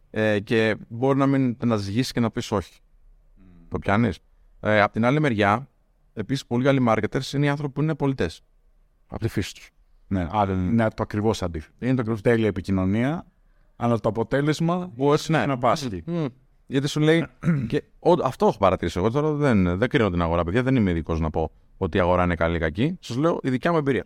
ε, 0.10 0.40
και 0.40 0.76
μπορεί 0.88 1.18
να 1.18 1.26
μην 1.26 1.58
να 1.66 1.76
ζυγίσει 1.76 2.14
και 2.14 2.20
να 2.20 2.32
πεις 2.32 2.52
όχι. 2.52 2.80
Το 3.70 3.80
πιάνεις; 3.80 4.20
Ε, 4.60 4.82
απ' 4.82 4.92
την 4.92 5.06
άλλη 5.06 5.20
μεριά, 5.20 5.70
επίσης 6.14 6.46
πολύ 6.46 6.64
καλοί 6.64 6.86
marketers 6.88 7.34
είναι 7.34 7.46
οι 7.46 7.50
άνθρωποι 7.50 7.74
που 7.74 7.82
είναι 7.82 7.96
πολιτές. 7.96 8.42
Από 9.08 9.20
τη 9.20 9.28
φύση 9.28 9.54
τους. 9.56 9.72
Ναι, 10.12 10.28
άρα 10.32 10.54
είναι 10.54 10.88
το 10.88 11.04
ακριβώς 11.04 11.42
αντίθετο. 11.42 11.74
Είναι 11.80 11.94
το 11.94 12.00
ακριβώς 12.02 12.22
Τέλεια 12.22 12.48
επικοινωνία, 12.48 13.26
αλλά 13.76 14.00
το 14.00 14.10
αποτέλεσμα 14.10 14.92
Μπορείς 14.96 15.28
είναι 15.28 15.46
να 15.46 15.58
πάσχει. 15.58 16.04
Μμ. 16.06 16.26
Γιατί 16.68 16.88
σου 16.88 17.00
λέει. 17.00 17.28
και, 17.70 17.84
ο, 18.00 18.12
αυτό 18.24 18.46
έχω 18.46 18.58
παρατηρήσει. 18.58 19.00
Εγώ 19.00 19.12
τώρα 19.12 19.32
δεν, 19.32 19.78
δεν 19.78 19.90
κρίνω 19.90 20.10
την 20.10 20.22
αγορά, 20.22 20.44
παιδιά. 20.44 20.64
Δεν 20.64 20.76
είμαι 20.76 20.92
ειδικός 20.92 21.20
να 21.20 21.30
πω 21.30 21.52
ότι 21.78 21.98
η 21.98 22.00
αγορά 22.00 22.24
είναι 22.24 22.36
καλή 22.36 22.56
ή 22.56 22.60
κακή. 22.60 22.98
Σας 23.00 23.18
λέω 23.18 23.40
η 23.44 23.50
δικιά 23.50 23.72
μου 23.72 23.78
εμπειρία. 23.78 24.04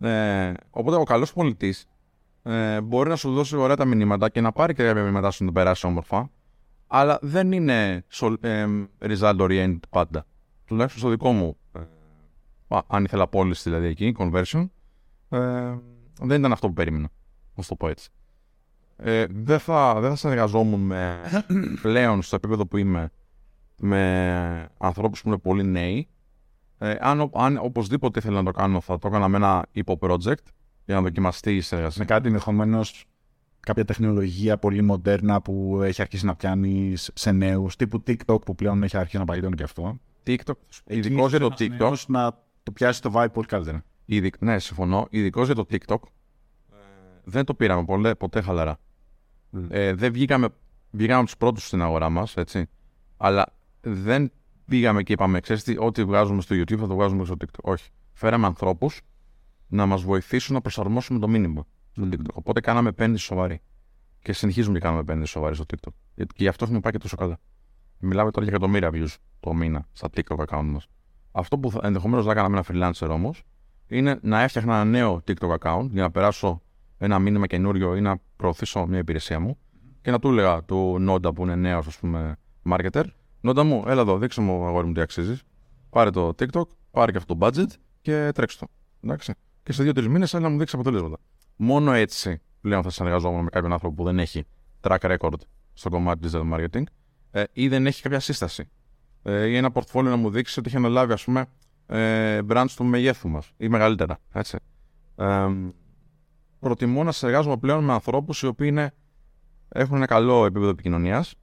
Ε, 0.00 0.52
οπότε 0.70 0.96
ο 0.96 1.02
καλός 1.02 1.32
πολιτής 1.32 1.86
ε, 2.42 2.80
μπορεί 2.80 3.08
να 3.08 3.16
σου 3.16 3.32
δώσει 3.32 3.56
ωραία 3.56 3.76
τα 3.76 3.84
μηνύματα 3.84 4.28
και 4.28 4.40
να 4.40 4.52
πάρει 4.52 4.74
και 4.74 4.84
κάποια 4.84 5.02
μηνύματα 5.02 5.30
σου 5.30 5.44
να 5.44 5.48
το 5.52 5.54
περάσει 5.54 5.86
όμορφα. 5.86 6.30
Αλλά 6.86 7.18
δεν 7.22 7.52
είναι 7.52 8.04
sol- 8.12 8.44
ε, 8.44 8.66
result 8.98 9.36
oriented 9.38 9.78
πάντα. 9.90 10.26
Τουλάχιστον 10.64 11.00
στο 11.00 11.10
δικό 11.10 11.32
μου. 11.32 11.56
Ε, 11.72 11.80
α, 12.76 12.82
αν 12.86 13.04
ήθελα 13.04 13.28
πώληση 13.28 13.62
δηλαδή 13.70 13.86
εκεί, 13.86 14.14
conversion, 14.18 14.68
ε, 15.34 15.78
δεν 16.20 16.38
ήταν 16.38 16.52
αυτό 16.52 16.66
που 16.66 16.72
περίμενα. 16.72 17.08
Να 17.54 17.62
σου 17.62 17.68
το 17.68 17.76
πω 17.76 17.88
έτσι. 17.88 18.08
Ε, 18.96 19.24
δεν, 19.30 19.58
θα, 19.58 20.00
δεν 20.00 20.10
θα 20.10 20.16
συνεργαζόμουν 20.16 20.80
με, 20.80 21.16
πλέον 21.82 22.22
στο 22.22 22.36
επίπεδο 22.36 22.66
που 22.66 22.76
είμαι 22.76 23.10
με 23.78 24.68
ανθρώπους 24.78 25.22
που 25.22 25.28
είναι 25.28 25.38
πολύ 25.38 25.64
νέοι. 25.64 26.08
Ε, 26.78 26.96
αν, 27.00 27.20
ο- 27.20 27.30
αν 27.34 27.58
οπωσδήποτε 27.62 28.18
ήθελα 28.18 28.36
να 28.42 28.44
το 28.44 28.50
κάνω, 28.58 28.80
θα 28.80 28.98
το 28.98 29.08
έκανα 29.08 29.28
με 29.28 29.36
ένα 29.36 29.66
υπο-project 29.72 30.44
για 30.84 30.94
να 30.94 31.00
δοκιμαστεί 31.02 31.56
η 31.56 31.60
συνεργασία. 31.60 31.98
Με 31.98 32.04
κάτι 32.14 32.26
ενδεχομένως 32.26 33.04
κάποια 33.60 33.84
τεχνολογία 33.84 34.58
πολύ 34.58 34.82
μοντέρνα 34.82 35.40
που 35.40 35.80
έχει 35.82 36.02
αρχίσει 36.02 36.24
να 36.24 36.34
πιάνει 36.36 36.92
σε 36.96 37.32
νέους, 37.32 37.76
τύπου 37.76 38.02
TikTok 38.06 38.44
που 38.44 38.54
πλέον 38.54 38.82
έχει 38.82 38.96
αρχίσει 38.96 39.18
να 39.18 39.24
παγιδώνει 39.24 39.54
και 39.56 39.62
αυτό. 39.62 39.98
TikTok, 40.26 40.52
ειδικό 40.86 41.28
για 41.28 41.38
το 41.38 41.44
Ένας 41.44 41.58
TikTok. 41.60 41.76
νέος 41.78 42.08
να 42.08 42.32
το 42.62 42.72
πιάσει 42.72 43.02
το 43.02 43.12
vibe 43.14 43.32
πολύ 43.32 43.46
καλύτερα. 43.46 43.84
Ειδικ- 44.04 44.42
ναι, 44.42 44.58
συμφωνώ. 44.58 45.06
Ειδικό 45.10 45.44
για 45.44 45.54
το 45.54 45.66
TikTok. 45.70 45.98
Δεν 47.24 47.44
το 47.44 47.54
πήραμε 47.54 47.84
πολλέ, 47.84 48.14
ποτέ 48.14 48.40
χαλαρά. 48.40 48.76
Ε, 49.68 49.94
δεν 49.94 50.12
βγήκαμε, 50.12 50.48
βγήκαμε 50.90 51.24
τους 51.24 51.36
πρώτους 51.36 51.66
στην 51.66 51.82
αγορά 51.82 52.08
μας, 52.08 52.36
έτσι. 52.36 52.66
Αλλά 53.16 53.46
δεν 53.80 54.32
πήγαμε 54.64 55.02
και 55.02 55.12
είπαμε, 55.12 55.40
ξέρεις 55.40 55.62
τι, 55.62 55.74
ό,τι 55.78 56.04
βγάζουμε 56.04 56.40
στο 56.40 56.54
YouTube 56.54 56.78
θα 56.78 56.86
το 56.86 56.94
βγάζουμε 56.94 57.24
στο 57.24 57.34
TikTok. 57.40 57.60
Όχι. 57.62 57.90
Φέραμε 58.12 58.46
ανθρώπους 58.46 59.00
να 59.66 59.86
μας 59.86 60.02
βοηθήσουν 60.02 60.54
να 60.54 60.60
προσαρμόσουμε 60.60 61.18
το 61.18 61.28
μήνυμα 61.28 61.66
στο 61.92 62.08
TikTok. 62.10 62.32
Οπότε 62.34 62.60
κάναμε 62.60 62.88
επένδυση 62.88 63.24
σοβαρή. 63.24 63.60
Και 64.22 64.32
συνεχίζουμε 64.32 64.74
και 64.74 64.80
κάνουμε 64.80 65.00
επένδυση 65.00 65.30
σοβαρή 65.32 65.54
στο 65.54 65.64
TikTok. 65.70 65.92
Γιατί 66.14 66.34
και 66.34 66.42
γι' 66.42 66.48
αυτό 66.48 66.64
έχουμε 66.64 66.80
πάει 66.80 66.92
και 66.92 66.98
τόσο 66.98 67.16
καλά. 67.16 67.38
Μιλάμε 67.98 68.30
τώρα 68.30 68.46
για 68.46 68.54
εκατομμύρια 68.56 68.90
views 68.92 69.16
το 69.40 69.54
μήνα 69.54 69.88
στα 69.92 70.08
TikTok 70.14 70.44
account 70.46 70.64
μας. 70.64 70.86
Αυτό 71.32 71.58
που 71.58 71.72
ενδεχομένως 71.82 72.26
να 72.26 72.32
έκανα 72.32 72.48
με 72.48 72.62
ένα 72.68 72.90
freelancer 72.92 73.08
όμως 73.10 73.42
είναι 73.86 74.18
να 74.22 74.42
έφτιαχνα 74.42 74.74
ένα 74.74 74.84
νέο 74.84 75.22
TikTok 75.26 75.56
account 75.58 75.88
για 75.90 76.02
να 76.02 76.10
περάσω 76.10 76.62
ένα 76.98 77.18
μήνυμα 77.18 77.46
καινούριο 77.46 77.96
ή 77.96 78.00
να 78.00 78.16
προωθήσω 78.36 78.86
μια 78.86 78.98
υπηρεσία 78.98 79.40
μου 79.40 79.58
και 80.00 80.10
να 80.10 80.18
του 80.18 80.28
έλεγα 80.28 80.62
του 80.62 80.98
Νόντα 80.98 81.32
που 81.32 81.42
είναι 81.42 81.54
νέος, 81.54 81.86
ας 81.86 81.98
πούμε, 81.98 82.36
marketer, 82.70 83.04
Νόντα 83.40 83.64
μου, 83.64 83.84
έλα 83.86 84.00
εδώ, 84.00 84.18
δείξε 84.18 84.40
μου 84.40 84.66
αγόρι 84.66 84.86
μου 84.86 84.92
τι 84.92 85.00
αξίζεις. 85.00 85.42
Πάρε 85.90 86.10
το 86.10 86.28
TikTok, 86.28 86.62
πάρε 86.90 87.12
και 87.12 87.18
αυτό 87.18 87.36
το 87.36 87.46
budget 87.46 87.68
και 88.00 88.30
τρέξε 88.34 88.58
το. 88.58 88.66
Εντάξει. 89.04 89.34
Και 89.62 89.72
σε 89.72 89.82
δύο-τρεις 89.82 90.08
μήνες 90.08 90.34
έλα 90.34 90.42
να 90.42 90.48
μου 90.48 90.58
δείξει 90.58 90.76
αποτελέσματα. 90.76 91.16
Μόνο 91.56 91.92
έτσι 91.92 92.40
πλέον 92.60 92.82
θα 92.82 92.90
συνεργαζόμουν 92.90 93.42
με 93.42 93.50
κάποιον 93.50 93.72
άνθρωπο 93.72 93.94
που 93.94 94.04
δεν 94.04 94.18
έχει 94.18 94.44
track 94.80 94.98
record 94.98 95.38
στο 95.72 95.90
κομμάτι 95.90 96.28
digital 96.30 96.52
marketing 96.54 96.82
ε, 97.30 97.44
ή 97.52 97.68
δεν 97.68 97.86
έχει 97.86 98.02
κάποια 98.02 98.20
σύσταση. 98.20 98.68
Ε, 99.22 99.46
ή 99.46 99.56
ένα 99.56 99.70
portfolio 99.74 100.02
να 100.02 100.16
μου 100.16 100.30
δείξει 100.30 100.58
ότι 100.58 100.68
έχει 100.68 100.76
αναλάβει, 100.76 101.12
ας 101.12 101.24
πούμε, 101.24 101.46
ε, 101.86 102.40
brands 102.48 102.70
του 102.76 102.84
μεγέθου 102.84 103.28
μας 103.28 103.52
ή 103.56 103.68
μεγαλύτερα. 103.68 104.18
Έτσι. 104.32 104.58
Ε, 105.16 105.48
προτιμώ 106.58 107.04
να 107.04 107.12
συνεργάζομαι 107.12 107.56
πλέον 107.56 107.84
με 107.84 107.92
ανθρώπους 107.92 108.42
οι 108.42 108.46
οποίοι 108.46 108.68
είναι, 108.70 108.94
έχουν 109.68 109.96
ένα 109.96 110.06
καλό 110.06 110.44
επίπεδο 110.44 110.68
επικοινωνίας, 110.68 111.34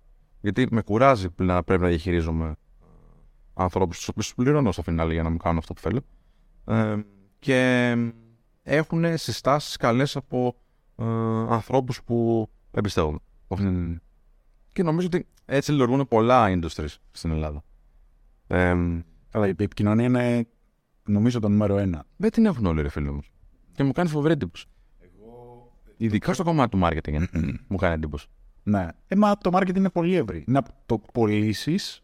γιατί 0.42 0.68
με 0.72 0.82
κουράζει 0.82 1.30
πλέον 1.30 1.56
να 1.56 1.64
πρέπει 1.64 1.82
να 1.82 1.88
διαχειρίζομαι 1.88 2.56
ανθρώπους 3.54 3.98
τους 3.98 4.08
οποίους 4.08 4.36
πληρώνω 4.36 4.72
στο 4.72 4.82
φινάλε 4.82 5.14
για 5.14 5.24
να 5.24 5.30
μου 5.30 5.38
κάνουν 5.38 5.58
αυτό 5.58 5.74
που 5.74 5.82
θέλω. 5.82 6.02
Ε, 6.66 6.96
και 7.40 7.96
έχουν 8.64 9.18
συστάσεις 9.18 9.78
καλές 9.78 10.16
από 10.16 10.56
ε, 10.96 11.06
ανθρώπους 11.50 12.04
που 12.04 12.50
εμπιστεύομαι. 12.72 13.20
Και 14.74 14.84
νομίζω 14.84 15.08
ότι 15.08 15.28
έτσι 15.46 15.72
λειτουργούν 15.72 16.08
πολλά 16.08 16.48
industries 16.50 16.96
στην 17.12 17.32
Ελλάδα. 17.32 17.64
Ε, 18.48 18.76
Αλλά 19.32 19.48
η 19.48 19.50
επικοινωνία 19.50 20.06
είναι 20.06 20.48
νομίζω 21.06 21.40
το 21.40 21.50
νούμερο 21.50 21.78
ένα. 21.78 22.06
δεν 22.18 22.32
την 22.32 22.46
έχουν 22.46 22.66
όλοι, 22.66 22.82
ρε 22.82 22.90
φίλε 22.90 23.12
μου. 23.12 23.22
Και 23.76 23.84
μου 23.84 23.92
κάνει 23.92 24.10
φοβερή 24.10 24.34
εντύπωση. 24.34 24.66
Ειδικά 25.98 26.34
στο 26.34 26.44
κομμάτι 26.44 26.70
του 26.70 26.80
marketing 26.84 27.14
ε, 27.14 27.40
μου 27.68 27.78
κάνει 27.78 27.94
εντύπωση. 27.94 28.28
Ναι. 28.64 28.88
Ε, 29.08 29.16
μα 29.16 29.38
το 29.38 29.50
marketing 29.54 29.76
είναι 29.76 29.90
πολύ 29.90 30.16
ευρύ. 30.16 30.44
Είναι 30.48 30.58
από 30.58 30.70
το 30.86 31.02
πωλήσεις, 31.14 32.04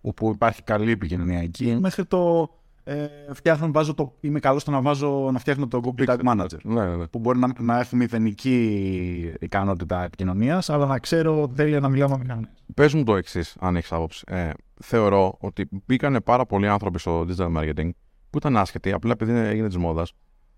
όπου 0.00 0.30
υπάρχει 0.30 0.62
καλή 0.62 0.90
επικοινωνία 0.90 1.38
εκεί, 1.38 1.76
μέχρι 1.80 2.04
το 2.04 2.50
ε, 2.88 3.08
φτιάχνω, 3.32 3.72
βάζω 3.72 3.94
το, 3.94 4.12
είμαι 4.20 4.40
καλός 4.40 4.62
στο 4.62 4.70
να, 4.70 4.80
βάζω, 4.80 5.30
να 5.32 5.38
φτιάχνω 5.38 5.66
το 5.66 5.80
Google 5.84 6.06
Tag 6.06 6.18
Manager. 6.18 6.58
Ναι, 6.62 6.84
ναι, 6.84 6.96
ναι. 6.96 7.06
Που 7.06 7.18
μπορεί 7.18 7.38
να, 7.38 7.52
να 7.58 7.78
έχω 7.78 7.96
μηδενική 7.96 9.32
ικανότητα 9.40 10.04
επικοινωνίας, 10.04 10.70
αλλά 10.70 10.86
να 10.86 10.98
ξέρω 10.98 11.48
τέλεια 11.48 11.80
να 11.80 11.88
μιλάω 11.88 12.08
με 12.08 12.18
μηχανέ. 12.18 12.48
Πες 12.74 12.94
μου 12.94 13.04
το 13.04 13.16
εξής, 13.16 13.56
αν 13.60 13.76
έχεις 13.76 13.92
άποψη. 13.92 14.24
Ε, 14.26 14.50
θεωρώ 14.82 15.36
ότι 15.40 15.68
μπήκαν 15.86 16.20
πάρα 16.24 16.46
πολλοί 16.46 16.68
άνθρωποι 16.68 16.98
στο 16.98 17.26
digital 17.28 17.56
marketing 17.56 17.90
που 18.30 18.38
ήταν 18.38 18.56
άσχετοι, 18.56 18.92
απλά 18.92 19.12
επειδή 19.12 19.32
έγινε 19.32 19.66
της 19.66 19.76
μόδας. 19.76 20.12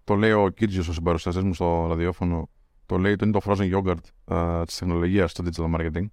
Το 0.05 0.15
λέει 0.15 0.33
ο 0.33 0.49
Κίτζιος, 0.49 0.89
ο 0.89 0.93
συμπαρουσιαστής 0.93 1.43
μου 1.43 1.55
στο 1.55 1.87
ραδιόφωνο. 1.89 2.49
Το 2.87 2.97
λέει 2.97 3.13
ότι 3.13 3.25
είναι 3.25 3.39
το 3.39 3.41
frozen 3.45 3.75
yogurt 3.75 4.35
ε, 4.35 4.65
της 4.65 4.79
τεχνολογίας 4.79 5.31
στο 5.31 5.45
digital 5.45 5.77
marketing. 5.77 6.07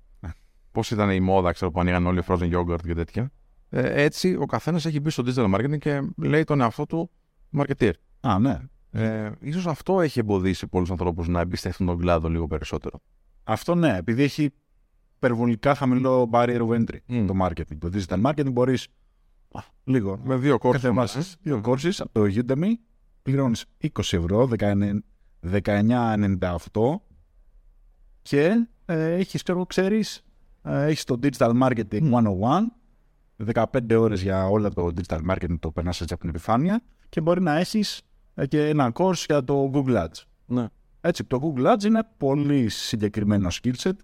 Πώς 0.71 0.91
ήταν 0.91 1.09
η 1.09 1.19
μόδα, 1.19 1.51
ξέρω 1.51 1.71
που 1.71 1.79
ανοίγαν 1.79 2.05
όλοι 2.05 2.21
frozen 2.27 2.53
yogurt 2.55 2.81
και 2.85 2.93
τέτοια. 2.93 3.31
Ε, 3.77 4.03
έτσι, 4.03 4.35
ο 4.35 4.45
καθένας 4.45 4.85
έχει 4.85 4.99
μπει 4.99 5.09
στο 5.09 5.23
digital 5.25 5.55
marketing 5.55 5.77
και 5.77 6.01
λέει 6.17 6.43
τον 6.43 6.61
εαυτό 6.61 6.85
του 6.85 7.09
marketeer. 7.57 7.91
Α, 8.19 8.39
ναι. 8.39 8.59
Ε, 8.91 9.31
ίσως 9.39 9.67
αυτό 9.67 10.01
έχει 10.01 10.19
εμποδίσει 10.19 10.67
πολλούς 10.67 10.91
ανθρώπους 10.91 11.27
να 11.27 11.39
εμπιστευτούν 11.39 11.87
τον 11.87 11.97
κλάδο 11.97 12.29
λίγο 12.29 12.47
περισσότερο. 12.47 12.99
Αυτό 13.43 13.75
ναι, 13.75 13.97
επειδή 13.97 14.23
έχει 14.23 14.49
υπερβολικά 15.15 15.75
χαμηλό 15.75 16.29
barrier 16.31 16.59
of 16.59 16.69
entry 16.69 16.97
Μμ. 17.05 17.25
το 17.25 17.33
marketing. 17.41 17.77
Το 17.79 17.89
digital 17.93 18.21
marketing 18.25 18.51
μπορείς 18.51 18.87
λίγο 19.83 20.19
Με 20.23 20.35
δύο 20.35 20.57
κόρσους. 20.57 20.81
κατεβάσει 20.81 21.19
δύο 21.41 21.61
courses 21.65 21.93
από 21.97 22.11
το 22.11 22.21
Udemy, 22.35 22.71
πληρώνεις 23.21 23.65
20 23.81 23.89
ευρώ, 23.95 24.49
19 24.59 24.99
19,98 25.51 27.01
και 28.21 28.67
ε, 28.85 29.13
έχεις, 29.13 29.43
ξέρω, 29.43 29.65
ξέρεις, 29.65 30.21
ε, 30.63 30.85
έχεις 30.85 31.03
το 31.03 31.19
Digital 31.21 31.51
Marketing 31.61 32.11
101, 32.11 32.71
15 33.53 33.63
ώρες 33.97 34.21
για 34.21 34.47
όλα 34.47 34.69
το 34.69 34.91
Digital 34.95 35.19
Marketing 35.29 35.59
το 35.59 35.71
περνάς 35.71 36.01
έτσι 36.01 36.13
από 36.13 36.21
την 36.21 36.31
επιφάνεια 36.31 36.81
και 37.09 37.21
μπορεί 37.21 37.41
να 37.41 37.57
έχεις 37.57 38.01
ε, 38.35 38.47
και 38.47 38.67
ένα 38.67 38.91
course 38.95 39.23
για 39.25 39.43
το 39.43 39.71
Google 39.73 39.95
Ads. 39.95 40.23
Ναι. 40.45 40.67
Έτσι, 41.01 41.23
το 41.23 41.53
Google 41.55 41.73
Ads 41.73 41.83
είναι 41.83 42.07
πολύ 42.17 42.69
συγκεκριμένο 42.69 43.49
skill 43.51 43.75
set 43.75 43.95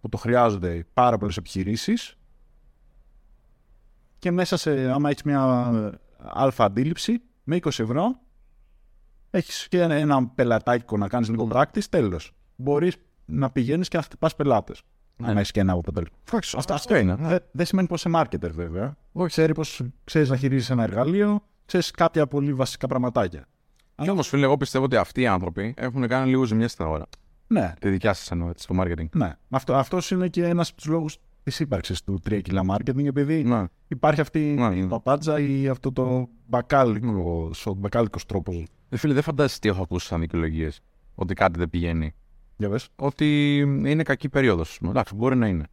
που 0.00 0.08
το 0.08 0.16
χρειάζονται 0.16 0.86
πάρα 0.92 1.18
πολλές 1.18 1.36
επιχειρήσεις 1.36 2.16
και 4.18 4.30
μέσα 4.30 4.56
σε, 4.56 4.90
άμα 4.90 5.10
έχεις 5.10 5.22
μια 5.22 5.70
ε, 5.74 5.98
αλφα 6.18 6.64
αντίληψη, 6.64 7.22
με 7.44 7.56
20 7.56 7.66
ευρώ 7.66 8.20
Έχεις 9.34 9.68
και 9.68 9.80
ένα, 9.80 9.94
ένα 9.94 10.26
πελατάκι 10.26 10.96
να 10.96 11.08
κάνεις 11.08 11.28
λίγο 11.28 11.48
practice, 11.52 11.84
τέλος. 11.90 12.32
Μπορείς 12.56 12.96
να 13.24 13.50
πηγαίνεις 13.50 13.88
και 13.88 13.96
να 13.96 14.02
χτυπάς 14.02 14.36
πελάτες. 14.36 14.82
Ναι. 15.24 15.30
Αν 15.30 15.36
έχει 15.38 15.52
και 15.52 15.60
ένα 15.60 15.72
αποτέλεσμα. 15.72 16.16
Εντάξει, 16.28 16.56
Αυτό, 16.58 16.74
αυτό 16.74 16.96
είναι. 16.96 17.14
Δεν, 17.14 17.38
δεν 17.52 17.66
σημαίνει 17.66 17.88
πως 17.88 18.04
είσαι 18.04 18.10
marketer, 18.22 18.50
βέβαια. 18.52 18.96
Όχι, 19.12 19.28
ξέρει 19.28 19.54
πως 19.54 19.82
ξέρεις 20.04 20.28
να 20.28 20.36
χειρίζεις 20.36 20.70
ένα 20.70 20.82
εργαλείο, 20.82 21.42
ξέρεις 21.66 21.90
κάποια 21.90 22.26
πολύ 22.26 22.52
βασικά 22.54 22.86
πραγματάκια. 22.86 23.46
Και 24.02 24.10
όμως, 24.10 24.28
φίλε, 24.28 24.44
εγώ 24.44 24.56
πιστεύω 24.56 24.84
ότι 24.84 24.96
αυτοί 24.96 25.20
οι 25.20 25.26
άνθρωποι 25.26 25.74
έχουν 25.76 26.08
κάνει 26.08 26.28
λίγο 26.30 26.44
ζημιέ 26.44 26.68
στην 26.68 26.84
αγορά. 26.84 27.04
Ναι, 27.46 27.72
Τη 27.80 27.88
δικιά 27.88 28.12
σας 28.12 28.30
εννοώ, 28.30 28.48
έτσι, 28.48 28.62
στο 28.62 28.74
marketing. 28.78 29.08
ναι. 29.12 29.32
Αυτό 29.50 29.74
αυτός 29.74 30.10
είναι 30.10 30.28
και 30.28 30.44
ένας 30.46 30.68
από 30.68 30.76
τους 30.76 30.86
λόγους 30.86 31.18
της 31.42 31.60
ύπαρξης 31.60 32.02
του 32.02 32.20
3 32.30 32.40
κιλά 32.42 32.62
marketing, 32.68 33.04
επειδή 33.06 33.42
Ναι. 33.44 33.64
υπάρχει 33.88 34.20
αυτή 34.20 34.38
Ναι, 34.40 34.74
η 34.76 34.80
ναι. 34.80 34.86
παπάντζα 34.88 35.40
ή 35.40 35.68
αυτό 35.68 35.92
το 35.92 36.28
μπακάλικο, 36.46 37.50
ο 37.64 37.74
μπακάλικος 37.74 38.26
τρόπος. 38.26 38.64
Ε, 38.88 38.96
φίλε, 38.96 39.14
δεν 39.14 39.22
φαντάζεσαι 39.22 39.60
τι 39.60 39.68
έχω 39.68 39.82
ακούσει 39.82 40.06
σαν 40.06 40.20
δικαιολογίες. 40.20 40.80
Ότι 41.14 41.34
κάτι 41.34 41.58
δεν 41.58 41.70
πηγαίνει. 41.70 42.14
Για 42.62 42.70
πες. 42.70 42.88
Ότι 42.96 43.58
είναι 43.58 44.02
κακή 44.02 44.28
περίοδος. 44.28 44.78
Εντάξει, 44.84 45.14
μπορεί 45.14 45.36
να 45.36 45.46
είναι. 45.46 45.66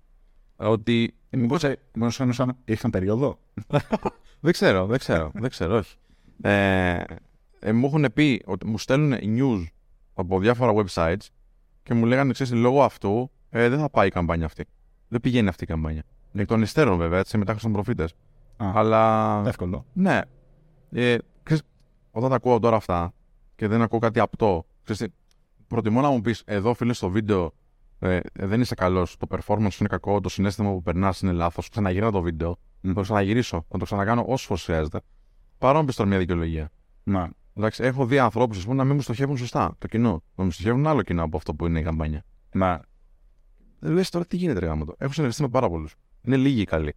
Ότι. 0.56 1.14
Μήπως, 1.30 1.64
ε, 1.64 1.78
μήπως 1.94 2.20
ένωσαν, 2.20 2.58
ήρθαν 2.66 2.92
περίοδο. 2.92 3.40
Δεν 4.42 4.52
ξέρω, 4.52 4.86
δεν 4.86 5.00
ξέρω, 5.00 5.32
δεν 5.34 5.50
ξέρω, 5.50 5.78
όχι. 5.78 5.96
Ε, 6.42 7.04
ε, 7.60 7.72
μου 7.74 7.86
έχουν 7.86 8.06
πει 8.14 8.42
ότι 8.46 8.66
μου 8.66 8.78
στέλνουν 8.78 9.18
news 9.22 9.64
από 10.14 10.40
διάφορα 10.40 10.74
websites 10.76 11.28
και 11.84 11.94
μου 11.94 12.06
λέγανε, 12.06 12.32
ξέρεις, 12.32 12.54
λόγω 12.54 12.84
αυτού 12.84 13.32
ε, 13.50 13.70
δεν 13.70 13.80
θα 13.80 13.90
πάει 13.90 14.08
η 14.08 14.10
καμπάνια 14.10 14.46
αυτή. 14.46 14.66
Δεν 15.08 15.22
πηγαίνει 15.22 15.48
αυτή 15.48 15.64
η 15.64 15.68
καμπάνια. 15.68 16.04
Εκ 16.34 16.48
των 16.48 16.62
υστέρων, 16.62 16.98
βέβαια, 16.98 17.20
έτσι, 17.20 17.38
μετά 17.38 17.58
στον 17.58 17.72
προφήτες. 17.72 18.14
Α, 18.58 18.72
Αλλά, 18.76 19.44
Εύκολο. 19.48 19.86
ναι. 19.94 20.22
Ε, 20.92 21.18
ξέρεις, 21.44 21.64
όταν 22.12 22.30
τα 22.30 22.36
ακούω 22.36 22.60
τώρα 22.60 22.76
αυτά 22.76 23.14
και 23.56 23.68
δεν 23.68 23.82
ακούω 23.82 24.00
κάτι 24.00 24.20
απτό, 24.20 24.66
ξέρεις, 24.84 25.02
τι, 25.02 25.08
προτιμώ 25.70 26.02
να 26.02 26.10
μου 26.10 26.22
πεις, 26.22 26.44
εδώ 26.46 26.74
φίλε 26.74 26.94
στο 26.94 27.10
βίντεο 27.10 27.54
ε, 28.00 28.16
ε, 28.16 28.22
δεν 28.34 28.62
είσαι 28.62 28.76
καλός, 28.76 29.18
το 29.18 29.28
performance 29.30 29.80
είναι 29.80 29.90
κακό, 29.90 30.20
το 30.20 30.30
συνέστημα 30.30 30.72
που 30.72 30.82
περνάς 30.82 31.22
είναι 31.22 31.32
λάθος, 31.32 31.70
ξαναγυρνά 31.70 32.12
το 32.12 32.22
βίντεο, 32.22 32.58
θα 32.82 32.94
το 32.94 33.02
ξαναγυρίσω, 33.02 33.66
θα 33.70 33.78
το 33.78 33.86
ξανακάνω 33.86 34.24
όσο 34.28 34.48
φορές 34.48 34.64
χρειάζεται. 34.64 35.02
Παρά 35.58 35.80
να 35.80 35.86
πεις 35.86 35.96
τώρα 35.96 36.10
μια 36.10 36.18
δικαιολογία. 36.18 36.72
Να. 37.04 37.30
Εντάξει, 37.54 37.84
έχω 37.84 38.06
δει 38.06 38.20
ανθρώπους 38.20 38.66
να 38.66 38.84
μην 38.84 38.96
μου 38.96 39.02
στοχεύουν 39.02 39.38
σωστά 39.38 39.76
το 39.78 39.88
κοινό. 39.88 40.24
Να 40.36 40.44
μου 40.44 40.52
στοχεύουν 40.52 40.88
άλλο 40.88 41.02
κοινό 41.02 41.24
από 41.24 41.38
αυτό 41.38 41.54
που 41.54 41.66
είναι 41.66 41.80
η 41.80 41.84
καμπάνια. 41.84 42.26
Να. 42.52 42.82
Λες 43.80 44.10
τώρα 44.10 44.26
τι 44.26 44.38
γίνεται, 44.38 44.60
ρε 44.60 44.66
γάμο 44.66 44.86
το. 44.86 44.96
Έχω 44.98 45.12
συνεργαστεί 45.12 45.42
με 45.42 45.50
πάρα 45.50 45.70
πολλούς. 45.70 45.96
Είναι 46.22 46.38
λίγοι 46.38 46.64
καλοί. 46.64 46.94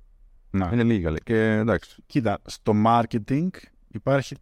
Να. 0.51 0.71
Είναι 0.73 0.83
λίγοι 0.83 1.03
καλοί. 1.03 1.19
Και 1.23 1.37
εντάξει. 1.37 2.03
Κοίτα, 2.07 2.41
στο 2.45 2.73
marketing 2.87 3.49
υπάρχει, 3.89 4.37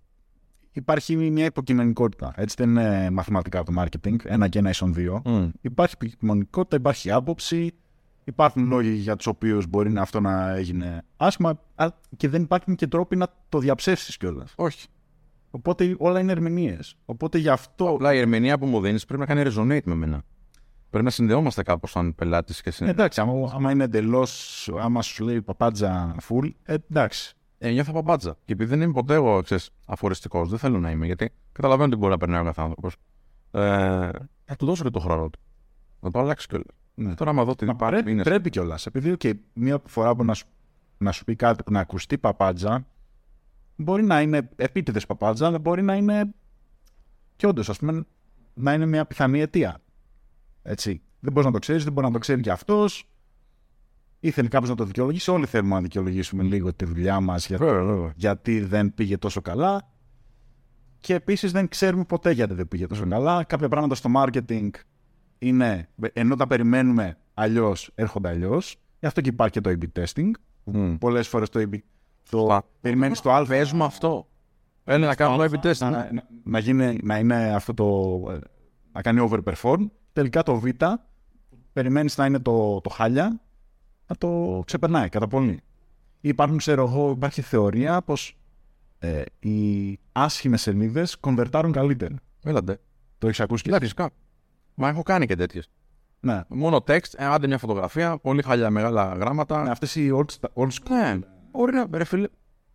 υπάρχει 0.81 1.16
μια 1.16 1.45
υποκειμενικότητα. 1.45 2.33
Έτσι 2.37 2.55
δεν 2.59 2.68
είναι 2.70 3.11
μαθηματικά 3.11 3.62
το 3.62 3.72
marketing, 3.78 4.16
ένα 4.24 4.49
και 4.49 4.59
ένα 4.59 4.68
ίσον 4.70 4.95
δύο. 4.95 5.22
Υπάρχει 5.61 5.95
υποκειμενικότητα, 6.01 6.76
υπάρχει 6.76 7.11
άποψη, 7.11 7.74
υπάρχουν 8.24 8.66
λόγοι 8.66 8.91
για 8.93 9.16
τους 9.16 9.26
οποίους 9.26 9.66
μπορεί 9.66 9.91
να 9.91 10.03
αυτό 10.03 10.20
να 10.20 10.51
έγινε 10.57 11.03
άσχημα 11.16 11.61
α- 11.74 11.89
και 12.16 12.28
δεν 12.28 12.43
υπάρχουν 12.43 12.74
και 12.74 12.87
τρόποι 12.87 13.16
να 13.16 13.26
το 13.49 13.59
διαψεύσεις 13.59 14.16
κιόλας. 14.16 14.53
Όχι. 14.57 14.87
Οπότε 15.51 15.95
όλα 15.99 16.20
είναι 16.20 16.33
ερμηνείες. 16.33 16.95
Οπότε 17.05 17.39
γι' 17.39 17.49
αυτό. 17.49 17.89
Απλά 17.89 18.14
η 18.14 18.18
ερμηνεία 18.18 18.59
που 18.59 18.66
μου 18.66 18.81
δίνεις 18.81 19.05
πρέπει 19.05 19.20
να 19.20 19.35
κάνει 19.35 19.51
resonate 19.55 19.83
με 19.85 19.95
μένα. 19.95 20.22
Πρέπει 20.91 21.05
να 21.05 21.11
συνδεόμαστε 21.11 21.62
κάπως 21.62 21.91
σαν 21.91 22.14
πελάτη 22.14 22.53
και 22.53 22.61
Ε, 22.64 22.68
εσύ. 22.68 22.85
εντάξει, 22.85 23.20
άμα, 23.20 23.51
άμα 23.55 23.70
είναι 23.70 23.85
εντελώς. 23.85 24.70
άμα 24.81 25.03
σου 25.03 25.24
λέει 25.24 25.43
παπάντζα 25.43 26.14
full, 26.28 26.51
ε, 26.64 26.74
εντάξει. 26.91 27.35
Ε, 27.63 27.71
νιώθω 27.71 27.93
παπάντζα. 27.93 28.37
Και 28.45 28.53
επειδή 28.53 28.71
δεν 28.71 28.81
είμαι 28.81 28.93
ποτέ 28.93 29.15
εγώ 29.15 29.43
ξέρεις, 29.43 29.71
αφοριστικός, 29.87 30.49
δεν 30.49 30.59
θέλω 30.59 30.79
να 30.79 30.91
είμαι. 30.91 31.07
Γιατί 31.07 31.33
καταλαβαίνω 31.53 31.89
ότι 31.89 31.97
μπορεί 31.97 32.13
να 32.13 32.19
περνάει 32.19 32.41
ο 32.41 32.45
κάθε 32.45 32.61
άνθρωπος. 32.63 32.97
Ε, 33.51 34.11
θα 34.45 34.57
του 34.59 34.67
δώσω 34.67 34.83
και 34.83 34.91
το 34.91 34.99
χρόνο 34.99 35.31
του. 35.31 35.39
Να 36.01 36.11
το 36.11 36.19
αλλάξει 36.19 36.47
κιόλας. 36.47 36.67
Ναι. 36.95 37.15
Τώρα, 37.15 37.31
άμα 37.31 37.45
δω 37.45 37.51
ότι 37.51 37.65
Μα 37.65 37.73
υπάρχει. 37.73 37.95
πρέπει, 37.95 38.11
είναι... 38.11 38.23
πρέπει 38.23 38.51
κιόλας. 38.51 38.87
Επειδή 38.87 39.17
και 39.17 39.37
μία 39.53 39.83
φορά 39.87 40.15
που 40.17 40.25
να 40.25 40.35
σου, 40.35 40.47
να 40.99 41.13
σου 41.13 41.25
πει 41.25 41.37
κάτι 41.37 41.63
που 41.63 41.73
να 41.73 41.81
ακουστεί 41.81 42.19
παπάντζα, 42.19 42.87
μπορεί 43.77 44.03
να 44.03 44.21
είναι 44.21 44.49
επίτηδες 44.57 45.07
παπάντζα, 45.07 45.47
αλλά 45.47 45.59
μπορεί 45.59 45.83
να 45.83 45.95
είναι. 45.95 46.35
και 47.37 47.47
όντως, 47.47 47.69
ας 47.69 47.79
πούμε, 47.79 48.05
να 48.55 48.73
είναι 48.73 48.87
μια 48.87 49.05
πιθανή 49.07 49.41
αιτία. 49.41 49.81
Έτσι. 50.63 51.03
Δεν 51.21 51.33
μπορείς 51.33 51.47
να 51.47 51.53
το 51.53 51.59
ξέρεις, 51.59 51.85
δεν 51.85 51.93
μπορεί 51.93 52.07
να 52.07 52.13
το 52.13 52.19
ξέρει 52.19 52.41
και 52.41 52.51
αυτός. 52.51 53.09
Ήθελε 54.21 54.49
κάποιος 54.49 54.71
να 54.71 54.77
το 54.77 54.85
δικαιολογήσει. 54.85 55.31
Όλοι 55.31 55.47
θέλουμε 55.47 55.75
να 55.75 55.81
δικαιολογήσουμε 55.81 56.43
λίγο 56.43 56.73
τη 56.73 56.85
δουλειά 56.85 57.21
μας 57.21 57.47
για, 57.47 57.57
Βέβαια, 57.59 57.85
βέβαια. 57.85 58.12
γιατί 58.16 58.61
δεν 58.61 58.95
πήγε 58.95 59.18
τόσο 59.18 59.41
καλά. 59.41 59.89
Και 60.99 61.14
επίσης 61.14 61.53
δεν 61.53 61.68
ξέρουμε 61.68 62.05
ποτέ 62.05 62.31
γιατί 62.31 62.55
δεν 62.55 62.68
πήγε 62.68 62.87
τόσο 62.87 63.07
καλά. 63.07 63.45
Κάποια 63.45 63.68
πράγματα 63.68 63.95
στο 63.95 64.11
marketing 64.16 64.71
είναι, 65.39 65.89
ενώ 66.12 66.37
τα 66.37 66.47
περιμένουμε 66.47 67.16
αλλιώς, 67.35 67.91
έρχονται 67.95 68.29
αλλιώς. 68.29 68.77
Γι' 69.01 69.07
αυτό 69.07 69.21
και 69.21 69.29
υπάρχει 69.29 69.53
και 69.53 69.61
το 69.61 69.71
A-B 69.71 70.01
testing. 70.03 70.31
Μμ. 70.64 70.95
Πολλές 70.95 71.29
φορές 71.29 71.49
το 71.49 71.61
A-B. 71.61 71.79
Το 72.31 72.39
Σωστά. 72.39 72.62
περιμένεις 72.81 73.21
το 73.21 73.33
Α. 73.35 73.45
Παίζουμε 73.47 73.85
αυτό. 73.85 74.29
Έλα 74.85 75.07
να 75.07 75.14
κάνουμε 75.14 75.49
το 75.49 75.59
A/B 75.62 75.66
test. 75.66 75.77
Να, 75.79 75.91
ναι. 75.91 75.97
να, 76.12 76.23
να, 76.45 76.59
γίνει, 76.59 76.99
να 77.03 77.18
είναι 77.18 77.55
αυτό 77.55 77.75
το. 77.75 77.87
ε, 78.33 78.39
να 78.93 79.03
κάνει 79.03 79.29
overperform. 79.31 79.87
Τελικά 80.12 80.43
το 80.43 80.55
Β, 80.61 80.66
περιμένεις 81.73 82.16
να 82.16 82.27
είναι 82.27 82.39
το, 82.39 82.81
το 82.81 82.91
χάλια, 82.91 83.41
να 84.11 84.17
το 84.17 84.63
ξεπερνάει 84.67 85.09
κατά 85.09 85.27
πολύ. 85.29 85.61
Υπάρχουν, 86.21 86.59
ξέρω 86.59 86.83
εγώ, 86.83 87.11
υπάρχει 87.11 87.43
θεωρία 87.43 88.03
πως 88.03 88.39
ε, 88.99 89.23
οι 89.39 89.99
άσχημες 90.13 90.61
σελίδες 90.61 91.17
κονβερτάρουν 91.17 91.73
καλύτερα. 91.73 92.15
Έλατε. 92.45 92.81
Το 93.19 93.27
έχεις 93.27 93.41
ακούσει 93.41 93.63
και 93.63 93.71
Κοιτάξτε, 93.71 93.95
φυσικά. 93.95 94.17
Μα 94.75 94.89
έχω 94.89 95.03
κάνει 95.03 95.27
και 95.27 95.37
τέτοιες. 95.37 95.71
Ναι. 96.21 96.43
Μόνο 96.49 96.77
text, 96.87 97.15
ε, 97.17 97.25
άντε 97.25 97.47
μια 97.47 97.59
φωτογραφία, 97.59 98.19
πολύ 98.19 98.43
χαλιά 98.43 98.71
μεγάλα 98.71 99.15
γράμματα. 99.15 99.63
Αυτές 99.63 99.95
οι 99.95 100.11
old, 100.15 100.49
old 100.55 100.69
school. 100.69 100.89
Ναι, 100.89 101.19
μπορεί 101.51 101.73
να, 101.73 101.87
ρε 101.93 102.05
φίλε, 102.05 102.29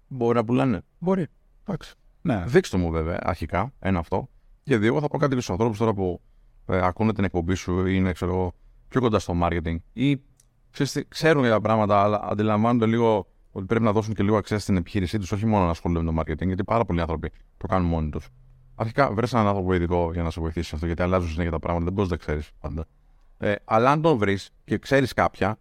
μπορεί 0.07 0.35
να 0.35 0.45
πουλάνε. 0.45 0.81
Μπορεί. 0.99 1.27
Εντάξει. 1.67 1.93
Ναι. 2.21 2.43
Δείξτε 2.47 2.77
μου 2.77 2.91
βέβαια 2.91 3.19
αρχικά 3.23 3.73
ένα 3.79 3.99
αυτό. 3.99 4.29
Και 4.63 4.77
δύο, 4.77 4.87
εγώ 4.87 5.01
θα 5.01 5.07
πω 5.07 5.17
κάτι 5.17 5.35
και 5.35 5.41
στου 5.41 5.51
ανθρώπους 5.51 5.77
τώρα 5.77 5.93
που 5.93 6.21
ε, 6.65 6.85
ακούνε 6.85 7.13
την 7.13 7.23
εκπομπή 7.23 7.55
σου 7.55 7.87
ή 7.87 7.91
είναι 7.95 8.11
ξέρω, 8.11 8.31
εγώ, 8.31 8.53
πιο 8.87 9.01
κοντά 9.01 9.19
στο 9.19 9.33
marketing 9.41 9.75
ή 9.93 10.21
ξέρεις 10.75 10.91
τι, 10.91 11.05
ξέρουν 11.07 11.41
για 11.41 11.51
τα 11.51 11.61
πράγματα, 11.61 12.01
αλλά 12.01 12.21
αντιλαμβάνονται 12.23 12.85
λίγο 12.85 13.27
ότι 13.51 13.65
πρέπει 13.65 13.83
να 13.83 13.91
δώσουν 13.91 14.13
και 14.13 14.23
λίγο 14.23 14.37
αξία 14.37 14.59
στην 14.59 14.77
επιχείρησή 14.77 15.19
τους, 15.19 15.31
όχι 15.31 15.45
μόνο 15.45 15.65
να 15.65 15.69
ασχολούνται 15.69 16.11
με 16.11 16.11
το 16.11 16.19
marketing, 16.19 16.47
γιατί 16.47 16.63
πάρα 16.63 16.85
πολλοί 16.85 17.01
άνθρωποι 17.01 17.31
το 17.57 17.67
κάνουν 17.67 17.87
μόνοι 17.87 18.09
τους. 18.09 18.27
Αρχικά, 18.75 19.11
βρες 19.11 19.33
έναν 19.33 19.47
άνθρωπο 19.47 19.73
ειδικό 19.73 20.09
για 20.13 20.23
να 20.23 20.29
σε 20.29 20.41
βοηθήσει 20.41 20.67
σε 20.67 20.75
αυτό, 20.75 20.87
γιατί 20.87 21.01
αλλάζουν 21.01 21.29
συνέχεια 21.29 21.51
τα 21.51 21.59
πράγματα, 21.59 21.85
δεν 21.85 21.93
μπορεί 21.93 22.09
να 22.09 22.17
τα 22.17 22.23
ξέρεις 22.23 22.51
πάντα. 22.59 22.85
Ε, 23.37 23.55
αλλά 23.65 23.91
αν 23.91 24.01
τον 24.01 24.17
βρεις 24.17 24.51
και 24.63 24.77
ξέρεις 24.77 25.13
κάποια, 25.13 25.59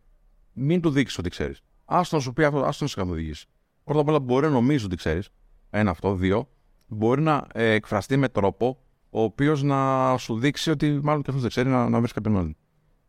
μην 0.52 0.80
του 0.80 0.90
δείξεις 0.90 1.18
ότι 1.18 1.30
ξέρεις. 1.30 1.60
Άστο 1.84 2.16
να 2.16 2.22
σου 2.22 2.32
πει 2.32 2.44
αυτό, 2.44 2.58
άστο 2.58 2.84
να 2.84 2.90
σε 2.90 2.96
καθοδηγήσει. 2.96 3.46
Πρώτα 3.84 4.00
απ' 4.00 4.08
όλα 4.08 4.20
μπορεί 4.20 4.46
να 4.46 4.52
νομίζεις 4.52 4.84
ότι 4.84 4.96
ξέρεις. 4.96 5.28
Ένα 5.70 5.90
αυτό. 5.90 6.14
Δύο, 6.14 6.48
μπορεί 6.86 7.22
να 7.22 7.46
ε, 7.52 7.70
εκφραστεί 7.70 8.16
με 8.16 8.28
τρόπο 8.28 8.78
ο 9.10 9.22
οποίος 9.22 9.62
να 9.62 10.16
σου 10.18 10.38
δείξει 10.38 10.70
ότι 10.70 11.00
μάλλον 11.02 11.22
και 11.22 11.26
αυτός 11.30 11.40
δεν 11.40 11.50
ξέρει 11.50 11.68
να, 11.68 11.88
να 11.88 11.98
βρεις 11.98 12.12
κάποιον 12.12 12.36
άλλον. 12.36 12.56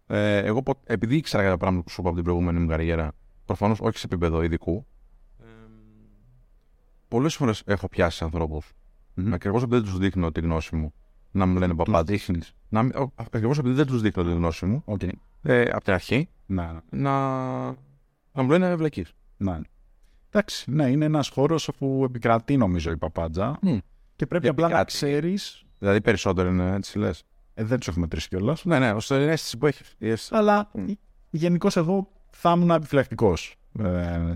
Ε, 0.07 0.37
εγώ, 0.37 0.63
πο- 0.63 0.81
επειδή 0.83 1.15
ήξερα 1.15 1.41
για 1.43 1.51
τα 1.51 1.57
πράγματα 1.57 1.83
που 1.83 1.89
σου 1.89 1.97
είπα 1.99 2.07
από 2.09 2.17
την 2.17 2.25
προηγούμενη 2.25 2.59
μου 2.59 2.67
καριέρα, 2.67 3.11
προφανώς 3.45 3.79
όχι 3.81 3.97
σε 3.97 4.05
επίπεδο 4.05 4.41
ειδικού, 4.43 4.85
ε, 5.39 5.43
πολλές 7.07 7.35
φορές 7.35 7.63
έχω 7.65 7.87
πιάσει 7.89 8.23
ανθρώπους 8.23 8.71
Μμμ. 9.13 9.33
ακριβώς 9.33 9.63
επειδή 9.63 9.81
δεν 9.81 9.89
τους 9.91 9.99
δείχνω 9.99 10.31
τη 10.31 10.39
γνώση 10.41 10.75
μου 10.75 10.93
να 11.31 11.45
μου 11.45 11.57
λένε 11.59 11.75
παπάτσι. 11.75 12.39
Ακριβώς 13.15 13.57
επειδή 13.57 13.75
δεν 13.75 13.85
τους 13.85 14.01
δείχνω 14.01 14.23
τη 14.23 14.31
γνώση 14.31 14.65
μου 14.65 14.81
Οκέι. 14.85 15.01
ε, 15.41 15.61
από 15.61 15.83
την 15.83 15.93
αρχή 15.93 16.29
Ναι, 16.45 16.69
να, 16.89 17.11
να 18.31 18.43
μου 18.43 18.49
λένε 18.49 18.75
βλακεί. 18.75 19.05
ναι. 19.37 19.59
Εντάξει, 20.29 20.71
ναι, 20.71 20.89
είναι 20.89 21.05
ένας 21.05 21.27
χώρος 21.29 21.67
όπου 21.67 22.01
επικρατεί 22.05 22.57
νομίζω 22.57 22.91
η 22.91 22.97
παπάντζα 22.97 23.57
Μμ. 23.61 23.77
και 24.15 24.25
πρέπει 24.25 24.43
Και 24.43 24.49
απλά 24.49 24.67
να 24.67 24.79
επικράτει. 24.79 24.93
ξέρεις. 24.93 25.63
Δηλαδή 25.79 26.01
περισσότερο 26.01 26.49
είναι 26.49 26.75
έτσι 26.75 26.97
λες. 26.99 27.23
Ε, 27.57 27.63
δεν 27.63 27.77
τους 27.79 27.87
έχουμε 27.87 28.07
τρεις 28.07 28.27
κιόλας. 28.27 28.65
Ναι, 28.65 28.79
ναι, 28.79 28.91
ως 28.91 29.07
την 29.07 29.15
αίσθηση 29.15 29.57
που 29.57 29.67
έχεις. 29.67 30.31
Αλλά 30.31 30.69
Μμ. 30.73 30.85
γενικώς 31.29 31.77
εγώ 31.77 32.07
θα 32.29 32.51
ήμουν 32.51 32.69
επιφυλακτικός 32.69 33.55
ε, 33.79 34.33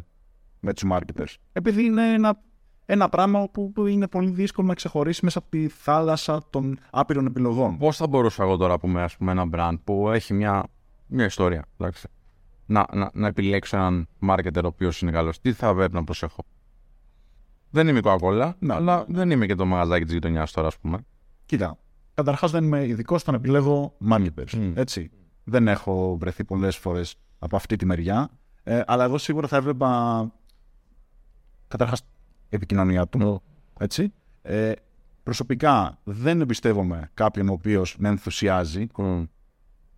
με 0.60 0.74
τους 0.74 0.84
marketers. 0.92 1.34
Επειδή 1.54 1.84
είναι 1.84 2.14
ένα, 2.14 2.40
ένα 2.86 3.10
πράγμα 3.10 3.50
που, 3.50 3.72
που 3.72 3.86
είναι 3.86 4.08
πολύ 4.08 4.30
δύσκολο 4.30 4.68
να 4.68 4.74
ξεχωρίσει 4.74 5.20
μέσα 5.24 5.40
από 5.40 5.50
τη 5.50 5.68
θάλασσα 5.68 6.42
των 6.50 6.80
άπειρων 6.90 7.26
επιλογών. 7.26 7.78
Πώς 7.78 7.98
θα 7.98 8.08
μπορούσα 8.08 8.44
εγώ 8.44 8.58
τώρα 8.58 8.78
που 8.80 8.88
είμαι 8.88 9.02
ας 9.04 9.18
πούμε, 9.18 9.32
ένα 9.32 9.46
brand 9.52 9.76
που 9.84 10.10
έχει 10.10 10.34
μια, 10.34 10.64
μια 11.08 11.26
ιστορία, 11.26 11.66
εντάξει, 11.78 12.08
να, 12.66 12.86
να, 12.94 13.10
να 13.14 13.28
επιλέξω 13.28 13.78
έναν 13.78 14.08
marketer 14.28 14.64
ο 14.64 14.68
οποίος 14.68 15.02
είναι 15.02 15.12
καλός. 15.12 15.40
Τι 15.40 15.54
θα 15.54 15.76
πρέπει 15.76 15.94
να 15.94 16.04
προσέχω; 16.04 16.44
Δεν 17.70 17.88
είμαι 17.88 18.00
η 18.00 18.02
Coca-Cola, 18.06 18.52
Ναι. 18.60 18.74
αλλά 18.74 19.06
δεν 19.08 19.32
είμαι 19.32 19.46
και 19.46 19.56
το 19.56 19.66
μαγαζάκι 19.66 20.04
της 20.04 20.14
γειτονιάς 20.14 20.52
τώρα, 20.52 20.68
ας 20.68 20.78
πούμε. 20.78 20.98
Κοίτα, 21.46 21.78
καταρχάς 22.20 22.52
δεν 22.52 22.64
είμαι 22.64 22.88
ειδικός 22.88 23.22
στο 23.22 23.32
να 23.32 23.38
επιλέγω 23.38 23.98
marketers. 24.10 24.54
Μμ. 24.58 24.72
Έτσι. 24.76 25.12
Δεν 25.44 25.68
έχω 25.68 26.18
βρεθεί 26.18 26.44
πολλές 26.44 26.78
φορές 26.78 27.16
από 27.40 27.56
αυτή 27.56 27.76
τη 27.76 27.86
μεριά. 27.86 28.30
Ε, 28.64 28.82
αλλά 28.88 29.04
εγώ 29.04 29.18
σίγουρα 29.18 29.48
θα 29.48 29.56
έβλεπα 29.58 30.32
καταρχάς 31.68 32.02
επικοινωνία 32.50 33.08
του. 33.08 33.42
Έτσι. 33.80 34.14
Ε, 34.42 34.72
προσωπικά 35.24 36.00
δεν 36.04 36.42
εμπιστεύομαι 36.42 37.10
κάποιον 37.14 37.50
ο 37.50 37.54
οποίος 37.54 37.96
με 37.98 38.10
ενθουσιάζει. 38.10 38.88
Mm. 38.98 39.28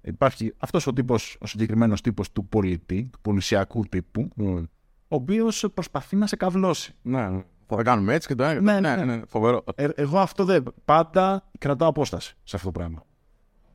Υπάρχει 0.01 0.53
αυτός 0.57 0.87
ο 0.87 0.93
τύπος, 0.93 1.37
ο 1.39 1.47
συγκεκριμένος 1.47 2.01
τύπος 2.01 2.31
του 2.31 2.45
πολίτη, 2.45 3.09
του 3.11 3.19
πολισιακού 3.21 3.85
τύπου, 3.85 4.27
Mm. 4.37 4.63
ο 5.07 5.15
οποίος 5.15 5.65
προσπαθεί 5.73 6.15
να 6.15 6.27
σε 6.27 6.35
καυλώσει. 6.35 6.93
Ναι, 7.01 7.29
ναι. 7.29 7.43
Θα 7.71 7.83
τα 7.83 7.83
κάνουμε 7.83 8.13
έτσι 8.13 8.27
και 8.27 8.35
το 8.35 8.43
Ναι, 8.43 8.59
ναι, 8.59 8.79
ναι, 8.79 8.95
ναι. 8.95 9.15
ναι, 9.15 9.21
φοβερό. 9.27 9.63
Ε, 9.75 9.87
εγώ 9.95 10.19
αυτό 10.19 10.45
δεν. 10.45 10.63
Πάντα 10.85 11.49
κρατάω 11.57 11.89
απόσταση 11.89 12.35
σε 12.43 12.55
αυτό 12.55 12.71
το 12.71 12.79
πράγμα. 12.79 13.03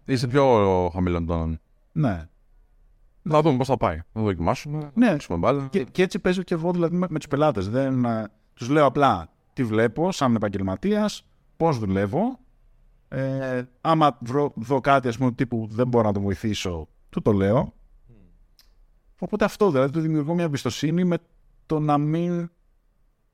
Είσαι 0.05 0.27
πιο 0.27 0.89
χαμηλών 0.93 1.27
τόνων. 1.27 1.61
Ναι. 1.93 2.29
Θα 3.29 3.43
δούμε 3.43 3.57
πώς 3.57 3.67
θα 3.67 3.77
πάει. 3.77 4.01
Θα 4.13 4.21
δοκιμάσουμε. 4.21 4.91
Ναι. 4.95 5.07
Θα 5.07 5.13
παίξουμε 5.13 5.39
μπάλα. 5.39 5.67
Και, 5.71 5.85
και 5.85 6.03
έτσι 6.03 6.19
παίζω 6.19 6.43
και 6.43 6.55
εγώ 6.55 6.73
δηλαδή 6.73 6.97
με, 6.97 7.07
με 7.11 7.19
τους 7.19 7.29
πελάτες. 7.29 7.69
Δεν 7.69 8.05
τους 8.55 8.69
λέω 8.69 8.85
απλά 8.85 9.29
τι 9.53 9.65
βλέπω 9.65 10.13
σαν 10.13 10.35
επαγγελματίας, 10.35 11.27
πώς 11.57 11.79
δουλεύω. 11.79 12.39
Ε, 13.09 13.63
άμα 13.81 14.19
βρω, 14.21 14.53
δω 14.57 14.81
κάτι 14.81 15.09
ας 15.09 15.19
πούμε, 15.19 15.33
τύπου 15.33 15.69
δεν 15.71 15.89
μπορώ 15.89 16.07
να 16.07 16.13
το 16.13 16.21
βοηθήσω, 16.21 16.89
του 17.11 17.23
το 17.23 17.33
λέω. 17.33 17.73
Οπότε 19.19 19.45
αυτό 19.45 19.71
δηλαδή 19.71 19.93
του 19.93 20.01
δημιουργώ 20.01 20.35
μια 20.35 20.45
εμπιστοσύνη 20.45 21.05
με 21.05 21.19
το 21.67 21.79
να 21.81 21.99
μην 21.99 22.51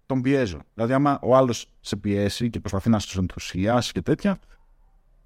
τον 0.07 0.20
πιέζω. 0.22 0.59
Δηλαδή, 0.74 0.92
άμα 0.92 1.18
ο 1.22 1.36
άλλος 1.36 1.66
σε 1.80 1.96
πιέσει 1.96 2.50
και 2.50 2.61
προσπαθεί 2.61 2.88
να 2.90 2.98
σου 2.98 3.20
ενθουσιάσει 3.20 3.92
και 3.92 4.03
τέτοια, 4.03 4.38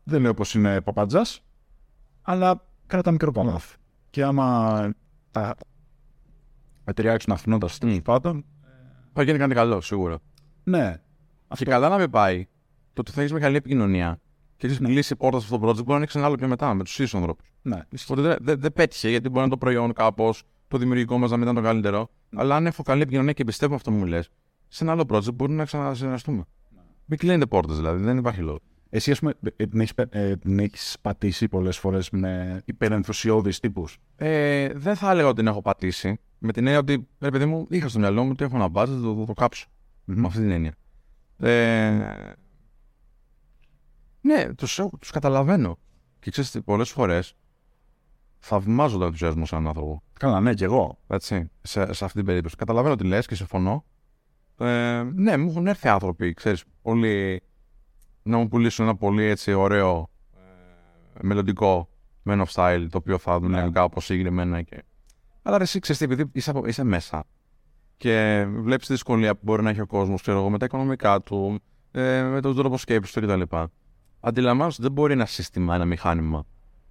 δεν 0.05 0.21
λέω 0.21 0.35
πως 0.35 0.55
είναι 0.55 0.81
παπατζά, 0.81 1.23
αλλά 2.23 2.67
κράτα 2.87 3.11
μικρό 3.11 3.31
καλάθι. 3.33 3.77
Και 4.11 4.23
άμα 4.25 4.91
τα, 5.31 5.55
τα 6.85 6.93
ταιριάξουν 6.93 7.33
αφήνοντα 7.33 7.69
τέλο 7.81 8.01
πάντων, 8.01 8.45
Θα 9.13 9.23
γίνει 9.23 9.39
κάτι 9.39 9.55
καλό, 9.55 9.81
σίγουρα. 9.81 10.19
ναι. 10.65 11.01
Και 11.57 11.65
καλά 11.65 11.89
να 11.89 11.97
με 11.99 12.09
πάει 12.09 12.45
το 12.93 13.01
ότι 13.01 13.11
θα 13.11 13.21
έχεις 13.21 13.33
μεγάλη 13.33 13.57
επικοινωνία 13.57 14.21
και 14.57 14.67
έχεις 14.67 14.79
κλείσει 14.79 15.13
η 15.13 15.17
πόρτα 15.17 15.41
σε 15.41 15.45
αυτό 15.55 15.59
το 15.59 15.67
project 15.69 15.75
μπορεί 15.77 15.89
να 15.89 15.95
ανοίξεις 15.97 16.17
ένα 16.17 16.27
άλλο 16.27 16.35
πιο 16.37 16.49
μετά 16.49 16.75
με 16.75 16.85
τους 16.85 16.95
ίδιους 16.95 17.15
ανθρώπους. 17.15 17.53
ναι. 17.63 17.81
Οπότε 18.05 18.21
δεν 18.23 18.37
δεν- 18.41 18.61
δεν 18.61 18.73
πέτυχε 18.73 19.09
γιατί 19.09 19.29
μπορεί 19.29 19.45
να 19.45 19.51
το 19.51 19.57
προϊόν 19.59 19.93
κάπως, 19.93 20.43
το 20.69 20.79
δημιουργικό 20.79 21.19
μας 21.19 21.31
να 21.31 21.37
μην 21.37 21.45
ήταν 21.49 21.63
το 21.63 21.69
καλύτερο. 21.69 22.09
Αλλά 22.37 22.57
αν 22.57 22.67
έχω 22.67 22.83
καλή 22.83 23.03
επικοινωνία 23.03 23.33
και 23.33 23.45
πιστεύω 23.45 23.75
αυτό 23.75 23.91
που 23.91 23.97
μου 23.97 24.05
λες, 24.07 24.31
σε 24.69 24.85
ένα 24.85 24.93
άλλο 24.93 25.05
project 25.09 25.35
μπορούμε 25.35 25.57
να 25.57 25.65
ξανασυνεργαστούμε. 25.65 26.45
Μην 27.05 27.19
κλείνετε 27.19 27.47
πόρτες 27.47 27.77
δηλαδή, 27.77 28.03
δεν 28.03 28.17
υπάρχει 28.17 28.41
λόγος. 28.41 28.61
Εσύ, 28.91 29.11
ας 29.11 29.19
πούμε, 29.19 29.35
ε, 29.57 29.67
την 29.67 29.81
έχεις, 29.81 29.95
πε- 29.95 30.15
ε, 30.15 30.37
την 30.37 30.59
έχεις 30.59 30.97
πατήσει 31.01 31.49
πολλές 31.49 31.79
φορές 31.79 32.11
με 32.11 32.63
υπερενθουσιώδεις 32.65 33.61
τύπους; 33.61 33.99
Ε, 34.17 34.69
δεν 34.75 34.97
θα 34.97 35.11
έλεγα 35.11 35.27
ότι 35.29 35.37
την 35.37 35.47
έχω 35.47 35.63
πατήσει. 35.63 36.19
Με 36.39 36.53
την 36.53 36.65
έννοια 36.67 36.81
ότι, 36.81 37.07
ρε 37.19 37.31
παιδί 37.31 37.45
μου, 37.47 37.67
είχα 37.71 37.89
στο 37.89 37.99
μυαλό 37.99 38.25
μου 38.25 38.31
ότι 38.33 38.45
έχω 38.45 38.57
ένα 38.57 38.69
budget, 38.73 38.99
το, 39.03 39.15
το, 39.15 39.25
το 39.25 39.33
κάψω. 39.33 39.67
Με 40.05 40.27
αυτή 40.27 40.41
την 40.41 40.51
έννοια. 40.51 40.75
Ε, 41.39 42.33
ναι, 44.21 44.55
τους, 44.55 44.79
έχω- 44.79 44.97
τους 44.99 45.11
καταλαβαίνω. 45.11 45.79
Και 46.21 46.31
ξέρεις 46.31 46.51
τι, 46.51 46.61
πολλές 46.61 46.91
φορές 46.91 47.35
θαυμάζω 48.39 48.97
τον 48.97 49.07
ενθουσιασμό 49.07 49.47
σε 49.47 49.55
έναν 49.55 49.67
άνθρωπο. 49.69 50.03
Καλά, 50.13 50.41
ναι, 50.41 50.55
κι 50.55 50.65
εγώ. 50.65 50.99
Έτσι, 51.07 51.51
σε, 51.63 51.93
σε 51.93 52.05
αυτή 52.05 52.17
την 52.17 52.27
περίπτωση. 52.27 52.57
Καταλαβαίνω 52.57 52.95
τι 52.95 53.05
λες 53.05 53.27
και 53.27 53.35
συμφωνώ. 53.35 53.85
Ε, 54.59 55.03
ναι, 55.15 55.37
μου 55.37 55.51
έχουν 55.51 55.67
έρθει 55.67 55.89
άνθρωποι, 55.89 56.33
ξέρεις, 56.35 56.65
πολύ, 56.83 57.43
να 58.23 58.37
μου 58.39 58.49
πουλήσουν 58.49 58.85
ένα 58.85 58.97
πολύ 58.97 59.25
έτσι 59.25 59.53
ωραίο 59.53 60.09
ε, 60.35 60.39
μελλοντικό 61.21 61.89
Men 62.29 62.43
of 62.45 62.47
Style, 62.53 62.87
το 62.91 62.99
οποίο 62.99 63.19
θα 63.19 63.41
δουλεύει 63.41 63.65
Ναι. 63.65 63.71
κάπως 63.71 64.05
συγκεκριμένα. 64.05 64.63
Και... 64.63 64.83
Αλλά 65.43 65.57
ρε, 65.57 65.63
εσύ 65.63 65.79
ξέρεις 65.79 65.99
τι, 66.01 66.05
επειδή 66.13 66.31
είσαι, 66.33 66.51
από- 66.51 66.67
είσαι 66.67 66.85
μέσα 66.85 67.25
και 67.97 68.47
βλέπεις 68.49 68.87
τη 68.87 68.93
δυσκολία 68.93 69.35
που 69.35 69.41
μπορεί 69.43 69.63
να 69.63 69.71
έχει 69.71 69.81
ο 69.81 69.87
κόσμος, 69.87 70.23
ξέρω 70.23 70.39
εγώ, 70.39 70.51
με 70.51 70.59
τα 70.59 70.65
οικονομικά 70.65 71.21
του, 71.21 71.61
ε, 71.93 72.23
με 72.23 72.41
τον 72.41 72.57
τρόπο 72.57 72.77
σκέψης 72.77 73.15
του 73.15 73.21
κτλ. 73.21 73.57
Αντιλαμβάνεσαι 74.21 74.77
ότι 74.81 74.83
δεν 74.83 74.93
μπορεί 74.93 75.13
ένα 75.13 75.27
σύστημα, 75.27 75.75
ένα 75.75 75.85
μηχάνημα, 75.85 76.45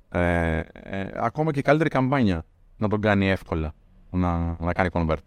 ε, 0.10 0.60
ε, 0.74 1.10
ακόμα 1.16 1.52
και 1.52 1.60
η 1.60 1.62
καλύτερη 1.62 1.90
καμπάνια 1.90 2.46
να 2.78 2.88
τον 2.90 3.02
κάνει 3.02 3.30
εύκολα 3.30 3.74
να, 4.10 4.58
να 4.60 4.74
κάνει 4.74 4.90
convert. 4.92 5.18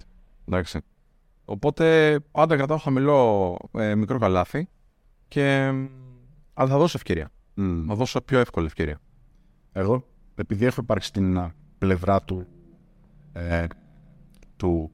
Εντάξει. 0.48 0.80
Οπότε 1.50 2.18
πάντα 2.30 2.56
κρατάω 2.56 2.76
χαμηλό 2.76 3.56
ε, 3.72 3.94
μικρό 3.94 4.18
καλάθι 4.18 4.68
και 5.28 5.72
αλλά 6.54 6.68
θα 6.68 6.78
δώσω 6.78 6.96
ευκαιρία. 6.96 7.30
Θα 7.86 7.94
δώσω 7.94 8.20
πιο 8.20 8.38
εύκολη 8.38 8.66
ευκαιρία. 8.66 9.00
Εγώ, 9.72 10.04
επειδή 10.34 10.64
έχω 10.64 10.80
υπάρξει 10.80 11.08
στην 11.08 11.38
α, 11.38 11.54
πλευρά 11.78 12.22
του, 12.22 12.46
ε, 13.32 13.66
του 14.56 14.90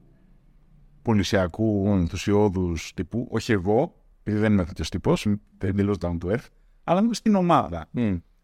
πολυσιακού 1.01 1.87
ενθουσιώδου 1.87 2.73
τύπου, 2.95 3.27
όχι 3.31 3.51
εγώ, 3.51 3.95
επειδή 4.23 4.37
δεν 4.37 4.53
είμαι 4.53 4.65
τέτοιος 4.65 4.89
τύπος, 4.89 5.25
είμαι 5.25 5.39
εντελώ 5.57 5.97
down 5.99 6.17
to 6.17 6.31
earth, 6.31 6.47
αλλά 6.83 6.99
είμαι 6.99 7.13
στην 7.13 7.35
ομάδα. 7.35 7.89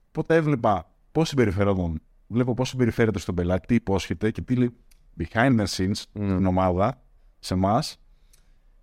Οπότε 0.08 0.36
έβλεπα 0.36 0.92
πώς 1.12 1.28
συμπεριφερόταν. 1.28 2.02
Βλέπω 2.28 2.54
πώς 2.54 2.70
συμπεριφέρεται 2.70 3.20
στον 3.20 3.36
πελάτη, 3.36 3.68
τι 3.68 3.76
υπόσχεται 3.76 4.32
και 4.32 4.42
τι 4.42 4.56
λέει 4.56 4.76
behind 5.20 5.60
the 5.60 5.66
scenes 5.66 5.92
στην 5.94 6.46
ομάδα, 6.46 7.02
σε 7.42 7.54
εμάς. 7.54 7.98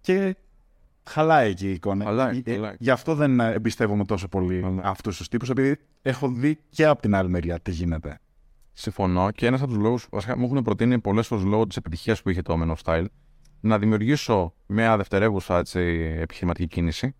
Και 0.01 0.37
χαλάει 1.05 1.51
εκεί 1.51 1.67
η 1.69 1.71
εικόνα. 1.73 2.05
Χαλάει, 2.05 2.43
Ε, 2.45 2.55
χαλάει. 2.55 2.75
Γι' 2.79 2.91
αυτό 2.91 3.15
δεν 3.15 3.41
ε, 3.41 3.53
εμπιστεύομαι 3.53 4.05
τόσο 4.05 4.29
πολύ 4.29 4.61
Χαλάει. 4.63 4.81
αυτούς 4.83 5.17
τους 5.17 5.29
τύπους, 5.29 5.51
επειδή 5.51 5.79
έχω 6.03 6.29
δει 6.29 6.59
και 6.69 6.85
από 6.87 7.03
την 7.03 7.15
άλλη 7.15 7.29
μεριά 7.29 7.61
τι 7.61 7.71
γίνεται. 7.71 8.19
Συμφωνώ 8.73 9.31
και 9.31 9.47
ένας 9.47 9.61
από 9.63 9.71
τους 9.73 9.81
λόγους, 9.81 10.07
βασικά 10.11 10.39
μου 10.39 10.45
έχουν 10.45 10.63
προτείνει 10.63 10.99
πολλές 11.01 11.27
φορές 11.27 11.45
λόγω 11.45 11.67
της 11.67 11.77
επιτυχίας 11.77 12.23
που 12.23 12.31
είχε 12.31 12.43
το 12.43 12.55
Men 12.63 12.75
of 12.75 12.77
Style, 12.85 13.05
να 13.61 13.79
δημιουργήσω 13.79 14.55
μια 14.67 14.97
δευτερεύουσα 14.97 15.59
έτσι, 15.59 15.81
επιχειρηματική 16.21 16.67
κίνηση, 16.69 17.15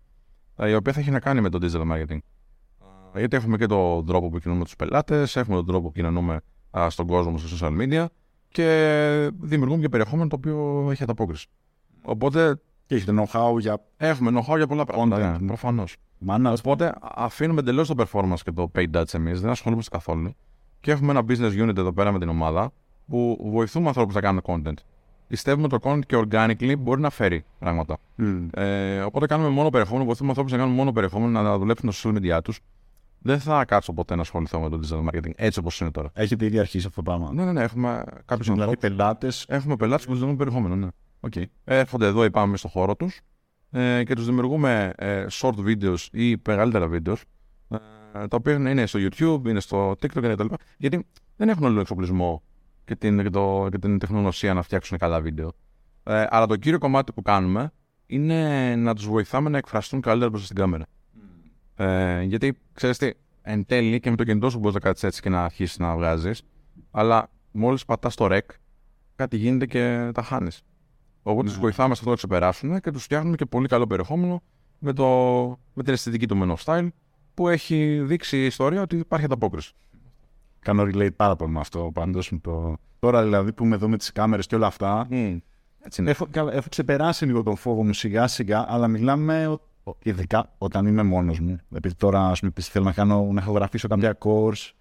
ε, 0.55 0.69
η 0.69 0.73
οποία 0.73 0.93
θα 0.93 0.99
έχει 0.99 1.11
να 1.11 1.19
κάνει 1.19 1.41
με 1.41 1.49
το 1.49 1.59
digital 1.61 1.91
marketing. 1.91 2.17
Ε, 3.13 3.19
Γιατί 3.19 3.35
έχουμε 3.35 3.57
και 3.57 3.65
τον 3.65 4.05
τρόπο 4.05 4.29
που 4.29 4.37
κοινωνούμε 4.37 4.57
με 4.59 4.63
τους 4.63 4.75
πελάτες, 4.75 5.35
έχουμε 5.35 5.55
τον 5.55 5.65
τρόπο 5.65 5.87
που 5.87 5.91
κοινωνούμε 5.91 6.41
α, 6.79 6.89
στον 6.89 7.07
κόσμο 7.07 7.37
στα 7.37 7.67
social 7.69 7.77
media 7.81 8.05
και 8.51 9.29
δημιουργούμε 9.39 9.81
και 9.81 9.89
περιεχόμενο 9.89 10.27
το 10.29 10.35
οποίο 10.35 10.87
έχει 10.91 11.03
ανταπόκριση. 11.03 11.47
Οπότε 12.01 12.59
Και 12.85 12.95
έχετε 12.95 13.13
know-how 13.17 13.59
για 13.59 13.81
έχουμε 13.97 14.31
know-how 14.39 14.55
για 14.57 14.67
πολλά 14.67 14.85
πράγματα. 14.85 15.35
Content. 15.35 15.39
Ναι, 15.39 15.47
Προφανώς. 15.47 15.95
μάνα. 16.17 16.51
Οπότε 16.51 16.85
α- 16.85 16.95
αφήνουμε 17.15 17.59
εντελώς 17.59 17.87
το 17.87 17.95
performance 17.97 18.39
και 18.43 18.51
το 18.51 18.71
paid 18.75 18.91
ads 18.95 19.13
εμείς, 19.13 19.41
δεν 19.41 19.49
ασχολούμαστε 19.49 19.95
καθόλου. 19.97 20.35
Και 20.79 20.91
έχουμε 20.91 21.11
ένα 21.11 21.21
business 21.27 21.63
unit 21.69 21.77
εδώ 21.77 21.93
πέρα 21.93 22.11
με 22.11 22.19
την 22.19 22.29
ομάδα 22.29 22.71
που 23.07 23.49
βοηθούμε 23.51 23.87
ανθρώπους 23.87 24.15
να 24.15 24.21
κάνουν 24.21 24.41
content. 24.45 24.73
Πιστεύουμε 25.27 25.67
ότι 25.71 25.79
το 25.79 25.89
content 25.89 26.05
και 26.05 26.15
organically 26.17 26.73
μπορεί 26.79 27.01
να 27.01 27.09
φέρει 27.09 27.43
πράγματα. 27.59 27.97
Ε, 28.51 28.99
οπότε 29.01 29.25
κάνουμε 29.25 29.49
μόνο 29.49 29.69
περιεχόμενο, 29.69 30.05
βοηθούμε 30.05 30.29
ανθρώπους 30.29 30.51
να 30.51 30.57
κάνουν 30.57 30.73
μόνο 30.73 30.91
περιεχόμενο, 30.91 31.41
να 31.41 31.57
δουλέψουν 31.57 31.91
στα 31.91 32.09
social 32.09 32.15
media 32.15 32.39
τους. 32.43 32.59
Δεν 33.21 33.39
θα 33.39 33.65
κάτσω 33.65 33.93
ποτέ 33.93 34.15
να 34.15 34.21
ασχοληθώ 34.21 34.59
με 34.59 34.69
το 34.69 34.79
digital 34.83 35.07
marketing 35.09 35.31
έτσι 35.35 35.59
όπως 35.59 35.79
είναι 35.79 35.91
τώρα. 35.91 36.09
Έχετε 36.13 36.45
ήδη 36.45 36.59
αρχίσει 36.59 36.87
αυτό 36.87 37.01
το 37.01 37.11
πράγμα; 37.11 37.33
Ναι, 37.33 37.45
ναι, 37.45 37.51
ναι, 37.51 37.61
έχουμε 37.63 38.03
κάποιους 38.25 38.47
Δηλαδή 38.47 38.69
ανθρώπους. 38.71 38.97
πελάτες; 38.97 39.45
Έχουμε 39.47 39.75
πελάτες 39.75 40.05
που 40.05 40.13
ζητούν 40.13 40.35
περιεχόμενο, 40.35 40.75
ναι. 40.75 40.87
Okay. 41.29 41.43
Έρχονται 41.63 42.05
εδώ 42.05 42.23
ή 42.25 42.31
πάμε 42.31 42.57
στο 42.57 42.67
χώρο 42.67 42.95
τους 42.95 43.19
ε, 43.71 44.03
και 44.03 44.15
τους 44.15 44.25
δημιουργούμε 44.25 44.93
ε, 44.97 45.25
short 45.31 45.55
videos 45.65 45.97
ή 46.11 46.35
μεγαλύτερα 46.47 46.89
videos 46.91 47.21
ε, 47.69 47.77
τα 48.27 48.37
οποία 48.37 48.53
είναι 48.53 48.85
στο 48.85 48.99
YouTube, 49.01 49.47
είναι 49.49 49.59
στο 49.59 49.91
TikTok 49.91 50.33
κτλ. 50.33 50.45
Γιατί 50.77 51.05
δεν 51.35 51.49
έχουν 51.49 51.63
όλο 51.63 51.71
τον 51.71 51.81
εξοπλισμό 51.81 52.43
και 52.85 52.95
την, 52.95 53.23
και, 53.23 53.29
το, 53.29 53.67
και 53.71 53.77
την 53.77 53.99
τεχνογνωσία 53.99 54.53
να 54.53 54.61
φτιάξουν 54.61 54.97
καλά 54.97 55.21
βίντεο. 55.21 55.51
Ε, 56.03 56.25
αλλά 56.29 56.45
το 56.45 56.55
κύριο 56.55 56.77
κομμάτι 56.79 57.11
που 57.13 57.21
κάνουμε 57.21 57.71
είναι 58.05 58.75
να 58.75 58.95
τους 58.95 59.07
βοηθάμε 59.07 59.49
να 59.49 59.57
εκφραστούν 59.57 60.01
καλύτερα 60.01 60.29
μπροστά 60.29 60.45
στην 60.47 60.57
κάμερα. 60.57 60.85
Ε, 61.81 62.21
γιατί 62.21 62.57
ξέρεις 62.73 62.97
τι, 62.97 63.11
εν 63.41 63.65
τέλει 63.65 63.99
και 63.99 64.09
με 64.09 64.15
το 64.15 64.23
κινητό 64.23 64.49
σου 64.49 64.57
μπορείς 64.59 64.73
να 64.73 64.79
κάτσει 64.79 65.07
έτσι 65.07 65.21
και 65.21 65.29
να 65.29 65.43
αρχίσεις 65.43 65.77
να 65.77 65.95
βγάζεις, 65.95 66.41
αλλά 66.91 67.29
μόλις 67.51 67.85
πατάς 67.85 68.15
το 68.15 68.27
rec, 68.31 68.39
κάτι 69.15 69.37
γίνεται 69.37 69.65
και 69.65 70.09
τα 70.13 70.21
χάνεις. 70.21 70.61
Οπότε 71.23 71.43
Ναι. 71.43 71.49
τους 71.49 71.59
βοηθάμε 71.59 71.87
σε 71.95 71.99
αυτό 71.99 72.05
να 72.05 72.11
το 72.11 72.17
ξεπεράσουν 72.27 72.79
και 72.79 72.91
τους 72.91 73.03
φτιάχνουμε 73.03 73.35
και 73.35 73.45
πολύ 73.45 73.67
καλό 73.67 73.87
περιεχόμενο 73.87 74.41
με, 74.79 74.93
το, 74.93 75.05
με 75.73 75.83
την 75.83 75.93
αισθητική 75.93 76.27
του 76.27 76.39
Men 76.43 76.55
of 76.55 76.63
Style 76.65 76.87
που 77.33 77.47
έχει 77.47 77.99
δείξει 78.03 78.37
η 78.37 78.45
ιστορία 78.45 78.81
ότι 78.81 78.95
υπάρχει 78.97 79.25
ανταπόκριση. 79.25 79.71
Κάνω 80.59 80.83
relate 80.83 81.15
πάρα 81.15 81.35
πολύ 81.35 81.51
με 81.51 81.59
αυτό 81.59 81.91
πάντως. 81.93 82.31
Το... 82.41 82.77
Τώρα 82.99 83.23
δηλαδή 83.23 83.53
που 83.53 83.63
είμαι 83.65 83.75
εδώ 83.75 83.87
με 83.89 83.97
τις 83.97 84.11
κάμερες 84.11 84.45
και 84.47 84.55
όλα 84.55 84.67
αυτά. 84.67 85.07
Έτσι 85.81 86.01
είναι. 86.01 86.09
Έχω, 86.11 86.27
καλά, 86.31 86.53
έχω 86.53 86.67
ξεπεράσει 86.69 87.25
λίγο 87.25 87.43
τον 87.43 87.55
φόβο 87.55 87.83
μου 87.83 87.93
σιγά 87.93 88.27
σιγά, 88.27 88.65
αλλά 88.67 88.87
μιλάμε 88.87 89.47
ο- 89.47 89.51
ο- 89.51 89.61
ειδικά 90.03 90.53
όταν 90.57 90.85
είμαι 90.87 91.03
μόνος 91.03 91.39
μου. 91.39 91.57
Επειδή 91.75 91.95
τώρα 91.95 92.27
ας 92.27 92.39
πούμε, 92.39 92.51
πεις, 92.51 92.67
θέλω 92.67 92.85
να, 92.85 92.91
κάνω, 92.93 93.27
να 93.31 93.41
ηχογραφήσω 93.41 93.87
κάποια 93.87 94.17
course. 94.23 94.71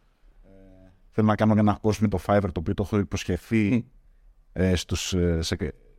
ε, 0.45 0.91
θέλω 1.11 1.27
να 1.27 1.35
κάνω 1.35 1.55
ένα 1.59 1.79
course 1.83 1.97
με 1.99 2.09
το 2.09 2.19
Fiverr 2.27 2.49
το 2.53 2.61
οποίο 2.61 2.75
το 2.75 2.83
έχω 2.83 2.99
υποσχεθεί 2.99 3.85
ε, 4.53 4.75
στους, 4.77 5.13
ε, 5.13 5.43
σε, 5.43 5.57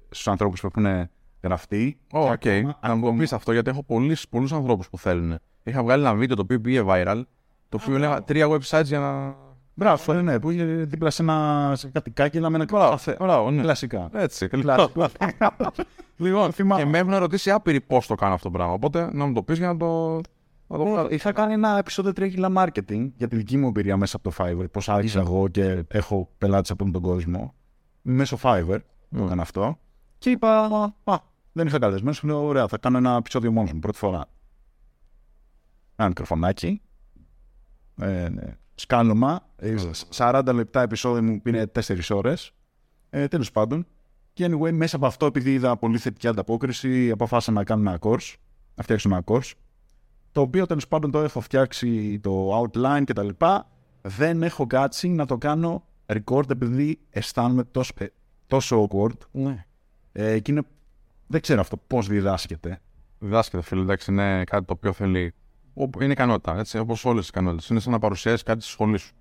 στους 0.09 0.27
ανθρώπους 0.27 0.61
που 0.61 0.69
έχουν 0.75 1.09
γραφτεί. 1.43 1.99
Ω, 2.13 2.19
οκ. 2.19 2.37
Και 2.37 2.49
ακόμα- 2.51 2.79
Να 2.81 2.95
μου 2.95 3.01
το 3.01 3.05
ακόμα- 3.07 3.21
πεις 3.21 3.33
αυτό 3.33 3.51
γιατί 3.51 3.69
έχω 3.69 3.83
πολλούς 4.29 4.51
ανθρώπους 4.53 4.89
που 4.89 4.97
θέλουν. 4.97 5.39
Είχα 5.63 5.83
βγάλει 5.83 6.01
ένα 6.03 6.15
βίντεο 6.15 6.35
το 6.35 6.41
οποίο 6.41 6.59
πήγε 6.61 6.83
viral, 6.87 7.23
το 7.69 7.77
οποίο 7.81 7.95
έλεγα 7.95 8.23
τρία 8.23 8.47
websites 8.47 8.85
για 8.85 8.99
να. 8.99 9.35
Μπράβο, 9.79 10.13
ναι, 10.13 10.21
ναι, 10.21 10.39
που 10.39 10.49
είχε 10.49 10.63
δίπλα 10.65 11.09
σε, 11.09 11.21
ένα, 11.21 11.71
σε 11.75 11.87
κάτι 11.89 12.11
κάγκελα 12.11 12.49
με 12.49 12.55
ένα 12.55 12.65
καφέ. 12.65 13.15
Μπράβο, 13.19 13.51
ναι. 13.51 13.61
Κλασικά. 13.61 14.09
Έτσι, 14.13 14.47
Κλασικά. 14.47 15.09
Λοιπόν, 16.17 16.51
Θυμάμαι. 16.51 16.83
και 16.83 16.89
με 16.89 16.97
έχουν 16.97 17.15
ρωτήσει 17.15 17.51
άπειροι 17.51 17.81
πώς 17.81 18.07
το 18.07 18.15
κάνω 18.15 18.33
αυτό 18.33 18.49
το 18.49 18.57
πράγμα. 18.57 18.73
Οπότε 18.73 19.09
να 19.13 19.25
μου 19.25 19.33
το 19.33 19.43
πεις 19.43 19.57
για 19.57 19.67
να 19.67 19.77
το. 19.77 20.21
Θα 20.67 20.77
το 20.77 20.85
βγάλω. 20.85 21.07
Είχα 21.11 21.31
κάνει 21.31 21.53
ένα 21.53 21.77
επεισόδιο 21.77 22.11
3 22.11 22.29
κιλά 22.29 22.51
marketing 22.55 23.09
για 23.17 23.27
τη 23.27 23.35
δική 23.35 23.57
μου 23.57 23.67
εμπειρία 23.67 23.97
μέσα 23.97 24.17
από 24.17 24.29
το 24.29 24.35
Fiverr. 24.43 24.71
Πώς 24.71 24.89
άρχισα 24.89 25.19
εγώ 25.19 25.47
και 25.47 25.83
έχω 25.87 26.29
πελάτες 26.37 26.71
από 26.71 26.83
όλο 26.83 26.93
τον 26.93 27.01
κόσμο. 27.01 27.53
Μέσω 28.01 28.37
Fiverr 28.41 28.79
το 29.11 29.21
Mm. 29.21 29.25
έκανα 29.25 29.41
αυτό. 29.41 29.79
Και 30.17 30.29
είπα, 30.29 30.63
Α, 31.03 31.15
δεν 31.51 31.67
είχα 31.67 31.79
καλεσμένο. 31.79 32.15
Λέω, 32.23 32.45
ωραία, 32.45 32.67
θα 32.67 32.77
κάνω 32.77 32.97
ένα 32.97 33.15
επεισόδιο 33.15 33.51
μόνος 33.51 33.73
μου 33.73 33.79
πρώτη 33.79 33.97
φορά. 33.97 34.25
Ένα 35.95 36.07
μικροφωνάκι. 36.07 36.81
Ε, 38.01 38.29
ναι. 38.29 38.57
Σκάλωμα. 38.79 39.47
Ε, 39.55 39.75
40 40.15 40.41
λεπτά 40.53 40.81
επεισόδιο 40.81 41.23
μου 41.23 41.41
πήρε 41.41 41.65
4 41.65 41.99
ώρες. 42.09 42.51
Ε, 43.09 43.27
Τέλος 43.27 43.51
πάντων. 43.51 43.87
Και 44.33 44.45
anyway, 44.51 44.71
μέσα 44.71 44.95
από 44.95 45.05
αυτό, 45.05 45.25
επειδή 45.25 45.53
είδα 45.53 45.77
πολύ 45.77 45.97
θετική 45.97 46.27
ανταπόκριση, 46.27 47.11
αποφάσισα 47.11 47.51
να 47.51 47.63
κάνω 47.63 47.89
ένα 47.89 47.99
course. 48.01 48.33
Να 48.75 48.83
φτιάξω 48.83 49.09
ένα 49.09 49.23
course. 49.25 49.51
Το 50.31 50.41
οποίο 50.41 50.65
τέλος 50.65 50.87
πάντων 50.87 51.11
το 51.11 51.19
έχω 51.19 51.39
φτιάξει 51.39 52.19
το 52.19 52.61
outline 52.61 53.03
κτλ. 53.05 53.27
Δεν 54.01 54.43
έχω 54.43 54.67
κάτσει 54.67 55.07
να 55.07 55.25
το 55.25 55.37
κάνω 55.37 55.83
record 56.05 56.49
επειδή 56.49 56.99
αισθάνομαι 57.09 57.63
τόσο, 57.63 57.93
ε, 57.97 58.05
τόσο 58.47 58.87
awkward. 58.87 59.17
Ναι. 59.31 59.65
Ε, 60.11 60.39
και 60.39 60.51
είναι, 60.51 60.61
δεν 61.27 61.41
ξέρω 61.41 61.59
αυτό 61.59 61.77
πώς 61.87 62.07
διδάσκεται. 62.07 62.79
Διδάσκεται, 63.19 63.63
φίλε, 63.63 63.81
εντάξει, 63.81 64.11
είναι 64.11 64.43
κάτι 64.43 64.65
το 64.65 64.73
οποίο 64.73 64.93
θέλει. 64.93 65.33
Όπου- 65.83 66.01
Είναι 66.03 66.11
ικανότητα, 66.11 66.57
έτσι, 66.57 66.77
όπως 66.77 67.05
όλες 67.05 67.19
τις 67.19 67.29
ικανότητες. 67.29 67.67
Είναι 67.69 67.79
σαν 67.79 67.91
να 67.91 67.99
παρουσιάσεις 67.99 68.43
κάτι 68.43 68.61
στη 68.61 68.71
σχολή 68.71 68.97
σου. 68.97 69.13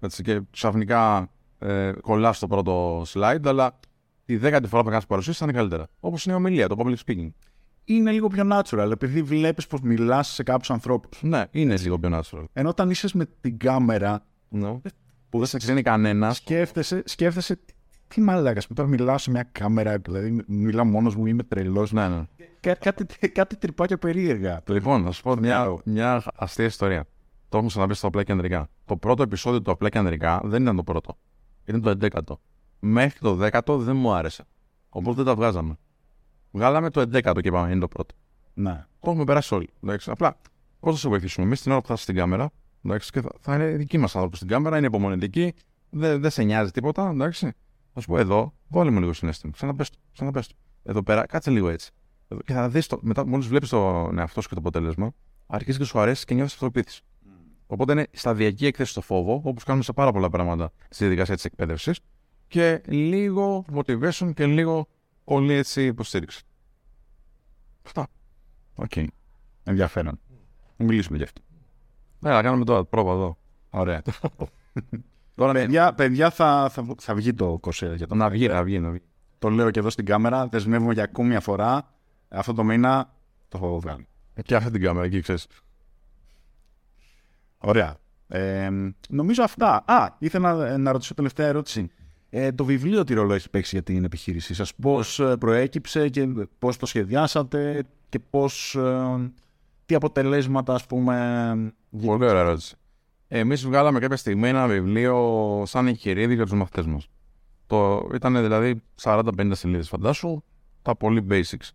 Έτσι, 0.00 0.22
και 0.22 0.40
ξαφνικά 0.50 1.30
ε, 1.58 1.92
κολλάς 2.00 2.38
το 2.38 2.46
πρώτο 2.46 3.02
slide, 3.02 3.40
αλλά 3.44 3.78
τη 4.24 4.36
δέκατη 4.36 4.68
φορά 4.68 4.82
που 4.82 4.88
κάνεις 4.88 5.06
παρουσίαση 5.06 5.38
θα 5.38 5.44
είναι 5.44 5.54
καλύτερα. 5.54 5.86
Όπως 6.00 6.24
είναι 6.24 6.34
η 6.34 6.36
ομιλία, 6.36 6.68
το 6.68 6.76
public 6.78 6.94
speaking. 7.06 7.28
Είναι 7.84 8.10
λίγο 8.10 8.28
πιο 8.28 8.44
natural 8.52 8.90
επειδή 8.92 9.22
βλέπεις 9.22 9.66
πως 9.66 9.80
μιλάς 9.80 10.28
σε 10.28 10.42
κάποιους 10.42 10.70
ανθρώπους. 10.70 11.22
Ναι, 11.22 11.44
είναι 11.50 11.76
λίγο 11.76 11.98
πιο 11.98 12.10
natural. 12.12 12.44
Ενώ 12.52 12.68
όταν 12.68 12.90
είσαι 12.90 13.08
με 13.14 13.26
την 13.40 13.58
κάμερα, 13.58 14.26
No. 14.62 14.80
Που 15.30 15.38
δεν 15.38 15.46
σε 15.46 15.56
ξέρει 15.58 15.82
κανένας. 15.82 16.36
σκέφτεσαι, 16.36 17.02
σκέφτεσαι 17.06 17.60
τι, 18.08 18.14
τι 18.14 18.20
μαλάκα. 18.20 18.60
Τώρα 18.74 18.88
μιλάω 18.88 19.18
σε 19.18 19.30
μια 19.30 19.48
κάμερα, 19.52 19.98
δηλαδή 19.98 20.44
μιλάω 20.46 20.84
μόνος 20.84 21.16
μου, 21.16 21.26
είμαι 21.26 21.42
τρελός. 21.42 21.92
Ναι, 21.92 22.08
ναι. 22.08 22.22
Κά, 22.60 22.74
κάτι, 22.74 23.28
κάτι 23.28 23.56
τρυπάκια 23.56 23.98
περίεργα. 23.98 24.62
Λοιπόν, 24.68 25.02
να 25.02 25.10
σου 25.10 25.22
πω 25.22 25.36
μια, 25.36 25.76
μια 25.84 26.22
αστεία 26.34 26.64
ιστορία. 26.64 27.04
Το 27.48 27.56
έχουμε 27.56 27.68
ξαναπεί 27.68 27.94
στο 27.94 28.06
απλά 28.06 28.22
και 28.22 28.32
ανδρικά. 28.32 28.68
Το 28.84 28.96
πρώτο 28.96 29.22
επεισόδιο 29.22 29.62
του 29.62 29.70
απλά 29.70 29.88
και 29.88 29.98
ανδρικά 29.98 30.40
δεν 30.44 30.62
ήταν 30.62 30.76
το 30.76 30.82
πρώτο. 30.82 31.18
Ήταν 31.64 31.98
το 31.98 32.06
11ο. 32.10 32.34
Μέχρι 32.78 33.18
το 33.18 33.38
10ο 33.40 33.78
δεν 33.78 33.96
μου 33.96 34.12
άρεσε. 34.12 34.44
Οπότε 34.88 35.16
δεν 35.16 35.24
τα 35.24 35.34
βγάζαμε. 35.34 35.78
Βγάλαμε 36.50 36.90
το 36.90 37.00
11ο 37.00 37.40
και 37.40 37.48
είπαμε 37.48 37.70
είναι 37.70 37.80
το 37.80 37.88
πρώτο. 37.88 38.14
Ναι. 38.54 38.86
Το 39.00 39.10
έχουμε 39.10 39.24
περάσει 39.24 39.54
όλοι. 39.54 39.68
Εντάξει. 39.82 40.10
Απλά 40.10 40.36
πώς 40.80 40.92
θα 40.92 40.98
σε 40.98 41.08
βοηθήσουμε; 41.08 41.46
Εμείς 41.46 41.62
την 41.62 41.70
ώρα 41.70 41.80
που 41.80 41.86
θα 41.86 41.92
είσαι 41.92 42.02
στην 42.02 42.14
κάμερα, 42.14 42.50
εντάξει, 42.84 43.10
και 43.10 43.20
θα, 43.20 43.30
θα 43.40 43.54
είναι 43.54 43.66
δικοί 43.66 43.98
μας 43.98 44.14
άνθρωποι 44.14 44.36
στην 44.36 44.48
κάμερα, 44.48 44.76
είναι 44.76 44.86
υπομονετικοί, 44.86 45.54
δεν, 45.90 46.20
δεν 46.20 46.30
σε 46.30 46.42
νοιάζει 46.42 46.70
τίποτα. 46.70 47.08
Εντάξει. 47.08 47.52
Θα 47.98 48.04
σου 48.04 48.12
πω 48.12 48.18
εδώ, 48.18 48.54
βάλε 48.68 48.90
μου 48.90 49.00
λίγο 49.00 49.12
συνέστημα. 49.12 49.52
Ξαναπες 49.52 49.90
το, 49.90 49.98
ξαναπες 50.12 50.46
το. 50.46 50.54
Εδώ 50.82 51.02
πέρα, 51.02 51.26
κάτσε 51.26 51.50
λίγο 51.50 51.68
έτσι. 51.68 51.90
Εδώ, 52.28 52.40
και 52.42 52.52
θα 52.52 52.68
δεις 52.68 52.86
το, 52.86 52.98
μετά, 53.02 53.26
μόλις 53.26 53.46
βλέπεις 53.46 53.68
τον 53.68 54.18
εαυτό 54.18 54.40
σου 54.40 54.48
και 54.48 54.54
το 54.54 54.60
αποτέλεσμα, 54.60 55.14
αρχίζεις 55.46 55.78
και 55.78 55.84
σου 55.84 55.98
αρέσει 55.98 56.24
και 56.24 56.34
νιώθεις 56.34 56.52
αυτοπεποίθηση. 56.52 57.02
Οπότε 57.66 57.92
είναι 57.92 58.06
σταδιακή 58.12 58.66
έκθεση 58.66 58.90
στο 58.90 59.00
φόβο, 59.00 59.40
όπως 59.44 59.64
κάνουμε 59.64 59.84
σε 59.84 59.92
πάρα 59.92 60.12
πολλά 60.12 60.30
πράγματα 60.30 60.72
στη 60.88 61.04
διαδικασία 61.04 61.34
της 61.34 61.44
εκπαίδευσης, 61.44 62.00
και 62.48 62.82
λίγο 62.86 63.64
motivation 63.74 64.34
και 64.34 64.46
λίγο 64.46 64.88
πολύ 65.24 65.52
έτσι 65.52 65.86
υποστήριξη. 65.86 66.42
Αυτά. 67.84 68.08
Οκ. 68.74 68.92
Ενδιαφέρον. 69.64 70.20
Να 70.76 70.84
μιλήσουμε 70.84 71.16
γι' 71.16 71.24
αυτό. 71.24 71.40
Ναι, 72.18 72.30
να 72.30 72.42
κάνουμε 72.42 72.64
τώρα 72.64 72.84
πρόβα 72.84 73.12
εδώ. 73.12 73.38
Ωραία. 73.70 74.02
Τώρα 75.38 75.52
παιδιά, 75.52 75.94
παιδιά 75.94 76.30
θα, 76.30 76.68
θα, 76.70 76.86
θα 76.98 77.14
βγει 77.14 77.34
το 77.34 77.58
course 77.60 77.94
για 77.96 78.06
το 78.06 78.14
Να 78.14 78.28
βγει, 78.28 78.48
να 78.48 78.62
βγει, 78.62 78.78
να 78.78 78.90
βγει. 78.90 79.02
Το 79.38 79.48
λέω 79.48 79.70
και 79.70 79.78
εδώ 79.78 79.90
στην 79.90 80.04
κάμερα. 80.04 80.46
Δεσμεύουμε 80.46 80.92
για 80.92 81.02
ακόμη 81.02 81.28
μια 81.28 81.40
φορά. 81.40 81.90
Αυτό 82.28 82.52
το 82.52 82.64
μήνα 82.64 83.14
το 83.48 83.58
έχω 83.58 83.80
βγάλει. 83.80 84.06
Και 84.42 84.54
αυτή 84.54 84.70
την 84.70 84.82
κάμερα 84.82 85.06
εκεί, 85.06 85.20
ξέρεις. 85.20 85.46
Ωραία. 87.58 87.96
Ε, 88.28 88.68
νομίζω 89.08 89.42
αυτά. 89.42 89.84
Α, 89.86 90.08
ήθελα 90.18 90.54
να, 90.54 90.78
να 90.78 90.92
ρωτήσω 90.92 91.14
τελευταία 91.14 91.46
ερώτηση. 91.46 91.90
Ε, 92.30 92.52
το 92.52 92.64
βιβλίο 92.64 93.04
τι 93.04 93.14
ρόλο 93.14 93.34
έχει 93.34 93.50
παίξει 93.50 93.74
για 93.74 93.82
την 93.82 94.04
επιχείρησή 94.04 94.54
σας; 94.54 94.74
Πώς 94.74 95.20
ε, 95.20 95.36
προέκυψε 95.36 96.08
και 96.08 96.26
πώς 96.58 96.76
το 96.76 96.86
σχεδιάσατε 96.86 97.84
και 98.08 98.18
πώς... 98.18 98.74
ε, 98.74 99.32
τι 99.86 99.94
αποτελέσματα, 99.94 100.74
ας 100.74 100.86
πούμε... 100.86 101.74
Πολύ 102.06 102.24
ωραία 102.24 102.40
ερώτηση. 102.40 102.77
Εμείς 103.28 103.66
βγάλαμε 103.66 103.98
κάποια 103.98 104.16
στιγμή 104.16 104.48
ένα 104.48 104.66
βιβλίο 104.66 105.62
σαν 105.66 105.86
εγχειρίδιο 105.86 106.34
για 106.34 106.44
τους 106.44 106.52
μαθητές 106.52 106.86
μας. 106.86 107.08
Το 107.66 108.08
ήταν 108.14 108.42
δηλαδή 108.42 108.82
40-50 109.02 109.50
σελίδες, 109.52 109.88
φαντάσου, 109.88 110.42
τα 110.82 110.96
πολύ 110.96 111.26
basics. 111.30 111.68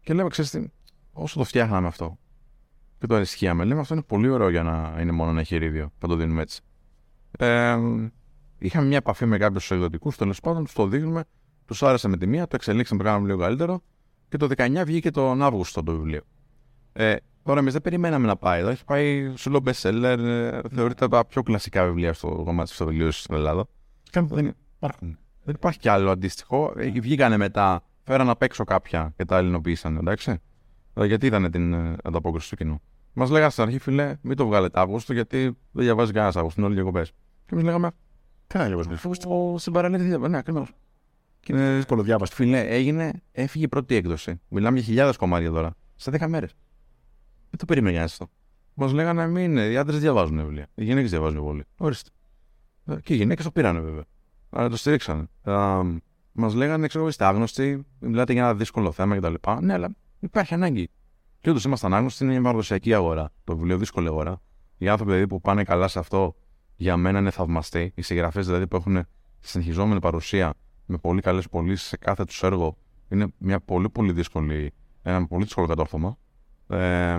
Και 0.00 0.14
λέμε, 0.14 0.28
ξέρεις 0.28 0.50
τι, 0.50 0.66
όσο 1.12 1.38
το 1.38 1.44
φτιάχναμε 1.44 1.86
αυτό 1.86 2.18
και 2.98 3.06
το 3.06 3.16
ενισχύαμε, 3.16 3.64
λέμε 3.64 3.80
αυτό 3.80 3.94
είναι 3.94 4.02
πολύ 4.02 4.28
ωραίο 4.28 4.48
για 4.48 4.62
να 4.62 4.96
είναι 5.00 5.12
μόνο 5.12 5.30
ένα 5.30 5.38
εγχειρίδιο. 5.38 5.92
Θα 5.98 6.08
το 6.08 6.16
δίνουμε 6.16 6.42
έτσι. 6.42 6.60
Ε, 7.38 7.76
είχαμε 8.58 8.86
μια 8.86 8.96
επαφή 8.96 9.26
με 9.26 9.38
κάποιους 9.38 9.70
εκδοτικούς, 9.70 10.16
τέλος 10.16 10.40
πάντων, 10.40 10.64
του 10.64 10.72
το 10.74 10.86
δείχνουμε, 10.86 11.24
τους 11.66 11.82
άρεσε 11.82 12.08
με 12.08 12.16
τη 12.16 12.26
μία, 12.26 12.46
το 12.46 12.56
εξελίξαμε, 12.56 13.02
το 13.02 13.08
κάναμε 13.08 13.26
λίγο 13.26 13.38
καλύτερο 13.38 13.82
και 14.28 14.36
το 14.36 14.48
19 14.56 14.82
βγήκε 14.86 15.10
τον 15.10 15.42
Αύγουστο 15.42 15.82
το 15.82 15.92
βιβλίο. 15.92 16.22
Ε, 16.92 17.16
τώρα 17.44 17.60
εμείς 17.60 17.72
δεν 17.72 17.82
περιμέναμε 17.82 18.26
να 18.26 18.36
πάει 18.36 18.60
εδώ. 18.60 18.68
Έχει 18.68 18.84
πάει 18.84 19.32
σε 19.36 19.50
low 19.52 19.60
bestseller. 19.68 20.18
Ε, 20.18 20.60
θεωρείται 20.74 21.08
τα 21.08 21.26
πιο 21.26 21.42
κλασικά 21.42 21.84
βιβλία 21.84 22.12
στο 22.12 22.28
κομμάτι 22.28 22.62
της 22.62 22.70
αυτοβελτίωση 22.70 23.20
στην 23.20 23.34
Ελλάδα. 23.34 23.66
Δεν 24.12 24.54
υπάρχουν. 24.76 25.18
Δεν 25.44 25.54
υπάρχει 25.54 25.78
κι 25.78 25.88
άλλο 25.88 26.10
αντίστοιχο. 26.10 26.72
Ε, 26.76 26.90
βγήκανε 26.90 27.36
μετά, 27.36 27.82
φέραν 28.02 28.28
απ' 28.28 28.42
έξω 28.42 28.64
κάποια 28.64 29.12
και 29.16 29.24
τα 29.24 29.36
ελληνοποίησαν, 29.36 29.96
εντάξει. 29.96 30.40
Ε, 30.94 31.06
γιατί 31.06 31.26
ήταν 31.26 31.50
την 31.50 31.72
ε, 31.72 31.96
ανταπόκριση 32.02 32.50
του 32.50 32.56
κοινού. 32.56 32.80
Μας 33.12 33.30
λέγανε 33.30 33.50
στην 33.50 33.62
αρχή, 33.62 33.78
φιλέ, 33.78 34.16
μην 34.20 34.36
το 34.36 34.46
βγάλετε 34.46 34.80
Αύγουστο, 34.80 35.12
γιατί 35.12 35.38
δεν 35.72 35.84
διαβάζει 35.84 36.12
κανένας 36.12 36.36
Αύγουστο, 36.36 36.60
είναι 36.60 36.68
όλοι 36.70 36.80
διακοπές. 36.80 37.10
Και 37.46 37.50
εμείς 37.52 37.64
λέγαμε, 37.64 37.90
Τι 38.46 38.58
να 38.58 38.64
διαβάσουμε. 38.66 38.94
Αύγουστο 38.94 39.54
στην 39.58 39.72
παραλία 39.72 39.98
δεν 39.98 40.30
Ναι, 40.30 40.38
ακριβώς. 40.38 40.72
Και 41.40 41.52
είναι 41.52 41.74
δύσκολο 41.74 42.02
διάβαστο. 42.02 42.36
Φιλέ, 42.36 42.60
έγινε, 42.60 43.22
έφυγε 43.32 43.64
η 43.64 43.68
πρώτη 43.68 43.94
έκδοση. 43.94 44.40
Μιλάμε 44.48 44.76
για 44.76 44.86
χιλιάδες 44.86 45.16
κομμάτια 45.16 45.50
τώρα. 45.50 45.74
Σε 45.96 46.10
10 46.10 46.26
μέρες. 46.28 46.54
Δεν 47.56 47.66
το 47.66 47.72
περίμενε 47.74 48.02
αυτό. 48.02 48.26
Μας 48.74 48.92
λέγανε 48.92 49.26
μην 49.26 49.56
οι 49.56 49.76
άντρες 49.76 50.00
διαβάζουν 50.00 50.36
βιβλία. 50.36 50.66
Οι 50.74 50.84
γυναίκες 50.84 51.10
διαβάζουν 51.10 51.44
πολύ. 51.44 51.64
Ορίστε. 51.76 52.10
Ε, 52.86 52.96
Και 53.02 53.14
οι 53.14 53.16
γυναίκες 53.16 53.44
το 53.44 53.50
πήρανε 53.50 53.80
βέβαια. 53.80 54.04
Αλλά 54.50 54.68
το 54.68 54.76
στηρίξανε. 54.76 55.26
Μας 56.32 56.54
λέγανε, 56.54 56.86
ξέρω, 56.86 57.06
είστε 57.06 57.24
άγνωστοι, 57.24 57.86
μιλάτε 57.98 58.32
για 58.32 58.42
ένα 58.42 58.54
δύσκολο 58.54 58.92
θέμα 58.92 59.16
κτλ. 59.16 59.34
Ναι, 59.60 59.72
αλλά 59.72 59.88
υπάρχει 60.20 60.54
ανάγκη. 60.54 60.90
Και 61.40 61.50
όντω 61.50 61.60
ήμασταν 61.66 61.94
άγνωστοι, 61.94 62.24
είναι 62.24 62.32
μια 62.32 62.42
παραδοσιακή 62.42 62.94
αγορά. 62.94 63.32
Το 63.44 63.56
βιβλίο 63.56 63.78
δύσκολη 63.78 64.06
αγορά. 64.06 64.40
Οι 64.78 64.88
άνθρωποι 64.88 65.10
δηλαδή, 65.10 65.28
που 65.28 65.40
πάνε 65.40 65.64
καλά 65.64 65.88
σε 65.88 65.98
αυτό 65.98 66.34
για 66.76 66.96
μένα 66.96 67.18
είναι 67.18 67.30
θαυμαστοί. 67.30 67.92
Οι 67.94 68.02
συγγραφές 68.02 68.46
δηλαδή 68.46 68.66
που 68.66 68.76
έχουν 68.76 69.06
συνεχιζόμενη 69.40 70.00
παρουσία 70.00 70.54
με 70.86 70.96
πολύ 70.96 71.20
καλές 71.20 71.48
πωλήσεις 71.48 71.86
σε 71.86 71.96
κάθε 71.96 72.24
τους 72.24 72.42
έργο 72.42 72.76
είναι 73.08 73.26
μια 73.38 73.60
πολύ 73.60 73.88
πολύ 73.88 74.12
δύσκολη, 74.12 74.72
ένα 75.02 75.26
πολύ 75.26 75.44
δύσκολο 75.44 75.66
κατόρθωμα. 75.66 76.16
Ε, 76.68 77.18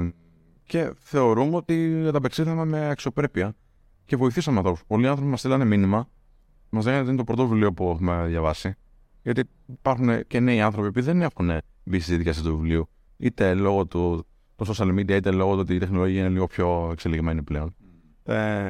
και 0.68 0.94
θεωρούμε 1.00 1.56
ότι 1.56 2.06
ανταπεξήλθαμε 2.08 2.66
με 2.66 2.90
αξιοπρέπεια 2.90 3.56
και 4.06 4.16
βοηθήσαμε 4.16 4.58
ανθρώπους. 4.58 4.84
Πολλοί 4.88 5.08
άνθρωποι 5.08 5.30
μας 5.30 5.40
στείλανε 5.40 5.66
μήνυμα, 5.66 6.10
μας 6.70 6.86
λέγανε 6.86 7.02
ότι 7.02 7.10
είναι 7.10 7.18
το 7.18 7.24
πρώτο 7.24 7.48
βιβλίο 7.48 7.74
που 7.74 7.90
έχουμε 7.90 8.26
διαβάσει. 8.28 8.76
Γιατί 9.22 9.44
υπάρχουν 9.66 10.28
και 10.28 10.40
νέοι 10.40 10.62
άνθρωποι 10.62 10.92
που 10.92 11.02
δεν 11.02 11.22
έχουν 11.22 11.52
μπει 11.84 12.00
στη 12.00 12.10
διαδικασία 12.10 12.44
του 12.44 12.58
βιβλίου, 12.58 12.90
είτε 13.18 13.54
λόγω 13.54 13.86
του 13.86 14.26
το 14.56 14.74
social 14.78 15.00
media, 15.00 15.12
είτε 15.12 15.32
λόγω 15.32 15.54
του 15.54 15.60
ότι 15.60 15.76
η 15.76 15.78
τεχνολογία 15.78 16.20
είναι 16.20 16.30
λίγο 16.30 16.48
πιο 16.48 16.90
εξελιγμένη 16.92 17.44
πλέον. 17.44 17.76
Ε, 18.24 18.70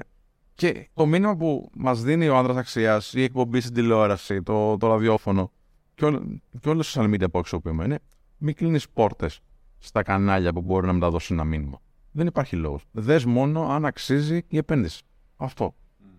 και 0.53 0.89
το 0.93 1.05
μήνυμα 1.05 1.35
που 1.35 1.69
μας 1.77 2.01
δίνει 2.01 2.27
ο 2.27 2.37
άντρα 2.37 2.59
αξίας, 2.59 3.13
η 3.13 3.23
εκπομπή 3.23 3.59
στην 3.59 3.73
τηλεόραση, 3.73 4.41
το, 4.41 4.77
το 4.77 4.87
ραδιόφωνο 4.87 5.51
και, 5.95 6.05
όλ, 6.05 6.21
και 6.59 6.69
όλε 6.69 6.81
τι 6.81 6.91
social 6.93 7.13
media 7.13 7.31
που 7.31 7.39
αξιοποιούμε 7.39 7.83
είναι 7.83 7.99
μην 8.37 8.55
κλείνεις 8.55 8.89
πόρτες 8.89 9.41
στα 9.79 10.03
κανάλια 10.03 10.53
που 10.53 10.61
μπορεί 10.61 10.85
να 10.85 10.93
μεταδώσει 10.93 11.33
ένα 11.33 11.43
μήνυμα. 11.43 11.81
Δεν 12.15 12.27
υπάρχει 12.27 12.55
λόγος. 12.55 12.83
Δες 12.91 13.25
μόνο 13.25 13.69
αν 13.69 13.85
αξίζει 13.85 14.45
η 14.47 14.57
επένδυση. 14.57 15.03
Αυτό. 15.35 15.75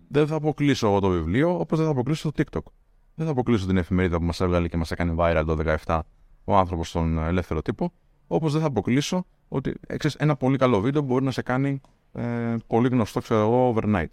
Δεν 0.07 0.27
θα 0.27 0.35
αποκλείσω 0.35 0.87
εγώ 0.87 0.99
το 0.99 1.09
βιβλίο, 1.09 1.59
όπως 1.59 1.77
δεν 1.77 1.87
θα 1.87 1.93
αποκλείσω 1.93 2.31
το 2.31 2.43
TikTok. 2.43 2.71
Δεν 3.15 3.25
θα 3.25 3.31
αποκλείσω 3.31 3.65
την 3.65 3.77
εφημερίδα 3.77 4.17
που 4.17 4.23
μας 4.23 4.41
έβγαλε 4.41 4.67
και 4.67 4.77
μας 4.77 4.91
έκανε 4.91 5.15
viral 5.17 5.43
το 5.45 5.77
17 5.85 5.99
ο 6.43 6.55
άνθρωπος 6.57 6.89
στον 6.89 7.17
ελεύθερο 7.17 7.61
τύπο. 7.61 7.93
Όπως 8.27 8.51
δεν 8.51 8.61
θα 8.61 8.67
αποκλείσω 8.67 9.25
ότι 9.47 9.73
ξέρεις, 9.87 10.15
ένα 10.15 10.35
πολύ 10.35 10.57
καλό 10.57 10.81
βίντεο 10.81 11.01
μπορεί 11.01 11.25
να 11.25 11.31
σε 11.31 11.41
κάνει 11.41 11.81
ε, 12.13 12.55
πολύ 12.67 12.87
γνωστό, 12.87 13.19
ξέρω 13.19 13.39
εγώ, 13.39 13.75
overnight. 13.75 14.11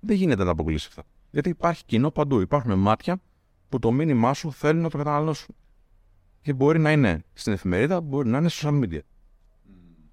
Δεν 0.00 0.16
γίνεται 0.16 0.44
να 0.44 0.50
αποκλείσει 0.50 0.86
αυτά. 0.88 1.02
Γιατί 1.30 1.48
υπάρχει 1.48 1.84
κοινό 1.84 2.10
παντού. 2.10 2.40
Υπάρχουν 2.40 2.78
μάτια 2.78 3.20
που 3.68 3.78
το 3.78 3.92
μήνυμά 3.92 4.34
σου 4.34 4.52
θέλουν 4.52 4.82
να 4.82 4.90
το 4.90 4.98
καταναλώσουν. 4.98 5.54
Και 6.40 6.52
μπορεί 6.52 6.78
να 6.78 6.92
είναι 6.92 7.24
στην 7.32 7.52
εφημερίδα, 7.52 8.00
μπορεί 8.00 8.28
να 8.28 8.38
είναι 8.38 8.48
στο 8.48 8.68
social 8.68 8.84
media. 8.84 8.98
Mm. 8.98 9.00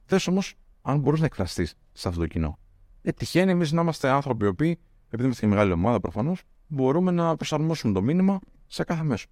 Δες 0.06 0.20
όμως 0.30 0.56
αν 0.82 1.00
μπορείς 1.00 1.20
να 1.20 1.26
εκφραστείς 1.26 1.76
σε 1.92 2.08
αυτό 2.08 2.20
το 2.20 2.28
κοινό. 2.28 2.58
Ε, 3.02 3.12
τυχαίνει 3.12 3.52
εμείς 3.52 3.72
να 3.72 3.82
είμαστε 3.82 4.10
άνθρωποι 4.10 4.46
οι 4.46 4.48
οποίοι, 4.48 4.80
επειδή 5.06 5.24
είμαστε 5.24 5.42
και 5.42 5.48
μεγάλη 5.48 5.72
ομάδα 5.72 6.00
προφανώς, 6.00 6.44
μπορούμε 6.68 7.12
να 7.12 7.36
προσαρμόσουμε 7.36 7.94
το 7.94 8.02
μήνυμα 8.02 8.40
σε 8.68 8.84
κάθε 8.84 9.04
μέσο. 9.04 9.28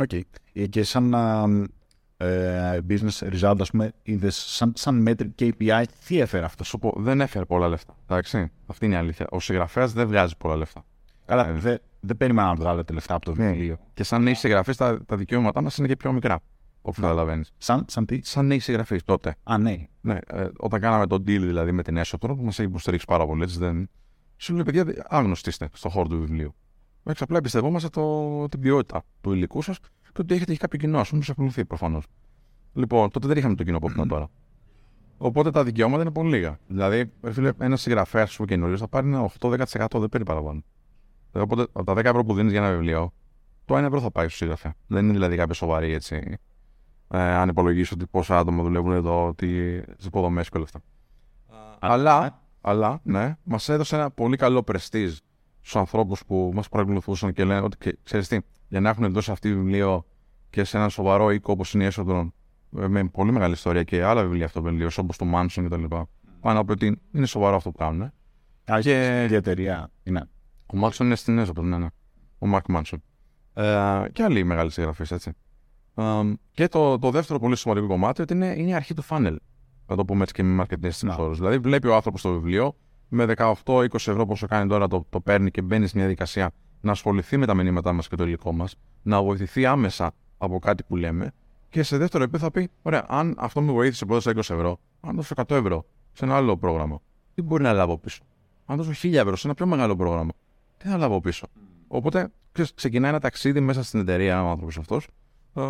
OK. 0.00 0.10
Okay. 0.12 0.20
Και 0.68 0.82
σαν 0.82 1.14
ε, 2.16 2.78
business 2.88 3.40
result, 3.40 3.56
ας 3.60 3.70
πούμε, 3.70 3.92
είδες 4.02 4.36
σαν, 4.36 4.72
σαν 4.76 5.08
metric 5.08 5.28
KPI, 5.38 5.84
τι 6.06 6.20
έφερε 6.20 6.44
αυτός; 6.44 6.68
Σου 6.68 6.78
πω, 6.78 6.94
δεν 6.96 7.20
έφερε 7.20 7.44
πολλά 7.44 7.68
λεφτά. 7.68 7.96
Εντάξει. 8.04 8.50
Αυτή 8.66 8.84
είναι 8.84 8.94
η 8.94 8.98
αλήθεια. 8.98 9.26
Ο 9.30 9.40
συγγραφέας 9.40 9.92
δεν 9.92 10.06
βγάζει 10.06 10.36
πολλά 10.36 10.56
λεφτά. 10.56 10.84
Καλά, 11.26 11.48
ε, 11.48 11.52
δεν 11.52 11.78
δε 12.00 12.14
περίμενα 12.14 12.48
να 12.48 12.54
βγάλετε 12.54 12.92
λεφτά 12.92 13.14
από 13.14 13.24
το 13.24 13.34
ναι. 13.34 13.50
βιβλίο. 13.50 13.78
Και 13.94 14.02
σαν 14.02 14.22
νέοι 14.22 14.34
συγγραφείς, 14.34 14.76
τα, 14.76 15.04
τα 15.04 15.16
δικαιώματά 15.16 15.62
μας 15.62 15.76
είναι 15.76 15.88
και 15.88 15.96
πιο 15.96 16.12
μικρά. 16.12 16.40
Όπω 16.82 17.00
καταλαβαίνεις. 17.00 17.52
Σαν, 17.58 17.84
σαν 17.88 18.06
τι; 18.06 18.20
Σαν 18.22 18.46
νέοι 18.46 18.58
συγγραφείς 18.58 19.04
τότε. 19.04 19.36
Α, 19.42 19.58
ναι. 19.58 19.86
ναι 20.00 20.18
ε, 20.26 20.48
όταν 20.56 20.80
κάναμε 20.80 21.06
τον 21.06 21.20
deal 21.22 21.24
δηλαδή 21.24 21.72
με 21.72 21.82
την 21.82 21.96
έσοδο, 21.96 22.34
που 22.34 22.44
μας 22.44 22.58
έχει 22.58 22.68
υποστηρίξει 22.68 23.06
πάρα 23.06 23.26
πολύ, 23.26 23.42
έτσι 23.42 23.58
δεν. 23.58 23.88
Σου 24.36 24.54
λέει, 24.54 24.62
παιδιά, 24.62 25.06
άγνωστοι 25.08 25.48
είστε 25.48 25.68
στον 25.72 25.90
χώρο 25.90 26.08
του 26.08 26.18
βιβλίου. 26.18 26.54
Έτσι 27.04 27.22
απλά 27.22 27.36
εμπιστευόμαστε 27.38 27.88
το, 27.88 28.46
την 28.48 28.60
ποιότητα 28.60 29.02
του 29.20 29.32
υλικού 29.32 29.62
σας 29.62 29.78
και 30.12 30.20
ότι 30.20 30.34
έχετε 30.34 30.52
και 30.52 30.58
κάποιο 30.58 30.78
κοινό, 30.78 30.98
ας 30.98 31.08
πούμε, 31.08 31.22
ακολουθεί 31.28 31.64
προφανώς. 31.64 32.06
Λοιπόν, 32.72 33.10
τότε 33.10 33.26
δεν 33.26 33.36
είχαμε 33.36 33.54
το 33.54 33.64
κοινό 33.64 33.78
που 33.78 33.88
έχουμε 33.88 34.06
τώρα. 34.06 34.30
Οπότε 35.18 35.50
τα 35.50 35.64
δικαιώματα 35.64 36.02
είναι 36.02 36.10
πολύ 36.10 36.30
λίγα. 36.30 36.58
Δηλαδή, 36.66 37.12
ένα 37.58 37.76
συγγραφέα 37.76 38.28
που 38.36 38.44
καινούριο 38.44 38.76
θα 38.76 38.88
πάρει 38.88 39.06
ένα 39.06 39.30
8-10% 39.38 39.86
δεν 39.92 40.08
παίρνει 40.08 40.26
παραπάνω. 40.26 40.62
Οπότε 41.32 41.66
από 41.72 41.84
τα 41.84 41.92
10 41.92 42.04
ευρώ 42.04 42.24
που 42.24 42.34
δίνεις 42.34 42.52
για 42.52 42.60
ένα 42.60 42.70
βιβλίο, 42.70 43.12
το 43.64 43.76
1 43.76 43.82
ευρώ 43.82 44.00
θα 44.00 44.10
πάει 44.10 44.28
στο 44.28 44.36
συγγραφέα. 44.36 44.74
Δεν 44.86 45.04
είναι 45.04 45.12
δηλαδή 45.12 45.36
κάποια 45.36 45.54
σοβαρή 45.54 45.92
έτσι. 45.92 46.38
Ε, 47.12 47.18
αν 47.18 47.48
υπολογίσω 47.48 47.94
ότι 47.94 48.06
πόσα 48.06 48.38
άτομα 48.38 48.62
δουλεύουν 48.62 48.92
εδώ, 48.92 49.34
τις 49.36 50.06
υποδομές 50.06 50.48
και 50.48 50.56
όλα 50.56 50.66
αυτά. 50.66 50.80
αλλά, 51.78 52.42
αλλά, 52.60 53.00
ναι, 53.02 53.36
μας 53.42 53.68
έδωσε 53.68 53.96
ένα 53.96 54.10
πολύ 54.10 54.36
καλό 54.36 54.62
πρεστή 54.62 55.08
στους 55.60 55.76
ανθρώπους 55.76 56.24
που 56.24 56.50
μας 56.54 56.68
παρακολουθούσαν 56.68 57.32
και 57.32 57.44
λένε 57.44 57.60
ότι 57.60 57.98
ξέρεις 58.02 58.28
τι, 58.28 58.38
για 58.68 58.80
να 58.80 58.88
έχουν 58.88 59.12
δώσει 59.12 59.30
αυτή 59.30 59.50
το 59.50 59.56
βιβλίο 59.56 60.06
και 60.50 60.64
σε 60.64 60.76
ένα 60.76 60.88
σοβαρό 60.88 61.30
οίκο 61.30 61.52
όπως 61.52 61.74
είναι 61.74 61.82
η 61.82 61.86
έσοδο, 61.86 62.32
ε, 62.78 62.86
με 62.88 63.04
πολύ 63.04 63.32
μεγάλη 63.32 63.52
ιστορία 63.52 63.82
και 63.82 64.04
άλλα 64.04 64.22
βιβλία 64.22 64.44
αυτό 64.44 64.60
το 64.60 64.68
βιβλίο, 64.68 64.88
όπως 64.96 65.16
το 65.16 65.26
Manson 65.34 65.64
κτλ. 65.64 65.84
Πάνω 66.40 66.60
από 66.60 66.72
ότι 66.72 67.00
είναι 67.12 67.26
σοβαρό 67.26 67.56
αυτό 67.56 67.70
που 67.70 67.78
κάνουν. 67.78 68.02
Α, 68.72 68.80
και 68.80 69.26
η 69.30 69.34
εταιρεία 69.34 69.90
είναι. 70.02 70.28
Ο 70.66 70.76
Μάρκσον 70.76 71.06
είναι 71.06 71.16
στην 71.16 71.38
έσοδο, 71.38 71.62
ναι, 71.62 71.78
ναι. 71.78 71.86
Ο 72.38 72.46
Μάρκ 72.46 72.68
Μάνσον. 72.68 73.02
Ε, 73.54 74.02
και 74.12 74.22
άλλοι 74.22 74.44
μεγάλε 74.44 74.70
συγγραφείς, 74.70 75.10
έτσι. 75.10 75.32
Ε, 75.94 76.02
και 76.52 76.68
το, 76.68 76.98
το 76.98 77.10
δεύτερο 77.10 77.38
πολύ 77.38 77.56
σημαντικό 77.56 77.86
κομμάτι 77.86 78.24
είναι, 78.32 78.54
είναι 78.56 78.70
η 78.70 78.74
αρχή 78.74 78.94
του 78.94 79.04
funnel. 79.08 79.36
Θα 79.86 79.96
το 79.96 80.04
πούμε 80.04 80.22
έτσι 80.22 80.34
και 80.34 80.42
με 80.42 80.64
marketing 80.64 80.88
στην 80.90 81.12
χώρου. 81.12 81.34
Δηλαδή, 81.34 81.58
βλέπει 81.58 81.86
ο 81.88 81.94
άνθρωπος 81.94 82.22
το 82.22 82.32
βιβλίο, 82.32 82.76
με 83.08 83.34
18-20 83.36 83.94
ευρώ 83.94 84.26
πόσο 84.26 84.46
κάνει 84.46 84.68
τώρα 84.68 84.88
το, 84.88 85.06
το 85.10 85.20
παίρνει 85.20 85.50
και 85.50 85.62
μπαίνει 85.62 85.86
σε 85.86 85.92
μια 85.94 86.04
διαδικασία 86.04 86.50
να 86.80 86.90
ασχοληθεί 86.92 87.36
με 87.36 87.46
τα 87.46 87.54
μηνύματά 87.54 87.92
μας 87.92 88.08
και 88.08 88.16
το 88.16 88.24
υλικό 88.24 88.52
μας, 88.52 88.74
να 89.02 89.22
βοηθηθεί 89.22 89.66
άμεσα 89.66 90.12
από 90.38 90.58
κάτι 90.58 90.82
που 90.82 90.96
λέμε 90.96 91.32
και 91.68 91.82
σε 91.82 91.96
δεύτερο 91.96 92.22
επίπεδο 92.22 92.44
θα 92.44 92.50
πει: 92.50 92.70
Ωραία, 92.82 93.04
αν 93.08 93.34
αυτό 93.38 93.60
με 93.60 93.72
βοήθησε 93.72 94.04
πρώτα 94.06 94.20
σε 94.20 94.30
20 94.30 94.36
ευρώ, 94.36 94.78
αν 95.00 95.16
δώσω 95.16 95.34
100 95.36 95.50
ευρώ 95.50 95.86
σε 96.12 96.24
ένα 96.24 96.36
άλλο 96.36 96.56
πρόγραμμα, 96.56 97.00
τι 97.34 97.42
μπορεί 97.42 97.62
να 97.62 97.72
λάβω 97.72 97.98
πίσω; 97.98 98.22
Αν 98.66 98.76
δώσω 98.76 98.90
1000 99.02 99.12
ευρώ 99.12 99.36
σε 99.36 99.46
ένα 99.46 99.56
πιο 99.56 99.66
μεγάλο 99.66 99.96
πρόγραμμα, 99.96 100.32
τι 100.76 100.88
θα 100.88 100.96
λάβω 100.96 101.20
πίσω; 101.20 101.46
Οπότε 101.88 102.28
ξεκινάει 102.74 103.10
ένα 103.10 103.20
ταξίδι 103.20 103.60
μέσα 103.60 103.82
στην 103.82 104.00
εταιρεία 104.00 104.44
ο 104.44 104.48
άνθρωπος 104.48 104.78
αυτός 104.78 105.06
ε, 105.54 105.62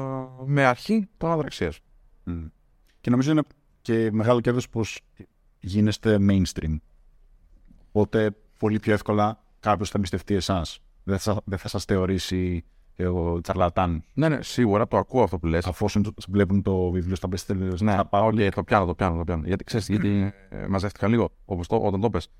με 0.44 0.64
αρχή 0.64 1.08
των 1.16 1.30
αδραξία. 1.30 1.72
Mm. 2.26 2.50
Και 3.00 3.10
νομίζω 3.10 3.30
είναι 3.30 3.42
και 3.82 4.10
μεγάλο 4.12 4.40
κέρδος 4.40 4.68
πως 4.68 5.00
γίνεστε 5.60 6.18
mainstream. 6.28 6.76
Οπότε 7.92 8.30
πολύ 8.58 8.78
πιο 8.78 8.92
εύκολα 8.92 9.42
κάποιος 9.60 9.90
θα 9.90 9.98
εμπιστευτεί 9.98 10.34
εσάς. 10.34 10.82
Δεν 11.04 11.18
θα, 11.18 11.40
δεν 11.44 11.58
θα 11.58 11.68
σας 11.68 11.84
θεωρήσει 11.84 12.64
εγώ 12.96 13.40
τσαρλατάν. 13.40 14.02
Ναι, 14.14 14.28
ναι, 14.28 14.42
σίγουρα 14.42 14.88
το 14.88 14.96
ακούω 14.96 15.22
αυτό 15.22 15.38
που 15.38 15.46
λες. 15.46 15.66
Αφού 15.66 15.86
βλέπουν 16.28 16.62
το 16.62 16.90
βιβλίο 16.90 17.14
στα 17.14 17.28
bestseller. 17.28 17.80
Ναι, 17.80 17.94
θα 17.94 18.06
πάω 18.06 18.32
και 18.32 18.48
το 18.48 18.64
πιάνω, 18.64 18.86
το 18.86 18.94
πιάνω. 18.94 19.16
Το 19.16 19.24
πιάνω. 19.24 19.42
Γιατί 19.46 19.64
ξέρεις, 19.64 19.88
γιατί 19.88 20.08
ε, 20.48 20.66
μαζεύτηκα 20.66 21.08
λίγο 21.08 21.30
όπως 21.44 21.66
το, 21.66 21.76
όταν 21.76 22.00
το 22.00 22.10
πες. 22.10 22.30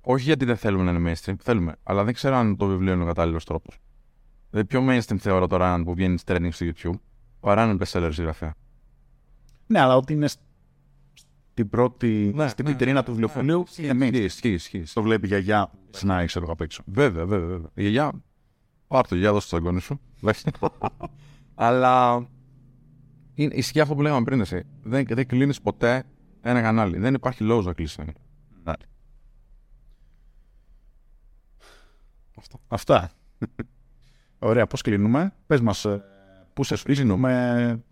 Όχι 0.00 0.24
γιατί 0.24 0.44
δεν 0.44 0.56
θέλουμε 0.56 0.84
να 0.84 0.98
είναι 0.98 1.12
mainstream, 1.12 1.34
θέλουμε. 1.42 1.76
Αλλά 1.82 2.04
δεν 2.04 2.14
ξέρω 2.14 2.36
αν 2.36 2.56
το 2.56 2.66
βιβλίο 2.66 2.92
είναι 2.92 3.02
ο 3.02 3.06
κατάλληλος 3.06 3.44
τρόπος. 3.44 3.78
Δηλαδή, 4.50 4.68
πιο 4.68 4.86
mainstream 4.88 5.16
θεωρώ 5.18 5.46
τώρα 5.46 5.72
αν 5.72 5.84
που 5.84 5.94
βγαίνει 5.94 6.18
trending 6.26 6.48
στο 6.50 6.66
YouTube 6.66 7.00
παρά 7.40 7.62
έναν 7.62 7.80
bestseller 7.82 8.10
συγγραφέα. 8.12 8.54
Ναι, 9.66 9.80
αλλά 9.80 9.96
ότι 9.96 10.12
είναι 10.12 10.28
στην 10.28 11.68
πρώτη. 11.68 12.32
Ναι, 12.34 12.48
στην 12.48 12.64
ναι, 12.64 13.02
του 13.02 13.10
βιβλιοφωνίου. 13.10 13.64
Ναι, 13.76 13.86
είναι 13.86 14.06
mainstream. 14.06 14.14
Ισχύει, 14.14 14.48
ισχύει. 14.48 14.82
Το 14.92 15.02
βλέπει 15.02 15.24
η 15.26 15.28
γιαγιά 15.28 15.70
να 16.02 16.24
ξέρω 16.24 16.46
απ' 16.50 16.60
έξω. 16.60 16.82
Βέβαια, 16.86 17.26
βέβαια. 17.26 17.48
βέβαια. 17.48 17.70
Η 17.74 17.80
γιαγιά. 17.80 18.12
Πάρ 18.86 19.08
το, 19.08 19.14
γιαγιά, 19.14 19.32
δώσε 19.32 19.48
το 19.48 19.56
εγγόνι 19.56 19.80
σου. 19.80 20.00
αλλά. 21.54 22.26
Είναι, 23.34 23.54
ισχύει 23.54 23.80
αυτό 23.80 23.94
που 23.94 24.02
λέγαμε 24.02 24.24
πριν 24.24 24.40
εσύ. 24.40 24.62
Δεν, 24.82 25.06
δεν 25.08 25.26
κλείνεις 25.26 25.60
ποτέ 25.60 26.04
ένα 26.40 26.60
κανάλι. 26.60 26.98
Δεν 26.98 27.14
υπάρχει 27.14 27.44
λόγος 27.44 27.66
να 27.66 27.72
κλείσεις 27.72 27.98
ένα. 27.98 28.12
Αυτά. 32.36 32.58
Αυτά. 32.68 33.10
Ωραία, 34.42 34.66
πώς 34.66 34.80
κλείνουμε; 34.82 35.32
Πες 35.46 35.60
μας, 35.60 35.84
ε, 35.84 36.04
πού 36.52 36.64
σε 36.64 36.76
κλείνουμε, 36.82 37.82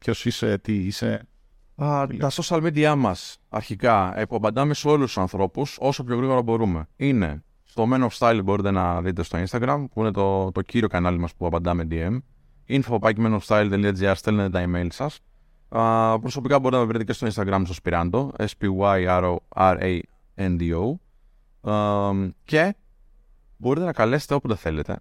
ποιος 0.00 0.24
είσαι, 0.24 0.58
τι 0.58 0.74
είσαι. 0.74 1.26
Α, 1.74 2.06
τα 2.18 2.30
social 2.30 2.62
media 2.62 2.94
μας, 2.96 3.38
αρχικά, 3.48 4.24
που 4.28 4.36
απαντάμε 4.36 4.74
σε 4.74 4.88
όλους 4.88 5.06
τους 5.06 5.18
ανθρώπους 5.18 5.76
όσο 5.80 6.04
πιο 6.04 6.16
γρήγορα 6.16 6.42
μπορούμε. 6.42 6.86
Είναι 6.96 7.42
στο 7.64 7.88
Men 7.92 8.08
of 8.08 8.10
Style 8.18 8.40
μπορείτε 8.44 8.70
να 8.70 9.02
δείτε 9.02 9.22
στο 9.22 9.38
Instagram, 9.46 9.84
που 9.92 10.00
είναι 10.00 10.10
το, 10.10 10.52
το 10.52 10.62
κύριο 10.62 10.88
κανάλι 10.88 11.18
μας 11.18 11.34
που 11.34 11.46
απαντάμε 11.46 11.86
DM. 11.90 12.18
info.menofstyle.gr 12.68 14.12
στέλνετε 14.14 14.50
τα 14.50 14.64
email 14.66 14.86
σας. 14.90 15.20
Α, 15.68 16.18
προσωπικά 16.18 16.58
μπορείτε 16.58 16.80
να 16.80 16.86
με 16.86 16.92
βρείτε 16.92 17.04
και 17.04 17.12
στο 17.12 17.26
Instagram 17.26 17.62
στο 17.66 17.74
Spirando, 17.82 18.28
S-P-Y-R-O-R-A-N-D-O. 18.46 19.38
και 22.44 22.74
μπορείτε 23.56 23.86
να 23.86 23.92
καλέσετε 23.92 24.34
όποτε 24.34 24.56
θέλετε. 24.56 24.98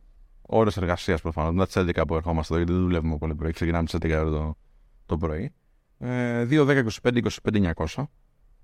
Ώρες 0.49 0.77
εργασίας 0.77 1.21
προφανώς. 1.21 1.53
Μετά 1.53 1.65
τις 1.65 1.75
11 1.75 2.07
που 2.07 2.15
ερχόμαστε 2.15 2.53
εδώ, 2.53 2.63
γιατί 2.63 2.79
δεν 2.79 2.87
δουλεύουμε 2.87 3.17
πολύ 3.17 3.35
πρωί. 3.35 3.51
Ξεκινάμε 3.51 3.87
στι 3.87 3.97
11 4.01 4.09
το, 4.09 4.57
το 5.05 5.17
πρωί. 5.17 5.53
Ε, 5.97 6.45
2, 6.49 6.65
10, 6.65 6.83
25, 7.03 7.21
25, 7.43 7.73
900 7.75 8.03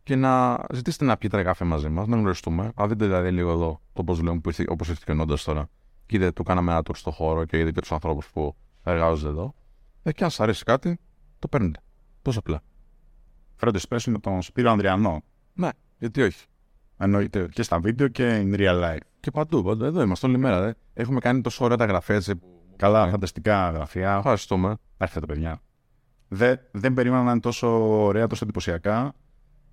και 0.04 0.16
να 0.16 0.66
ζητήσετε 0.74 1.06
να 1.06 1.18
πιείτε 1.18 1.44
καφέ 1.44 1.66
μαζί 1.66 1.90
μας, 1.90 2.08
να 2.08 2.16
γνωριστούμε. 2.16 2.72
Α 2.82 2.88
δείτε 2.88 3.06
δηλαδή 3.06 3.32
λίγο 3.32 3.52
εδώ 3.52 3.82
το 3.94 4.04
πώς 4.04 4.18
δουλεύουμε, 4.18 4.42
όπως 4.68 4.90
ήρθε 4.90 5.02
και 5.06 5.12
ο 5.12 5.16
Νόντας 5.16 5.44
τώρα. 5.44 5.70
Και 6.06 6.16
είδε, 6.16 6.32
του 6.32 6.44
κάναμε 6.44 6.72
ένα 6.72 6.82
tour 6.82 6.96
στο 6.96 7.12
χώρο 7.12 7.46
και 7.46 7.60
είδε 7.60 7.72
και 7.72 7.80
τους 7.82 7.92
ανθρώπους 7.92 8.30
που 8.30 8.56
εργάζονται 8.84 9.30
εδώ. 9.30 9.54
Ε, 10.04 10.12
και 10.12 10.24
αν 10.24 10.30
σας 10.30 10.40
αρέσει 10.40 10.64
κάτι, 10.64 11.00
το 11.40 11.48
παίρνετε. 11.48 11.80
Τόσο 12.22 12.40
απλά. 12.40 12.62
Φέρετε 13.56 13.78
σπέσου 13.80 14.12
με 14.12 14.20
τον 14.20 14.42
Σπύρο 14.42 14.72
Ανδριανό. 14.72 15.24
Ναι, 15.54 15.70
γιατί 15.98 16.22
όχι. 16.22 16.46
Εννοείται 16.98 17.48
και 17.52 17.64
στα 17.64 17.80
βίντεο 17.80 18.08
και 18.08 18.42
in 18.44 18.60
real 18.60 18.84
life. 18.84 18.98
Και 19.20 19.32
παντού, 19.32 19.64
παντού. 19.64 19.84
Εδώ 19.84 20.02
είμαστε 20.02 20.28
όλη 20.28 20.38
μέρα. 20.38 20.62
Δε. 20.62 20.72
Έχουμε 20.94 21.20
κάνει 21.20 21.42
τόσο 21.42 21.66
ωραία 21.66 21.78
τα 21.78 21.86
γραφεία 21.86 22.16
έτσι. 22.16 22.34
Καλά, 22.76 23.10
φανταστικά 23.10 23.70
γραφεία. 23.70 24.16
Ευχαριστούμε. 24.18 24.76
Έρχεται 24.98 25.26
παιδιά. 25.26 25.62
Δε, 26.28 26.56
δεν 26.72 26.94
περίμενα 26.94 27.24
να 27.24 27.32
είναι 27.32 27.40
τόσο 27.40 27.68
ωραία, 28.04 28.28
τόσο 28.28 28.44
εντυπωσιακά 28.44 29.14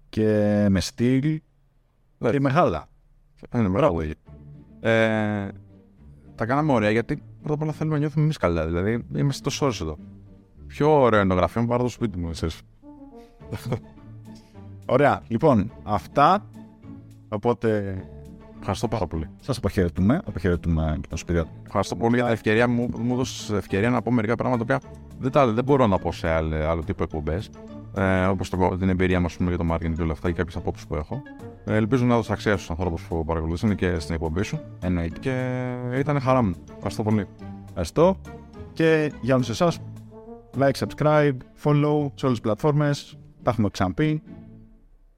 και 0.08 0.66
με 0.70 0.80
στυλ 0.80 1.40
Δε. 2.18 2.30
και 2.30 2.40
μεγάλα. 2.40 2.88
Είναι 3.54 3.68
μεγάλο. 3.68 4.02
Ε, 4.80 5.48
τα 6.34 6.46
κάναμε 6.46 6.72
ωραία 6.72 6.90
γιατί 6.90 7.22
πρώτα 7.38 7.54
απ' 7.54 7.62
όλα 7.62 7.72
θέλουμε 7.72 7.94
να 7.94 8.00
νιώθουμε 8.00 8.24
εμείς 8.24 8.36
καλά. 8.36 8.66
Δηλαδή 8.66 9.06
είμαστε 9.14 9.42
τόσο 9.42 9.66
ώρε 9.66 9.74
εδώ. 9.80 9.98
Πιο 10.66 11.00
ωραίο 11.00 11.20
είναι 11.20 11.28
το 11.28 11.34
γραφείο 11.34 11.60
μου 11.60 11.66
παρά 11.68 11.82
το 11.82 11.88
σπίτι 11.88 12.18
μου, 12.18 12.28
εσείς. 12.28 12.60
Ωραία. 14.86 15.22
Λοιπόν, 15.28 15.72
αυτά. 15.82 16.46
Οπότε 17.30 18.02
Ευχαριστώ 18.60 18.88
πάρα 18.88 19.06
πολύ. 19.06 19.28
Σας 19.40 19.56
αποχαιρετούμε. 19.56 20.20
Αποχαιρετούμε 20.26 20.98
και 21.00 21.06
τον 21.08 21.18
Σπυρία. 21.18 21.46
Ευχαριστώ 21.66 21.96
πολύ 21.96 22.14
για 22.14 22.24
την 22.24 22.32
ευκαιρία 22.32 22.68
μου. 22.68 22.88
Μου 22.98 23.12
έδωσες 23.12 23.50
ευκαιρία 23.50 23.90
να 23.90 24.02
πω 24.02 24.10
μερικά 24.10 24.34
πράγματα 24.34 24.64
που 24.64 24.86
δεν, 25.18 25.30
τα, 25.30 25.46
δεν 25.46 25.64
μπορώ 25.64 25.86
να 25.86 25.98
πω 25.98 26.12
σε 26.12 26.28
άλλο, 26.28 26.68
άλλο 26.68 26.84
τύπο 26.84 27.02
εκπομπές. 27.02 27.50
Ε, 27.94 28.24
Όπως 28.26 28.50
την 28.78 28.88
εμπειρία 28.88 29.20
μα 29.20 29.28
για 29.38 29.56
το 29.56 29.66
marketing 29.70 29.92
και 29.96 30.02
όλα 30.02 30.12
αυτά 30.12 30.28
και 30.28 30.34
κάποιες 30.34 30.56
απόψεις 30.56 30.86
που 30.86 30.94
έχω. 30.94 31.22
Ε, 31.64 31.74
ελπίζω 31.74 32.04
να 32.04 32.14
δώσω 32.14 32.32
αξία 32.32 32.56
στου 32.56 32.72
ανθρώπους 32.72 33.02
που 33.02 33.24
παρακολουθήσαν 33.24 33.74
και 33.74 33.98
στην 33.98 34.14
εκπομπή 34.14 34.42
σου. 34.42 34.60
Εννοείται. 34.80 35.18
Και 35.18 35.98
ήταν 35.98 36.20
χαρά 36.20 36.42
μου. 36.42 36.54
Ευχαριστώ 36.74 37.02
πολύ. 37.02 37.26
Ευχαριστώ. 37.68 38.16
Και 38.72 39.12
για 39.20 39.34
όλους 39.34 39.48
εσάς, 39.48 39.78
like, 40.58 40.86
subscribe, 40.86 41.36
follow 41.62 42.10
σε 42.14 42.26
όλες 42.26 42.38
τις 42.38 42.40
πλατφόρμες. 42.40 43.18
Τα 43.42 43.50
έχουμε 43.50 43.68
ξαναπεί. 43.68 44.22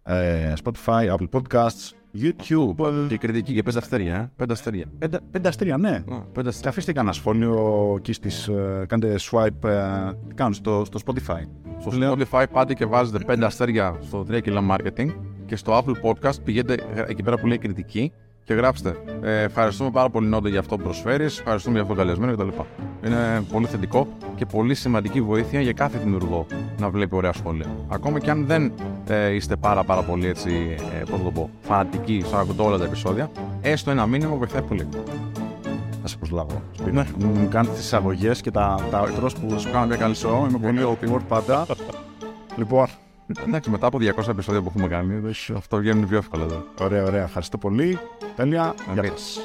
Ε, 0.03 0.53
Spotify, 0.65 1.17
Apple 1.17 1.29
Podcasts, 1.31 2.02
YouTube. 2.21 3.07
Και 3.09 3.17
κριτική 3.17 3.55
και 3.55 3.63
πέντε 3.63 3.79
αστέρια. 3.79 4.15
Ε. 4.17 4.31
Πέντε 4.37 4.53
αστέρια. 4.53 4.87
Πέντε, 4.99 5.19
πέντε 5.31 5.49
αστέρια, 5.49 5.77
ναι. 5.77 5.91
Α, 5.91 6.03
πέντε 6.03 6.23
Και 6.43 6.49
αστέρια. 6.49 6.71
αφήστε 6.71 6.93
κανένα 6.93 7.13
σχόλιο 7.13 7.95
εκεί 7.99 8.13
στις, 8.13 8.49
ε, 8.49 8.85
κάντε 8.89 9.15
swipe, 9.31 9.65
ε, 9.69 10.13
τι 10.29 10.35
κάνουν 10.35 10.55
στο, 10.55 10.85
στο 10.85 10.99
Spotify. 11.07 11.47
Στο 11.79 11.91
Spotify 11.93 12.45
πάτε 12.53 12.75
και 12.75 12.87
βάζετε 12.87 13.19
πέντε 13.25 13.45
αστέρια 13.45 13.97
στο 14.01 14.27
3 14.31 14.41
κιλά 14.43 14.63
marketing 14.71 15.15
και 15.47 15.57
στο 15.57 15.79
Apple 15.79 16.09
Podcast 16.11 16.43
πηγαίνετε 16.45 16.85
ε, 16.95 17.05
εκεί 17.09 17.23
πέρα 17.23 17.39
που 17.39 17.47
λέει 17.47 17.59
κριτική 17.59 18.13
και 18.45 18.55
γράψτε 18.55 18.97
ε, 19.23 19.43
Ευχαριστούμε 19.43 19.91
πάρα 19.91 20.11
πολύ 20.11 20.27
Νόντε 20.27 20.49
για 20.49 20.59
αυτό 20.59 20.77
που 20.77 20.83
προσφέρει, 20.83 21.25
ευχαριστούμε 21.25 21.75
για 21.75 21.83
αυτό 21.83 21.95
το 21.95 22.01
καλεσμένο 22.01 22.33
κτλ. 22.33 22.49
Είναι 23.07 23.45
πολύ 23.53 23.67
θετικό 23.67 24.07
και 24.37 24.47
πολύ 24.47 24.75
σημαντική 24.75 25.21
βοήθεια 25.21 25.61
για 25.61 25.73
κάθε 25.73 25.99
δημιουργό 25.99 26.47
να 26.79 26.91
βλέπει 26.91 27.15
ωραία 27.15 27.33
σχόλια. 27.33 27.67
Ακόμα 27.89 28.19
και 28.19 28.31
αν 28.31 28.47
δεν 28.47 28.73
ε, 29.07 29.29
είστε 29.35 29.57
πάρα, 29.57 29.85
πάρα 29.85 30.03
πολύ 30.03 30.27
έτσι, 30.27 30.77
ε, 31.01 31.03
πώς 31.11 31.19
να 31.19 31.25
το 31.25 31.31
πω, 31.31 31.51
φανατικοί 31.61 32.23
στο 32.27 32.37
να 32.37 32.43
ακούτε 32.43 32.63
όλα 32.63 32.79
τα 32.79 32.85
επεισόδια, 32.85 33.31
έστω 33.61 33.91
ένα 33.91 34.07
μήνυμα 34.07 34.37
βοηθάει 34.37 34.63
πολύ. 34.63 34.89
Θα 36.03 36.09
σε 36.09 36.17
προσλάβω. 36.17 36.63
Ναι. 36.93 37.05
Μου 37.19 37.49
κάνετε 37.51 37.75
τι 37.75 37.81
εισαγωγέ 37.81 38.31
και 38.31 38.51
τα, 38.51 38.79
τα 38.91 39.05
outros 39.05 39.31
που 39.41 39.59
σου 39.59 39.71
κάνω 39.71 39.87
μια 39.87 39.97
καλή 39.97 40.15
show. 40.23 40.49
Είμαι 40.49 40.59
πολύ 40.59 40.81
awkward 40.83 41.23
πάντα. 41.29 41.67
λοιπόν, 42.57 42.87
Εντάξει, 43.47 43.71
μετά 43.71 43.87
από 43.87 43.99
200 44.01 44.29
επεισόδια 44.29 44.61
που 44.61 44.67
έχουμε 44.75 44.89
κάνει, 44.89 45.31
αυτό 45.57 45.77
βγαίνει 45.77 46.07
πιο 46.07 46.17
εύκολα 46.17 46.45
εδώ. 46.45 46.65
ωραία, 46.81 47.05
ωραία. 47.05 47.23
Ευχαριστώ 47.23 47.59
πολύ. 47.59 47.99
Τέλεια. 48.37 48.75
Γεια 48.85 48.93
Ωραία. 48.99 49.11
σας. 49.11 49.41